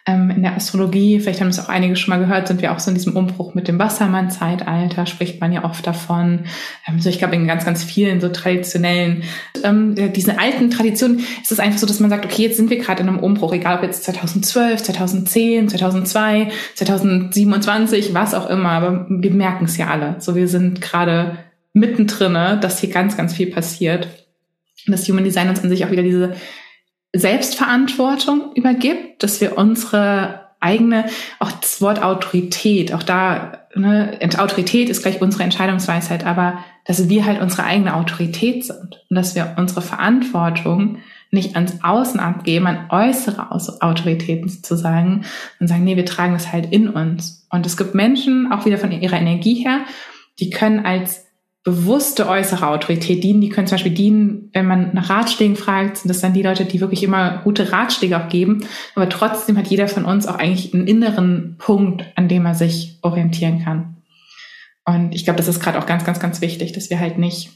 ähm, 0.08 0.30
in 0.30 0.44
der 0.44 0.56
Astrologie, 0.56 1.20
vielleicht 1.20 1.42
haben 1.42 1.48
es 1.48 1.60
auch 1.60 1.68
einige 1.68 1.96
schon 1.96 2.12
mal 2.12 2.24
gehört, 2.24 2.48
sind 2.48 2.62
wir 2.62 2.72
auch 2.72 2.80
so 2.80 2.92
in 2.92 2.96
diesem 2.96 3.16
Umbruch 3.16 3.56
mit 3.56 3.68
dem 3.68 3.80
Wassermann-Zeitalter, 3.80 5.08
spricht 5.08 5.42
man 5.42 5.52
ja 5.52 5.64
oft 5.64 5.86
davon. 5.88 6.46
Ähm, 6.88 7.00
so 7.00 7.10
ich 7.10 7.18
glaube, 7.18 7.36
in 7.36 7.48
ganz, 7.48 7.66
ganz 7.66 7.84
vielen 7.84 8.22
so 8.22 8.30
traditionellen, 8.30 9.24
ähm, 9.64 9.96
diese 10.14 10.40
alten 10.40 10.70
Traditionen 10.70 11.20
ist 11.42 11.52
es 11.52 11.60
einfach 11.60 11.80
so, 11.80 11.88
dass 11.88 12.00
man 12.00 12.12
sagt, 12.12 12.26
okay, 12.26 12.44
jetzt 12.44 12.58
sind 12.58 12.70
wir 12.70 12.78
gerade 12.78 13.02
in 13.02 13.10
einem 13.10 13.20
Umbruch, 13.20 13.52
egal 13.52 13.78
ob 13.78 13.84
jetzt 13.84 14.04
2012, 14.04 14.84
2010, 14.84 15.70
2002, 15.70 16.50
2027, 16.76 18.14
was 18.14 18.36
auch 18.36 18.48
immer, 18.48 18.70
aber 18.70 19.08
wir 19.10 19.32
merken 19.32 19.66
es 19.66 19.78
ja 19.78 19.88
alle. 19.88 20.18
So, 20.20 20.36
wir 20.36 20.48
sind 20.48 20.82
gerade 20.82 21.40
mittendrin, 21.74 22.34
dass 22.34 22.80
hier 22.80 22.90
ganz, 22.90 23.18
ganz 23.18 23.34
viel 23.34 23.48
passiert. 23.48 24.08
Und 24.86 24.92
das 24.92 25.08
Human 25.08 25.24
Design 25.24 25.50
uns 25.50 25.64
an 25.64 25.70
sich 25.70 25.84
auch 25.84 25.92
wieder 25.92 26.04
diese 26.04 26.36
Selbstverantwortung 27.20 28.52
übergibt, 28.56 29.24
dass 29.24 29.42
wir 29.42 29.58
unsere 29.58 30.46
eigene, 30.60 31.06
auch 31.40 31.52
das 31.52 31.82
Wort 31.82 32.02
Autorität, 32.02 32.94
auch 32.94 33.04
da, 33.04 33.68
ne, 33.76 34.18
Autorität 34.38 34.90
ist 34.90 35.04
gleich 35.04 35.22
unsere 35.22 35.44
Entscheidungsweisheit, 35.44 36.26
aber 36.26 36.60
dass 36.86 37.10
wir 37.10 37.26
halt 37.26 37.42
unsere 37.42 37.64
eigene 37.64 37.96
Autorität 37.96 38.66
sind 38.66 39.02
und 39.10 39.16
dass 39.16 39.36
wir 39.36 39.56
unsere 39.58 39.82
Verantwortung 39.82 41.00
nicht 41.32 41.56
ans 41.56 41.84
Außen 41.84 42.20
abgeben, 42.20 42.68
an 42.68 42.90
äußere 42.90 43.52
Autoritäten 43.52 44.50
zu 44.50 44.76
sagen 44.76 45.26
und 45.60 45.68
sagen, 45.68 45.84
nee, 45.84 45.96
wir 45.96 46.06
tragen 46.06 46.34
das 46.34 46.52
halt 46.52 46.72
in 46.72 46.90
uns. 46.90 47.46
Und 47.50 47.66
es 47.66 47.78
gibt 47.78 47.96
Menschen, 47.96 48.52
auch 48.52 48.66
wieder 48.66 48.78
von 48.78 48.92
ihrer 48.92 49.18
Energie 49.18 49.56
her, 49.56 49.82
die 50.40 50.50
können 50.50 50.86
als 50.86 51.25
bewusste 51.66 52.30
äußere 52.30 52.68
Autorität 52.68 53.24
dienen. 53.24 53.42
Die 53.42 53.50
können 53.50 53.66
zum 53.66 53.76
Beispiel 53.76 53.94
dienen, 53.94 54.52
wenn 54.54 54.68
man 54.68 54.94
nach 54.94 55.10
Ratschlägen 55.10 55.56
fragt, 55.56 55.98
sind 55.98 56.10
das 56.10 56.22
dann 56.22 56.34
die 56.34 56.44
Leute, 56.44 56.64
die 56.64 56.80
wirklich 56.80 57.04
immer 57.04 57.40
gute 57.44 57.72
Ratschläge 57.72 58.18
auch 58.18 58.30
geben. 58.30 58.66
Aber 58.94 59.10
trotzdem 59.10 59.58
hat 59.58 59.68
jeder 59.68 59.88
von 59.88 60.06
uns 60.06 60.28
auch 60.28 60.36
eigentlich 60.36 60.74
einen 60.74 60.86
inneren 60.86 61.56
Punkt, 61.58 62.06
an 62.16 62.28
dem 62.28 62.46
er 62.46 62.54
sich 62.54 63.00
orientieren 63.02 63.64
kann. 63.64 63.98
Und 64.86 65.16
ich 65.16 65.26
glaube, 65.26 65.38
das 65.38 65.48
ist 65.48 65.60
gerade 65.60 65.80
auch 65.80 65.88
ganz, 65.88 66.06
ganz, 66.06 66.20
ganz 66.20 66.40
wichtig, 66.40 66.72
dass 66.74 66.92
wir 66.92 67.00
halt 67.00 67.18
nicht 67.18 67.50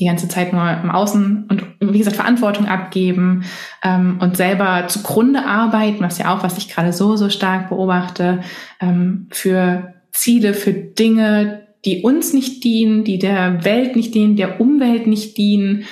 die 0.00 0.06
ganze 0.06 0.28
Zeit 0.28 0.54
nur 0.54 0.66
im 0.66 0.90
Außen 0.90 1.48
und 1.50 1.64
wie 1.80 1.98
gesagt 1.98 2.16
Verantwortung 2.16 2.66
abgeben 2.66 3.44
ähm, 3.82 4.18
und 4.20 4.38
selber 4.38 4.86
zugrunde 4.88 5.44
arbeiten, 5.44 6.02
was 6.02 6.16
ja 6.16 6.34
auch, 6.34 6.42
was 6.42 6.56
ich 6.56 6.68
gerade 6.68 6.94
so, 6.94 7.16
so 7.16 7.28
stark 7.28 7.68
beobachte, 7.68 8.40
ähm, 8.80 9.26
für 9.30 9.94
Ziele, 10.12 10.54
für 10.54 10.72
Dinge, 10.72 11.67
die 11.84 12.02
uns 12.02 12.32
nicht 12.32 12.64
dienen, 12.64 13.04
die 13.04 13.18
der 13.18 13.64
Welt 13.64 13.96
nicht 13.96 14.14
dienen, 14.14 14.36
der 14.36 14.60
Umwelt 14.60 15.06
nicht 15.06 15.36
dienen, 15.36 15.84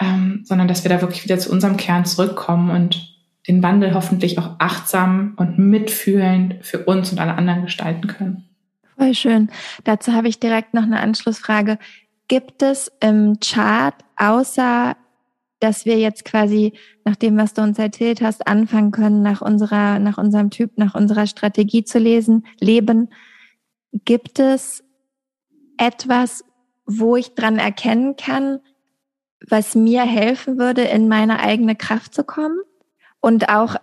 ähm, 0.00 0.42
sondern 0.44 0.68
dass 0.68 0.84
wir 0.84 0.88
da 0.88 1.00
wirklich 1.00 1.24
wieder 1.24 1.38
zu 1.38 1.50
unserem 1.50 1.76
Kern 1.76 2.04
zurückkommen 2.04 2.70
und 2.70 3.12
den 3.48 3.62
Wandel 3.62 3.94
hoffentlich 3.94 4.38
auch 4.38 4.56
achtsam 4.58 5.34
und 5.36 5.58
mitfühlend 5.58 6.64
für 6.64 6.84
uns 6.84 7.10
und 7.10 7.18
alle 7.18 7.34
anderen 7.34 7.62
gestalten 7.62 8.06
können. 8.06 8.48
Voll 8.96 9.14
schön. 9.14 9.50
Dazu 9.84 10.12
habe 10.12 10.28
ich 10.28 10.38
direkt 10.38 10.74
noch 10.74 10.84
eine 10.84 11.00
Anschlussfrage. 11.00 11.78
Gibt 12.28 12.62
es 12.62 12.90
im 13.00 13.38
Chart, 13.40 13.94
außer 14.16 14.96
dass 15.58 15.86
wir 15.86 15.98
jetzt 15.98 16.24
quasi 16.24 16.72
nach 17.04 17.16
dem, 17.16 17.36
was 17.36 17.54
du 17.54 17.62
uns 17.62 17.78
erzählt 17.78 18.20
hast, 18.20 18.46
anfangen 18.48 18.90
können, 18.90 19.22
nach 19.22 19.40
unserer, 19.40 20.00
nach 20.00 20.18
unserem 20.18 20.50
Typ, 20.50 20.76
nach 20.76 20.94
unserer 20.94 21.26
Strategie 21.26 21.84
zu 21.84 21.98
lesen, 21.98 22.46
leben, 22.58 23.10
gibt 24.04 24.40
es 24.40 24.82
etwas, 25.78 26.44
wo 26.86 27.16
ich 27.16 27.34
dran 27.34 27.58
erkennen 27.58 28.16
kann, 28.16 28.60
was 29.48 29.74
mir 29.74 30.02
helfen 30.02 30.58
würde, 30.58 30.82
in 30.82 31.08
meine 31.08 31.40
eigene 31.40 31.74
Kraft 31.74 32.14
zu 32.14 32.24
kommen 32.24 32.58
und 33.20 33.48
auch 33.48 33.76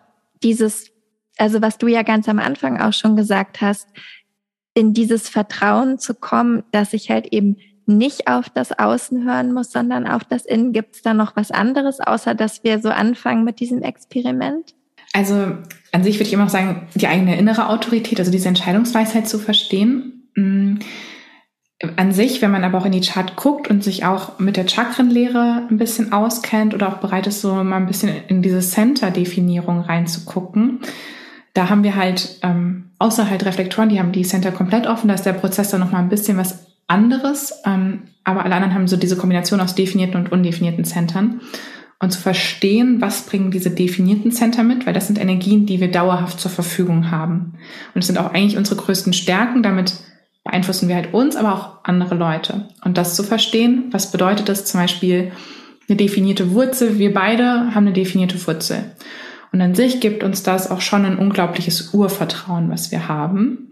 dieses, 0.44 0.92
also 1.38 1.62
was 1.62 1.78
du 1.78 1.88
ja 1.88 2.04
ganz 2.04 2.30
am 2.30 2.40
Anfang 2.40 2.80
auch 2.80 2.94
schon 2.94 3.16
gesagt 3.16 3.62
hast, 3.62 3.88
in 4.74 4.94
dieses 4.94 5.28
Vertrauen 5.28 6.00
zu 6.00 6.14
kommen, 6.14 6.64
dass 6.72 6.94
ich 6.94 7.10
halt 7.10 7.28
eben 7.34 7.58
nicht 7.86 8.28
auf 8.28 8.50
das 8.50 8.78
Außen 8.78 9.26
hören 9.26 9.52
muss, 9.52 9.72
sondern 9.72 10.08
auf 10.08 10.24
das 10.24 10.46
Innen. 10.46 10.74
Gibt 10.74 10.96
es 10.96 11.02
da 11.02 11.14
noch 11.14 11.36
was 11.36 11.52
anderes, 11.52 12.00
außer 12.00 12.36
dass 12.36 12.64
wir 12.64 12.80
so 12.80 12.90
anfangen 12.90 13.44
mit 13.44 13.60
diesem 13.60 13.82
Experiment? 13.82 14.76
Also 15.14 15.58
an 15.92 16.04
sich 16.04 16.16
würde 16.16 16.28
ich 16.28 16.34
immer 16.34 16.46
auch 16.46 16.50
sagen, 16.50 16.88
die 16.94 17.08
eigene 17.08 17.38
innere 17.38 17.68
Autorität, 17.68 18.20
also 18.20 18.32
diese 18.32 18.48
Entscheidungsweisheit 18.48 19.28
zu 19.28 19.40
verstehen. 19.40 20.30
An 21.96 22.12
sich, 22.12 22.42
wenn 22.42 22.52
man 22.52 22.66
aber 22.66 22.78
auch 22.78 22.86
in 22.86 22.92
die 22.92 23.00
Chart 23.00 23.38
guckt 23.38 23.70
und 23.70 23.84
sich 23.84 24.04
auch 24.04 24.38
mit 24.38 24.58
der 24.58 24.68
Chakrenlehre 24.68 25.68
ein 25.70 25.78
bisschen 25.78 26.12
auskennt 26.12 26.74
oder 26.74 26.90
auch 26.90 26.98
bereit 26.98 27.26
ist, 27.28 27.40
so 27.40 27.64
mal 27.64 27.78
ein 27.78 27.88
bisschen 27.88 28.12
in 28.28 28.42
diese 28.42 28.60
Center-Definierung 28.60 29.82
reinzugucken, 29.82 30.82
da 31.54 31.70
haben 31.70 31.84
wir 31.84 31.96
halt, 31.96 32.40
ähm, 32.44 32.92
außer 33.00 33.30
halt 33.30 33.46
Reflektoren, 33.46 33.90
die 33.90 34.00
haben 34.00 34.12
die 34.12 34.24
Center 34.24 34.52
komplett 34.52 34.88
offen, 34.88 35.08
da 35.08 35.14
ist 35.14 35.26
der 35.26 35.34
Prozess 35.34 35.70
dann 35.70 35.80
nochmal 35.80 36.02
ein 36.02 36.10
bisschen 36.10 36.38
was 36.38 36.68
anderes, 36.88 37.54
ähm, 37.66 38.04
aber 38.24 38.44
alle 38.44 38.56
anderen 38.56 38.74
haben 38.74 38.88
so 38.88 38.98
diese 38.98 39.18
Kombination 39.18 39.62
aus 39.62 39.76
definierten 39.76 40.20
und 40.20 40.32
undefinierten 40.32 40.86
Centern. 40.86 41.42
Und 42.02 42.12
zu 42.12 42.22
verstehen, 42.22 43.02
was 43.02 43.24
bringen 43.24 43.52
diese 43.52 43.72
definierten 43.72 44.32
Center 44.32 44.64
mit, 44.64 44.86
weil 44.86 44.94
das 44.94 45.08
sind 45.08 45.20
Energien, 45.20 45.66
die 45.66 45.82
wir 45.82 45.92
dauerhaft 45.92 46.40
zur 46.40 46.50
Verfügung 46.50 47.12
haben. 47.12 47.56
Und 47.94 48.00
es 48.00 48.08
sind 48.08 48.18
auch 48.18 48.34
eigentlich 48.34 48.58
unsere 48.58 48.82
größten 48.82 49.12
Stärken, 49.12 49.64
damit 49.64 49.96
beeinflussen 50.50 50.88
wir 50.88 50.96
halt 50.96 51.14
uns, 51.14 51.36
aber 51.36 51.54
auch 51.54 51.84
andere 51.84 52.16
Leute. 52.16 52.66
Und 52.84 52.98
das 52.98 53.16
zu 53.16 53.24
verstehen, 53.24 53.86
was 53.92 54.12
bedeutet 54.12 54.50
das 54.50 54.66
zum 54.66 54.80
Beispiel 54.80 55.32
eine 55.88 55.96
definierte 55.96 56.52
Wurzel? 56.52 56.98
Wir 56.98 57.14
beide 57.14 57.74
haben 57.76 57.86
eine 57.86 57.94
definierte 57.94 58.46
Wurzel. 58.48 58.96
Und 59.52 59.62
an 59.62 59.76
sich 59.76 60.00
gibt 60.00 60.24
uns 60.24 60.44
das 60.44 60.72
auch 60.72 60.82
schon 60.82 61.06
ein 61.06 61.18
unglaubliches 61.18 61.94
Urvertrauen, 61.94 62.70
was 62.70 62.92
wir 62.92 63.08
haben. 63.08 63.72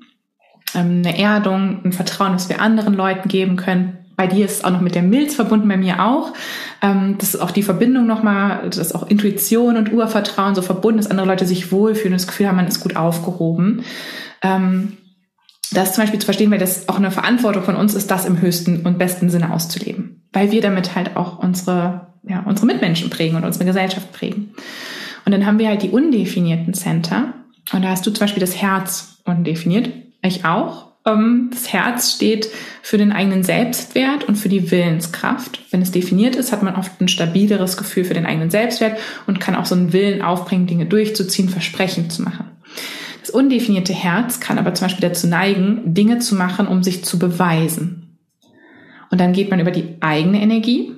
Ähm, 0.76 1.02
eine 1.04 1.18
Erdung, 1.18 1.82
ein 1.84 1.94
Vertrauen, 1.94 2.34
was 2.34 2.50
wir 2.50 2.62
anderen 2.62 2.94
Leuten 2.94 3.28
geben 3.28 3.56
können. 3.56 3.98
Bei 4.16 4.28
dir 4.28 4.46
ist 4.46 4.58
es 4.58 4.64
auch 4.64 4.72
noch 4.72 4.82
mit 4.82 4.96
der 4.96 5.04
Milz 5.04 5.36
verbunden, 5.36 5.68
bei 5.68 5.78
mir 5.78 6.04
auch. 6.04 6.34
Ähm, 6.82 7.16
das 7.18 7.36
ist 7.36 7.42
auch 7.42 7.52
die 7.52 7.64
Verbindung 7.64 8.06
nochmal, 8.06 8.62
das 8.66 8.78
ist 8.78 8.96
auch 8.96 9.08
Intuition 9.08 9.78
und 9.78 9.92
Urvertrauen 9.92 10.56
so 10.56 10.62
verbunden, 10.62 10.98
dass 10.98 11.10
andere 11.10 11.28
Leute 11.28 11.46
sich 11.46 11.72
wohlfühlen 11.72 12.14
das 12.14 12.28
Gefühl 12.28 12.48
haben, 12.48 12.56
man 12.56 12.68
ist 12.68 12.82
gut 12.82 12.96
aufgehoben. 12.96 13.84
Das 15.72 15.94
zum 15.94 16.04
Beispiel 16.04 16.20
zu 16.20 16.26
verstehen, 16.26 16.52
weil 16.52 16.60
das 16.60 16.88
auch 16.88 16.98
eine 16.98 17.12
Verantwortung 17.12 17.64
von 17.64 17.76
uns 17.76 17.94
ist, 17.94 18.10
das 18.10 18.26
im 18.26 18.42
höchsten 18.42 18.86
und 18.86 18.98
besten 18.98 19.30
Sinne 19.30 19.54
auszuleben. 19.54 20.24
Weil 20.34 20.52
wir 20.52 20.62
damit 20.62 20.96
halt 20.96 21.18
auch 21.18 21.40
unsere, 21.40 22.08
ja, 22.24 22.44
unsere 22.46 22.68
Mitmenschen 22.68 23.10
prägen 23.10 23.36
und 23.36 23.44
unsere 23.44 23.66
Gesellschaft 23.66 24.12
prägen. 24.14 24.54
Und 25.26 25.32
dann 25.32 25.46
haben 25.46 25.60
wir 25.60 25.68
halt 25.68 25.84
die 25.84 25.90
undefinierten 25.90 26.74
Center. 26.74 27.34
Und 27.74 27.84
da 27.84 27.90
hast 27.90 28.06
du 28.06 28.12
zum 28.12 28.22
Beispiel 28.22 28.42
das 28.42 28.62
Herz 28.62 29.18
undefiniert. 29.26 29.90
Ich 30.22 30.46
auch. 30.46 30.88
Ähm, 31.06 31.50
das 31.52 31.74
Herz 31.74 32.14
steht 32.14 32.48
für 32.82 32.98
den 32.98 33.12
eigenen 33.12 33.44
Selbstwert 33.44 34.26
und 34.26 34.36
für 34.36 34.50
die 34.50 34.72
Willenskraft. 34.72 35.60
Wenn 35.72 35.82
es 35.82 35.92
definiert 35.92 36.36
ist, 36.36 36.52
hat 36.52 36.64
man 36.64 36.76
oft 36.76 37.02
ein 37.02 37.08
stabileres 37.08 37.78
Gefühl 37.78 38.06
für 38.06 38.14
den 38.14 38.26
eigenen 38.26 38.50
Selbstwert 38.50 39.00
und 39.26 39.40
kann 39.40 39.56
auch 39.56 39.66
so 39.66 39.76
einen 39.76 39.94
Willen 39.94 40.22
aufbringen, 40.22 40.68
Dinge 40.68 40.86
durchzuziehen, 40.86 41.50
Versprechen 41.50 42.10
zu 42.10 42.24
machen. 42.24 42.47
Undefinierte 43.38 43.94
Herz 43.94 44.40
kann 44.40 44.58
aber 44.58 44.74
zum 44.74 44.88
Beispiel 44.88 45.08
dazu 45.08 45.28
neigen, 45.28 45.94
Dinge 45.94 46.18
zu 46.18 46.34
machen, 46.34 46.66
um 46.66 46.82
sich 46.82 47.06
zu 47.06 47.20
beweisen. 47.20 48.18
Und 49.12 49.22
dann 49.22 49.32
geht 49.32 49.52
man 49.52 49.60
über 49.60 49.70
die 49.70 49.98
eigene 50.00 50.42
Energie. 50.42 50.92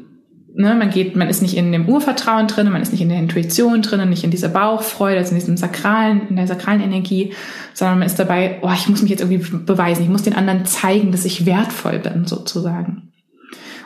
Ne, 0.56 0.74
man 0.74 0.90
geht, 0.90 1.18
man 1.18 1.28
ist 1.28 1.42
nicht 1.42 1.58
in 1.58 1.74
dem 1.74 1.90
Urvertrauen 1.90 2.48
drin, 2.48 2.72
man 2.72 2.82
ist 2.82 2.94
nicht 2.94 3.02
in 3.02 3.10
der 3.10 3.20
Intuition 3.20 3.82
drin, 3.82 4.08
nicht 4.08 4.24
in 4.24 4.32
dieser 4.32 4.48
Bauchfreude, 4.48 5.18
also 5.18 5.32
in 5.32 5.40
diesem 5.40 5.58
sakralen, 5.58 6.30
in 6.30 6.38
der 6.38 6.48
sakralen 6.48 6.80
Energie, 6.80 7.34
sondern 7.74 8.00
man 8.00 8.06
ist 8.06 8.18
dabei, 8.18 8.60
oh, 8.62 8.72
ich 8.74 8.88
muss 8.88 9.02
mich 9.02 9.12
jetzt 9.12 9.22
irgendwie 9.22 9.58
beweisen, 9.58 10.04
ich 10.04 10.10
muss 10.10 10.24
den 10.24 10.34
anderen 10.34 10.66
zeigen, 10.66 11.12
dass 11.12 11.26
ich 11.26 11.46
wertvoll 11.46 12.00
bin, 12.00 12.26
sozusagen. 12.26 13.12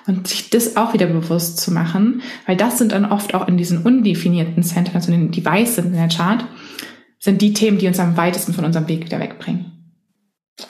Und 0.05 0.27
sich 0.27 0.51
das 0.51 0.77
auch 0.77 0.93
wieder 0.93 1.07
bewusst 1.07 1.59
zu 1.59 1.71
machen, 1.71 2.21
weil 2.45 2.55
das 2.55 2.77
sind 2.77 2.91
dann 2.91 3.05
oft 3.05 3.33
auch 3.33 3.47
in 3.47 3.57
diesen 3.57 3.79
undefinierten 3.79 4.61
Zentren, 4.61 4.93
also 4.93 5.11
die 5.11 5.43
weiß 5.43 5.77
sind 5.77 5.87
in 5.87 5.93
der 5.93 6.07
Chart, 6.09 6.45
sind 7.23 7.41
die 7.41 7.53
Themen, 7.53 7.77
die 7.77 7.87
uns 7.87 7.99
am 7.99 8.17
weitesten 8.17 8.53
von 8.53 8.65
unserem 8.65 8.89
Weg 8.89 9.05
wieder 9.05 9.17
wegbringen. 9.17 9.71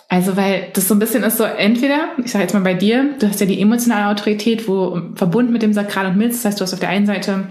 Also, 0.08 0.38
weil 0.38 0.68
das 0.74 0.88
so 0.88 0.94
ein 0.94 1.00
bisschen 1.00 1.24
ist 1.24 1.38
so, 1.38 1.46
entweder, 1.46 2.10
ich 2.24 2.32
sage 2.32 2.44
jetzt 2.44 2.54
mal 2.54 2.62
bei 2.62 2.76
dir, 2.76 3.16
du 3.18 3.28
hast 3.28 3.40
ja 3.40 3.48
die 3.48 3.60
emotionale 3.60 4.14
Autorität, 4.14 4.68
wo 4.68 5.02
verbunden 5.16 5.52
mit 5.52 5.64
dem 5.64 5.74
Sakral 5.74 6.06
und 6.06 6.18
Milz, 6.18 6.36
das 6.36 6.46
heißt, 6.46 6.60
du 6.60 6.64
hast 6.64 6.74
auf 6.74 6.80
der 6.80 6.90
einen 6.90 7.08
Seite 7.08 7.48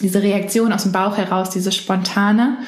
diese 0.00 0.22
Reaktion 0.22 0.72
aus 0.72 0.84
dem 0.84 0.92
Bauch 0.92 1.16
heraus, 1.16 1.50
diese 1.50 1.72
spontane. 1.72 2.58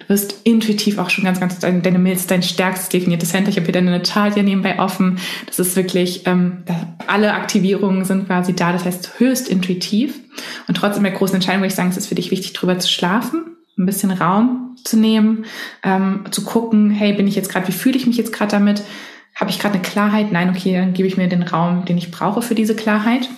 Du 0.00 0.08
wirst 0.08 0.40
intuitiv 0.42 0.98
auch 0.98 1.08
schon 1.08 1.22
ganz, 1.22 1.38
ganz, 1.38 1.60
deine, 1.60 1.98
Milz, 2.00 2.26
dein 2.26 2.42
stärkstes 2.42 2.88
definiertes 2.88 3.30
Center. 3.30 3.50
Ich 3.50 3.56
habe 3.56 3.66
hier 3.66 3.74
deine 3.74 4.02
Chart 4.02 4.36
ja 4.36 4.42
nebenbei 4.42 4.80
offen. 4.80 5.20
Das 5.46 5.60
ist 5.60 5.76
wirklich, 5.76 6.26
ähm, 6.26 6.64
alle 7.06 7.34
Aktivierungen 7.34 8.04
sind 8.04 8.26
quasi 8.26 8.54
da. 8.54 8.72
Das 8.72 8.84
heißt 8.84 9.20
höchst 9.20 9.48
intuitiv. 9.48 10.18
Und 10.66 10.76
trotzdem 10.76 11.04
der 11.04 11.12
großen 11.12 11.36
Entscheidung 11.36 11.60
würde 11.60 11.68
ich 11.68 11.76
sagen, 11.76 11.90
es 11.90 11.96
ist 11.96 12.08
für 12.08 12.16
dich 12.16 12.32
wichtig, 12.32 12.54
drüber 12.54 12.78
zu 12.80 12.88
schlafen, 12.88 13.57
ein 13.78 13.86
bisschen 13.86 14.10
Raum 14.10 14.76
zu 14.84 14.96
nehmen, 14.96 15.44
ähm, 15.82 16.24
zu 16.30 16.44
gucken, 16.44 16.90
hey, 16.90 17.12
bin 17.12 17.26
ich 17.26 17.36
jetzt 17.36 17.50
gerade, 17.50 17.68
wie 17.68 17.72
fühle 17.72 17.96
ich 17.96 18.06
mich 18.06 18.16
jetzt 18.16 18.32
gerade 18.32 18.50
damit? 18.50 18.82
Habe 19.34 19.50
ich 19.50 19.58
gerade 19.58 19.74
eine 19.74 19.82
Klarheit? 19.82 20.32
Nein, 20.32 20.50
okay, 20.50 20.74
dann 20.74 20.94
gebe 20.94 21.06
ich 21.06 21.16
mir 21.16 21.28
den 21.28 21.42
Raum, 21.42 21.84
den 21.84 21.98
ich 21.98 22.10
brauche 22.10 22.42
für 22.42 22.54
diese 22.54 22.74
Klarheit. 22.74 23.28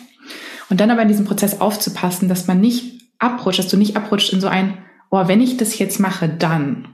Und 0.71 0.81
dann 0.81 0.91
aber 0.91 1.03
in 1.03 1.09
diesem 1.09 1.27
Prozess 1.27 1.61
aufzupassen, 1.61 2.29
dass 2.29 2.47
man 2.47 2.61
nicht 2.61 3.03
abrutscht, 3.19 3.59
dass 3.59 3.69
du 3.69 3.77
nicht 3.77 3.97
abrutscht 3.97 4.33
in 4.33 4.41
so 4.41 4.49
ein, 4.49 4.79
oh, 5.11 5.27
wenn 5.27 5.41
ich 5.43 5.57
das 5.57 5.79
jetzt 5.79 6.01
mache, 6.01 6.29
dann. 6.29 6.89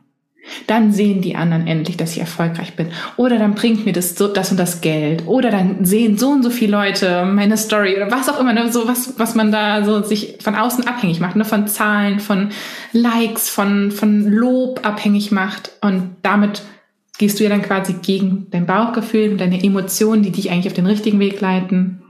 Dann 0.66 0.92
sehen 0.92 1.20
die 1.20 1.36
anderen 1.36 1.66
endlich, 1.66 1.96
dass 1.96 2.12
ich 2.12 2.20
erfolgreich 2.20 2.74
bin. 2.74 2.88
Oder 3.16 3.38
dann 3.38 3.54
bringt 3.54 3.84
mir 3.84 3.92
das 3.92 4.14
so, 4.14 4.28
das 4.28 4.50
und 4.50 4.58
das 4.58 4.80
Geld. 4.80 5.26
Oder 5.26 5.50
dann 5.50 5.84
sehen 5.84 6.18
so 6.18 6.30
und 6.30 6.42
so 6.42 6.50
viele 6.50 6.72
Leute 6.72 7.24
meine 7.24 7.56
Story 7.56 7.96
oder 7.96 8.10
was 8.10 8.28
auch 8.28 8.40
immer, 8.40 8.52
ne, 8.52 8.70
so 8.72 8.86
was, 8.86 9.18
was 9.18 9.34
man 9.34 9.52
da 9.52 9.84
so 9.84 10.02
sich 10.02 10.38
von 10.40 10.54
außen 10.54 10.86
abhängig 10.86 11.20
macht, 11.20 11.36
ne, 11.36 11.44
von 11.44 11.66
Zahlen, 11.66 12.20
von 12.20 12.50
Likes, 12.92 13.48
von, 13.48 13.90
von 13.90 14.30
Lob 14.30 14.86
abhängig 14.86 15.32
macht. 15.32 15.72
Und 15.80 16.16
damit 16.22 16.62
gehst 17.18 17.38
du 17.38 17.44
ja 17.44 17.50
dann 17.50 17.62
quasi 17.62 17.94
gegen 17.94 18.46
dein 18.50 18.66
Bauchgefühl 18.66 19.32
und 19.32 19.40
deine 19.40 19.62
Emotionen, 19.62 20.22
die 20.22 20.32
dich 20.32 20.50
eigentlich 20.50 20.66
auf 20.66 20.74
den 20.74 20.86
richtigen 20.86 21.18
Weg 21.18 21.40
leiten, 21.40 22.02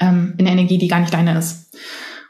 ähm, 0.00 0.34
in 0.38 0.46
Energie, 0.46 0.78
die 0.78 0.88
gar 0.88 1.00
nicht 1.00 1.14
deine 1.14 1.38
ist. 1.38 1.76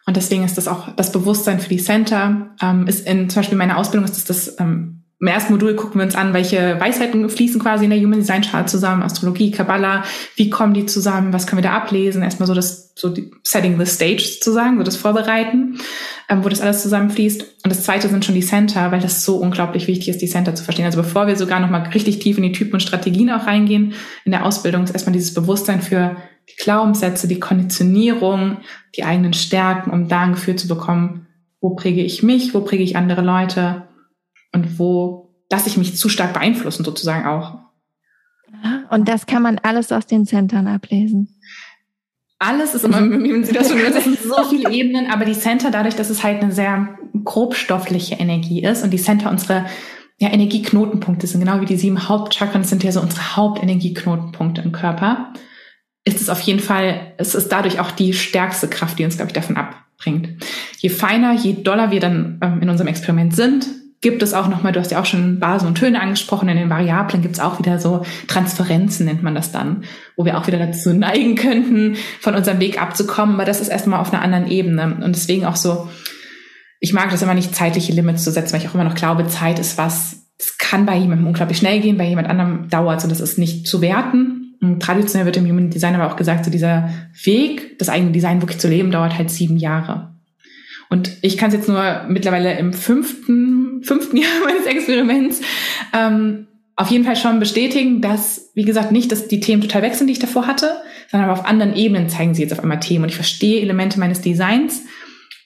Und 0.06 0.16
deswegen 0.16 0.42
ist 0.42 0.56
das 0.56 0.68
auch 0.68 0.94
das 0.96 1.12
Bewusstsein 1.12 1.60
für 1.60 1.68
die 1.68 1.82
Center. 1.82 2.54
Ähm, 2.62 2.86
ist 2.86 3.06
in 3.06 3.28
zum 3.28 3.40
Beispiel 3.40 3.52
in 3.52 3.58
meiner 3.58 3.76
Ausbildung 3.76 4.06
ist 4.06 4.16
das 4.16 4.24
das 4.24 4.58
ähm, 4.58 4.97
im 5.20 5.26
ersten 5.26 5.52
Modul 5.52 5.74
gucken 5.74 6.00
wir 6.00 6.04
uns 6.04 6.14
an, 6.14 6.32
welche 6.32 6.78
Weisheiten 6.78 7.28
fließen 7.28 7.60
quasi 7.60 7.84
in 7.84 7.90
der 7.90 7.98
Human 7.98 8.20
Design 8.20 8.42
Chart 8.42 8.70
zusammen, 8.70 9.02
Astrologie, 9.02 9.50
Kabbalah, 9.50 10.04
wie 10.36 10.48
kommen 10.48 10.74
die 10.74 10.86
zusammen, 10.86 11.32
was 11.32 11.46
können 11.46 11.60
wir 11.60 11.68
da 11.68 11.76
ablesen? 11.76 12.22
Erstmal 12.22 12.46
so 12.46 12.54
das, 12.54 12.92
so 12.94 13.08
die 13.08 13.32
Setting 13.42 13.78
the 13.80 13.86
Stage 13.86 14.22
sozusagen, 14.22 14.78
so 14.78 14.84
das 14.84 14.96
Vorbereiten, 14.96 15.80
ähm, 16.28 16.44
wo 16.44 16.48
das 16.48 16.60
alles 16.60 16.82
zusammenfließt. 16.82 17.42
Und 17.64 17.70
das 17.70 17.82
zweite 17.82 18.08
sind 18.08 18.24
schon 18.24 18.36
die 18.36 18.44
Center, 18.44 18.92
weil 18.92 19.00
das 19.00 19.24
so 19.24 19.38
unglaublich 19.38 19.88
wichtig 19.88 20.08
ist, 20.08 20.22
die 20.22 20.28
Center 20.28 20.54
zu 20.54 20.62
verstehen. 20.62 20.86
Also 20.86 21.02
bevor 21.02 21.26
wir 21.26 21.34
sogar 21.34 21.58
nochmal 21.58 21.88
richtig 21.88 22.20
tief 22.20 22.36
in 22.36 22.44
die 22.44 22.52
Typen 22.52 22.74
und 22.74 22.80
Strategien 22.80 23.32
auch 23.32 23.48
reingehen, 23.48 23.94
in 24.24 24.30
der 24.30 24.46
Ausbildung 24.46 24.84
ist 24.84 24.92
erstmal 24.92 25.14
dieses 25.14 25.34
Bewusstsein 25.34 25.82
für 25.82 26.16
die 26.48 26.62
Glaubenssätze, 26.62 27.26
die 27.26 27.40
Konditionierung, 27.40 28.58
die 28.94 29.02
eigenen 29.02 29.32
Stärken, 29.32 29.90
um 29.90 30.06
da 30.06 30.20
ein 30.20 30.32
Gefühl 30.34 30.54
zu 30.54 30.68
bekommen, 30.68 31.26
wo 31.60 31.70
präge 31.70 32.04
ich 32.04 32.22
mich, 32.22 32.54
wo 32.54 32.60
präge 32.60 32.84
ich 32.84 32.96
andere 32.96 33.22
Leute 33.22 33.87
und 34.52 34.78
wo 34.78 35.34
lasse 35.50 35.68
ich 35.68 35.76
mich 35.76 35.96
zu 35.96 36.08
stark 36.08 36.34
beeinflussen 36.34 36.84
sozusagen 36.84 37.26
auch. 37.26 37.58
Und 38.90 39.08
das 39.08 39.26
kann 39.26 39.42
man 39.42 39.58
alles 39.58 39.92
aus 39.92 40.06
den 40.06 40.26
Centern 40.26 40.66
ablesen. 40.66 41.40
Alles 42.38 42.74
ist 42.74 42.84
immer, 42.84 43.00
wie 43.10 43.44
Sie 43.44 43.52
das 43.52 43.68
schon 43.68 43.78
das 43.78 44.04
sind 44.04 44.18
so 44.18 44.44
viele 44.44 44.70
Ebenen, 44.70 45.10
aber 45.10 45.24
die 45.24 45.38
Center, 45.38 45.70
dadurch, 45.70 45.96
dass 45.96 46.10
es 46.10 46.22
halt 46.22 46.42
eine 46.42 46.52
sehr 46.52 46.98
grobstoffliche 47.24 48.16
Energie 48.16 48.62
ist 48.62 48.82
und 48.82 48.90
die 48.90 48.98
Center 48.98 49.30
unsere 49.30 49.66
ja, 50.18 50.30
Energieknotenpunkte 50.32 51.26
sind, 51.26 51.40
genau 51.40 51.60
wie 51.60 51.66
die 51.66 51.76
sieben 51.76 52.08
Hauptchakren 52.08 52.64
sind 52.64 52.82
ja 52.84 52.92
so 52.92 53.00
unsere 53.00 53.36
Hauptenergieknotenpunkte 53.36 54.62
im 54.62 54.72
Körper 54.72 55.32
ist 56.08 56.20
es 56.20 56.30
auf 56.30 56.40
jeden 56.40 56.60
Fall, 56.60 57.12
es 57.18 57.34
ist 57.34 57.50
dadurch 57.50 57.80
auch 57.80 57.90
die 57.90 58.14
stärkste 58.14 58.68
Kraft, 58.68 58.98
die 58.98 59.04
uns, 59.04 59.16
glaube 59.16 59.28
ich, 59.28 59.34
davon 59.34 59.56
abbringt. 59.56 60.42
Je 60.78 60.88
feiner, 60.88 61.34
je 61.34 61.62
doller 61.62 61.90
wir 61.90 62.00
dann 62.00 62.38
ähm, 62.42 62.62
in 62.62 62.70
unserem 62.70 62.88
Experiment 62.88 63.36
sind, 63.36 63.66
gibt 64.00 64.22
es 64.22 64.32
auch 64.32 64.48
nochmal, 64.48 64.72
du 64.72 64.80
hast 64.80 64.92
ja 64.92 65.00
auch 65.00 65.06
schon 65.06 65.40
Basen 65.40 65.66
und 65.66 65.74
Töne 65.76 66.00
angesprochen, 66.00 66.48
in 66.48 66.56
den 66.56 66.70
Variablen 66.70 67.20
gibt 67.20 67.34
es 67.34 67.40
auch 67.40 67.58
wieder 67.58 67.80
so 67.80 68.04
Transferenzen, 68.28 69.06
nennt 69.06 69.22
man 69.22 69.34
das 69.34 69.50
dann, 69.50 69.84
wo 70.16 70.24
wir 70.24 70.38
auch 70.38 70.46
wieder 70.46 70.58
dazu 70.58 70.92
neigen 70.92 71.34
könnten, 71.34 71.96
von 72.20 72.34
unserem 72.34 72.60
Weg 72.60 72.80
abzukommen, 72.80 73.34
aber 73.34 73.44
das 73.44 73.60
ist 73.60 73.68
erstmal 73.68 74.00
auf 74.00 74.12
einer 74.12 74.22
anderen 74.22 74.48
Ebene. 74.48 74.98
Und 75.02 75.16
deswegen 75.16 75.44
auch 75.44 75.56
so, 75.56 75.88
ich 76.78 76.92
mag 76.92 77.10
das 77.10 77.22
immer 77.22 77.34
nicht, 77.34 77.54
zeitliche 77.54 77.92
Limits 77.92 78.22
zu 78.22 78.30
setzen, 78.30 78.52
weil 78.52 78.60
ich 78.60 78.68
auch 78.68 78.74
immer 78.74 78.84
noch 78.84 78.94
glaube, 78.94 79.26
Zeit 79.26 79.58
ist 79.58 79.78
was, 79.78 80.18
es 80.38 80.58
kann 80.58 80.86
bei 80.86 80.96
jemandem 80.96 81.26
unglaublich 81.26 81.58
schnell 81.58 81.80
gehen, 81.80 81.98
bei 81.98 82.06
jemand 82.06 82.28
anderem 82.28 82.68
dauert 82.68 82.98
es 82.98 83.04
und 83.04 83.10
das 83.10 83.20
ist 83.20 83.38
nicht 83.38 83.66
zu 83.66 83.80
werten. 83.80 84.54
Traditionell 84.78 85.26
wird 85.26 85.36
im 85.36 85.46
Human 85.48 85.70
Design 85.70 85.96
aber 85.96 86.06
auch 86.06 86.16
gesagt, 86.16 86.44
so 86.44 86.50
dieser 86.50 86.90
Weg, 87.24 87.78
das 87.78 87.88
eigene 87.88 88.12
Design 88.12 88.40
wirklich 88.42 88.58
zu 88.58 88.68
leben, 88.68 88.92
dauert 88.92 89.18
halt 89.18 89.30
sieben 89.30 89.56
Jahre. 89.56 90.14
Und 90.90 91.10
ich 91.20 91.36
kann 91.36 91.48
es 91.48 91.54
jetzt 91.54 91.68
nur 91.68 92.04
mittlerweile 92.08 92.56
im 92.58 92.72
fünften, 92.72 93.57
fünften 93.82 94.16
Jahr 94.18 94.30
meines 94.44 94.66
Experiments 94.66 95.40
ähm, 95.92 96.48
auf 96.78 96.90
jeden 96.90 97.04
Fall 97.04 97.16
schon 97.16 97.40
bestätigen, 97.40 98.00
dass, 98.00 98.52
wie 98.54 98.64
gesagt, 98.64 98.92
nicht, 98.92 99.10
dass 99.10 99.26
die 99.26 99.40
Themen 99.40 99.62
total 99.62 99.82
wechseln, 99.82 100.06
die 100.06 100.12
ich 100.12 100.20
davor 100.20 100.46
hatte, 100.46 100.76
sondern 101.10 101.28
aber 101.28 101.40
auf 101.40 101.44
anderen 101.44 101.74
Ebenen 101.74 102.08
zeigen 102.08 102.34
sie 102.34 102.42
jetzt 102.42 102.52
auf 102.52 102.60
einmal 102.60 102.78
Themen. 102.78 103.02
Und 103.02 103.08
ich 103.08 103.16
verstehe 103.16 103.60
Elemente 103.60 103.98
meines 103.98 104.20
Designs, 104.20 104.84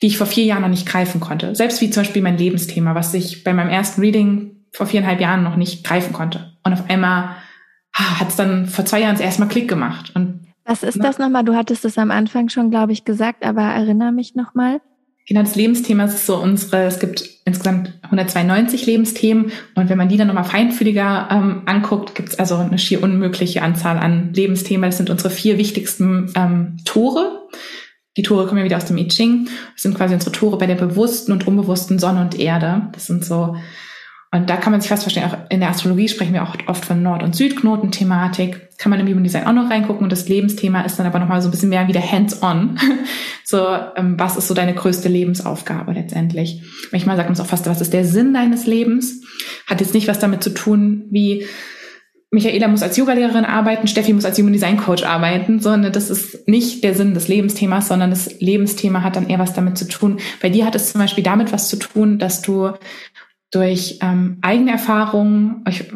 die 0.03 0.09
ich 0.09 0.19
vor 0.19 0.27
vier 0.27 0.45
Jahren 0.45 0.61
noch 0.61 0.69
nicht 0.69 0.87
greifen 0.87 1.21
konnte. 1.21 1.55
Selbst 1.55 1.81
wie 1.81 1.89
zum 1.89 2.03
Beispiel 2.03 2.21
mein 2.21 2.37
Lebensthema, 2.37 2.95
was 2.95 3.15
ich 3.15 3.45
bei 3.45 3.55
meinem 3.55 3.71
ersten 3.71 4.03
Reading 4.03 4.57
vor 4.73 4.87
viereinhalb 4.87 5.21
Jahren 5.21 5.43
noch 5.43 5.57
nicht 5.57 5.85
greifen 5.85 6.13
konnte. 6.13 6.53
Und 6.65 6.75
auf 6.75 6.91
einmal 6.91 7.37
hat 7.95 8.29
es 8.29 8.37
dann 8.37 8.67
vor 8.67 8.85
zwei 8.85 9.01
Jahren 9.01 9.19
erstmal 9.19 9.49
Klick 9.49 9.69
gemacht. 9.69 10.13
Und, 10.15 10.49
Was 10.67 10.83
ist 10.83 11.03
das 11.03 11.19
nochmal? 11.19 11.45
Du 11.45 11.55
hattest 11.55 11.87
es 11.87 11.97
am 11.97 12.11
Anfang 12.11 12.51
schon, 12.51 12.71
glaube 12.71 12.93
ich, 12.93 13.07
gesagt, 13.07 13.43
aber 13.43 13.63
erinnere 13.63 14.13
mich 14.13 14.35
nochmal. 14.35 14.83
Genau, 15.29 15.41
das 15.41 15.55
Lebensthema 15.55 16.05
ist 16.05 16.27
so 16.27 16.37
unsere, 16.37 16.85
es 16.85 16.99
gibt 16.99 17.29
insgesamt 17.45 17.93
192 18.03 18.87
Lebensthemen 18.87 19.53
und 19.75 19.89
wenn 19.89 19.99
man 19.99 20.09
die 20.09 20.17
dann 20.17 20.27
nochmal 20.27 20.45
feinfühliger 20.45 21.29
ähm, 21.31 21.63
anguckt, 21.67 22.15
gibt 22.15 22.31
es 22.31 22.39
also 22.39 22.57
eine 22.57 22.79
schier 22.79 23.03
unmögliche 23.03 23.63
Anzahl 23.63 23.99
an 23.99 24.33
Lebensthemen. 24.35 24.91
Das 24.91 24.97
sind 24.97 25.11
unsere 25.11 25.31
vier 25.31 25.59
wichtigsten 25.59 26.33
ähm, 26.35 26.77
Tore. 26.85 27.49
Die 28.17 28.23
Tore 28.23 28.47
kommen 28.47 28.59
ja 28.59 28.65
wieder 28.65 28.77
aus 28.77 28.85
dem 28.85 28.99
I 28.99 29.09
Ching. 29.09 29.49
Das 29.75 29.83
sind 29.83 29.97
quasi 29.97 30.15
unsere 30.15 30.33
Tore 30.33 30.59
bei 30.59 30.67
der 30.67 30.75
bewussten 30.75 31.33
und 31.33 31.47
unbewussten 31.47 31.99
Sonne 31.99 32.21
und 32.21 32.39
Erde. 32.39 32.89
Das 32.93 33.07
sind 33.07 33.25
so 33.25 33.57
und 34.35 34.49
da 34.49 34.57
kann 34.57 34.73
man 34.73 34.81
sich 34.81 34.89
fast 34.89 35.03
verstehen, 35.03 35.25
auch 35.25 35.37
in 35.51 35.61
der 35.61 35.69
Astrologie 35.69 36.09
sprechen 36.09 36.33
wir 36.33 36.43
auch 36.43 36.57
oft 36.67 36.87
von 36.87 37.03
Nord- 37.03 37.23
und 37.23 37.37
Südknoten-Thematik. 37.37 38.79
Kann 38.79 38.89
man 38.89 38.99
im 38.99 39.07
Human 39.07 39.25
Design 39.25 39.47
auch 39.47 39.53
noch 39.53 39.69
reingucken. 39.69 40.03
Und 40.03 40.11
das 40.11 40.27
Lebensthema 40.27 40.81
ist 40.81 40.99
dann 40.99 41.05
aber 41.05 41.19
nochmal 41.19 41.43
so 41.43 41.49
ein 41.49 41.51
bisschen 41.51 41.69
mehr 41.69 41.87
wieder 41.87 42.01
hands-on. 42.01 42.79
so, 43.45 43.63
ähm, 43.95 44.15
was 44.19 44.39
ist 44.39 44.49
so 44.49 44.55
deine 44.55 44.75
größte 44.75 45.11
Lebensaufgabe 45.11 45.93
letztendlich? 45.93 46.63
Manchmal 46.93 47.17
sagt 47.17 47.29
man 47.29 47.35
es 47.35 47.41
auch 47.41 47.47
fast, 47.47 47.67
was 47.67 47.83
ist 47.83 47.93
der 47.93 48.07
Sinn 48.07 48.33
deines 48.33 48.65
Lebens? 48.65 49.23
Hat 49.67 49.83
jetzt 49.83 49.93
nicht 49.93 50.09
was 50.09 50.19
damit 50.19 50.43
zu 50.43 50.55
tun, 50.55 51.05
wie 51.11 51.45
Michaela 52.35 52.67
muss 52.67 52.83
als 52.83 52.97
Yogalehrerin 52.97 53.45
arbeiten, 53.45 53.87
Steffi 53.87 54.15
muss 54.15 54.25
als 54.25 54.39
Human 54.39 54.55
Design 54.55 54.79
Coach 54.79 55.05
arbeiten, 55.05 55.61
sondern 55.61 55.93
das 55.93 56.09
ist 56.09 56.49
nicht 56.49 56.83
der 56.83 56.95
Sinn 56.95 57.13
des 57.13 57.29
Lebensthemas, 57.29 57.89
sondern 57.89 58.09
das 58.09 58.41
Lebensthema 58.41 59.03
hat 59.03 59.17
dann 59.17 59.29
eher 59.29 59.39
was 59.39 59.53
damit 59.53 59.77
zu 59.77 59.87
tun. 59.87 60.19
Bei 60.41 60.49
dir 60.49 60.65
hat 60.65 60.75
es 60.75 60.93
zum 60.93 61.03
Beispiel 61.03 61.23
damit 61.23 61.53
was 61.53 61.69
zu 61.69 61.77
tun, 61.77 62.19
dass 62.19 62.41
du 62.41 62.73
durch 63.53 63.99
ähm, 64.01 64.39
eigene 64.41 64.73
Erfahrungen, 64.73 65.63
ich 65.69 65.93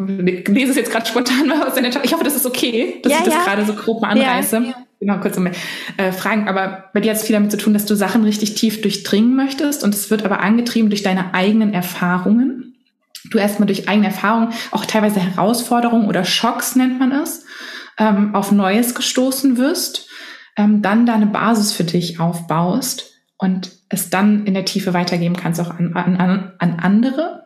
lese 0.46 0.72
es 0.72 0.76
jetzt 0.76 0.92
gerade 0.92 1.06
spontan 1.06 1.48
mal 1.48 1.66
aus 1.66 1.74
deiner 1.74 1.90
Tat, 1.90 2.04
ich 2.04 2.12
hoffe, 2.12 2.22
das 2.22 2.36
ist 2.36 2.44
okay, 2.44 3.00
dass 3.02 3.12
ja, 3.12 3.18
ich 3.18 3.24
das 3.24 3.34
ja. 3.34 3.44
gerade 3.44 3.64
so 3.64 3.72
grob 3.72 4.02
mal 4.02 4.10
anreiße. 4.10 4.56
Ja, 4.58 4.74
genau, 5.00 5.18
kurz 5.20 5.38
um, 5.38 5.46
äh, 5.46 6.12
Fragen, 6.12 6.48
aber 6.48 6.90
bei 6.92 7.00
dir 7.00 7.10
hat 7.10 7.16
es 7.16 7.24
viel 7.24 7.32
damit 7.32 7.50
zu 7.50 7.56
tun, 7.56 7.72
dass 7.72 7.86
du 7.86 7.94
Sachen 7.94 8.24
richtig 8.24 8.54
tief 8.56 8.82
durchdringen 8.82 9.34
möchtest 9.34 9.84
und 9.84 9.94
es 9.94 10.10
wird 10.10 10.22
aber 10.22 10.40
angetrieben 10.40 10.90
durch 10.90 11.02
deine 11.02 11.32
eigenen 11.32 11.72
Erfahrungen. 11.72 12.74
Du 13.30 13.38
erstmal 13.38 13.66
durch 13.66 13.88
eigene 13.88 14.08
Erfahrungen, 14.08 14.52
auch 14.70 14.84
teilweise 14.84 15.18
Herausforderungen 15.18 16.08
oder 16.08 16.26
Schocks 16.26 16.76
nennt 16.76 16.98
man 16.98 17.10
es, 17.10 17.46
ähm, 17.98 18.34
auf 18.34 18.52
Neues 18.52 18.94
gestoßen 18.94 19.56
wirst, 19.56 20.10
ähm, 20.58 20.82
dann 20.82 21.06
deine 21.06 21.26
Basis 21.26 21.72
für 21.72 21.84
dich 21.84 22.20
aufbaust 22.20 23.14
und 23.38 23.70
es 23.88 24.10
dann 24.10 24.44
in 24.44 24.52
der 24.52 24.66
Tiefe 24.66 24.92
weitergeben 24.92 25.36
kannst 25.36 25.58
auch 25.58 25.70
an, 25.70 25.94
an, 25.94 26.52
an 26.58 26.80
andere 26.80 27.45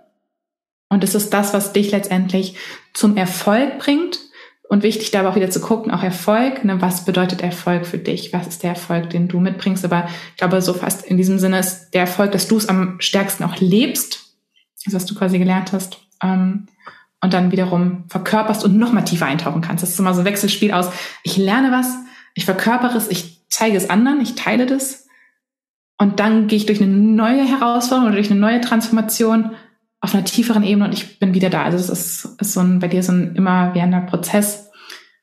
und 0.91 1.05
es 1.05 1.15
ist 1.15 1.33
das, 1.33 1.55
was 1.55 1.73
dich 1.73 1.93
letztendlich 1.93 2.57
zum 2.93 3.17
Erfolg 3.17 3.79
bringt. 3.79 4.21
Und 4.69 4.85
wichtig 4.85 5.11
dabei 5.11 5.29
auch 5.29 5.35
wieder 5.35 5.51
zu 5.51 5.61
gucken, 5.61 5.91
auch 5.91 6.05
Erfolg, 6.05 6.65
ne, 6.65 6.81
was 6.81 7.05
bedeutet 7.05 7.43
Erfolg 7.43 7.87
für 7.87 7.99
dich? 7.99 8.33
Was 8.33 8.47
ist 8.47 8.63
der 8.63 8.71
Erfolg, 8.71 9.11
den 9.11 9.27
du 9.27 9.41
mitbringst? 9.41 9.85
Aber 9.85 10.09
ich 10.31 10.37
glaube, 10.37 10.63
so 10.63 10.75
fast 10.75 11.05
in 11.05 11.17
diesem 11.17 11.41
Sinne 11.41 11.59
ist 11.59 11.91
der 11.91 12.03
Erfolg, 12.03 12.31
dass 12.31 12.47
du 12.47 12.57
es 12.57 12.69
am 12.69 13.01
stärksten 13.01 13.43
auch 13.43 13.57
lebst, 13.59 14.37
das, 14.85 14.95
was 14.95 15.07
du 15.07 15.17
quasi 15.17 15.41
gelernt 15.41 15.73
hast, 15.73 15.99
ähm, 16.23 16.69
und 17.21 17.33
dann 17.33 17.51
wiederum 17.51 18.05
verkörperst 18.09 18.65
und 18.65 18.79
noch 18.79 18.93
mal 18.93 19.03
tiefer 19.03 19.27
eintauchen 19.27 19.61
kannst. 19.61 19.83
Das 19.83 19.91
ist 19.91 19.99
immer 19.99 20.15
so 20.15 20.21
ein 20.21 20.27
Wechselspiel 20.27 20.71
aus, 20.71 20.91
ich 21.25 21.37
lerne 21.37 21.73
was, 21.73 21.89
ich 22.35 22.45
verkörpere 22.45 22.97
es, 22.97 23.09
ich 23.09 23.41
zeige 23.49 23.77
es 23.77 23.91
anderen, 23.91 24.21
ich 24.21 24.37
teile 24.37 24.67
das, 24.67 25.09
und 25.99 26.19
dann 26.19 26.47
gehe 26.47 26.57
ich 26.57 26.67
durch 26.67 26.81
eine 26.81 26.91
neue 26.91 27.45
Herausforderung 27.45 28.07
oder 28.07 28.17
durch 28.17 28.31
eine 28.31 28.41
neue 28.41 28.63
Transformation 28.63 29.51
auf 30.01 30.15
einer 30.15 30.25
tieferen 30.25 30.63
Ebene 30.63 30.87
und 30.87 30.93
ich 30.95 31.19
bin 31.19 31.35
wieder 31.35 31.51
da. 31.51 31.65
Also 31.65 31.77
es 31.77 31.89
ist, 31.91 32.41
ist 32.41 32.53
so 32.53 32.61
ein, 32.61 32.79
bei 32.79 32.89
dir 32.89 33.03
so 33.03 33.13
ein 33.13 33.35
immer 33.37 33.75
währender 33.75 34.01
Prozess. 34.01 34.71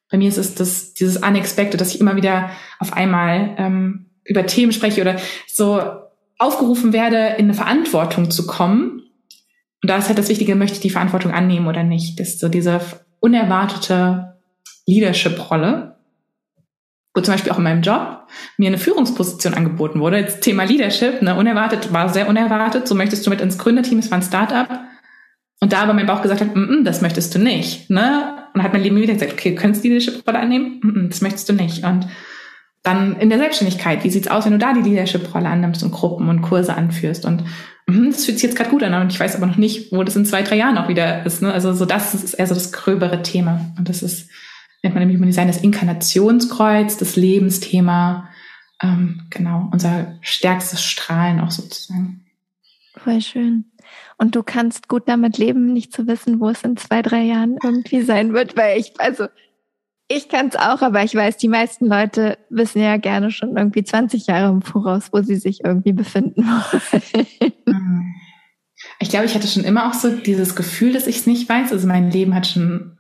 Bei 0.09 0.17
mir 0.17 0.29
ist 0.29 0.37
es 0.37 0.55
das, 0.55 0.93
dieses 0.93 1.17
Unexpected, 1.17 1.81
dass 1.81 1.93
ich 1.93 1.99
immer 1.99 2.15
wieder 2.15 2.51
auf 2.79 2.93
einmal 2.93 3.55
ähm, 3.57 4.11
über 4.23 4.45
Themen 4.45 4.71
spreche 4.71 5.01
oder 5.01 5.17
so 5.47 5.81
aufgerufen 6.37 6.93
werde, 6.93 7.35
in 7.37 7.45
eine 7.45 7.53
Verantwortung 7.55 8.29
zu 8.29 8.45
kommen, 8.45 9.01
Und 9.81 9.89
da 9.89 9.97
ist 9.97 10.07
halt 10.07 10.17
das 10.17 10.29
Wichtige, 10.29 10.55
möchte 10.55 10.75
ich 10.75 10.81
die 10.81 10.89
Verantwortung 10.89 11.31
annehmen 11.31 11.67
oder 11.67 11.83
nicht? 11.83 12.19
Das 12.19 12.29
ist 12.29 12.39
so 12.39 12.49
diese 12.49 12.79
unerwartete 13.19 14.37
Leadership-Rolle, 14.85 15.96
wo 17.17 17.21
zum 17.21 17.33
Beispiel 17.33 17.51
auch 17.51 17.57
in 17.57 17.63
meinem 17.63 17.81
Job 17.81 18.27
mir 18.57 18.67
eine 18.67 18.77
Führungsposition 18.77 19.55
angeboten 19.55 19.99
wurde. 19.99 20.19
Jetzt 20.19 20.41
Thema 20.41 20.65
Leadership, 20.65 21.23
ne, 21.23 21.33
unerwartet, 21.33 21.91
war 21.91 22.09
sehr 22.09 22.29
unerwartet. 22.29 22.87
So 22.87 22.93
möchtest 22.93 23.25
du 23.25 23.31
mit 23.31 23.41
ins 23.41 23.57
Gründerteam, 23.57 23.97
es 23.97 24.11
war 24.11 24.19
ein 24.19 24.23
Startup. 24.23 24.69
Und 25.59 25.73
da 25.73 25.79
aber 25.79 25.93
mein 25.93 26.05
Bauch 26.05 26.21
gesagt 26.21 26.41
hat, 26.41 26.55
mm 26.55 26.59
-mm, 26.59 26.83
das 26.83 27.01
möchtest 27.01 27.33
du 27.33 27.39
nicht, 27.39 27.89
ne? 27.89 28.35
Und 28.53 28.61
hat 28.61 28.73
mein 28.73 28.83
Leben 28.83 28.97
wieder 28.97 29.15
gesagt, 29.15 29.33
okay, 29.33 29.55
du 29.55 29.55
kannst 29.55 29.83
die 29.83 29.89
Leadership-Rolle 29.89 30.37
annehmen? 30.37 30.79
Mm 30.83 31.09
das 31.09 31.21
möchtest 31.21 31.49
du 31.49 31.53
nicht. 31.53 31.83
Und 31.83 32.07
dann 32.83 33.19
in 33.19 33.29
der 33.29 33.39
Selbstständigkeit, 33.39 34.03
wie 34.03 34.11
sieht's 34.11 34.27
aus, 34.27 34.45
wenn 34.45 34.51
du 34.51 34.59
da 34.59 34.73
die 34.73 34.87
Leadership-Rolle 34.87 35.49
annimmst 35.49 35.81
und 35.81 35.91
Gruppen 35.91 36.29
und 36.29 36.43
Kurse 36.43 36.75
anführst? 36.75 37.25
Und 37.25 37.43
mm, 37.87 38.11
das 38.11 38.25
fühlt 38.25 38.37
sich 38.37 38.43
jetzt 38.43 38.55
gerade 38.55 38.69
gut 38.69 38.83
an 38.83 38.93
und 39.01 39.11
ich 39.11 39.19
weiß 39.19 39.35
aber 39.35 39.47
noch 39.47 39.57
nicht, 39.57 39.91
wo 39.91 40.03
das 40.03 40.15
in 40.15 40.25
zwei, 40.25 40.43
drei 40.43 40.57
Jahren 40.57 40.77
auch 40.77 40.87
wieder 40.87 41.25
ist. 41.25 41.41
Ne? 41.41 41.51
Also 41.51 41.73
so 41.73 41.85
das 41.85 42.13
ist 42.13 42.35
eher 42.35 42.45
so 42.45 42.53
das 42.53 42.71
gröbere 42.71 43.23
Thema. 43.23 43.61
Und 43.79 43.89
das 43.89 44.03
ist, 44.03 44.29
nennt 44.83 44.95
man 44.95 45.01
nämlich 45.01 45.17
Human 45.17 45.29
Design 45.29 45.47
das 45.47 45.61
Inkarnationskreuz, 45.61 46.97
das 46.97 47.15
Lebensthema, 47.15 48.29
ähm, 48.81 49.23
genau, 49.29 49.69
unser 49.71 50.17
stärkstes 50.21 50.83
Strahlen 50.83 51.39
auch 51.39 51.51
sozusagen. 51.51 52.25
Voll 52.95 53.21
schön. 53.21 53.65
Und 54.17 54.35
du 54.35 54.43
kannst 54.43 54.87
gut 54.87 55.03
damit 55.07 55.37
leben, 55.37 55.73
nicht 55.73 55.93
zu 55.93 56.07
wissen, 56.07 56.39
wo 56.39 56.49
es 56.49 56.63
in 56.63 56.77
zwei, 56.77 57.01
drei 57.01 57.23
Jahren 57.23 57.57
irgendwie 57.63 58.01
sein 58.01 58.33
wird, 58.33 58.57
weil 58.57 58.79
ich, 58.79 58.93
also 58.99 59.27
ich 60.07 60.29
kann 60.29 60.47
es 60.47 60.55
auch, 60.55 60.81
aber 60.81 61.03
ich 61.03 61.13
weiß, 61.13 61.37
die 61.37 61.47
meisten 61.47 61.85
Leute 61.85 62.37
wissen 62.49 62.81
ja 62.81 62.97
gerne 62.97 63.29
schon 63.29 63.57
irgendwie 63.57 63.83
20 63.83 64.27
Jahre 64.27 64.51
im 64.51 64.61
Voraus, 64.61 65.09
wo 65.11 65.21
sie 65.21 65.35
sich 65.35 65.63
irgendwie 65.63 65.93
befinden 65.93 66.45
wollen. 66.45 67.53
Ich 68.99 69.09
glaube, 69.09 69.25
ich 69.25 69.35
hatte 69.35 69.47
schon 69.47 69.63
immer 69.63 69.87
auch 69.87 69.93
so 69.93 70.09
dieses 70.09 70.55
Gefühl, 70.55 70.93
dass 70.93 71.07
ich 71.07 71.17
es 71.17 71.27
nicht 71.27 71.47
weiß. 71.47 71.71
Also 71.71 71.87
mein 71.87 72.09
Leben 72.11 72.33
hat 72.33 72.47
schon, 72.47 72.96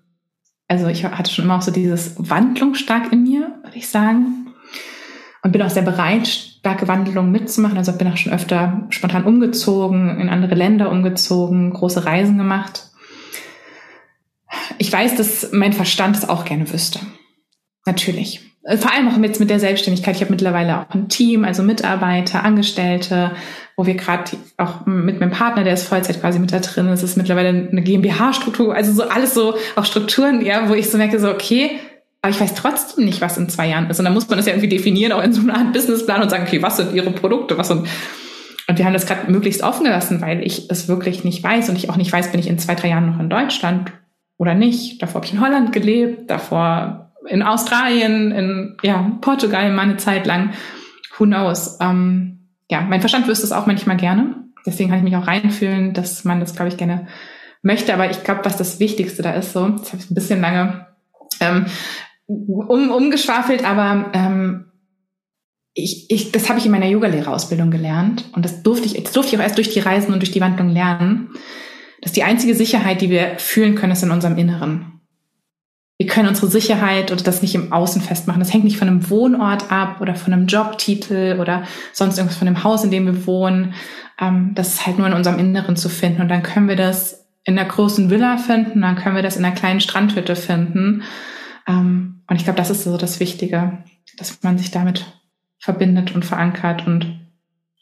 also 0.67 0.87
ich 0.87 1.05
hatte 1.05 1.31
schon 1.31 1.45
immer 1.45 1.57
auch 1.57 1.61
so 1.61 1.71
dieses 1.71 2.15
Wandlung 2.17 2.75
stark 2.75 3.13
in 3.13 3.23
mir, 3.23 3.59
würde 3.63 3.77
ich 3.77 3.89
sagen. 3.89 4.53
Und 5.43 5.51
bin 5.51 5.61
auch 5.61 5.69
sehr 5.69 5.83
bereit, 5.83 6.27
starke 6.27 6.87
Wandlungen 6.87 7.31
mitzumachen. 7.31 7.77
Also 7.77 7.93
bin 7.93 8.11
auch 8.11 8.17
schon 8.17 8.33
öfter 8.33 8.85
spontan 8.89 9.23
umgezogen, 9.23 10.19
in 10.19 10.29
andere 10.29 10.55
Länder 10.55 10.91
umgezogen, 10.91 11.71
große 11.71 12.05
Reisen 12.05 12.37
gemacht. 12.37 12.87
Ich 14.77 14.91
weiß, 14.91 15.15
dass 15.15 15.51
mein 15.53 15.73
Verstand 15.73 16.17
es 16.17 16.27
auch 16.27 16.43
gerne 16.43 16.71
wüsste. 16.71 16.99
Natürlich. 17.85 18.41
Vor 18.79 18.91
allem 18.91 19.07
auch 19.07 19.17
jetzt 19.19 19.39
mit 19.39 19.49
der 19.49 19.61
Selbstständigkeit. 19.61 20.15
Ich 20.15 20.21
habe 20.21 20.31
mittlerweile 20.31 20.81
auch 20.81 20.93
ein 20.93 21.07
Team, 21.07 21.45
also 21.45 21.63
Mitarbeiter, 21.63 22.43
Angestellte, 22.43 23.31
wo 23.77 23.85
wir 23.85 23.93
gerade 23.93 24.31
auch 24.57 24.87
mit 24.87 25.19
meinem 25.19 25.31
Partner, 25.31 25.63
der 25.63 25.75
ist 25.75 25.87
Vollzeit 25.87 26.19
quasi 26.19 26.39
mit 26.39 26.51
da 26.51 26.59
drin, 26.59 26.87
es 26.87 27.03
ist 27.03 27.15
mittlerweile 27.15 27.49
eine 27.49 27.83
GmbH-Struktur, 27.83 28.73
also 28.73 28.91
so 28.91 29.03
alles 29.03 29.35
so, 29.35 29.55
auch 29.75 29.85
Strukturen, 29.85 30.43
ja, 30.43 30.67
wo 30.67 30.73
ich 30.73 30.89
so 30.89 30.97
merke, 30.97 31.19
so, 31.19 31.29
okay, 31.29 31.79
aber 32.23 32.31
ich 32.31 32.41
weiß 32.41 32.55
trotzdem 32.55 33.05
nicht, 33.05 33.21
was 33.21 33.37
in 33.37 33.49
zwei 33.49 33.69
Jahren 33.69 33.87
ist. 33.89 33.99
Und 33.99 34.05
dann 34.05 34.15
muss 34.15 34.27
man 34.27 34.37
das 34.37 34.47
ja 34.47 34.53
irgendwie 34.53 34.75
definieren, 34.75 35.11
auch 35.11 35.23
in 35.23 35.31
so 35.31 35.41
einer 35.41 35.55
Art 35.55 35.73
Businessplan 35.73 36.23
und 36.23 36.31
sagen, 36.31 36.45
okay, 36.47 36.61
was 36.63 36.77
sind 36.77 36.95
ihre 36.95 37.11
Produkte, 37.11 37.59
was 37.59 37.67
sind, 37.67 37.87
und 38.67 38.77
wir 38.77 38.85
haben 38.85 38.93
das 38.93 39.05
gerade 39.05 39.31
möglichst 39.31 39.61
offen 39.61 39.85
gelassen, 39.85 40.21
weil 40.21 40.45
ich 40.45 40.69
es 40.69 40.87
wirklich 40.87 41.23
nicht 41.23 41.43
weiß 41.43 41.69
und 41.69 41.77
ich 41.77 41.91
auch 41.91 41.95
nicht 41.97 42.11
weiß, 42.11 42.31
bin 42.31 42.39
ich 42.39 42.47
in 42.47 42.57
zwei, 42.57 42.73
drei 42.73 42.89
Jahren 42.89 43.11
noch 43.11 43.19
in 43.19 43.29
Deutschland 43.29 43.93
oder 44.37 44.55
nicht. 44.55 45.01
Davor 45.01 45.15
habe 45.15 45.25
ich 45.25 45.33
in 45.33 45.39
Holland 45.39 45.71
gelebt, 45.71 46.29
davor 46.29 47.13
in 47.29 47.43
Australien, 47.43 48.31
in 48.31 48.77
ja, 48.81 49.11
Portugal 49.21 49.71
mal 49.71 49.83
eine 49.83 49.97
Zeit 49.97 50.25
lang. 50.25 50.51
Who 51.17 51.25
knows? 51.25 51.77
Ähm, 51.79 52.36
ja, 52.69 52.81
mein 52.81 52.99
Verstand 52.99 53.27
wüsste 53.27 53.45
es 53.45 53.51
auch 53.51 53.65
manchmal 53.65 53.97
gerne. 53.97 54.35
Deswegen 54.65 54.89
kann 54.89 54.99
ich 54.99 55.03
mich 55.03 55.15
auch 55.15 55.27
reinfühlen, 55.27 55.93
dass 55.93 56.23
man 56.25 56.39
das, 56.39 56.55
glaube 56.55 56.69
ich, 56.69 56.77
gerne 56.77 57.07
möchte. 57.61 57.93
Aber 57.93 58.09
ich 58.09 58.23
glaube, 58.23 58.43
was 58.43 58.57
das 58.57 58.79
Wichtigste 58.79 59.21
da 59.21 59.31
ist, 59.31 59.53
so, 59.53 59.67
jetzt 59.67 59.93
habe 59.93 60.01
ich 60.01 60.11
ein 60.11 60.15
bisschen 60.15 60.41
lange 60.41 60.87
ähm, 61.39 61.65
um, 62.25 62.91
umgeschwafelt, 62.91 63.63
aber 63.63 64.11
ähm, 64.13 64.65
ich, 65.73 66.09
ich, 66.09 66.31
das 66.31 66.49
habe 66.49 66.59
ich 66.59 66.65
in 66.65 66.71
meiner 66.71 66.87
Yogalehrerausbildung 66.87 67.71
gelernt 67.71 68.25
und 68.33 68.43
das 68.43 68.63
durfte 68.63 68.87
ich, 68.87 69.01
das 69.01 69.13
durfte 69.13 69.35
ich 69.35 69.39
auch 69.39 69.43
erst 69.43 69.57
durch 69.57 69.69
die 69.69 69.79
Reisen 69.79 70.11
und 70.11 70.19
durch 70.19 70.31
die 70.31 70.41
Wandlung 70.41 70.69
lernen 70.69 71.29
dass 72.01 72.11
die 72.11 72.23
einzige 72.23 72.55
Sicherheit, 72.55 73.01
die 73.01 73.09
wir 73.09 73.37
fühlen 73.37 73.75
können, 73.75 73.93
ist 73.93 74.03
in 74.03 74.11
unserem 74.11 74.37
Inneren. 74.37 74.96
Wir 75.97 76.07
können 76.07 76.27
unsere 76.27 76.47
Sicherheit 76.47 77.11
oder 77.11 77.23
das 77.23 77.41
nicht 77.41 77.55
im 77.55 77.73
Außen 77.73 78.01
festmachen. 78.01 78.39
Das 78.39 78.53
hängt 78.53 78.63
nicht 78.63 78.77
von 78.77 78.87
einem 78.87 79.09
Wohnort 79.09 79.71
ab 79.71 79.99
oder 79.99 80.13
von 80.13 80.31
einem 80.31 80.45
Jobtitel 80.45 81.37
oder 81.39 81.63
sonst 81.91 82.17
irgendwas 82.17 82.37
von 82.37 82.45
dem 82.45 82.63
Haus, 82.63 82.83
in 82.83 82.91
dem 82.91 83.07
wir 83.07 83.25
wohnen. 83.25 83.73
Ähm, 84.19 84.51
das 84.53 84.69
ist 84.69 84.85
halt 84.85 84.99
nur 84.99 85.07
in 85.07 85.13
unserem 85.13 85.39
Inneren 85.39 85.75
zu 85.75 85.89
finden. 85.89 86.21
Und 86.21 86.29
dann 86.29 86.43
können 86.43 86.67
wir 86.67 86.75
das 86.75 87.25
in 87.47 87.57
einer 87.57 87.67
großen 87.67 88.09
Villa 88.09 88.37
finden, 88.37 88.81
dann 88.81 88.97
können 88.97 89.15
wir 89.15 89.23
das 89.23 89.37
in 89.37 89.45
einer 89.45 89.55
kleinen 89.55 89.79
Strandhütte 89.79 90.35
finden. 90.35 91.03
Ähm, 91.65 92.21
und 92.27 92.35
ich 92.35 92.43
glaube, 92.43 92.57
das 92.57 92.69
ist 92.69 92.83
so 92.83 92.97
das 92.97 93.19
Wichtige, 93.19 93.79
dass 94.17 94.43
man 94.43 94.57
sich 94.57 94.69
damit 94.69 95.05
verbindet 95.57 96.13
und 96.13 96.25
verankert 96.25 96.85
und 96.85 97.21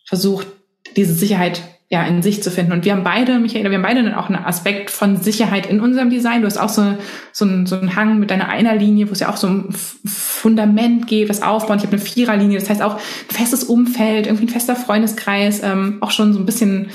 versucht, 0.05 0.47
diese 0.95 1.13
Sicherheit 1.13 1.61
ja, 1.88 2.04
in 2.04 2.24
sich 2.24 2.42
zu 2.42 2.50
finden. 2.50 2.72
Und 2.72 2.84
wir 2.84 2.94
haben 2.94 3.04
beide, 3.04 3.38
Michaela, 3.38 3.70
wir 3.70 3.78
haben 3.78 3.84
beide 3.84 4.04
dann 4.04 4.16
auch 4.16 4.28
einen 4.28 4.44
Aspekt 4.44 4.90
von 4.90 5.18
Sicherheit 5.18 5.68
in 5.68 5.80
unserem 5.80 6.10
Design. 6.10 6.42
Du 6.42 6.48
hast 6.48 6.58
auch 6.58 6.70
so, 6.70 6.98
so, 7.32 7.46
einen, 7.46 7.68
so 7.68 7.78
einen 7.80 7.96
Hang 7.96 8.18
mit 8.18 8.32
deiner 8.32 8.50
Einerlinie, 8.50 9.08
wo 9.08 9.12
es 9.12 9.20
ja 9.20 9.30
auch 9.30 9.38
so 9.38 9.48
ein 9.48 9.72
Fundament 9.72 11.06
geht, 11.06 11.30
was 11.30 11.44
aufbaut. 11.44 11.78
Ich 11.78 11.84
habe 11.84 11.96
eine 11.96 12.06
Viererlinie, 12.06 12.60
das 12.60 12.70
heißt 12.70 12.82
auch 12.82 12.96
ein 12.96 13.36
festes 13.36 13.64
Umfeld, 13.64 14.26
irgendwie 14.26 14.46
ein 14.46 14.50
fester 14.50 14.76
Freundeskreis, 14.76 15.62
ähm, 15.62 16.00
auch 16.02 16.12
schon 16.12 16.34
so 16.34 16.40
ein 16.40 16.46
bisschen, 16.48 16.90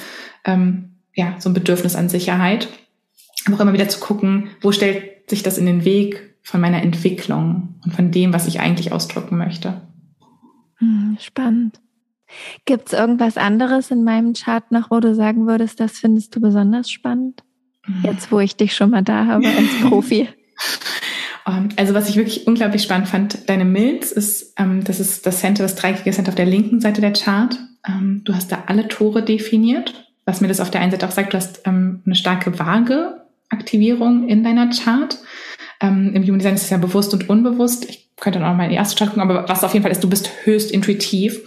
ähm, 0.45 0.91
ja, 1.15 1.37
so 1.39 1.51
ein 1.51 1.55
Bedürfnis 1.55 1.95
an 1.95 2.09
Sicherheit. 2.09 2.69
Aber 3.47 3.57
auch 3.57 3.61
immer 3.61 3.73
wieder 3.73 3.89
zu 3.89 4.01
gucken, 4.01 4.51
wo 4.61 4.73
stellt 4.73 5.31
sich 5.31 5.45
das 5.45 5.57
in 5.57 5.67
den 5.67 5.85
Weg 5.85 6.35
von 6.43 6.61
meiner 6.61 6.83
Entwicklung 6.83 7.77
und 7.85 7.95
von 7.95 8.11
dem, 8.11 8.33
was 8.33 8.49
ich 8.49 8.59
eigentlich 8.59 8.93
ausdrücken 8.93 9.39
möchte. 9.39 9.83
Hm, 10.79 11.17
spannend. 11.21 11.81
Gibt 12.65 12.89
es 12.89 12.99
irgendwas 12.99 13.37
anderes 13.37 13.91
in 13.91 14.05
meinem 14.05 14.35
Chart 14.35 14.71
noch, 14.71 14.91
wo 14.91 15.01
du 15.01 15.15
sagen 15.15 15.47
würdest, 15.47 15.81
das 15.81 15.99
findest 15.99 16.35
du 16.37 16.41
besonders 16.41 16.91
spannend? 16.91 17.43
Mhm. 17.87 18.05
Jetzt, 18.05 18.31
wo 18.31 18.41
ich 18.41 18.57
dich 18.57 18.75
schon 18.75 18.91
mal 18.91 19.03
da 19.03 19.27
habe 19.27 19.47
als 19.47 19.81
Profi. 19.89 20.29
Ähm, 21.47 21.71
also 21.77 21.95
was 21.95 22.09
ich 22.09 22.17
wirklich 22.17 22.47
unglaublich 22.47 22.83
spannend 22.83 23.09
fand, 23.09 23.49
deine 23.49 23.65
Milz 23.65 24.13
ist, 24.13 24.55
ähm, 24.59 24.85
das 24.85 25.01
ist 25.01 25.27
das 25.27 25.41
Center, 25.41 25.63
das 25.63 25.77
dreieckige 25.77 26.11
Center 26.11 26.31
auf 26.31 26.37
der 26.37 26.47
linken 26.47 26.81
Seite 26.81 27.01
der 27.01 27.13
Chart. 27.13 27.59
Ähm, 27.87 28.23
du 28.25 28.35
hast 28.35 28.53
da 28.53 28.65
alle 28.67 28.89
Tore 28.89 29.23
definiert, 29.23 30.07
was 30.25 30.41
mir 30.41 30.49
das 30.49 30.61
auf 30.61 30.71
der 30.71 30.81
einen 30.81 30.91
Seite 30.91 31.07
auch 31.07 31.13
sagt, 31.13 31.33
du 31.33 31.37
hast 31.37 31.63
ähm, 31.67 32.03
eine 32.05 32.15
starke 32.15 32.59
Waage-Aktivierung 32.59 34.29
in 34.29 34.45
deiner 34.45 34.71
Chart. 34.71 35.19
Ähm, 35.81 36.13
Im 36.15 36.23
Human 36.25 36.39
Design 36.39 36.55
ist 36.55 36.65
es 36.65 36.71
ja 36.71 36.77
bewusst 36.77 37.15
und 37.15 37.29
unbewusst. 37.29 37.89
Ich 37.89 38.10
könnte 38.21 38.39
dann 38.39 38.49
auch 38.49 38.57
mal 38.57 38.65
in 38.65 38.71
die 38.71 38.77
erste 38.77 38.97
Chart 38.97 39.11
gucken, 39.11 39.23
aber 39.23 39.49
was 39.49 39.65
auf 39.65 39.73
jeden 39.73 39.83
Fall 39.83 39.93
ist, 39.93 40.05
du 40.05 40.11
bist 40.11 40.31
höchst 40.45 40.71
intuitiv. 40.71 41.41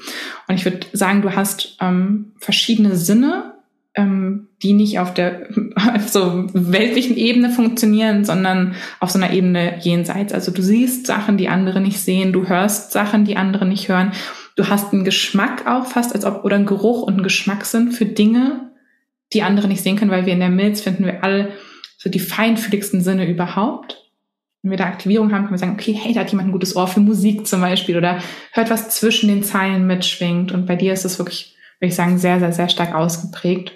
Und 0.47 0.55
ich 0.55 0.65
würde 0.65 0.86
sagen, 0.91 1.21
du 1.21 1.36
hast 1.36 1.78
ähm, 1.80 2.34
verschiedene 2.39 2.95
Sinne, 2.95 3.53
ähm, 3.95 4.47
die 4.61 4.74
nicht 4.74 4.99
auf 4.99 5.13
der 5.13 5.47
auf 5.76 6.07
so 6.09 6.47
weltlichen 6.53 7.15
Ebene 7.15 7.49
funktionieren, 7.51 8.26
sondern 8.26 8.76
auf 8.99 9.11
so 9.11 9.19
einer 9.19 9.32
Ebene 9.32 9.80
jenseits. 9.82 10.34
Also 10.34 10.51
du 10.51 10.61
siehst 10.61 11.05
Sachen, 11.05 11.38
die 11.38 11.47
andere 11.47 11.80
nicht 11.80 11.99
sehen, 11.99 12.34
du 12.34 12.47
hörst 12.47 12.91
Sachen, 12.91 13.26
die 13.26 13.38
andere 13.38 13.65
nicht 13.65 13.89
hören. 13.89 14.11
Du 14.55 14.67
hast 14.67 14.93
einen 14.93 15.03
Geschmack 15.03 15.67
auch 15.67 15.86
fast, 15.86 16.13
als 16.13 16.26
ob 16.26 16.43
oder 16.43 16.55
einen 16.55 16.65
Geruch 16.65 17.03
und 17.03 17.13
einen 17.13 17.24
Geschmackssinn 17.24 17.91
für 17.91 18.05
Dinge, 18.05 18.71
die 19.34 19.43
andere 19.43 19.67
nicht 19.67 19.82
sehen 19.82 19.95
können, 19.95 20.11
weil 20.11 20.26
wir 20.26 20.34
in 20.34 20.39
der 20.39 20.49
Milz 20.49 20.82
finden 20.82 21.05
wir 21.05 21.24
alle 21.24 21.53
so 21.97 22.09
die 22.09 22.19
feinfühligsten 22.19 23.01
Sinne 23.01 23.28
überhaupt 23.28 24.03
wenn 24.64 24.72
wir 24.72 24.78
da 24.78 24.86
Aktivierung 24.86 25.34
haben, 25.34 25.43
können 25.43 25.55
wir 25.55 25.59
sagen, 25.59 25.74
okay, 25.74 25.93
hey, 25.93 26.14
da 26.14 26.22
hat 26.22 26.32
jemand 26.32 26.47
ein 26.47 26.53
gutes 26.53 26.76
Ohr 26.76 26.88
für 26.88 27.01
Musik 27.01 27.45
zum 27.45 27.59
Beispiel 27.59 27.97
oder 27.97 28.20
hört 28.53 28.70
was 28.70 28.89
zwischen 28.89 29.28
den 29.28 29.43
Zeilen 29.43 29.86
mitschwingt. 29.86 30.53
Und 30.53 30.66
bei 30.66 30.78
dir 30.78 30.93
ist 30.93 31.03
es 31.03 31.20
wirklich, 31.20 31.57
würde 31.80 31.89
ich 31.89 31.95
sagen, 31.95 32.18
sehr, 32.18 32.39
sehr, 32.39 32.53
sehr 32.53 32.70
stark 32.70 32.95
ausgeprägt. 32.95 33.74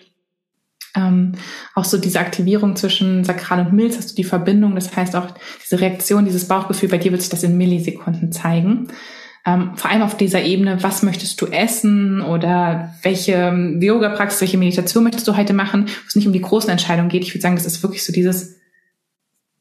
Ähm, 0.96 1.34
auch 1.76 1.84
so 1.84 1.98
diese 1.98 2.22
Aktivierung 2.22 2.78
zwischen 2.78 3.26
Sakral 3.26 3.60
und 3.60 3.74
Milz, 3.74 3.98
hast 3.98 4.12
du 4.12 4.16
die 4.16 4.24
Verbindung, 4.24 4.76
das 4.76 4.96
heißt 4.96 5.18
auch 5.18 5.28
diese 5.62 5.82
Reaktion, 5.82 6.24
dieses 6.24 6.48
Bauchgefühl, 6.48 6.88
bei 6.88 6.98
dir 6.98 7.12
wird 7.12 7.22
sich 7.22 7.30
das 7.30 7.44
in 7.44 7.58
Millisekunden 7.58 8.32
zeigen. 8.32 8.88
Ähm, 9.46 9.72
vor 9.76 9.92
allem 9.92 10.02
auf 10.02 10.16
dieser 10.16 10.42
Ebene, 10.42 10.82
was 10.84 11.04
möchtest 11.04 11.42
du 11.42 11.48
essen 11.48 12.22
oder 12.22 12.94
welche 13.04 13.78
Yoga-Praxis, 13.80 14.40
welche 14.40 14.58
Meditation 14.58 15.04
möchtest 15.04 15.28
du 15.28 15.36
heute 15.36 15.54
machen, 15.54 15.88
wo 15.88 16.08
es 16.08 16.16
nicht 16.16 16.28
um 16.28 16.34
die 16.34 16.42
großen 16.42 16.70
Entscheidungen 16.70 17.10
geht. 17.10 17.24
Ich 17.24 17.34
würde 17.34 17.42
sagen, 17.42 17.56
das 17.56 17.66
ist 17.66 17.84
wirklich 17.84 18.06
so 18.06 18.14
dieses 18.14 18.56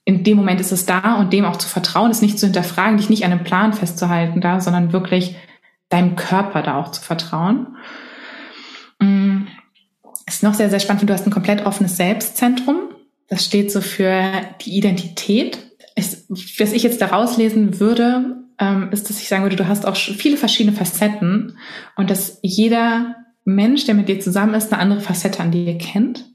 in 0.07 0.23
dem 0.23 0.37
Moment 0.37 0.61
ist 0.61 0.71
es 0.71 0.87
da 0.87 1.17
und 1.17 1.33
dem 1.33 1.45
auch 1.45 1.57
zu 1.57 1.69
vertrauen, 1.69 2.13
es 2.13 2.23
nicht 2.23 2.39
zu 2.39 2.47
hinterfragen, 2.47 2.97
dich 2.97 3.11
nicht 3.11 3.25
an 3.25 3.33
einem 3.33 3.43
Plan 3.43 3.73
festzuhalten 3.73 4.41
da, 4.41 4.61
sondern 4.61 4.93
wirklich 4.93 5.35
deinem 5.89 6.15
Körper 6.15 6.63
da 6.63 6.77
auch 6.77 6.93
zu 6.93 7.03
vertrauen. 7.03 7.77
Mm, 9.01 9.43
ist 10.25 10.45
noch 10.45 10.55
sehr, 10.55 10.71
sehr 10.71 10.79
spannend, 10.79 11.09
du 11.09 11.13
hast 11.13 11.27
ein 11.27 11.33
komplett 11.33 11.67
offenes 11.67 11.97
Selbstzentrum. 11.97 12.77
Das 13.29 13.45
steht 13.45 13.73
so 13.73 13.81
für 13.81 14.31
die 14.61 14.77
Identität. 14.79 15.59
was 15.97 16.73
ich 16.73 16.85
jetzt 16.85 17.01
daraus 17.01 17.37
lesen 17.37 17.81
würde, 17.81 18.45
ähm, 18.61 18.91
ist, 18.93 19.11
dass 19.11 19.21
ich 19.21 19.27
sagen 19.27 19.43
würde, 19.43 19.57
du 19.57 19.67
hast 19.67 19.87
auch 19.87 19.97
viele 19.97 20.37
verschiedene 20.37 20.77
Facetten 20.77 21.59
und 21.97 22.11
dass 22.11 22.39
jeder 22.43 23.17
Mensch, 23.45 23.87
der 23.87 23.97
mit 23.97 24.09
dir 24.09 24.21
zusammen 24.21 24.55
ist, 24.55 24.73
eine 24.73 24.81
andere 24.81 25.01
Facette 25.01 25.41
an 25.41 25.51
dir 25.51 25.77
kennt 25.79 26.27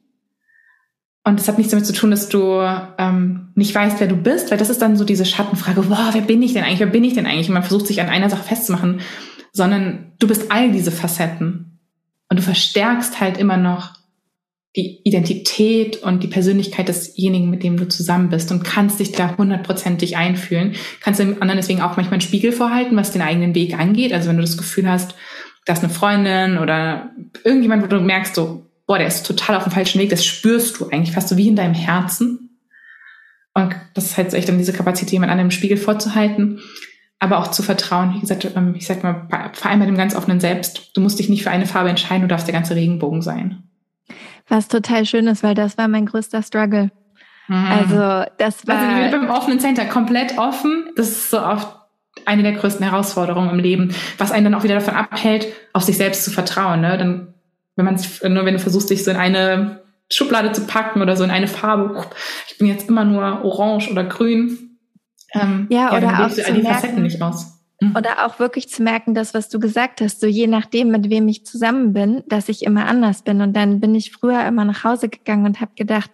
Und 1.23 1.39
das 1.39 1.47
hat 1.47 1.57
nichts 1.57 1.71
damit 1.71 1.85
zu 1.85 1.93
tun, 1.93 2.09
dass 2.09 2.29
du 2.29 2.59
ähm, 2.97 3.49
nicht 3.55 3.75
weißt, 3.75 3.99
wer 3.99 4.07
du 4.07 4.15
bist, 4.15 4.49
weil 4.49 4.57
das 4.57 4.71
ist 4.71 4.81
dann 4.81 4.97
so 4.97 5.05
diese 5.05 5.25
Schattenfrage, 5.25 5.83
boah, 5.83 6.09
wer 6.13 6.21
bin 6.21 6.41
ich 6.41 6.53
denn 6.53 6.63
eigentlich, 6.63 6.79
wer 6.79 6.87
bin 6.87 7.03
ich 7.03 7.13
denn 7.13 7.27
eigentlich? 7.27 7.47
Und 7.47 7.53
man 7.53 7.63
versucht 7.63 7.85
sich 7.85 8.01
an 8.01 8.09
einer 8.09 8.29
Sache 8.29 8.43
festzumachen, 8.43 9.01
sondern 9.53 10.13
du 10.19 10.27
bist 10.27 10.51
all 10.51 10.71
diese 10.71 10.91
Facetten. 10.91 11.79
Und 12.29 12.39
du 12.39 12.43
verstärkst 12.43 13.19
halt 13.19 13.37
immer 13.37 13.57
noch 13.57 13.93
die 14.75 15.01
Identität 15.03 15.97
und 15.97 16.23
die 16.23 16.27
Persönlichkeit 16.27 16.87
desjenigen, 16.87 17.49
mit 17.49 17.61
dem 17.61 17.75
du 17.75 17.87
zusammen 17.89 18.29
bist 18.29 18.51
und 18.51 18.63
kannst 18.63 18.99
dich 18.99 19.11
da 19.11 19.35
hundertprozentig 19.37 20.15
einfühlen. 20.15 20.75
Kannst 21.01 21.19
dem 21.19 21.41
anderen 21.41 21.57
deswegen 21.57 21.81
auch 21.81 21.97
manchmal 21.97 22.13
einen 22.13 22.21
Spiegel 22.21 22.53
vorhalten, 22.53 22.95
was 22.95 23.11
den 23.11 23.21
eigenen 23.21 23.53
Weg 23.53 23.77
angeht. 23.77 24.13
Also 24.13 24.29
wenn 24.29 24.37
du 24.37 24.43
das 24.43 24.57
Gefühl 24.57 24.89
hast, 24.89 25.13
da 25.65 25.73
ist 25.73 25.83
eine 25.83 25.93
Freundin 25.93 26.57
oder 26.57 27.11
irgendjemand, 27.43 27.83
wo 27.83 27.87
du 27.87 27.99
merkst, 27.99 28.33
so, 28.33 28.65
boah, 28.91 28.97
der 28.97 29.07
ist 29.07 29.25
total 29.25 29.55
auf 29.55 29.63
dem 29.63 29.71
falschen 29.71 30.01
Weg, 30.01 30.09
das 30.09 30.25
spürst 30.25 30.77
du 30.77 30.89
eigentlich 30.89 31.13
fast 31.13 31.29
so 31.29 31.37
wie 31.37 31.47
in 31.47 31.55
deinem 31.55 31.73
Herzen. 31.73 32.59
Und 33.53 33.73
das 33.93 34.07
ist 34.07 34.17
halt 34.17 34.31
so 34.31 34.35
echt 34.35 34.49
dann 34.49 34.57
diese 34.57 34.73
Kapazität, 34.73 35.13
jemand 35.13 35.31
anderem 35.31 35.49
Spiegel 35.49 35.77
vorzuhalten, 35.77 36.59
aber 37.17 37.37
auch 37.37 37.47
zu 37.47 37.63
vertrauen. 37.63 38.15
Wie 38.15 38.19
gesagt, 38.19 38.45
ähm, 38.53 38.75
ich 38.75 38.85
sag 38.85 39.01
mal, 39.01 39.29
vor 39.53 39.71
allem 39.71 39.79
bei 39.79 39.85
dem 39.85 39.95
ganz 39.95 40.13
offenen 40.13 40.41
Selbst. 40.41 40.91
Du 40.93 40.99
musst 40.99 41.19
dich 41.19 41.29
nicht 41.29 41.41
für 41.41 41.51
eine 41.51 41.67
Farbe 41.67 41.89
entscheiden, 41.89 42.23
du 42.23 42.27
darfst 42.27 42.47
der 42.47 42.53
ganze 42.53 42.75
Regenbogen 42.75 43.21
sein. 43.21 43.63
Was 44.49 44.67
total 44.67 45.05
schön 45.05 45.25
ist, 45.27 45.41
weil 45.41 45.55
das 45.55 45.77
war 45.77 45.87
mein 45.87 46.05
größter 46.05 46.43
Struggle. 46.43 46.91
Mhm. 47.47 47.67
Also 47.71 48.29
das 48.39 48.67
war 48.67 48.77
also 48.77 49.17
beim 49.17 49.29
offenen 49.29 49.61
Center 49.61 49.85
komplett 49.85 50.37
offen. 50.37 50.89
Das 50.97 51.07
ist 51.07 51.29
so 51.29 51.41
oft 51.41 51.77
eine 52.25 52.43
der 52.43 52.53
größten 52.53 52.85
Herausforderungen 52.85 53.51
im 53.51 53.59
Leben, 53.59 53.95
was 54.17 54.33
einen 54.33 54.43
dann 54.43 54.55
auch 54.55 54.63
wieder 54.63 54.75
davon 54.75 54.95
abhält, 54.95 55.47
auf 55.71 55.83
sich 55.83 55.95
selbst 55.95 56.25
zu 56.25 56.31
vertrauen. 56.31 56.81
Ne? 56.81 56.97
Dann, 56.97 57.30
wenn 57.85 57.93
man 57.93 58.33
nur 58.33 58.45
wenn 58.45 58.53
du 58.53 58.59
versuchst, 58.59 58.89
dich 58.89 59.03
so 59.03 59.11
in 59.11 59.17
eine 59.17 59.81
Schublade 60.09 60.51
zu 60.51 60.67
packen 60.67 61.01
oder 61.01 61.15
so 61.15 61.23
in 61.23 61.31
eine 61.31 61.47
Farbe, 61.47 62.05
ich 62.47 62.57
bin 62.57 62.67
jetzt 62.67 62.89
immer 62.89 63.05
nur 63.05 63.43
orange 63.43 63.89
oder 63.89 64.03
grün. 64.03 64.77
Ähm, 65.33 65.67
ja, 65.69 65.79
ja, 65.79 65.91
oder 65.91 66.01
dann 66.01 66.15
auch 66.15 66.35
du 66.35 66.45
all 66.45 66.53
die 66.53 66.61
Facetten 66.61 67.03
nicht 67.03 67.21
aus. 67.21 67.61
Mhm. 67.79 67.95
Oder 67.95 68.25
auch 68.25 68.39
wirklich 68.39 68.69
zu 68.69 68.83
merken, 68.83 69.15
das, 69.15 69.33
was 69.33 69.49
du 69.49 69.59
gesagt 69.59 70.01
hast, 70.01 70.19
so 70.19 70.27
je 70.27 70.47
nachdem, 70.47 70.89
mit 70.89 71.09
wem 71.09 71.27
ich 71.27 71.45
zusammen 71.45 71.93
bin, 71.93 72.23
dass 72.27 72.49
ich 72.49 72.63
immer 72.63 72.85
anders 72.85 73.23
bin. 73.23 73.41
Und 73.41 73.53
dann 73.53 73.79
bin 73.79 73.95
ich 73.95 74.11
früher 74.11 74.45
immer 74.45 74.65
nach 74.65 74.83
Hause 74.83 75.09
gegangen 75.09 75.45
und 75.45 75.61
habe 75.61 75.71
gedacht, 75.75 76.11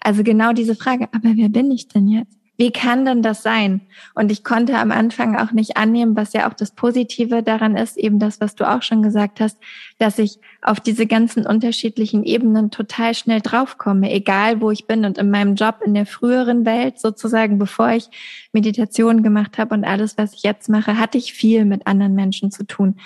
also 0.00 0.22
genau 0.22 0.52
diese 0.52 0.74
Frage, 0.74 1.08
aber 1.12 1.30
wer 1.34 1.48
bin 1.48 1.70
ich 1.70 1.88
denn 1.88 2.08
jetzt? 2.08 2.39
Wie 2.60 2.72
kann 2.72 3.06
denn 3.06 3.22
das 3.22 3.42
sein? 3.42 3.80
Und 4.14 4.30
ich 4.30 4.44
konnte 4.44 4.76
am 4.76 4.90
Anfang 4.90 5.34
auch 5.34 5.50
nicht 5.52 5.78
annehmen, 5.78 6.14
was 6.14 6.34
ja 6.34 6.46
auch 6.46 6.52
das 6.52 6.72
Positive 6.72 7.42
daran 7.42 7.74
ist, 7.74 7.96
eben 7.96 8.18
das, 8.18 8.38
was 8.38 8.54
du 8.54 8.68
auch 8.68 8.82
schon 8.82 9.02
gesagt 9.02 9.40
hast, 9.40 9.56
dass 9.98 10.18
ich 10.18 10.38
auf 10.60 10.78
diese 10.78 11.06
ganzen 11.06 11.46
unterschiedlichen 11.46 12.22
Ebenen 12.22 12.70
total 12.70 13.14
schnell 13.14 13.40
draufkomme, 13.40 14.12
egal 14.12 14.60
wo 14.60 14.70
ich 14.70 14.86
bin. 14.86 15.06
Und 15.06 15.16
in 15.16 15.30
meinem 15.30 15.54
Job 15.54 15.76
in 15.82 15.94
der 15.94 16.04
früheren 16.04 16.66
Welt, 16.66 17.00
sozusagen, 17.00 17.58
bevor 17.58 17.92
ich 17.92 18.10
Meditation 18.52 19.22
gemacht 19.22 19.56
habe 19.56 19.74
und 19.74 19.84
alles, 19.84 20.18
was 20.18 20.34
ich 20.34 20.42
jetzt 20.42 20.68
mache, 20.68 20.98
hatte 20.98 21.16
ich 21.16 21.32
viel 21.32 21.64
mit 21.64 21.86
anderen 21.86 22.14
Menschen 22.14 22.50
zu 22.50 22.66
tun. 22.66 22.96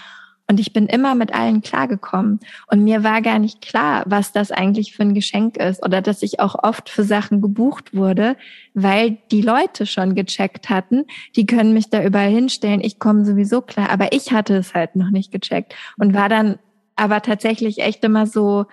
Und 0.47 0.61
ich 0.61 0.75
bin 0.75 0.87
immer 0.87 1.15
mit 1.15 1.33
allen 1.33 1.63
klargekommen. 1.63 2.39
Und 2.67 2.85
mir 2.85 3.03
war 3.03 3.23
gar 3.23 3.39
nicht 3.39 3.63
klar, 3.63 4.03
was 4.07 4.33
das 4.33 4.53
eigentlich 4.53 4.95
für 4.95 5.03
ein 5.03 5.15
Geschenk 5.15 5.57
ist 5.57 5.83
oder 5.83 6.03
dass 6.03 6.23
ich 6.23 6.39
auch 6.39 6.55
oft 6.63 6.91
für 6.91 7.03
Sachen 7.03 7.41
gebucht 7.41 7.95
wurde, 7.95 8.37
weil 8.75 9.17
die 9.31 9.41
Leute 9.41 9.87
schon 9.87 10.15
gecheckt 10.15 10.69
hatten, 10.69 11.07
die 11.35 11.47
können 11.47 11.73
mich 11.73 11.89
da 11.89 12.05
überall 12.05 12.31
hinstellen, 12.31 12.83
ich 12.83 12.99
komme 12.99 13.25
sowieso 13.25 13.63
klar. 13.63 13.89
Aber 13.89 14.13
ich 14.13 14.33
hatte 14.33 14.57
es 14.57 14.75
halt 14.75 14.97
noch 14.97 15.11
nicht 15.11 15.33
gecheckt 15.33 15.75
und 15.97 16.13
war 16.13 16.29
dann 16.29 16.59
aber 16.95 17.23
tatsächlich 17.23 17.79
echt 17.79 18.05
immer 18.05 18.27
so, 18.27 18.67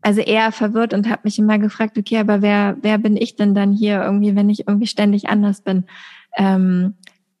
also 0.00 0.20
eher 0.20 0.52
verwirrt 0.52 0.94
und 0.94 1.08
habe 1.08 1.22
mich 1.24 1.38
immer 1.38 1.58
gefragt, 1.58 1.98
okay, 1.98 2.18
aber 2.18 2.40
wer, 2.40 2.76
wer 2.80 2.98
bin 2.98 3.16
ich 3.16 3.36
denn 3.36 3.54
dann 3.54 3.72
hier 3.72 4.02
irgendwie, 4.02 4.34
wenn 4.36 4.48
ich 4.48 4.66
irgendwie 4.66 4.86
ständig 4.86 5.28
anders 5.28 5.60
bin? 5.60 5.84
Ähm, 6.36 6.94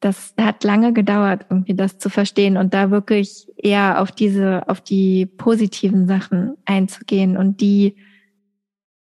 das 0.04 0.34
hat 0.38 0.64
lange 0.64 0.92
gedauert, 0.92 1.46
irgendwie 1.48 1.74
das 1.74 1.98
zu 1.98 2.10
verstehen 2.10 2.58
und 2.58 2.74
da 2.74 2.90
wirklich 2.90 3.48
eher 3.56 4.02
auf 4.02 4.12
diese, 4.12 4.68
auf 4.68 4.82
die 4.82 5.24
positiven 5.24 6.06
Sachen 6.06 6.58
einzugehen 6.66 7.38
und 7.38 7.62
die 7.62 7.96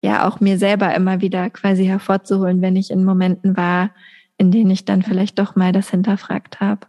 ja 0.02 0.28
auch 0.28 0.40
mir 0.40 0.58
selber 0.58 0.96
immer 0.96 1.22
wieder 1.22 1.52
quasi 1.52 1.86
hervorzuholen, 1.86 2.64
wenn 2.64 2.76
ich 2.76 2.90
in 2.90 3.06
Momenten 3.06 3.56
war, 3.56 3.92
in 4.40 4.50
denen 4.50 4.72
ich 4.72 4.86
dann 4.86 5.04
vielleicht 5.04 5.38
doch 5.38 5.56
mal 5.56 5.72
das 5.72 5.92
hinterfragt 5.92 6.62
habe. 6.62 6.88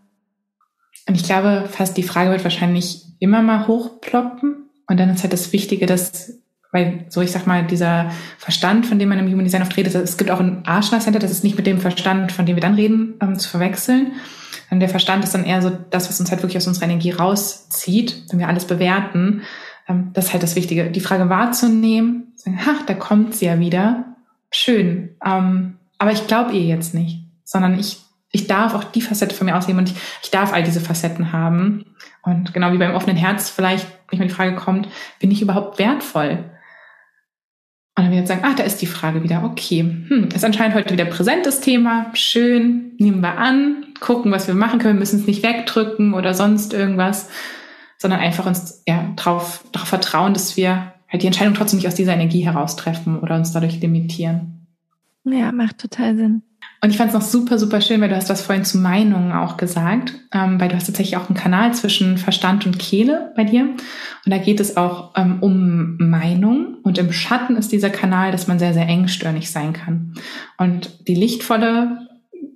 Und 1.06 1.14
ich 1.14 1.24
glaube, 1.24 1.66
fast 1.68 1.98
die 1.98 2.02
Frage 2.02 2.30
wird 2.30 2.44
wahrscheinlich 2.44 3.04
immer 3.18 3.42
mal 3.42 3.66
hochploppen. 3.66 4.70
Und 4.86 4.98
dann 4.98 5.10
ist 5.10 5.22
halt 5.22 5.34
das 5.34 5.52
Wichtige, 5.52 5.84
dass 5.84 6.32
weil 6.70 7.06
so, 7.08 7.22
ich 7.22 7.32
sag 7.32 7.46
mal, 7.46 7.66
dieser 7.66 8.10
Verstand, 8.36 8.86
von 8.86 8.98
dem 8.98 9.08
man 9.08 9.18
im 9.18 9.26
Human 9.26 9.44
Design 9.44 9.62
oft 9.62 9.76
redet, 9.76 9.94
es 9.94 10.18
gibt 10.18 10.30
auch 10.30 10.40
ein 10.40 10.62
Ashna 10.66 11.00
Center, 11.00 11.18
das 11.18 11.30
ist 11.30 11.44
nicht 11.44 11.56
mit 11.56 11.66
dem 11.66 11.80
Verstand, 11.80 12.32
von 12.32 12.44
dem 12.44 12.56
wir 12.56 12.62
dann 12.62 12.74
reden, 12.74 13.14
ähm, 13.22 13.38
zu 13.38 13.48
verwechseln. 13.48 14.12
Und 14.70 14.80
der 14.80 14.88
Verstand 14.90 15.24
ist 15.24 15.34
dann 15.34 15.44
eher 15.44 15.62
so 15.62 15.70
das, 15.90 16.08
was 16.08 16.20
uns 16.20 16.30
halt 16.30 16.42
wirklich 16.42 16.58
aus 16.58 16.66
unserer 16.66 16.84
Energie 16.84 17.10
rauszieht, 17.10 18.24
wenn 18.30 18.38
wir 18.38 18.48
alles 18.48 18.66
bewerten. 18.66 19.42
Ähm, 19.88 20.10
das 20.12 20.26
ist 20.26 20.32
halt 20.32 20.42
das 20.42 20.56
Wichtige, 20.56 20.90
die 20.90 21.00
Frage 21.00 21.30
wahrzunehmen, 21.30 22.32
sagen, 22.36 22.64
ha, 22.66 22.74
da 22.86 22.94
kommt 22.94 23.34
sie 23.34 23.46
ja 23.46 23.58
wieder. 23.58 24.16
Schön. 24.50 25.16
Ähm, 25.24 25.78
aber 25.98 26.12
ich 26.12 26.26
glaube 26.26 26.52
ihr 26.52 26.62
jetzt 26.62 26.94
nicht, 26.94 27.24
sondern 27.44 27.78
ich, 27.78 27.98
ich 28.30 28.46
darf 28.46 28.74
auch 28.74 28.84
die 28.84 29.00
Facette 29.00 29.34
von 29.34 29.46
mir 29.46 29.56
ausleben 29.56 29.78
und 29.78 29.88
ich, 29.88 29.96
ich 30.22 30.30
darf 30.30 30.52
all 30.52 30.62
diese 30.62 30.80
Facetten 30.80 31.32
haben. 31.32 31.86
Und 32.22 32.52
genau 32.52 32.72
wie 32.72 32.78
beim 32.78 32.94
offenen 32.94 33.16
Herz 33.16 33.48
vielleicht 33.48 33.86
manchmal 34.10 34.28
die 34.28 34.34
Frage 34.34 34.56
kommt, 34.56 34.88
bin 35.18 35.30
ich 35.30 35.40
überhaupt 35.40 35.78
wertvoll? 35.78 36.44
Und 37.98 38.04
dann 38.04 38.12
wird 38.12 38.28
sagen, 38.28 38.42
ach, 38.44 38.54
da 38.54 38.62
ist 38.62 38.80
die 38.80 38.86
Frage 38.86 39.24
wieder. 39.24 39.42
Okay, 39.42 39.80
hm, 39.80 40.28
ist 40.32 40.44
anscheinend 40.44 40.76
heute 40.76 40.92
wieder 40.92 41.04
präsentes 41.04 41.60
Thema. 41.60 42.12
Schön, 42.14 42.92
nehmen 42.98 43.20
wir 43.20 43.38
an, 43.38 43.86
gucken, 43.98 44.30
was 44.30 44.46
wir 44.46 44.54
machen 44.54 44.78
können. 44.78 45.00
Müssen 45.00 45.18
es 45.18 45.26
nicht 45.26 45.42
wegdrücken 45.42 46.14
oder 46.14 46.32
sonst 46.32 46.72
irgendwas, 46.72 47.28
sondern 47.96 48.20
einfach 48.20 48.46
uns 48.46 48.84
ja, 48.86 49.12
darauf, 49.16 49.64
darauf 49.72 49.88
vertrauen, 49.88 50.32
dass 50.32 50.56
wir 50.56 50.92
halt 51.08 51.24
die 51.24 51.26
Entscheidung 51.26 51.54
trotzdem 51.54 51.78
nicht 51.78 51.88
aus 51.88 51.96
dieser 51.96 52.14
Energie 52.14 52.44
heraustreffen 52.44 53.18
oder 53.18 53.34
uns 53.34 53.50
dadurch 53.50 53.80
limitieren. 53.80 54.68
Ja, 55.24 55.50
macht 55.50 55.78
total 55.78 56.16
Sinn. 56.16 56.42
Und 56.80 56.90
ich 56.90 56.96
fand 56.96 57.08
es 57.08 57.14
noch 57.14 57.22
super, 57.22 57.58
super 57.58 57.80
schön, 57.80 58.00
weil 58.00 58.08
du 58.08 58.14
hast 58.14 58.30
was 58.30 58.42
vorhin 58.42 58.64
zu 58.64 58.78
Meinungen 58.78 59.32
auch 59.32 59.56
gesagt, 59.56 60.14
ähm, 60.32 60.60
weil 60.60 60.68
du 60.68 60.76
hast 60.76 60.86
tatsächlich 60.86 61.16
auch 61.16 61.28
einen 61.28 61.36
Kanal 61.36 61.74
zwischen 61.74 62.18
Verstand 62.18 62.66
und 62.66 62.78
Kehle 62.78 63.32
bei 63.34 63.42
dir. 63.42 63.62
Und 63.62 64.32
da 64.32 64.38
geht 64.38 64.60
es 64.60 64.76
auch 64.76 65.12
ähm, 65.16 65.38
um 65.40 65.96
Meinung. 65.98 66.76
Und 66.84 66.98
im 66.98 67.12
Schatten 67.12 67.56
ist 67.56 67.72
dieser 67.72 67.90
Kanal, 67.90 68.30
dass 68.30 68.46
man 68.46 68.60
sehr, 68.60 68.74
sehr 68.74 68.86
engstirnig 68.86 69.50
sein 69.50 69.72
kann. 69.72 70.14
Und 70.56 71.08
die 71.08 71.16
lichtvolle, 71.16 72.08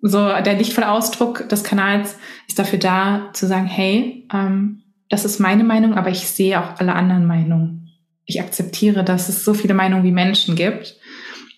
so 0.02 0.28
der 0.28 0.54
lichtvolle 0.54 0.90
Ausdruck 0.90 1.48
des 1.48 1.64
Kanals 1.64 2.16
ist 2.46 2.60
dafür 2.60 2.78
da, 2.78 3.30
zu 3.32 3.48
sagen, 3.48 3.66
hey, 3.66 4.28
ähm, 4.32 4.82
das 5.08 5.24
ist 5.24 5.40
meine 5.40 5.64
Meinung, 5.64 5.94
aber 5.94 6.10
ich 6.10 6.28
sehe 6.28 6.60
auch 6.60 6.78
alle 6.78 6.94
anderen 6.94 7.26
Meinungen. 7.26 7.90
Ich 8.24 8.40
akzeptiere, 8.40 9.02
dass 9.02 9.28
es 9.28 9.44
so 9.44 9.52
viele 9.52 9.74
Meinungen 9.74 10.04
wie 10.04 10.12
Menschen 10.12 10.54
gibt. 10.54 10.96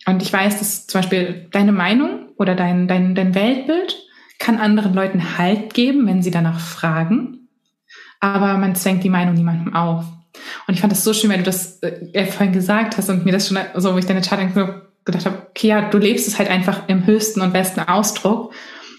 Und 0.07 0.23
ich 0.23 0.33
weiß, 0.33 0.59
dass 0.59 0.87
zum 0.87 1.03
Beispiel 1.03 1.47
deine 1.53 1.73
Meinung 1.73 2.24
oder 2.37 2.55
dein, 2.55 2.89
dein, 2.89 3.15
dein 3.15 3.35
Weltbild 3.35 3.97
kann 4.39 4.59
anderen 4.59 4.95
Leuten 4.95 5.39
Halt 5.39 5.75
geben, 5.75 6.07
wenn 6.07 6.23
sie 6.23 6.31
danach 6.31 6.61
fragen. 6.61 7.49
Aber 8.21 8.57
man 8.59 8.75
zwängt 8.75 9.05
die 9.05 9.11
Meinung 9.11 9.35
niemandem 9.35 9.75
auf. 9.75 10.05
Und 10.67 10.75
ich 10.75 10.81
fand 10.81 10.93
das 10.93 11.05
so 11.05 11.13
schön, 11.13 11.31
weil 11.31 11.39
du 11.39 11.45
das 11.45 11.83
äh, 11.83 12.27
vorhin 12.27 12.53
gesagt 12.53 12.97
hast 12.97 13.09
und 13.09 13.25
mir 13.25 13.33
das 13.33 13.49
schon 13.49 13.59
so, 13.77 13.95
wo 13.95 13.99
ich 13.99 14.07
deine 14.07 14.23
Chart 14.23 14.41
gedacht 15.05 15.27
habe, 15.27 15.47
okay, 15.51 15.69
ja, 15.69 15.89
du 15.89 15.99
lebst 15.99 16.27
es 16.27 16.39
halt 16.39 16.51
einfach 16.51 16.89
im 16.89 17.07
höchsten 17.07 17.41
und 17.41 17.53
besten 17.53 17.81
Ausdruck, 17.81 18.53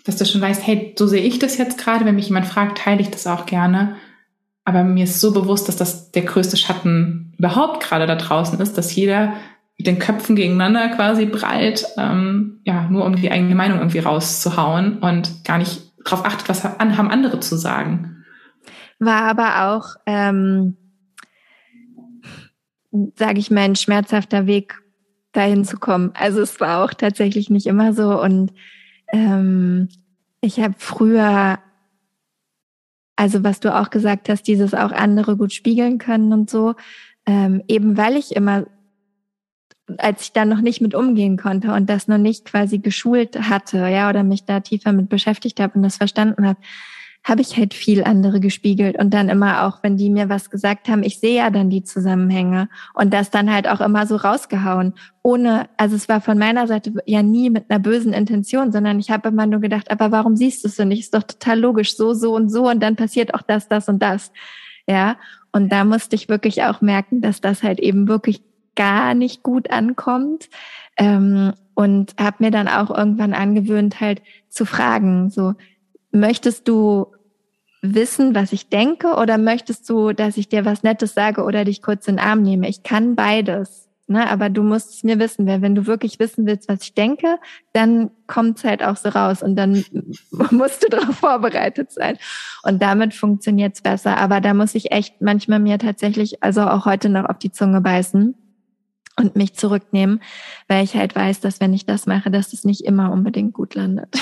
dass 0.06 0.18
du 0.18 0.26
schon 0.26 0.42
weißt, 0.42 0.66
hey, 0.66 0.96
so 0.98 1.08
sehe 1.08 1.24
ich 1.24 1.40
das 1.40 1.58
jetzt 1.58 1.78
gerade. 1.78 2.06
Wenn 2.06 2.16
mich 2.16 2.28
jemand 2.28 2.46
fragt, 2.46 2.78
teile 2.78 3.02
ich 3.02 3.10
das 3.10 3.28
auch 3.28 3.46
gerne. 3.46 3.96
Aber 4.64 4.84
mir 4.84 5.04
ist 5.04 5.20
so 5.20 5.32
bewusst, 5.32 5.68
dass 5.68 5.76
das 5.76 6.12
der 6.12 6.24
größte 6.24 6.58
Schatten 6.58 7.34
überhaupt 7.38 7.84
gerade 7.84 8.08
da 8.08 8.16
draußen 8.16 8.60
ist, 8.60 8.78
dass 8.78 8.96
jeder 8.96 9.34
mit 9.78 9.88
den 9.88 10.00
Köpfen 10.00 10.36
gegeneinander 10.36 10.90
quasi 10.90 11.26
breit, 11.26 11.86
ähm, 11.98 12.62
ja, 12.64 12.88
nur 12.90 13.06
um 13.06 13.16
die 13.16 13.32
eigene 13.32 13.56
Meinung 13.56 13.80
irgendwie 13.80 14.00
rauszuhauen 14.00 15.00
und 15.00 15.44
gar 15.44 15.58
nicht 15.58 15.94
darauf 16.04 16.26
achtet, 16.26 16.48
was 16.48 16.64
haben 16.64 17.10
andere 17.10 17.40
zu 17.40 17.58
sagen. 17.58 18.24
War 19.00 19.24
aber 19.24 19.70
auch, 19.70 19.96
ähm, 20.06 20.78
sage 23.16 23.40
ich 23.40 23.52
mal, 23.52 23.62
ein 23.62 23.76
schmerzhafter 23.76 24.48
Weg, 24.48 24.82
dahin 25.36 25.66
zu 25.66 25.78
kommen. 25.78 26.12
Also 26.14 26.42
es 26.42 26.60
war 26.60 26.84
auch 26.84 26.94
tatsächlich 26.94 27.50
nicht 27.50 27.68
immer 27.68 27.94
so 27.94 28.22
und 28.22 28.54
ähm, 29.12 29.90
ich 30.42 30.60
habe 30.60 30.76
früher, 30.78 31.60
also 33.16 33.44
was 33.44 33.60
du 33.60 33.76
auch 33.76 33.90
gesagt 33.90 34.30
hast, 34.30 34.44
dieses 34.44 34.74
auch 34.74 34.92
andere 34.92 35.38
gut 35.38 35.54
spiegeln 35.54 35.98
können 35.98 36.32
und 36.32 36.50
so, 36.50 36.76
ähm, 37.26 37.62
eben 37.68 37.98
weil 37.98 38.16
ich 38.16 38.36
immer 38.36 38.66
als 39.98 40.24
ich 40.24 40.32
dann 40.34 40.50
noch 40.50 40.62
nicht 40.62 40.82
mit 40.82 40.96
umgehen 40.96 41.38
konnte 41.38 41.74
und 41.74 41.90
das 41.90 42.08
noch 42.08 42.18
nicht 42.18 42.46
quasi 42.46 42.80
geschult 42.80 43.40
hatte, 43.50 43.78
ja, 43.78 44.10
oder 44.10 44.24
mich 44.24 44.46
da 44.46 44.60
tiefer 44.60 44.92
mit 44.92 45.10
beschäftigt 45.10 45.60
habe 45.60 45.74
und 45.76 45.84
das 45.84 45.98
verstanden 45.98 46.48
habe, 46.48 46.60
habe 47.26 47.42
ich 47.42 47.58
halt 47.58 47.74
viel 47.74 48.04
andere 48.04 48.40
gespiegelt 48.40 49.00
und 49.00 49.12
dann 49.12 49.30
immer 49.30 49.66
auch, 49.66 49.82
wenn 49.82 49.98
die 49.98 50.12
mir 50.12 50.30
was 50.30 50.52
gesagt 50.52 50.88
haben, 50.88 51.02
ich 51.02 51.20
sehe 51.20 51.38
ja 51.38 51.50
dann 51.50 51.72
die 51.72 51.84
Zusammenhänge 51.84 52.70
und 52.94 53.14
das 53.14 53.32
dann 53.32 53.52
halt 53.52 53.68
auch 53.68 53.82
immer 53.82 54.06
so 54.06 54.16
rausgehauen, 54.16 54.94
ohne, 55.24 55.68
also 55.78 55.96
es 55.96 56.08
war 56.08 56.22
von 56.22 56.38
meiner 56.38 56.68
Seite 56.68 56.94
ja 57.08 57.24
nie 57.24 57.50
mit 57.50 57.70
einer 57.70 57.80
bösen 57.80 58.14
Intention, 58.14 58.72
sondern 58.72 59.00
ich 59.00 59.10
habe 59.10 59.30
immer 59.30 59.48
nur 59.48 59.60
gedacht, 59.60 59.90
aber 59.90 60.12
warum 60.12 60.36
siehst 60.36 60.64
du 60.64 60.68
es 60.68 60.76
denn 60.76 60.90
nicht? 60.90 61.00
Ist 61.00 61.16
doch 61.16 61.24
total 61.24 61.60
logisch, 61.60 61.98
so, 61.98 62.14
so 62.14 62.36
und 62.36 62.50
so 62.50 62.70
und 62.70 62.82
dann 62.82 62.96
passiert 62.96 63.34
auch 63.34 63.42
das, 63.42 63.68
das 63.68 63.90
und 63.90 64.04
das, 64.04 64.32
ja. 64.88 65.18
Und 65.52 65.72
da 65.72 65.84
musste 65.84 66.16
ich 66.16 66.30
wirklich 66.30 66.64
auch 66.64 66.82
merken, 66.82 67.22
dass 67.22 67.42
das 67.42 67.64
halt 67.64 67.80
eben 67.80 68.08
wirklich 68.08 68.44
gar 68.76 69.14
nicht 69.14 69.44
gut 69.44 69.72
ankommt. 69.72 70.50
Ähm, 70.98 71.54
und 71.76 72.16
habe 72.18 72.38
mir 72.40 72.52
dann 72.52 72.68
auch 72.68 72.90
irgendwann 72.90 73.34
angewöhnt, 73.34 74.00
halt 74.00 74.22
zu 74.50 74.66
fragen, 74.66 75.30
so, 75.30 75.54
möchtest 76.12 76.68
du 76.68 77.08
wissen, 77.82 78.34
was 78.34 78.54
ich 78.54 78.70
denke 78.70 79.16
oder 79.16 79.38
möchtest 79.38 79.88
du, 79.90 80.14
dass 80.14 80.38
ich 80.38 80.50
dir 80.50 80.66
was 80.66 80.82
Nettes 80.82 81.14
sage 81.14 81.44
oder 81.44 81.66
dich 81.66 81.82
kurz 81.82 82.08
in 82.08 82.16
den 82.16 82.26
Arm 82.26 82.42
nehme? 82.42 82.68
Ich 82.68 82.82
kann 82.82 83.16
beides. 83.16 83.84
Ne, 84.08 84.30
aber 84.30 84.52
du 84.52 84.62
musst 84.62 84.94
es 84.94 85.04
mir 85.04 85.18
wissen, 85.18 85.48
weil 85.48 85.64
wenn 85.64 85.74
du 85.74 85.88
wirklich 85.88 86.20
wissen 86.20 86.46
willst, 86.46 86.70
was 86.70 86.84
ich 86.84 86.94
denke, 86.94 87.40
dann 87.74 88.12
kommt 88.28 88.60
es 88.60 88.64
halt 88.64 88.84
auch 88.84 88.98
so 88.98 89.10
raus 89.10 89.42
und 89.42 89.56
dann 89.56 89.84
musst 90.52 90.84
du 90.84 90.90
darauf 90.90 91.16
vorbereitet 91.16 91.92
sein. 91.92 92.20
Und 92.62 92.84
damit 92.84 93.16
funktioniert 93.16 93.74
es 93.74 93.82
besser. 93.82 94.18
Aber 94.18 94.42
da 94.42 94.54
muss 94.54 94.76
ich 94.76 94.92
echt 94.92 95.22
manchmal 95.22 95.60
mir 95.60 95.80
tatsächlich, 95.80 96.44
also 96.44 96.62
auch 96.62 96.86
heute 96.86 97.10
noch 97.10 97.26
auf 97.26 97.40
die 97.40 97.52
Zunge 97.52 97.82
beißen 97.82 98.36
und 99.18 99.36
mich 99.36 99.56
zurücknehmen, 99.56 100.22
weil 100.68 100.84
ich 100.84 100.96
halt 100.96 101.16
weiß, 101.16 101.40
dass 101.40 101.60
wenn 101.60 101.74
ich 101.74 101.86
das 101.86 102.06
mache, 102.06 102.32
dass 102.32 102.54
es 102.54 102.64
nicht 102.64 102.82
immer 102.82 103.12
unbedingt 103.12 103.54
gut 103.54 103.76
landet. 103.76 104.10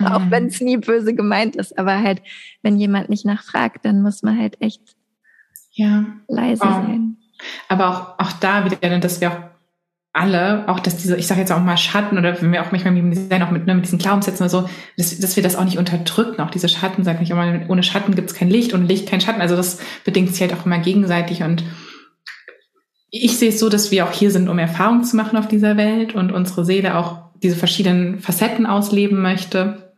Mhm. 0.00 0.06
Auch 0.06 0.30
wenn 0.30 0.46
es 0.46 0.60
nie 0.60 0.76
böse 0.76 1.12
gemeint 1.12 1.56
ist. 1.56 1.76
Aber 1.76 2.00
halt, 2.00 2.22
wenn 2.62 2.78
jemand 2.78 3.08
nicht 3.08 3.24
nachfragt, 3.24 3.84
dann 3.84 4.00
muss 4.00 4.22
man 4.22 4.38
halt 4.38 4.60
echt 4.60 4.94
ja. 5.72 6.04
leise 6.28 6.62
oh. 6.64 6.70
sein. 6.70 7.16
Aber 7.68 7.88
auch, 7.88 8.24
auch 8.24 8.32
da 8.34 8.64
wieder, 8.64 8.98
dass 9.00 9.20
wir 9.20 9.32
auch 9.32 9.38
alle, 10.12 10.68
auch 10.68 10.80
dass 10.80 10.96
diese, 10.96 11.16
ich 11.16 11.26
sage 11.26 11.40
jetzt 11.40 11.52
auch 11.52 11.60
mal 11.60 11.76
Schatten 11.76 12.18
oder 12.18 12.40
wenn 12.40 12.52
wir 12.52 12.62
auch 12.62 12.72
manchmal 12.72 12.96
im 12.96 13.10
Design 13.10 13.42
auch 13.42 13.50
mit, 13.50 13.66
ne, 13.66 13.74
mit 13.74 13.84
diesen 13.84 13.98
Glaubenssätzen 13.98 14.42
oder 14.42 14.50
so, 14.50 14.68
dass, 14.96 15.16
dass 15.18 15.36
wir 15.36 15.42
das 15.42 15.54
auch 15.54 15.64
nicht 15.64 15.78
unterdrücken, 15.78 16.40
auch 16.40 16.50
diese 16.50 16.68
Schatten, 16.68 17.04
sag 17.04 17.20
ich 17.22 17.30
immer, 17.30 17.60
ohne 17.68 17.82
Schatten 17.82 18.14
gibt 18.14 18.30
es 18.30 18.36
kein 18.36 18.50
Licht, 18.50 18.74
ohne 18.74 18.86
Licht 18.86 19.08
kein 19.08 19.20
Schatten. 19.20 19.40
Also 19.40 19.54
das 19.54 19.78
bedingt 20.04 20.30
sich 20.30 20.40
halt 20.40 20.54
auch 20.54 20.66
immer 20.66 20.78
gegenseitig 20.78 21.42
und 21.42 21.62
ich 23.10 23.38
sehe 23.38 23.48
es 23.50 23.58
so, 23.58 23.68
dass 23.68 23.90
wir 23.90 24.06
auch 24.06 24.12
hier 24.12 24.30
sind, 24.30 24.48
um 24.48 24.58
Erfahrung 24.58 25.02
zu 25.04 25.16
machen 25.16 25.38
auf 25.38 25.48
dieser 25.48 25.76
Welt 25.76 26.14
und 26.14 26.32
unsere 26.32 26.64
Seele 26.64 26.96
auch 26.96 27.18
diese 27.42 27.56
verschiedenen 27.56 28.20
Facetten 28.20 28.66
ausleben 28.66 29.20
möchte. 29.22 29.88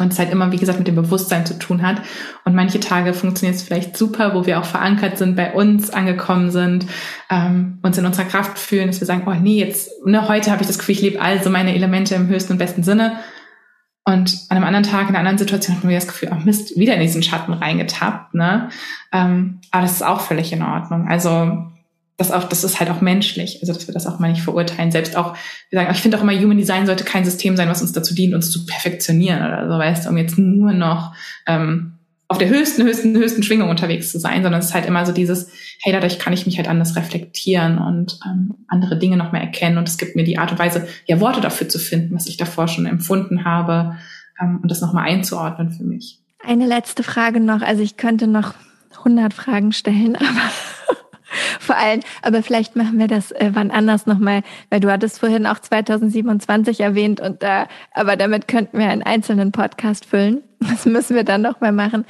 Und 0.00 0.12
es 0.12 0.18
halt 0.20 0.30
immer, 0.30 0.52
wie 0.52 0.58
gesagt, 0.58 0.78
mit 0.78 0.86
dem 0.86 0.94
Bewusstsein 0.94 1.44
zu 1.44 1.58
tun 1.58 1.82
hat. 1.82 2.02
Und 2.44 2.54
manche 2.54 2.78
Tage 2.78 3.14
funktioniert 3.14 3.56
es 3.56 3.64
vielleicht 3.64 3.96
super, 3.96 4.32
wo 4.32 4.46
wir 4.46 4.60
auch 4.60 4.64
verankert 4.64 5.18
sind, 5.18 5.34
bei 5.34 5.52
uns 5.52 5.90
angekommen 5.90 6.52
sind, 6.52 6.86
ähm, 7.30 7.78
uns 7.82 7.98
in 7.98 8.06
unserer 8.06 8.26
Kraft 8.26 8.60
fühlen, 8.60 8.86
dass 8.86 9.00
wir 9.00 9.06
sagen, 9.08 9.24
oh 9.26 9.34
nee, 9.34 9.58
jetzt, 9.58 9.90
ne, 10.06 10.28
heute 10.28 10.52
habe 10.52 10.62
ich 10.62 10.68
das 10.68 10.78
Gefühl, 10.78 10.94
ich 10.94 11.02
lebe 11.02 11.20
also 11.20 11.50
meine 11.50 11.74
Elemente 11.74 12.14
im 12.14 12.28
höchsten 12.28 12.52
und 12.52 12.58
besten 12.58 12.84
Sinne. 12.84 13.18
Und 14.04 14.38
an 14.50 14.56
einem 14.56 14.66
anderen 14.66 14.84
Tag, 14.84 15.02
in 15.02 15.16
einer 15.16 15.18
anderen 15.18 15.38
Situation 15.38 15.76
hat 15.76 15.82
wieder 15.82 15.94
das 15.94 16.06
Gefühl, 16.06 16.30
oh 16.32 16.44
Mist, 16.44 16.78
wieder 16.78 16.94
in 16.94 17.00
diesen 17.00 17.22
Schatten 17.22 17.52
reingetappt. 17.52 18.34
Ne? 18.34 18.68
Ähm, 19.12 19.60
aber 19.72 19.82
das 19.82 19.92
ist 19.92 20.02
auch 20.02 20.20
völlig 20.20 20.52
in 20.52 20.62
Ordnung. 20.62 21.08
Also 21.08 21.66
das 22.18 22.32
auch, 22.32 22.44
das 22.44 22.64
ist 22.64 22.80
halt 22.80 22.90
auch 22.90 23.00
menschlich, 23.00 23.58
also 23.60 23.72
dass 23.72 23.86
wir 23.86 23.94
das 23.94 24.06
auch 24.08 24.18
mal 24.18 24.30
nicht 24.30 24.42
verurteilen. 24.42 24.90
Selbst 24.90 25.16
auch, 25.16 25.36
wir 25.70 25.78
sagen, 25.78 25.92
ich 25.92 26.02
finde 26.02 26.18
auch 26.18 26.22
immer, 26.22 26.34
Human 26.34 26.58
Design 26.58 26.84
sollte 26.84 27.04
kein 27.04 27.24
System 27.24 27.56
sein, 27.56 27.68
was 27.68 27.80
uns 27.80 27.92
dazu 27.92 28.12
dient, 28.12 28.34
uns 28.34 28.50
zu 28.50 28.66
perfektionieren 28.66 29.38
oder 29.38 29.68
so, 29.68 29.78
weißt 29.78 30.04
du, 30.04 30.10
um 30.10 30.16
jetzt 30.16 30.36
nur 30.36 30.72
noch 30.72 31.14
ähm, 31.46 31.92
auf 32.26 32.38
der 32.38 32.48
höchsten, 32.48 32.82
höchsten, 32.82 33.16
höchsten 33.16 33.44
Schwingung 33.44 33.70
unterwegs 33.70 34.10
zu 34.10 34.18
sein, 34.18 34.42
sondern 34.42 34.60
es 34.60 34.66
ist 34.66 34.74
halt 34.74 34.86
immer 34.86 35.06
so 35.06 35.12
dieses, 35.12 35.50
hey, 35.80 35.92
dadurch 35.92 36.18
kann 36.18 36.32
ich 36.32 36.44
mich 36.44 36.58
halt 36.58 36.66
anders 36.66 36.96
reflektieren 36.96 37.78
und 37.78 38.18
ähm, 38.26 38.54
andere 38.66 38.98
Dinge 38.98 39.16
noch 39.16 39.30
mehr 39.30 39.40
erkennen 39.40 39.78
und 39.78 39.88
es 39.88 39.96
gibt 39.96 40.16
mir 40.16 40.24
die 40.24 40.38
Art 40.38 40.50
und 40.50 40.58
Weise, 40.58 40.88
ja, 41.06 41.20
Worte 41.20 41.40
dafür 41.40 41.68
zu 41.68 41.78
finden, 41.78 42.16
was 42.16 42.26
ich 42.26 42.36
davor 42.36 42.66
schon 42.66 42.86
empfunden 42.86 43.44
habe 43.44 43.96
ähm, 44.42 44.58
und 44.60 44.70
das 44.72 44.80
nochmal 44.80 45.08
einzuordnen 45.08 45.70
für 45.70 45.84
mich. 45.84 46.18
Eine 46.44 46.66
letzte 46.66 47.04
Frage 47.04 47.38
noch, 47.38 47.62
also 47.62 47.80
ich 47.80 47.96
könnte 47.96 48.26
noch 48.26 48.54
100 48.98 49.32
Fragen 49.32 49.70
stellen, 49.70 50.16
aber 50.16 50.50
vor 51.60 51.76
allem, 51.76 52.00
aber 52.22 52.42
vielleicht 52.42 52.76
machen 52.76 52.98
wir 52.98 53.06
das 53.06 53.32
äh, 53.32 53.50
wann 53.52 53.70
anders 53.70 54.06
nochmal, 54.06 54.42
weil 54.70 54.80
du 54.80 54.90
hattest 54.90 55.20
vorhin 55.20 55.46
auch 55.46 55.58
2027 55.58 56.80
erwähnt 56.80 57.20
und 57.20 57.42
da, 57.42 57.64
äh, 57.64 57.66
aber 57.92 58.16
damit 58.16 58.48
könnten 58.48 58.78
wir 58.78 58.88
einen 58.88 59.02
einzelnen 59.02 59.52
Podcast 59.52 60.06
füllen. 60.06 60.42
Das 60.60 60.86
müssen 60.86 61.14
wir 61.14 61.22
dann 61.22 61.40
nochmal 61.40 61.70
machen. 61.70 62.04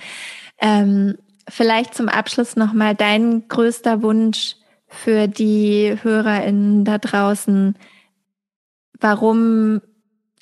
Ähm, 0.59 1.19
vielleicht 1.49 1.95
zum 1.95 2.09
Abschluss 2.09 2.57
nochmal 2.57 2.95
dein 2.95 3.47
größter 3.47 4.03
Wunsch 4.03 4.57
für 4.87 5.29
die 5.29 5.97
HörerInnen 6.03 6.87
da 6.87 6.97
draußen, 6.97 7.77
warum 8.99 9.83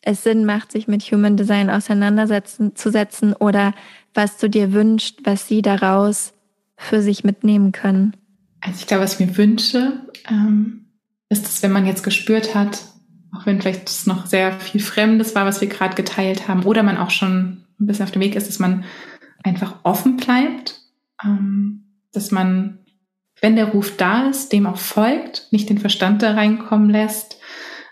es 0.03 0.23
Sinn 0.23 0.45
macht, 0.45 0.71
sich 0.71 0.87
mit 0.87 1.03
Human 1.03 1.37
Design 1.37 1.69
auseinandersetzen 1.69 2.77
zu 2.77 2.91
setzen 2.91 3.33
oder 3.33 3.75
was 4.15 4.39
du 4.39 4.49
dir 4.49 4.73
wünschst, 4.73 5.21
was 5.25 5.49
sie 5.49 5.63
daraus 5.63 6.33
für 6.77 7.03
sich 7.03 7.25
mitnehmen 7.25 7.73
können. 7.73 8.17
Also 8.61 8.79
ich 8.81 8.87
glaube, 8.87 9.05
was 9.05 9.15
ich 9.15 9.27
mir 9.27 9.37
wünsche, 9.37 10.01
ähm, 10.29 10.87
ist, 11.29 11.45
dass 11.45 11.63
wenn 11.63 11.73
man 11.73 11.87
jetzt 11.87 12.03
gespürt 12.03 12.55
hat, 12.55 12.83
auch 13.33 13.47
wenn 13.47 13.61
vielleicht 13.61 13.89
es 13.89 14.07
noch 14.07 14.27
sehr 14.27 14.53
viel 14.53 14.81
Fremdes 14.81 15.35
war, 15.35 15.45
was 15.45 15.61
wir 15.61 15.69
gerade 15.69 15.95
geteilt 15.95 16.49
haben, 16.49 16.65
oder 16.65 16.83
man 16.83 16.97
auch 16.97 17.11
schon 17.11 17.65
ein 17.81 17.87
bisschen 17.87 18.05
auf 18.05 18.13
dem 18.13 18.23
Weg 18.23 18.35
ist, 18.35 18.49
dass 18.49 18.59
man 18.59 18.85
einfach 19.43 19.77
offen 19.83 20.17
bleibt, 20.17 20.81
ähm, 21.25 21.85
dass 22.13 22.31
man, 22.31 22.79
wenn 23.41 23.57
der 23.57 23.67
Ruf 23.67 23.97
da 23.97 24.29
ist, 24.29 24.53
dem 24.53 24.67
auch 24.67 24.79
folgt, 24.79 25.49
nicht 25.51 25.69
den 25.69 25.79
Verstand 25.79 26.23
da 26.23 26.33
reinkommen 26.33 26.91
lässt, 26.91 27.39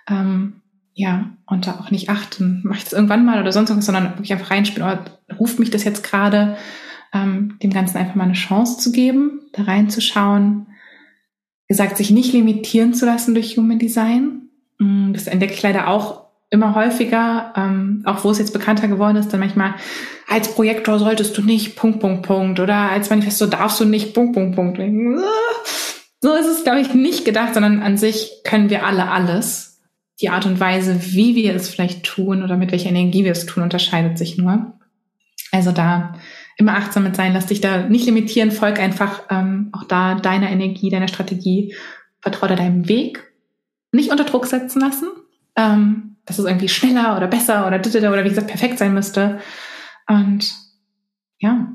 ähm, 0.08 0.62
ja, 0.94 1.30
und 1.46 1.66
da 1.66 1.80
auch 1.80 1.90
nicht 1.90 2.08
achten, 2.08 2.60
mache 2.64 2.78
ich 2.78 2.84
das 2.84 2.92
irgendwann 2.92 3.24
mal 3.24 3.40
oder 3.40 3.52
sonst 3.52 3.70
irgendwas, 3.70 3.86
sondern 3.86 4.10
wirklich 4.10 4.32
einfach 4.32 4.50
reinspielen, 4.50 4.88
oh, 4.88 5.34
ruft 5.34 5.58
mich 5.58 5.70
das 5.70 5.84
jetzt 5.84 6.04
gerade, 6.04 6.56
ähm, 7.14 7.58
dem 7.62 7.70
Ganzen 7.70 7.96
einfach 7.96 8.16
mal 8.16 8.24
eine 8.24 8.34
Chance 8.34 8.78
zu 8.78 8.92
geben, 8.92 9.40
da 9.52 9.62
reinzuschauen. 9.62 10.66
Gesagt, 11.68 11.96
sich 11.96 12.10
nicht 12.10 12.32
limitieren 12.32 12.92
zu 12.92 13.06
lassen 13.06 13.34
durch 13.34 13.56
Human 13.56 13.78
Design. 13.78 14.50
Mm, 14.78 15.12
das 15.12 15.26
entdecke 15.26 15.54
ich 15.54 15.62
leider 15.62 15.88
auch 15.88 16.24
immer 16.50 16.74
häufiger, 16.74 17.52
ähm, 17.56 18.02
auch 18.04 18.24
wo 18.24 18.30
es 18.30 18.38
jetzt 18.38 18.52
bekannter 18.52 18.88
geworden 18.88 19.16
ist, 19.16 19.32
dann 19.32 19.40
manchmal 19.40 19.74
als 20.28 20.54
Projektor 20.54 20.98
solltest 20.98 21.36
du 21.36 21.42
nicht, 21.42 21.76
Punkt, 21.76 22.00
Punkt, 22.00 22.22
Punkt, 22.22 22.60
oder 22.60 22.90
als 22.90 23.10
Manifesto 23.10 23.46
darfst 23.46 23.80
du 23.80 23.84
nicht, 23.84 24.14
Punkt, 24.14 24.34
Punkt, 24.34 24.56
Punkt. 24.56 24.78
So 26.20 26.34
ist 26.34 26.46
es, 26.46 26.64
glaube 26.64 26.80
ich, 26.80 26.94
nicht 26.94 27.24
gedacht, 27.24 27.54
sondern 27.54 27.82
an 27.82 27.98
sich 27.98 28.30
können 28.44 28.70
wir 28.70 28.86
alle 28.86 29.10
alles. 29.10 29.82
Die 30.20 30.30
Art 30.30 30.46
und 30.46 30.60
Weise, 30.60 31.12
wie 31.12 31.34
wir 31.34 31.54
es 31.54 31.68
vielleicht 31.68 32.04
tun 32.04 32.42
oder 32.42 32.56
mit 32.56 32.72
welcher 32.72 32.88
Energie 32.88 33.24
wir 33.24 33.32
es 33.32 33.46
tun, 33.46 33.64
unterscheidet 33.64 34.16
sich 34.16 34.38
nur. 34.38 34.78
Also 35.50 35.72
da 35.72 36.14
immer 36.56 36.76
achtsam 36.76 37.04
mit 37.04 37.16
sein, 37.16 37.32
lass 37.32 37.46
dich 37.46 37.60
da 37.60 37.88
nicht 37.88 38.06
limitieren, 38.06 38.50
folg 38.50 38.78
einfach 38.78 39.22
ähm, 39.30 39.70
auch 39.72 39.84
da 39.84 40.14
deiner 40.14 40.50
Energie, 40.50 40.90
deiner 40.90 41.08
Strategie, 41.08 41.74
vertraue 42.20 42.54
deinem 42.54 42.88
Weg, 42.88 43.32
nicht 43.92 44.10
unter 44.10 44.24
Druck 44.24 44.46
setzen 44.46 44.80
lassen, 44.80 45.08
ähm, 45.56 46.16
dass 46.24 46.38
es 46.38 46.44
irgendwie 46.44 46.68
schneller 46.68 47.16
oder 47.16 47.26
besser 47.26 47.66
oder 47.66 47.78
oder 47.78 48.24
wie 48.24 48.28
gesagt 48.28 48.48
perfekt 48.48 48.78
sein 48.78 48.94
müsste. 48.94 49.40
Und 50.08 50.54
ja, 51.38 51.72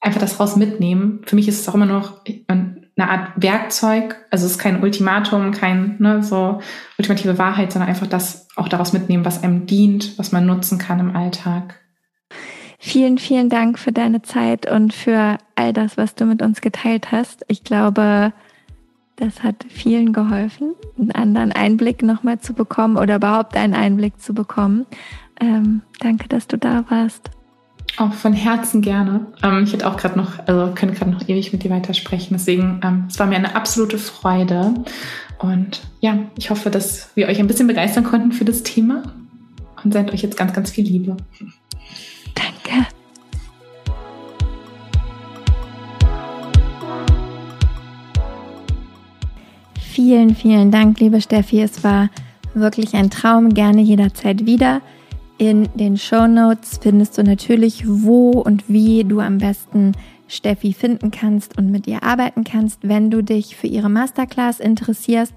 einfach 0.00 0.20
das 0.20 0.40
raus 0.40 0.56
mitnehmen. 0.56 1.22
Für 1.26 1.36
mich 1.36 1.48
ist 1.48 1.60
es 1.60 1.68
auch 1.68 1.74
immer 1.74 1.86
noch 1.86 2.22
eine 2.48 3.10
Art 3.10 3.32
Werkzeug, 3.36 4.16
also 4.30 4.46
es 4.46 4.52
ist 4.52 4.58
kein 4.58 4.82
Ultimatum, 4.82 5.52
kein 5.52 5.96
ne, 5.98 6.22
so 6.22 6.60
ultimative 6.98 7.38
Wahrheit, 7.38 7.72
sondern 7.72 7.90
einfach 7.90 8.06
das 8.06 8.48
auch 8.56 8.68
daraus 8.68 8.92
mitnehmen, 8.92 9.24
was 9.24 9.42
einem 9.42 9.66
dient, 9.66 10.18
was 10.18 10.32
man 10.32 10.46
nutzen 10.46 10.78
kann 10.78 11.00
im 11.00 11.14
Alltag. 11.14 11.85
Vielen, 12.78 13.18
vielen 13.18 13.48
Dank 13.48 13.78
für 13.78 13.92
deine 13.92 14.22
Zeit 14.22 14.70
und 14.70 14.92
für 14.92 15.38
all 15.54 15.72
das, 15.72 15.96
was 15.96 16.14
du 16.14 16.26
mit 16.26 16.42
uns 16.42 16.60
geteilt 16.60 17.10
hast. 17.10 17.44
Ich 17.48 17.64
glaube, 17.64 18.32
das 19.16 19.42
hat 19.42 19.64
vielen 19.68 20.12
geholfen, 20.12 20.74
einen 20.98 21.12
anderen 21.12 21.52
Einblick 21.52 22.02
nochmal 22.02 22.38
zu 22.38 22.52
bekommen 22.52 22.96
oder 22.96 23.16
überhaupt 23.16 23.56
einen 23.56 23.74
Einblick 23.74 24.20
zu 24.20 24.34
bekommen. 24.34 24.86
Ähm, 25.40 25.82
danke, 26.00 26.28
dass 26.28 26.46
du 26.46 26.58
da 26.58 26.84
warst. 26.90 27.30
Auch 27.98 28.12
von 28.12 28.34
Herzen 28.34 28.82
gerne. 28.82 29.26
Ähm, 29.42 29.64
ich 29.64 29.72
hätte 29.72 29.86
auch 29.86 29.96
gerade 29.96 30.18
noch, 30.18 30.38
also 30.46 30.72
könnte 30.74 30.96
gerade 30.96 31.10
noch 31.10 31.26
ewig 31.28 31.52
mit 31.52 31.62
dir 31.62 31.70
weitersprechen. 31.70 32.36
Deswegen, 32.36 32.80
ähm, 32.84 33.04
es 33.08 33.18
war 33.18 33.26
mir 33.26 33.36
eine 33.36 33.56
absolute 33.56 33.96
Freude. 33.96 34.74
Und 35.38 35.80
ja, 36.00 36.18
ich 36.36 36.50
hoffe, 36.50 36.70
dass 36.70 37.10
wir 37.14 37.28
euch 37.28 37.38
ein 37.38 37.46
bisschen 37.46 37.66
begeistern 37.66 38.04
konnten 38.04 38.32
für 38.32 38.44
das 38.44 38.62
Thema 38.62 39.02
und 39.82 39.92
sendet 39.92 40.12
euch 40.12 40.22
jetzt 40.22 40.36
ganz, 40.36 40.52
ganz 40.52 40.70
viel 40.70 40.84
Liebe. 40.84 41.16
Danke. 42.36 42.86
Vielen, 49.80 50.36
vielen 50.36 50.70
Dank, 50.70 51.00
liebe 51.00 51.20
Steffi. 51.20 51.60
Es 51.60 51.82
war 51.82 52.10
wirklich 52.54 52.94
ein 52.94 53.10
Traum, 53.10 53.48
gerne 53.48 53.80
jederzeit 53.80 54.46
wieder. 54.46 54.80
In 55.38 55.68
den 55.74 55.98
Show 55.98 56.26
Notes 56.26 56.78
findest 56.82 57.18
du 57.18 57.22
natürlich, 57.22 57.84
wo 57.86 58.30
und 58.30 58.68
wie 58.68 59.04
du 59.04 59.20
am 59.20 59.38
besten 59.38 59.92
Steffi 60.28 60.72
finden 60.72 61.10
kannst 61.10 61.58
und 61.58 61.70
mit 61.70 61.86
ihr 61.86 62.02
arbeiten 62.02 62.44
kannst. 62.44 62.80
Wenn 62.82 63.10
du 63.10 63.22
dich 63.22 63.56
für 63.56 63.66
ihre 63.66 63.88
Masterclass 63.90 64.60
interessierst, 64.60 65.34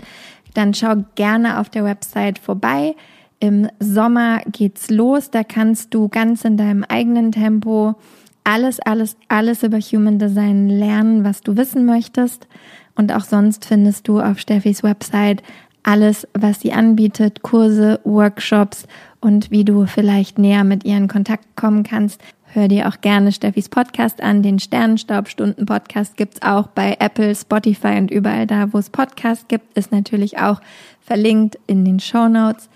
dann 0.54 0.74
schau 0.74 1.04
gerne 1.16 1.60
auf 1.60 1.70
der 1.70 1.84
Website 1.84 2.40
vorbei. 2.40 2.96
Im 3.40 3.70
Sommer 3.80 4.42
geht's 4.52 4.90
los. 4.90 5.32
Da 5.32 5.44
kannst 5.44 5.94
du 5.94 6.10
ganz 6.10 6.44
in 6.44 6.58
deinem 6.58 6.84
eigenen 6.84 7.32
Tempo 7.32 7.96
alles, 8.44 8.80
alles, 8.80 9.16
alles 9.28 9.64
über 9.64 9.80
Human 9.80 10.20
Design 10.20 10.70
lernen, 10.70 11.24
was 11.24 11.42
du 11.42 11.56
wissen 11.56 11.86
möchtest. 11.86 12.48
Und 12.96 13.14
auch 13.14 13.24
sonst 13.24 13.66
findest 13.66 14.08
du 14.08 14.20
auf 14.20 14.40
Steffis 14.40 14.84
Website 14.84 15.44
alles, 15.84 16.28
was 16.34 16.60
sie 16.60 16.74
anbietet, 16.74 17.42
Kurse, 17.42 18.00
Workshops 18.04 18.86
und 19.22 19.52
wie 19.52 19.64
du 19.64 19.86
vielleicht 19.86 20.38
näher 20.38 20.64
mit 20.64 20.84
ihr 20.84 20.98
in 20.98 21.08
Kontakt 21.08 21.56
kommen 21.56 21.84
kannst. 21.84 22.22
Hör 22.52 22.68
dir 22.68 22.88
auch 22.88 23.02
gerne 23.02 23.32
Steffis 23.32 23.70
Podcast 23.70 24.22
an. 24.22 24.42
Den 24.42 24.60
Sternenstaubstunden-Podcast 24.60 26.18
gibt's 26.18 26.42
auch 26.42 26.68
bei 26.68 26.98
Apple, 27.00 27.36
Spotify 27.36 27.98
und 28.00 28.10
überall 28.12 28.48
da, 28.48 28.74
wo 28.74 28.80
es 28.80 28.90
Podcasts 28.90 29.48
gibt, 29.48 29.78
ist 29.78 29.92
natürlich 29.92 30.40
auch 30.40 30.60
verlinkt 31.00 31.60
in 31.68 31.86
den 31.86 32.00
Show 32.00 32.28
Notes. 32.28 32.69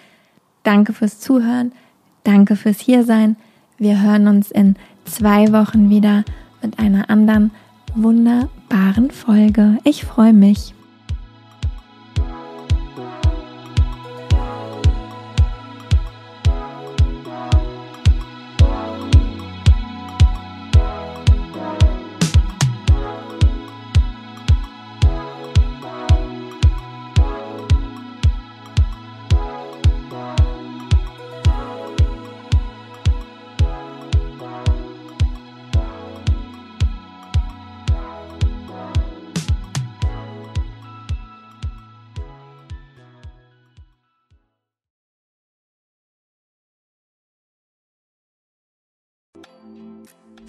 Danke 0.64 0.94
fürs 0.94 1.20
Zuhören. 1.20 1.72
Danke 2.24 2.56
fürs 2.56 2.80
Hiersein. 2.80 3.36
Wir 3.78 4.02
hören 4.02 4.28
uns 4.28 4.50
in 4.52 4.76
zwei 5.06 5.52
Wochen 5.52 5.90
wieder 5.90 6.24
mit 6.62 6.80
einer 6.80 7.10
anderen 7.10 7.52
wunderbaren 7.96 9.12
Folge. 9.12 9.78
Ich 9.84 10.06
freue 10.06 10.34
mich. 10.34 10.74